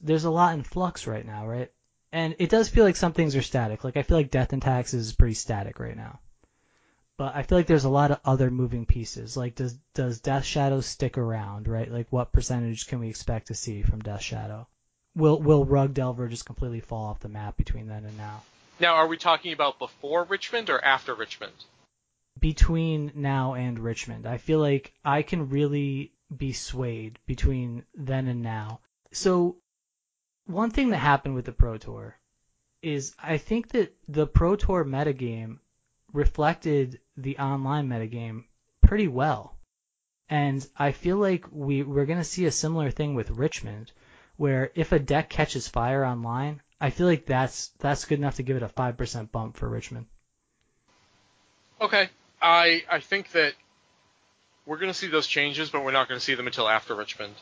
there's 0.00 0.24
a 0.24 0.30
lot 0.30 0.54
in 0.54 0.62
flux 0.62 1.06
right 1.06 1.24
now, 1.24 1.46
right? 1.46 1.70
And 2.12 2.36
it 2.38 2.50
does 2.50 2.68
feel 2.68 2.84
like 2.84 2.96
some 2.96 3.12
things 3.12 3.36
are 3.36 3.42
static. 3.42 3.84
Like 3.84 3.96
I 3.96 4.02
feel 4.02 4.16
like 4.16 4.30
Death 4.30 4.52
and 4.52 4.62
Taxes 4.62 5.08
is 5.08 5.12
pretty 5.14 5.34
static 5.34 5.78
right 5.78 5.96
now. 5.96 6.20
But 7.16 7.34
I 7.34 7.42
feel 7.42 7.58
like 7.58 7.66
there's 7.66 7.84
a 7.84 7.90
lot 7.90 8.12
of 8.12 8.20
other 8.24 8.50
moving 8.50 8.86
pieces. 8.86 9.36
Like 9.36 9.56
does 9.56 9.74
does 9.92 10.20
Death 10.20 10.44
Shadow 10.44 10.80
stick 10.80 11.18
around, 11.18 11.66
right? 11.66 11.90
Like 11.90 12.06
what 12.10 12.32
percentage 12.32 12.86
can 12.86 13.00
we 13.00 13.08
expect 13.08 13.48
to 13.48 13.54
see 13.54 13.82
from 13.82 14.00
Death 14.00 14.22
Shadow? 14.22 14.68
Will 15.18 15.40
will 15.42 15.64
Rug 15.64 15.94
Delver 15.94 16.28
just 16.28 16.46
completely 16.46 16.78
fall 16.78 17.06
off 17.06 17.18
the 17.18 17.28
map 17.28 17.56
between 17.56 17.88
then 17.88 18.04
and 18.04 18.16
now? 18.16 18.42
Now, 18.78 18.94
are 18.94 19.08
we 19.08 19.16
talking 19.16 19.52
about 19.52 19.80
before 19.80 20.22
Richmond 20.22 20.70
or 20.70 20.82
after 20.84 21.12
Richmond? 21.12 21.64
Between 22.38 23.10
now 23.16 23.54
and 23.54 23.80
Richmond. 23.80 24.26
I 24.26 24.36
feel 24.36 24.60
like 24.60 24.94
I 25.04 25.22
can 25.22 25.48
really 25.48 26.12
be 26.36 26.52
swayed 26.52 27.18
between 27.26 27.84
then 27.94 28.28
and 28.28 28.42
now. 28.42 28.78
So 29.10 29.56
one 30.46 30.70
thing 30.70 30.90
that 30.90 30.98
happened 30.98 31.34
with 31.34 31.46
the 31.46 31.52
Pro 31.52 31.78
Tour 31.78 32.16
is 32.80 33.16
I 33.20 33.38
think 33.38 33.70
that 33.70 33.96
the 34.06 34.26
Pro 34.28 34.54
Tour 34.54 34.84
metagame 34.84 35.58
reflected 36.12 37.00
the 37.16 37.38
online 37.38 37.88
metagame 37.88 38.44
pretty 38.82 39.08
well. 39.08 39.58
And 40.28 40.64
I 40.76 40.92
feel 40.92 41.16
like 41.16 41.46
we, 41.50 41.82
we're 41.82 42.06
going 42.06 42.20
to 42.20 42.24
see 42.24 42.44
a 42.44 42.52
similar 42.52 42.92
thing 42.92 43.16
with 43.16 43.30
Richmond, 43.30 43.90
where 44.38 44.70
if 44.74 44.92
a 44.92 44.98
deck 44.98 45.28
catches 45.28 45.68
fire 45.68 46.04
online, 46.04 46.62
I 46.80 46.90
feel 46.90 47.06
like 47.06 47.26
that's 47.26 47.68
that's 47.78 48.06
good 48.06 48.18
enough 48.18 48.36
to 48.36 48.42
give 48.42 48.56
it 48.56 48.62
a 48.62 48.68
five 48.68 48.96
percent 48.96 49.30
bump 49.30 49.58
for 49.58 49.68
Richmond. 49.68 50.06
Okay, 51.80 52.08
I 52.40 52.84
I 52.90 53.00
think 53.00 53.32
that 53.32 53.52
we're 54.64 54.78
going 54.78 54.90
to 54.90 54.98
see 54.98 55.08
those 55.08 55.26
changes, 55.26 55.70
but 55.70 55.84
we're 55.84 55.92
not 55.92 56.08
going 56.08 56.18
to 56.18 56.24
see 56.24 56.34
them 56.34 56.46
until 56.46 56.68
after 56.68 56.94
Richmond. 56.94 57.34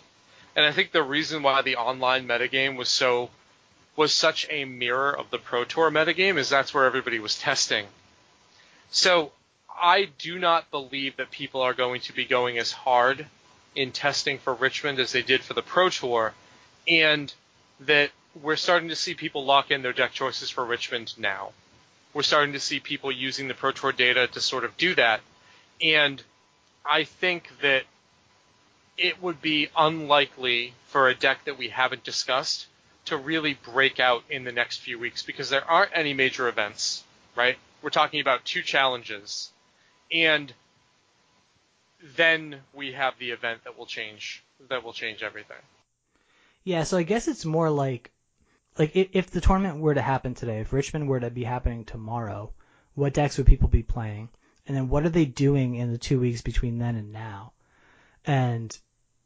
And 0.56 0.64
I 0.64 0.72
think 0.72 0.92
the 0.92 1.02
reason 1.02 1.42
why 1.42 1.62
the 1.62 1.76
online 1.76 2.26
metagame 2.26 2.76
was 2.76 2.88
so 2.88 3.30
was 3.94 4.12
such 4.12 4.46
a 4.50 4.64
mirror 4.64 5.16
of 5.16 5.30
the 5.30 5.38
Pro 5.38 5.64
Tour 5.64 5.90
metagame 5.90 6.38
is 6.38 6.48
that's 6.48 6.72
where 6.72 6.84
everybody 6.84 7.18
was 7.18 7.38
testing. 7.38 7.86
So 8.90 9.32
I 9.78 10.08
do 10.18 10.38
not 10.38 10.70
believe 10.70 11.16
that 11.16 11.30
people 11.30 11.62
are 11.62 11.74
going 11.74 12.00
to 12.02 12.12
be 12.12 12.24
going 12.24 12.58
as 12.58 12.72
hard 12.72 13.26
in 13.74 13.92
testing 13.92 14.38
for 14.38 14.54
Richmond 14.54 14.98
as 14.98 15.12
they 15.12 15.22
did 15.22 15.42
for 15.42 15.54
the 15.54 15.62
Pro 15.62 15.88
Tour, 15.90 16.32
and 16.88 17.32
that 17.80 18.10
we're 18.42 18.56
starting 18.56 18.88
to 18.88 18.96
see 18.96 19.14
people 19.14 19.44
lock 19.44 19.70
in 19.70 19.82
their 19.82 19.92
deck 19.92 20.12
choices 20.12 20.50
for 20.50 20.64
Richmond 20.64 21.14
now. 21.18 21.52
We're 22.12 22.22
starting 22.22 22.52
to 22.54 22.60
see 22.60 22.80
people 22.80 23.12
using 23.12 23.48
the 23.48 23.54
Pro 23.54 23.72
Tour 23.72 23.92
data 23.92 24.26
to 24.28 24.40
sort 24.40 24.64
of 24.64 24.76
do 24.76 24.94
that, 24.94 25.20
and 25.80 26.22
I 26.84 27.04
think 27.04 27.50
that 27.60 27.84
it 28.96 29.22
would 29.22 29.42
be 29.42 29.68
unlikely 29.76 30.72
for 30.88 31.08
a 31.08 31.14
deck 31.14 31.44
that 31.44 31.58
we 31.58 31.68
haven't 31.68 32.04
discussed 32.04 32.66
to 33.06 33.16
really 33.16 33.54
break 33.54 34.00
out 34.00 34.24
in 34.30 34.44
the 34.44 34.52
next 34.52 34.78
few 34.78 34.98
weeks 34.98 35.22
because 35.22 35.50
there 35.50 35.64
aren't 35.64 35.92
any 35.94 36.14
major 36.14 36.48
events, 36.48 37.04
right? 37.36 37.56
We're 37.82 37.90
talking 37.90 38.20
about 38.20 38.44
two 38.44 38.62
challenges, 38.62 39.50
and 40.10 40.52
then 42.16 42.60
we 42.72 42.92
have 42.92 43.18
the 43.18 43.30
event 43.30 43.64
that 43.64 43.76
will 43.78 43.86
change 43.86 44.42
that 44.68 44.82
will 44.82 44.92
change 44.92 45.22
everything. 45.22 45.56
Yeah, 46.66 46.82
so 46.82 46.96
I 46.96 47.04
guess 47.04 47.28
it's 47.28 47.44
more 47.44 47.70
like 47.70 48.10
like 48.76 48.96
if 48.96 49.30
the 49.30 49.40
tournament 49.40 49.78
were 49.78 49.94
to 49.94 50.02
happen 50.02 50.34
today, 50.34 50.58
if 50.58 50.72
Richmond 50.72 51.08
were 51.08 51.20
to 51.20 51.30
be 51.30 51.44
happening 51.44 51.84
tomorrow, 51.84 52.52
what 52.96 53.14
decks 53.14 53.38
would 53.38 53.46
people 53.46 53.68
be 53.68 53.84
playing? 53.84 54.30
And 54.66 54.76
then 54.76 54.88
what 54.88 55.04
are 55.04 55.10
they 55.10 55.26
doing 55.26 55.76
in 55.76 55.92
the 55.92 55.96
two 55.96 56.18
weeks 56.18 56.42
between 56.42 56.78
then 56.78 56.96
and 56.96 57.12
now? 57.12 57.52
And 58.24 58.76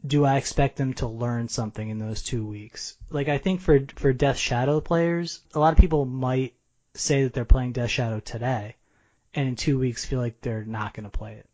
do 0.06 0.26
I 0.26 0.36
expect 0.36 0.76
them 0.76 0.92
to 0.94 1.06
learn 1.06 1.48
something 1.48 1.88
in 1.88 1.98
those 1.98 2.22
two 2.22 2.46
weeks? 2.46 2.98
Like 3.08 3.30
I 3.30 3.38
think 3.38 3.62
for 3.62 3.80
for 3.94 4.12
Death 4.12 4.36
Shadow 4.36 4.82
players, 4.82 5.40
a 5.54 5.58
lot 5.60 5.72
of 5.72 5.78
people 5.78 6.04
might 6.04 6.52
say 6.92 7.22
that 7.22 7.32
they're 7.32 7.46
playing 7.46 7.72
Death 7.72 7.88
Shadow 7.88 8.20
today, 8.20 8.76
and 9.32 9.48
in 9.48 9.56
two 9.56 9.78
weeks 9.78 10.04
feel 10.04 10.20
like 10.20 10.42
they're 10.42 10.66
not 10.66 10.92
going 10.92 11.10
to 11.10 11.18
play 11.18 11.36
it. 11.36 11.46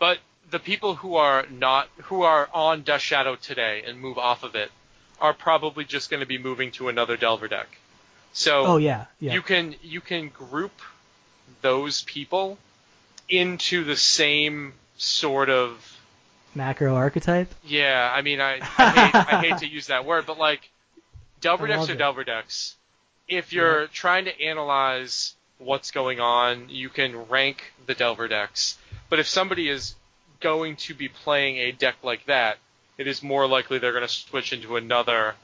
But 0.00 0.18
the 0.50 0.58
people 0.58 0.96
who 0.96 1.14
are 1.14 1.46
not 1.48 1.88
who 2.06 2.22
are 2.22 2.48
on 2.52 2.82
Death 2.82 3.02
Shadow 3.02 3.36
today 3.36 3.84
and 3.86 4.00
move 4.00 4.18
off 4.18 4.42
of 4.42 4.56
it 4.56 4.72
are 5.20 5.34
probably 5.34 5.84
just 5.84 6.10
going 6.10 6.20
to 6.20 6.26
be 6.26 6.38
moving 6.38 6.70
to 6.72 6.88
another 6.88 7.16
Delver 7.16 7.48
deck. 7.48 7.68
So 8.32 8.64
oh 8.66 8.76
yeah, 8.76 9.06
yeah. 9.18 9.32
you 9.32 9.42
can 9.42 9.74
you 9.82 10.00
can 10.00 10.28
group 10.28 10.72
those 11.62 12.02
people 12.02 12.58
into 13.28 13.84
the 13.84 13.96
same 13.96 14.74
sort 14.96 15.50
of 15.50 15.98
macro 16.54 16.94
archetype. 16.94 17.52
Yeah, 17.64 18.10
I 18.14 18.22
mean 18.22 18.40
I 18.40 18.54
I 18.78 18.90
hate, 18.90 19.14
I 19.14 19.40
hate 19.40 19.58
to 19.58 19.66
use 19.66 19.88
that 19.88 20.04
word, 20.04 20.26
but 20.26 20.38
like 20.38 20.70
Delver 21.40 21.66
decks 21.66 21.88
are 21.88 21.92
it. 21.92 21.98
Delver 21.98 22.24
decks. 22.24 22.76
If 23.26 23.52
you're 23.52 23.86
trying 23.88 24.24
to 24.24 24.42
analyze 24.42 25.34
what's 25.58 25.90
going 25.90 26.20
on, 26.20 26.68
you 26.68 26.88
can 26.88 27.28
rank 27.28 27.72
the 27.86 27.94
Delver 27.94 28.28
decks. 28.28 28.76
But 29.08 29.18
if 29.18 29.28
somebody 29.28 29.68
is 29.68 29.94
going 30.40 30.76
to 30.76 30.94
be 30.94 31.08
playing 31.08 31.58
a 31.58 31.72
deck 31.72 31.96
like 32.02 32.26
that, 32.26 32.58
it 33.00 33.06
is 33.06 33.22
more 33.22 33.46
likely 33.46 33.78
they're 33.78 33.92
going 33.92 34.06
to 34.06 34.12
switch 34.12 34.52
into 34.52 34.76
another 34.76 35.34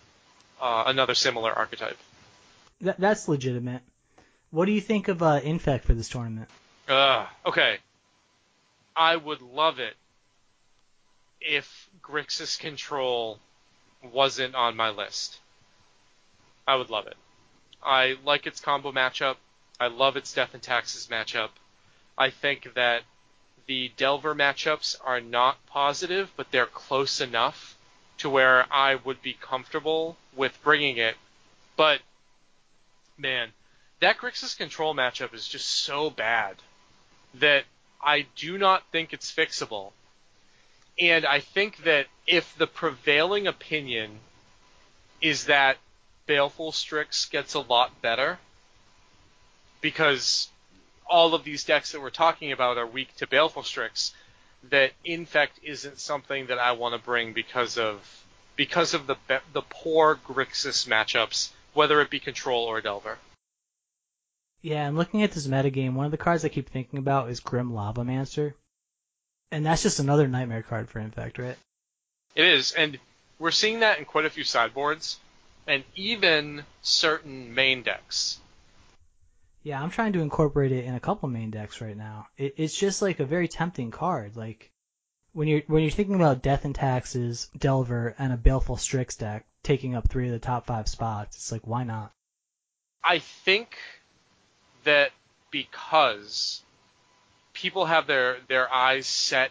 uh, 0.61 0.85
another 0.87 1.15
similar 1.15 1.51
archetype. 1.51 1.97
That, 2.83 3.01
that's 3.01 3.29
legitimate. 3.29 3.81
What 4.51 4.67
do 4.67 4.73
you 4.73 4.81
think 4.83 5.09
of 5.09 5.23
uh, 5.23 5.41
Infect 5.43 5.87
for 5.87 5.95
this 5.95 6.11
tournament? 6.11 6.51
Ugh, 6.87 7.27
okay. 7.47 7.79
I 8.95 9.17
would 9.17 9.41
love 9.41 9.79
it 9.79 9.95
if 11.41 11.89
Grixis 12.03 12.59
Control 12.59 13.39
wasn't 14.03 14.55
on 14.55 14.77
my 14.77 14.91
list. 14.91 15.39
I 16.69 16.77
would 16.77 16.91
love 16.91 17.07
it. 17.07 17.17
I 17.83 18.17
like 18.25 18.47
its 18.47 18.61
combo 18.61 18.93
matchup. 18.93 19.37
I 19.81 19.87
love 19.87 20.17
its 20.19 20.35
Death 20.35 20.53
and 20.53 20.63
Taxes 20.63 21.09
matchup. 21.11 21.51
I 22.19 22.29
think 22.29 22.75
that 22.75 23.03
the 23.67 23.91
Delver 23.97 24.35
matchups 24.35 24.97
are 25.05 25.21
not 25.21 25.65
positive, 25.67 26.31
but 26.37 26.51
they're 26.51 26.67
close 26.67 27.21
enough 27.21 27.77
to 28.19 28.31
where 28.31 28.67
I 28.73 28.95
would 28.95 29.23
be 29.23 29.35
comfortable 29.35 30.17
with 30.35 30.63
bringing 30.63 30.97
it. 30.97 31.17
But, 31.77 32.01
man, 33.19 33.51
that 34.01 34.19
Grixis 34.19 34.57
Control 34.57 34.95
matchup 34.95 35.35
is 35.35 35.47
just 35.47 35.69
so 35.69 36.11
bad 36.11 36.57
that 37.35 37.65
I 38.03 38.27
do 38.37 38.57
not 38.57 38.85
think 38.93 39.13
it's 39.13 39.33
fixable. 39.33 39.93
And 40.99 41.27
I 41.27 41.41
think 41.41 41.85
that 41.85 42.07
if 42.27 42.57
the 42.57 42.67
prevailing 42.67 43.47
opinion 43.47 44.21
is 45.21 45.47
that 45.47 45.77
Baleful 46.27 46.73
Strix 46.73 47.27
gets 47.27 47.55
a 47.55 47.61
lot 47.61 48.01
better, 48.01 48.39
because 49.81 50.49
all 51.09 51.35
of 51.35 51.45
these 51.45 51.65
decks 51.65 51.93
that 51.93 52.01
we're 52.01 52.11
talking 52.11 52.53
about 52.53 52.79
are 52.79 52.87
weak 52.87 53.15
to 53.17 53.27
Baleful 53.27 53.63
Strix, 53.63 54.13
that 54.71 54.93
Infect 55.05 55.59
isn't 55.63 56.01
something 56.01 56.47
that 56.47 56.59
I 56.59 56.73
want 56.73 56.95
to 56.95 56.99
bring 56.99 57.33
because 57.33 57.79
of 57.79 58.25
because 58.57 58.95
of 58.95 59.07
the 59.07 59.17
the 59.53 59.63
poor 59.63 60.17
Grixis 60.17 60.87
matchups, 60.87 61.51
whether 61.75 62.01
it 62.01 62.11
be 62.11 62.19
Control 62.19 62.65
or 62.65 62.81
Delver. 62.81 63.19
Yeah, 64.63 64.87
and 64.89 64.97
looking 64.97 65.23
at 65.23 65.33
this 65.33 65.47
metagame, 65.47 65.93
one 65.93 66.07
of 66.07 66.11
the 66.11 66.17
cards 66.17 66.45
I 66.45 66.49
keep 66.49 66.69
thinking 66.69 66.99
about 66.99 67.31
is 67.31 67.41
Grim 67.41 67.71
Lavamancer. 67.71 68.55
And 69.53 69.65
that's 69.65 69.83
just 69.83 70.01
another 70.01 70.27
nightmare 70.27 70.63
card 70.63 70.89
for 70.89 70.99
Infect, 70.99 71.39
right? 71.39 71.57
It 72.35 72.45
is, 72.45 72.73
and 72.73 72.99
we're 73.39 73.53
seeing 73.53 73.81
that 73.81 73.99
in 73.99 74.05
quite 74.05 74.25
a 74.25 74.31
few 74.31 74.45
sideboards, 74.45 75.21
and 75.67 75.85
even 75.95 76.65
certain 76.83 77.55
main 77.55 77.83
decks. 77.83 78.41
Yeah, 79.67 79.83
I'm 79.83 79.91
trying 79.91 80.13
to 80.13 80.21
incorporate 80.21 80.71
it 80.71 80.85
in 80.85 80.95
a 80.95 81.01
couple 81.01 81.29
main 81.29 81.51
decks 81.51 81.81
right 81.81 81.97
now. 81.97 82.29
It, 82.39 82.55
it's 82.57 82.79
just 82.79 83.03
like 83.03 83.19
a 83.19 83.25
very 83.25 83.49
tempting 83.49 83.91
card. 83.91 84.37
Like 84.37 84.71
when 85.33 85.49
you're 85.49 85.63
when 85.67 85.83
you're 85.83 85.91
thinking 85.91 86.15
about 86.15 86.41
Death 86.41 86.65
and 86.65 86.73
Taxes, 86.73 87.51
Delver, 87.59 88.15
and 88.17 88.33
a 88.33 88.37
Baleful 88.37 88.77
Strix 88.77 89.17
deck 89.17 89.45
taking 89.65 89.97
up 89.97 90.09
three 90.09 90.27
of 90.27 90.33
the 90.33 90.39
top 90.39 90.67
five 90.67 90.87
spots, 90.87 91.37
it's 91.37 91.51
like 91.51 91.67
why 91.67 91.83
not? 91.83 92.13
I 93.03 93.19
think 93.19 93.77
that 94.85 95.11
because 95.51 96.63
people 97.53 97.87
have 97.87 98.07
their 98.07 98.37
their 98.47 98.73
eyes 98.73 99.09
set 99.09 99.51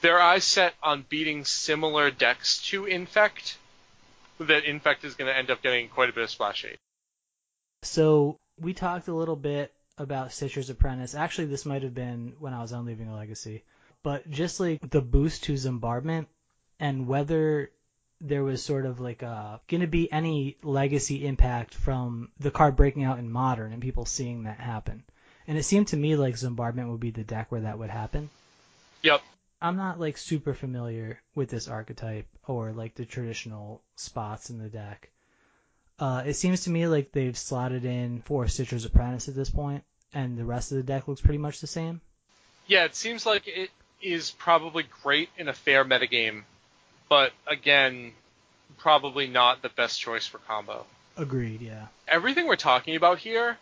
their 0.00 0.20
eyes 0.20 0.42
set 0.42 0.74
on 0.82 1.06
beating 1.08 1.44
similar 1.44 2.10
decks 2.10 2.60
to 2.70 2.84
Infect, 2.84 3.58
that 4.40 4.64
Infect 4.64 5.04
is 5.04 5.14
going 5.14 5.32
to 5.32 5.38
end 5.38 5.52
up 5.52 5.62
getting 5.62 5.88
quite 5.88 6.08
a 6.08 6.12
bit 6.12 6.24
of 6.24 6.30
splash 6.30 6.62
hate. 6.62 6.78
So 7.84 8.40
we 8.58 8.72
talked 8.74 9.08
a 9.08 9.14
little 9.14 9.36
bit 9.36 9.72
about 9.98 10.32
Stitcher's 10.32 10.70
Apprentice. 10.70 11.14
Actually, 11.14 11.46
this 11.46 11.66
might 11.66 11.82
have 11.82 11.94
been 11.94 12.34
when 12.38 12.54
I 12.54 12.60
was 12.60 12.72
on 12.72 12.84
Leaving 12.84 13.08
a 13.08 13.14
Legacy. 13.14 13.64
But 14.02 14.28
just 14.30 14.60
like 14.60 14.88
the 14.90 15.00
boost 15.00 15.44
to 15.44 15.54
Zombardment 15.54 16.26
and 16.78 17.06
whether 17.06 17.70
there 18.20 18.44
was 18.44 18.62
sort 18.62 18.86
of 18.86 19.00
like 19.00 19.22
uh, 19.22 19.26
a 19.26 19.60
going 19.68 19.80
to 19.80 19.86
be 19.86 20.10
any 20.10 20.56
legacy 20.62 21.26
impact 21.26 21.74
from 21.74 22.30
the 22.38 22.50
card 22.50 22.76
breaking 22.76 23.04
out 23.04 23.18
in 23.18 23.30
Modern 23.30 23.72
and 23.72 23.82
people 23.82 24.06
seeing 24.06 24.44
that 24.44 24.60
happen. 24.60 25.04
And 25.46 25.58
it 25.58 25.64
seemed 25.64 25.88
to 25.88 25.96
me 25.96 26.16
like 26.16 26.34
Zombardment 26.34 26.90
would 26.90 27.00
be 27.00 27.10
the 27.10 27.24
deck 27.24 27.52
where 27.52 27.62
that 27.62 27.78
would 27.78 27.90
happen. 27.90 28.30
Yep. 29.02 29.22
I'm 29.60 29.76
not 29.76 30.00
like 30.00 30.18
super 30.18 30.54
familiar 30.54 31.20
with 31.34 31.48
this 31.48 31.68
archetype 31.68 32.26
or 32.46 32.72
like 32.72 32.94
the 32.94 33.04
traditional 33.04 33.82
spots 33.96 34.50
in 34.50 34.58
the 34.58 34.68
deck. 34.68 35.10
Uh, 35.98 36.22
it 36.26 36.34
seems 36.34 36.64
to 36.64 36.70
me 36.70 36.86
like 36.86 37.12
they've 37.12 37.36
slotted 37.36 37.84
in 37.84 38.20
four 38.22 38.48
Stitcher's 38.48 38.84
Apprentice 38.84 39.28
at 39.28 39.34
this 39.34 39.50
point, 39.50 39.82
and 40.12 40.36
the 40.36 40.44
rest 40.44 40.72
of 40.72 40.76
the 40.76 40.82
deck 40.82 41.08
looks 41.08 41.20
pretty 41.20 41.38
much 41.38 41.60
the 41.60 41.66
same. 41.66 42.00
Yeah, 42.66 42.84
it 42.84 42.94
seems 42.94 43.24
like 43.24 43.46
it 43.46 43.70
is 44.02 44.30
probably 44.30 44.84
great 45.02 45.30
in 45.38 45.48
a 45.48 45.52
fair 45.52 45.84
metagame, 45.84 46.42
but 47.08 47.32
again, 47.46 48.12
probably 48.78 49.26
not 49.26 49.62
the 49.62 49.68
best 49.70 50.00
choice 50.00 50.26
for 50.26 50.38
combo. 50.38 50.84
Agreed, 51.16 51.62
yeah. 51.62 51.86
Everything 52.06 52.46
we're 52.46 52.56
talking 52.56 52.94
about 52.96 53.18
here 53.18 53.56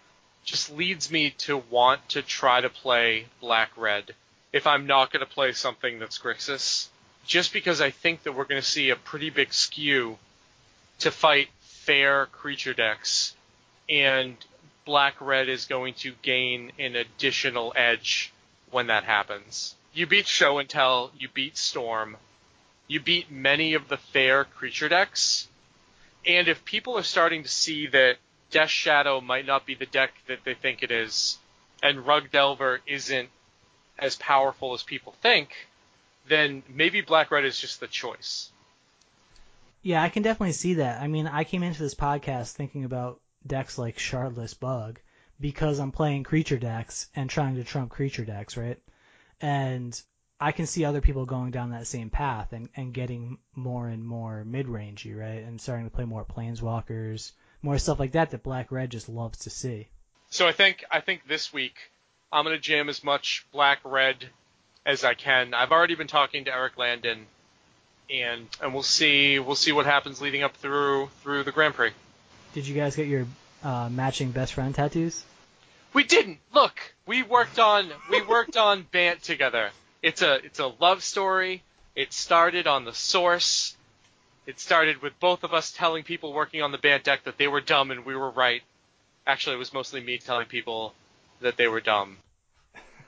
just 0.44 0.74
leads 0.74 1.10
me 1.10 1.30
to 1.30 1.62
want 1.70 2.06
to 2.10 2.22
try 2.22 2.60
to 2.60 2.68
play 2.68 3.26
black 3.40 3.70
red 3.76 4.12
if 4.52 4.66
I'm 4.66 4.86
not 4.86 5.12
going 5.12 5.24
to 5.24 5.32
play 5.32 5.52
something 5.52 5.98
that's 5.98 6.18
Grixis, 6.18 6.86
just 7.26 7.52
because 7.52 7.80
I 7.80 7.90
think 7.90 8.22
that 8.22 8.32
we're 8.32 8.44
going 8.44 8.60
to 8.60 8.66
see 8.66 8.90
a 8.90 8.96
pretty 8.96 9.30
big 9.30 9.52
skew 9.52 10.16
to 11.00 11.10
fight 11.10 11.48
fair 11.84 12.26
creature 12.26 12.74
decks, 12.74 13.34
and 13.88 14.36
black 14.84 15.14
red 15.20 15.48
is 15.48 15.66
going 15.66 15.94
to 15.94 16.12
gain 16.22 16.72
an 16.78 16.96
additional 16.96 17.72
edge 17.76 18.32
when 18.70 18.86
that 18.88 19.04
happens. 19.04 19.74
You 19.92 20.06
beat 20.06 20.26
Show 20.26 20.58
and 20.58 20.68
Tell, 20.68 21.12
you 21.18 21.28
beat 21.32 21.56
Storm, 21.56 22.16
you 22.88 23.00
beat 23.00 23.30
many 23.30 23.74
of 23.74 23.88
the 23.88 23.96
fair 23.96 24.44
creature 24.44 24.88
decks, 24.88 25.48
and 26.26 26.48
if 26.48 26.64
people 26.64 26.96
are 26.96 27.02
starting 27.02 27.42
to 27.42 27.48
see 27.48 27.86
that 27.88 28.16
Death 28.50 28.70
Shadow 28.70 29.20
might 29.20 29.46
not 29.46 29.66
be 29.66 29.74
the 29.74 29.86
deck 29.86 30.12
that 30.26 30.44
they 30.44 30.54
think 30.54 30.82
it 30.82 30.90
is, 30.90 31.38
and 31.82 32.06
Rug 32.06 32.30
Delver 32.30 32.80
isn't 32.86 33.28
as 33.98 34.16
powerful 34.16 34.74
as 34.74 34.82
people 34.82 35.14
think, 35.22 35.68
then 36.26 36.62
maybe 36.68 37.00
Black 37.00 37.30
Red 37.30 37.44
is 37.44 37.58
just 37.58 37.80
the 37.80 37.86
choice. 37.86 38.50
Yeah, 39.84 40.02
I 40.02 40.08
can 40.08 40.22
definitely 40.22 40.52
see 40.52 40.74
that. 40.74 41.02
I 41.02 41.08
mean, 41.08 41.26
I 41.26 41.44
came 41.44 41.62
into 41.62 41.82
this 41.82 41.94
podcast 41.94 42.52
thinking 42.52 42.84
about 42.84 43.20
decks 43.46 43.76
like 43.76 43.98
Shardless 43.98 44.58
Bug 44.58 44.98
because 45.38 45.78
I'm 45.78 45.92
playing 45.92 46.22
creature 46.22 46.58
decks 46.58 47.06
and 47.14 47.28
trying 47.28 47.56
to 47.56 47.64
trump 47.64 47.90
creature 47.90 48.24
decks, 48.24 48.56
right? 48.56 48.78
And 49.42 50.00
I 50.40 50.52
can 50.52 50.64
see 50.66 50.86
other 50.86 51.02
people 51.02 51.26
going 51.26 51.50
down 51.50 51.72
that 51.72 51.86
same 51.86 52.08
path 52.08 52.54
and, 52.54 52.70
and 52.74 52.94
getting 52.94 53.36
more 53.54 53.86
and 53.86 54.02
more 54.02 54.42
mid 54.46 54.68
rangey, 54.68 55.14
right? 55.14 55.44
And 55.44 55.60
starting 55.60 55.84
to 55.84 55.94
play 55.94 56.06
more 56.06 56.24
planeswalkers, 56.24 57.32
more 57.60 57.76
stuff 57.76 58.00
like 58.00 58.12
that 58.12 58.30
that 58.30 58.42
Black 58.42 58.72
Red 58.72 58.90
just 58.90 59.10
loves 59.10 59.40
to 59.40 59.50
see. 59.50 59.88
So 60.30 60.48
I 60.48 60.52
think 60.52 60.82
I 60.90 61.00
think 61.00 61.28
this 61.28 61.52
week 61.52 61.76
I'm 62.32 62.44
gonna 62.44 62.58
jam 62.58 62.88
as 62.88 63.04
much 63.04 63.46
Black 63.52 63.80
Red 63.84 64.30
as 64.86 65.04
I 65.04 65.12
can. 65.12 65.52
I've 65.52 65.72
already 65.72 65.94
been 65.94 66.06
talking 66.06 66.46
to 66.46 66.54
Eric 66.54 66.78
Landon 66.78 67.26
and 68.10 68.48
and 68.62 68.72
we'll 68.72 68.82
see 68.82 69.38
we'll 69.38 69.54
see 69.54 69.72
what 69.72 69.86
happens 69.86 70.20
leading 70.20 70.42
up 70.42 70.56
through 70.56 71.08
through 71.22 71.44
the 71.44 71.52
Grand 71.52 71.74
Prix. 71.74 71.90
Did 72.52 72.66
you 72.66 72.74
guys 72.74 72.96
get 72.96 73.06
your 73.06 73.26
uh, 73.62 73.88
matching 73.90 74.30
best 74.30 74.54
friend 74.54 74.74
tattoos? 74.74 75.24
We 75.92 76.04
didn't. 76.04 76.38
Look, 76.52 76.80
we 77.06 77.22
worked 77.22 77.58
on 77.58 77.90
we 78.10 78.22
worked 78.22 78.56
on 78.56 78.86
Bant 78.92 79.22
together. 79.22 79.70
It's 80.02 80.22
a 80.22 80.34
it's 80.44 80.58
a 80.58 80.66
love 80.66 81.02
story. 81.02 81.62
It 81.94 82.12
started 82.12 82.66
on 82.66 82.84
the 82.84 82.94
source. 82.94 83.76
It 84.46 84.60
started 84.60 85.00
with 85.00 85.18
both 85.20 85.42
of 85.44 85.54
us 85.54 85.72
telling 85.72 86.02
people 86.02 86.32
working 86.32 86.60
on 86.60 86.72
the 86.72 86.78
Bant 86.78 87.04
deck 87.04 87.24
that 87.24 87.38
they 87.38 87.48
were 87.48 87.60
dumb 87.60 87.90
and 87.90 88.04
we 88.04 88.14
were 88.14 88.30
right. 88.30 88.62
Actually, 89.26 89.56
it 89.56 89.58
was 89.58 89.72
mostly 89.72 90.02
me 90.02 90.18
telling 90.18 90.46
people 90.46 90.92
that 91.40 91.56
they 91.56 91.66
were 91.66 91.80
dumb. 91.80 92.18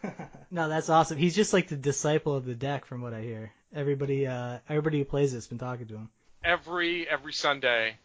no, 0.50 0.68
that's 0.68 0.88
awesome. 0.88 1.18
He's 1.18 1.34
just 1.34 1.52
like 1.52 1.68
the 1.68 1.76
disciple 1.76 2.34
of 2.34 2.44
the 2.44 2.54
deck, 2.54 2.86
from 2.86 3.02
what 3.02 3.12
I 3.12 3.22
hear. 3.22 3.52
Everybody, 3.76 4.26
uh, 4.26 4.58
everybody 4.70 4.98
who 4.98 5.04
plays 5.04 5.34
it's 5.34 5.46
been 5.46 5.58
talking 5.58 5.86
to 5.88 5.94
him. 5.96 6.08
Every 6.42 7.06
every 7.06 7.34
Sunday, 7.34 7.96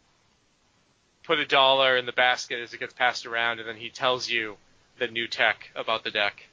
put 1.24 1.38
a 1.38 1.46
dollar 1.46 1.96
in 1.96 2.04
the 2.04 2.12
basket 2.12 2.60
as 2.60 2.74
it 2.74 2.78
gets 2.78 2.92
passed 2.92 3.24
around, 3.24 3.58
and 3.58 3.66
then 3.66 3.76
he 3.76 3.88
tells 3.88 4.28
you 4.28 4.58
the 4.98 5.08
new 5.08 5.26
tech 5.26 5.70
about 5.74 6.04
the 6.04 6.10
deck. 6.10 6.44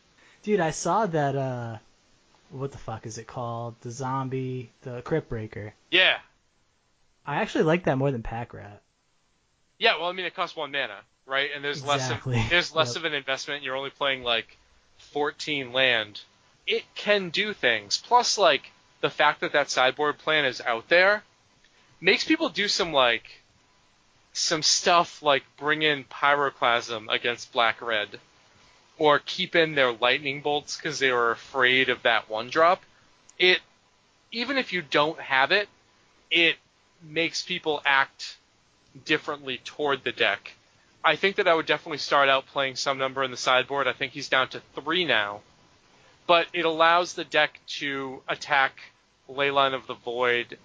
Dude, 0.44 0.62
I 0.62 0.72
saw 0.72 1.06
that. 1.06 1.36
uh 1.36 1.78
What 2.50 2.72
the 2.72 2.78
fuck 2.78 3.06
is 3.06 3.18
it 3.18 3.28
called? 3.28 3.76
The 3.82 3.92
zombie, 3.92 4.72
the 4.84 5.02
Cryptbreaker. 5.02 5.74
Yeah. 5.92 6.20
I 7.26 7.42
actually 7.42 7.66
like 7.66 7.84
that 7.84 7.98
more 7.98 8.12
than 8.12 8.24
Pack 8.24 8.54
Rat. 8.54 8.82
Yeah, 9.80 9.98
well, 9.98 10.08
I 10.08 10.14
mean, 10.14 10.26
it 10.26 10.34
costs 10.34 10.56
one 10.56 10.72
mana, 10.72 10.98
right? 11.26 11.50
And 11.54 11.62
there's 11.62 11.82
exactly. 11.82 12.36
less 12.36 12.44
of 12.44 12.50
there's 12.50 12.76
less 12.76 12.96
yep. 12.96 12.98
of 12.98 13.06
an 13.06 13.14
investment. 13.14 13.64
You're 13.64 13.76
only 13.76 13.90
playing 13.90 14.24
like 14.24 14.58
14 15.12 15.74
land. 15.74 16.22
It 16.66 16.86
can 16.96 17.32
do 17.32 17.54
things. 17.54 17.98
Plus, 17.98 18.38
like 18.38 18.72
the 19.02 19.10
fact 19.10 19.42
that 19.42 19.54
that 19.54 19.70
sideboard 19.70 20.18
plan 20.18 20.46
is 20.46 20.62
out 20.62 20.90
there 20.90 21.24
makes 22.02 22.24
people 22.24 22.50
do 22.50 22.68
some 22.68 22.92
like 22.92 23.42
some 24.34 24.62
stuff 24.62 25.22
like 25.22 25.44
bring 25.58 25.82
in 25.82 26.04
pyroclasm 26.06 27.08
against 27.10 27.52
black 27.52 27.82
red 27.82 28.20
or 28.98 29.20
keep 29.20 29.56
in 29.56 29.76
their 29.76 29.92
lightning 29.92 30.42
bolts 30.42 30.78
because 30.78 31.00
they 31.00 31.12
were 31.12 31.32
afraid 31.32 31.90
of 31.90 32.04
that 32.04 32.30
one 32.30 32.50
drop. 32.50 32.84
It 33.38 33.60
even 34.32 34.58
if 34.58 34.74
you 34.74 34.82
don't 34.82 35.20
have 35.20 35.52
it 35.52 35.68
it 36.30 36.58
makes 37.02 37.42
people 37.42 37.82
act 37.86 38.38
differently 39.06 39.60
toward 39.64 40.04
the 40.04 40.12
deck. 40.12 40.54
I 41.04 41.16
think 41.16 41.38
that 41.38 41.48
i 41.48 41.54
would 41.54 41.66
definitely 41.66 42.00
start 42.00 42.28
out 42.28 42.48
playing 42.48 42.76
some 42.76 42.98
number 42.98 43.24
in 43.24 43.32
the 43.32 43.38
sideboard. 43.38 43.88
I 43.88 43.94
think 43.94 44.12
he's 44.12 44.30
down 44.30 44.50
to 44.50 44.62
three 44.76 45.06
now 45.06 45.42
but 46.30 46.46
it 46.54 46.64
allows 46.64 47.14
the 47.14 47.24
deck 47.24 47.60
to 47.66 48.22
attack 48.28 48.80
Leyline 49.28 49.74
of 49.74 49.88
the 49.88 49.96
Void 49.96 50.60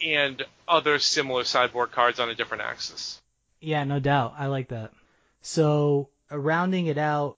and 0.00 0.44
other 0.68 1.00
similar 1.00 1.42
sideboard 1.42 1.90
cards 1.90 2.20
on 2.20 2.30
a 2.30 2.36
different 2.36 2.62
axis. 2.62 3.20
Yeah, 3.60 3.82
no 3.82 3.98
doubt. 3.98 4.34
I 4.38 4.46
like 4.46 4.68
that. 4.68 4.92
So, 5.42 6.08
uh, 6.30 6.38
rounding 6.38 6.86
it 6.86 6.98
out, 6.98 7.36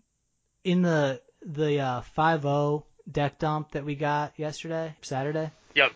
in 0.63 0.83
the 0.83 1.23
the 1.41 1.81
uh, 1.81 2.03
5-0 2.19 2.83
deck 3.11 3.39
dump 3.39 3.71
that 3.71 3.87
we 3.87 3.95
got 3.95 4.35
yesterday, 4.37 4.95
Saturday. 5.01 5.51
Yep. 5.75 5.93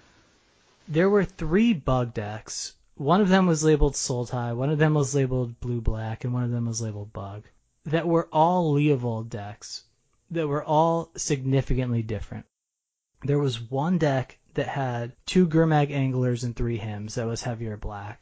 There 0.89 1.11
were 1.11 1.27
three 1.27 1.74
bug 1.74 2.15
decks. 2.15 2.74
One 2.94 3.20
of 3.20 3.28
them 3.28 3.47
was 3.47 3.62
labeled 3.62 3.93
Sultai, 3.93 4.56
one 4.56 4.70
of 4.70 4.78
them 4.78 4.94
was 4.94 5.15
labeled 5.15 5.61
Blue 5.61 5.82
Black, 5.82 6.24
and 6.24 6.32
one 6.32 6.44
of 6.44 6.51
them 6.51 6.65
was 6.65 6.81
labeled 6.81 7.12
Bug. 7.12 7.44
That 7.85 8.09
were 8.09 8.27
all 8.32 8.73
Leovold 8.73 9.28
decks 9.28 9.85
that 10.35 10.48
were 10.48 10.65
all 10.65 11.11
significantly 11.16 12.02
different. 12.02 12.47
There 13.23 13.39
was 13.39 13.61
one 13.61 13.98
deck 13.98 14.39
that 14.55 14.69
had 14.69 15.12
two 15.27 15.47
Gurmag 15.47 15.90
Anglers 15.90 16.44
and 16.44 16.55
three 16.55 16.77
Hymns 16.77 17.15
that 17.15 17.27
was 17.27 17.43
heavier 17.43 17.77
black. 17.77 18.20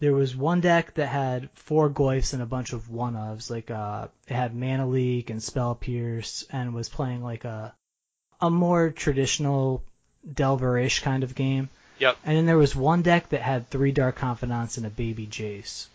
There 0.00 0.12
was 0.12 0.36
one 0.36 0.60
deck 0.60 0.94
that 0.94 1.06
had 1.06 1.48
four 1.54 1.88
Goyfs 1.88 2.34
and 2.34 2.42
a 2.42 2.46
bunch 2.46 2.72
of 2.72 2.90
one 2.90 3.14
ofs, 3.14 3.50
like 3.50 3.70
uh, 3.70 4.08
it 4.28 4.34
had 4.34 4.54
Mana 4.54 4.86
Leak 4.86 5.30
and 5.30 5.42
Spell 5.42 5.74
Pierce, 5.74 6.44
and 6.50 6.74
was 6.74 6.88
playing 6.88 7.22
like 7.22 7.44
a 7.44 7.74
a 8.40 8.50
more 8.50 8.90
traditional 8.90 9.82
Delver-ish 10.30 11.00
kind 11.00 11.22
of 11.22 11.34
game. 11.34 11.68
Yep. 11.98 12.18
And 12.24 12.36
then 12.36 12.46
there 12.46 12.58
was 12.58 12.74
one 12.74 13.02
deck 13.02 13.28
that 13.30 13.40
had 13.40 13.70
three 13.70 13.92
Dark 13.92 14.16
Confidants 14.16 14.76
and 14.76 14.86
a 14.86 14.90
Baby 14.90 15.26
Jace 15.26 15.86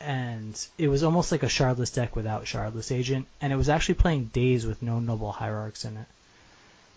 and 0.00 0.66
it 0.78 0.88
was 0.88 1.02
almost 1.02 1.32
like 1.32 1.42
a 1.42 1.46
shardless 1.46 1.94
deck 1.94 2.16
without 2.16 2.44
shardless 2.44 2.92
agent, 2.92 3.26
and 3.40 3.52
it 3.52 3.56
was 3.56 3.68
actually 3.68 3.94
playing 3.94 4.30
Daze 4.32 4.66
with 4.66 4.82
no 4.82 5.00
noble 5.00 5.32
hierarchs 5.32 5.84
in 5.84 5.96
it. 5.96 6.06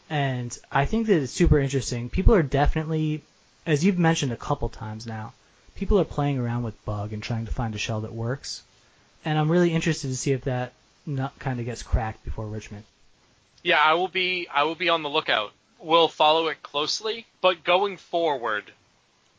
And 0.10 0.58
I 0.72 0.86
think 0.86 1.08
that 1.08 1.22
it's 1.22 1.32
super 1.32 1.60
interesting. 1.60 2.10
People 2.10 2.34
are 2.34 2.44
definitely, 2.44 3.22
as 3.66 3.86
you've 3.86 4.00
mentioned 4.00 4.32
a 4.32 4.38
couple 4.38 4.70
times 4.70 5.06
now, 5.06 5.34
people 5.76 6.00
are 6.00 6.06
playing 6.06 6.40
around 6.40 6.64
with 6.64 6.84
bug 6.86 7.14
and 7.14 7.22
trying 7.22 7.46
to 7.46 7.52
find 7.52 7.76
a 7.76 7.78
shell 7.78 8.02
that 8.02 8.12
works. 8.12 8.64
And 9.24 9.38
I'm 9.38 9.52
really 9.52 9.74
interested 9.74 10.08
to 10.08 10.18
see 10.18 10.32
if 10.32 10.46
that 10.46 10.74
nut 11.06 11.34
kind 11.40 11.60
of 11.60 11.66
gets 11.66 11.84
cracked 11.84 12.26
before 12.26 12.48
Richmond. 12.48 12.84
Yeah, 13.64 13.80
I 13.80 13.94
will 13.94 14.08
be 14.08 14.48
I 14.48 14.64
will 14.64 14.76
be 14.76 14.90
on 14.90 15.04
the 15.04 15.10
lookout. 15.10 15.52
We'll 15.80 16.08
follow 16.08 16.48
it 16.48 16.64
closely, 16.64 17.26
but 17.42 17.64
going 17.64 17.98
forward, 17.98 18.72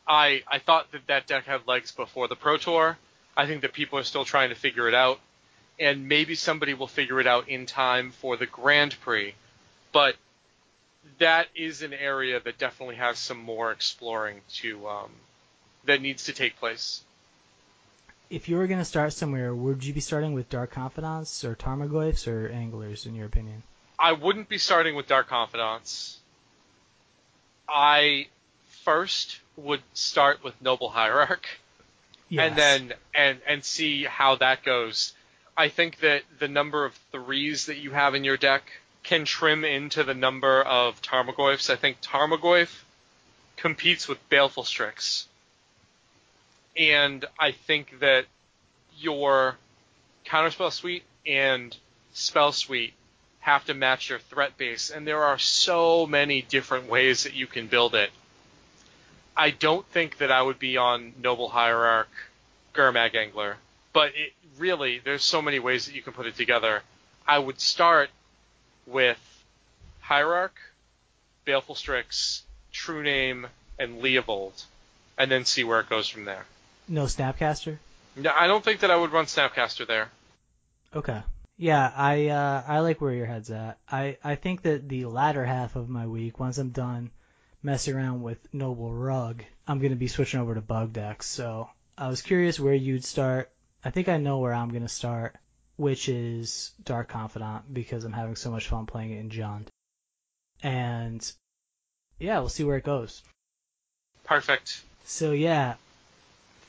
I 0.07 0.43
I 0.47 0.59
thought 0.59 0.91
that 0.91 1.07
that 1.07 1.27
deck 1.27 1.45
had 1.45 1.67
legs 1.67 1.91
before 1.91 2.27
the 2.27 2.35
Pro 2.35 2.57
Tour. 2.57 2.97
I 3.35 3.45
think 3.45 3.61
that 3.61 3.73
people 3.73 3.97
are 3.99 4.03
still 4.03 4.25
trying 4.25 4.49
to 4.49 4.55
figure 4.55 4.87
it 4.87 4.93
out, 4.93 5.19
and 5.79 6.07
maybe 6.07 6.35
somebody 6.35 6.73
will 6.73 6.87
figure 6.87 7.19
it 7.19 7.27
out 7.27 7.49
in 7.49 7.65
time 7.65 8.11
for 8.11 8.37
the 8.37 8.45
Grand 8.45 8.99
Prix. 9.01 9.33
But 9.91 10.15
that 11.19 11.47
is 11.55 11.81
an 11.81 11.93
area 11.93 12.39
that 12.39 12.57
definitely 12.57 12.95
has 12.95 13.17
some 13.17 13.39
more 13.39 13.71
exploring 13.71 14.41
to 14.55 14.87
um, 14.87 15.11
that 15.85 16.01
needs 16.01 16.25
to 16.25 16.33
take 16.33 16.57
place. 16.57 17.01
If 18.29 18.47
you 18.47 18.57
were 18.57 18.67
going 18.67 18.79
to 18.79 18.85
start 18.85 19.13
somewhere, 19.13 19.53
would 19.53 19.83
you 19.83 19.93
be 19.93 19.99
starting 19.99 20.33
with 20.33 20.49
Dark 20.49 20.71
Confidants 20.71 21.43
or 21.43 21.55
Tarmogoyfs 21.55 22.27
or 22.27 22.47
Anglers, 22.49 23.05
in 23.05 23.15
your 23.15 23.25
opinion? 23.25 23.63
I 23.99 24.13
wouldn't 24.13 24.49
be 24.49 24.57
starting 24.57 24.95
with 24.95 25.07
Dark 25.07 25.27
Confidants. 25.27 26.17
I 27.67 28.27
first 28.83 29.39
would 29.57 29.81
start 29.93 30.43
with 30.43 30.59
Noble 30.61 30.89
Hierarch 30.89 31.47
Yes. 32.31 32.47
and 32.47 32.57
then 32.57 32.93
and 33.13 33.39
and 33.45 33.63
see 33.63 34.05
how 34.05 34.35
that 34.37 34.63
goes. 34.63 35.13
I 35.57 35.67
think 35.67 35.99
that 35.99 36.23
the 36.39 36.47
number 36.47 36.85
of 36.85 36.93
threes 37.11 37.65
that 37.65 37.75
you 37.77 37.91
have 37.91 38.15
in 38.15 38.23
your 38.23 38.37
deck 38.37 38.63
can 39.03 39.25
trim 39.25 39.65
into 39.65 40.05
the 40.05 40.13
number 40.13 40.61
of 40.61 41.01
Tarmogoyfs. 41.01 41.69
I 41.69 41.75
think 41.75 41.99
Tarmogoyf 41.99 42.83
competes 43.57 44.07
with 44.07 44.17
Baleful 44.29 44.63
Strix. 44.63 45.27
And 46.77 47.25
I 47.37 47.51
think 47.51 47.99
that 47.99 48.27
your 48.97 49.57
Counterspell 50.25 50.71
Suite 50.71 51.03
and 51.27 51.75
Spell 52.13 52.53
Suite 52.53 52.93
have 53.41 53.65
to 53.65 53.73
match 53.73 54.09
your 54.09 54.19
threat 54.19 54.57
base, 54.57 54.89
and 54.89 55.05
there 55.05 55.23
are 55.23 55.37
so 55.37 56.05
many 56.05 56.43
different 56.43 56.87
ways 56.87 57.23
that 57.23 57.33
you 57.33 57.45
can 57.45 57.67
build 57.67 57.93
it. 57.93 58.11
I 59.35 59.51
don't 59.51 59.85
think 59.87 60.17
that 60.17 60.31
I 60.31 60.41
would 60.41 60.59
be 60.59 60.77
on 60.77 61.13
Noble 61.21 61.49
Hierarch, 61.49 62.09
Gurmag 62.73 63.15
Angler, 63.15 63.57
but 63.93 64.09
it 64.15 64.33
really 64.57 64.99
there's 64.99 65.23
so 65.23 65.41
many 65.41 65.59
ways 65.59 65.85
that 65.85 65.95
you 65.95 66.01
can 66.01 66.13
put 66.13 66.27
it 66.27 66.35
together. 66.35 66.81
I 67.27 67.39
would 67.39 67.59
start 67.59 68.09
with 68.85 69.19
Hierarch, 70.01 70.55
Baleful 71.45 71.75
Strix, 71.75 72.43
True 72.71 73.03
Name, 73.03 73.47
and 73.79 74.01
Leovold, 74.01 74.63
and 75.17 75.31
then 75.31 75.45
see 75.45 75.63
where 75.63 75.79
it 75.79 75.89
goes 75.89 76.07
from 76.07 76.25
there. 76.25 76.45
No 76.87 77.05
Snapcaster. 77.05 77.77
No, 78.15 78.31
I 78.35 78.47
don't 78.47 78.63
think 78.63 78.81
that 78.81 78.91
I 78.91 78.95
would 78.95 79.11
run 79.11 79.25
Snapcaster 79.25 79.87
there. 79.87 80.09
Okay. 80.93 81.21
Yeah, 81.57 81.91
I 81.95 82.27
uh, 82.27 82.63
I 82.67 82.79
like 82.79 82.99
where 82.99 83.13
your 83.13 83.27
head's 83.27 83.51
at. 83.51 83.77
I, 83.89 84.17
I 84.23 84.35
think 84.35 84.63
that 84.63 84.89
the 84.89 85.05
latter 85.05 85.45
half 85.45 85.75
of 85.75 85.89
my 85.89 86.07
week, 86.07 86.39
once 86.39 86.57
I'm 86.57 86.69
done 86.69 87.11
messing 87.63 87.95
around 87.95 88.21
with 88.23 88.53
Noble 88.53 88.91
Rug, 88.91 89.43
I'm 89.67 89.79
gonna 89.79 89.95
be 89.95 90.07
switching 90.07 90.39
over 90.39 90.55
to 90.55 90.61
bug 90.61 90.93
decks. 90.93 91.27
So 91.27 91.69
I 91.97 92.07
was 92.07 92.21
curious 92.21 92.59
where 92.59 92.73
you'd 92.73 93.05
start. 93.05 93.51
I 93.83 93.89
think 93.89 94.09
I 94.09 94.17
know 94.17 94.39
where 94.39 94.53
I'm 94.53 94.69
gonna 94.69 94.87
start, 94.87 95.35
which 95.77 96.09
is 96.09 96.71
Dark 96.83 97.09
Confidant 97.09 97.73
because 97.73 98.03
I'm 98.03 98.13
having 98.13 98.35
so 98.35 98.51
much 98.51 98.67
fun 98.67 98.85
playing 98.85 99.11
it 99.11 99.19
in 99.19 99.29
Jund. 99.29 99.67
And 100.63 101.31
yeah, 102.19 102.39
we'll 102.39 102.49
see 102.49 102.63
where 102.63 102.77
it 102.77 102.83
goes. 102.83 103.21
Perfect. 104.23 104.81
So 105.05 105.31
yeah, 105.31 105.75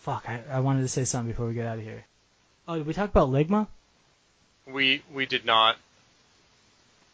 fuck. 0.01 0.29
I, 0.29 0.41
I 0.51 0.61
wanted 0.61 0.83
to 0.83 0.89
say 0.89 1.05
something 1.05 1.31
before 1.31 1.47
we 1.47 1.55
get 1.55 1.67
out 1.67 1.79
of 1.79 1.85
here. 1.85 2.05
Oh, 2.67 2.77
did 2.77 2.87
we 2.87 2.95
talk 2.95 3.11
about 3.11 3.31
Ligma? 3.31 3.67
We 4.67 5.03
we 5.13 5.27
did 5.27 5.45
not. 5.45 5.77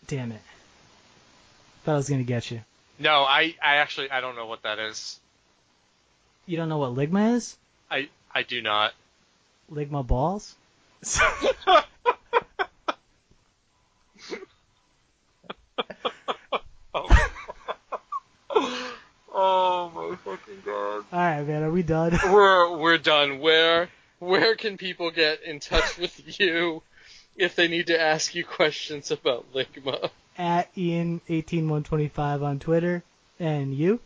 Damn 0.07 0.33
it. 0.33 0.41
Thought 1.85 1.93
I 1.93 1.97
was 1.97 2.09
gonna 2.09 2.23
get 2.23 2.51
you. 2.51 2.63
No, 2.99 3.23
I 3.23 3.55
I 3.63 3.77
actually 3.77 4.11
I 4.11 4.21
don't 4.21 4.35
know 4.35 4.47
what 4.47 4.63
that 4.63 4.79
is. 4.79 5.21
You 6.47 6.57
don't 6.57 6.69
know 6.69 6.79
what 6.79 6.95
Ligma 6.95 7.35
is? 7.35 7.57
I 7.91 8.09
I 8.35 8.43
do 8.43 8.61
not. 8.61 8.93
Ligma 9.73 10.05
balls? 10.07 10.57
oh 19.33 19.91
my 19.95 20.17
fucking 20.25 20.63
god. 20.65 21.05
Alright, 21.13 21.47
man, 21.47 21.63
are 21.63 21.71
we 21.71 21.83
done? 21.83 22.19
We're 22.33 22.77
we're 22.77 22.99
done. 22.99 23.39
Where 23.39 23.89
where 24.19 24.57
can 24.57 24.77
people 24.77 25.13
get 25.13 25.43
in 25.45 25.61
touch 25.61 25.99
with 25.99 26.41
you 26.41 26.83
if 27.37 27.55
they 27.55 27.69
need 27.69 27.87
to 27.87 28.01
ask 28.01 28.35
you 28.35 28.45
questions 28.45 29.13
about 29.13 29.47
Ligma? 29.55 30.11
At 30.39 30.75
Ian18125 30.77 32.43
on 32.43 32.59
Twitter. 32.59 33.03
And 33.41 33.75
you? 33.75 34.01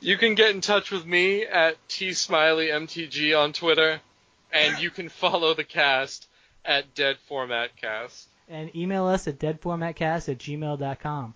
You 0.00 0.18
can 0.18 0.34
get 0.34 0.50
in 0.50 0.60
touch 0.60 0.90
with 0.90 1.06
me 1.06 1.44
at 1.44 1.76
tsmileymtg 1.88 3.38
on 3.38 3.52
Twitter, 3.52 4.00
and 4.52 4.78
you 4.78 4.90
can 4.90 5.08
follow 5.08 5.54
the 5.54 5.64
cast 5.64 6.28
at 6.64 6.94
Dead 6.94 7.16
Format 7.26 7.76
Cast. 7.76 8.28
And 8.48 8.74
email 8.76 9.06
us 9.06 9.26
at 9.26 9.38
deadformatcast 9.38 10.28
at 10.28 10.38
gmail.com. 10.38 11.34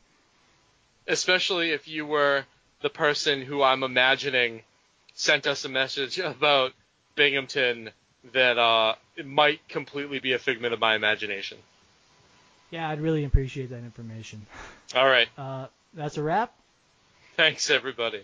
Especially 1.09 1.70
if 1.70 1.89
you 1.89 2.06
were 2.06 2.44
the 2.81 2.90
person 2.90 3.43
who 3.43 3.62
I'm 3.62 3.82
imagining 3.82 4.62
sent 5.14 5.47
us 5.47 5.64
a 5.64 5.69
message 5.69 6.19
about 6.19 6.73
Binghamton 7.16 7.90
that 8.32 8.59
uh, 8.59 8.94
it 9.16 9.27
might 9.27 9.66
completely 9.69 10.20
be 10.20 10.32
a 10.32 10.39
figment 10.39 10.74
of 10.74 10.81
my 10.81 10.94
imagination. 10.94 11.59
Yeah, 12.73 12.89
I'd 12.89 13.01
really 13.01 13.24
appreciate 13.24 13.70
that 13.70 13.85
information. 13.85 14.47
All 14.97 15.07
right. 15.07 15.28
Uh, 15.36 15.66
that's 15.93 16.16
a 16.16 16.23
wrap. 16.23 16.55
Thanks, 17.36 17.70
everybody. 17.70 18.23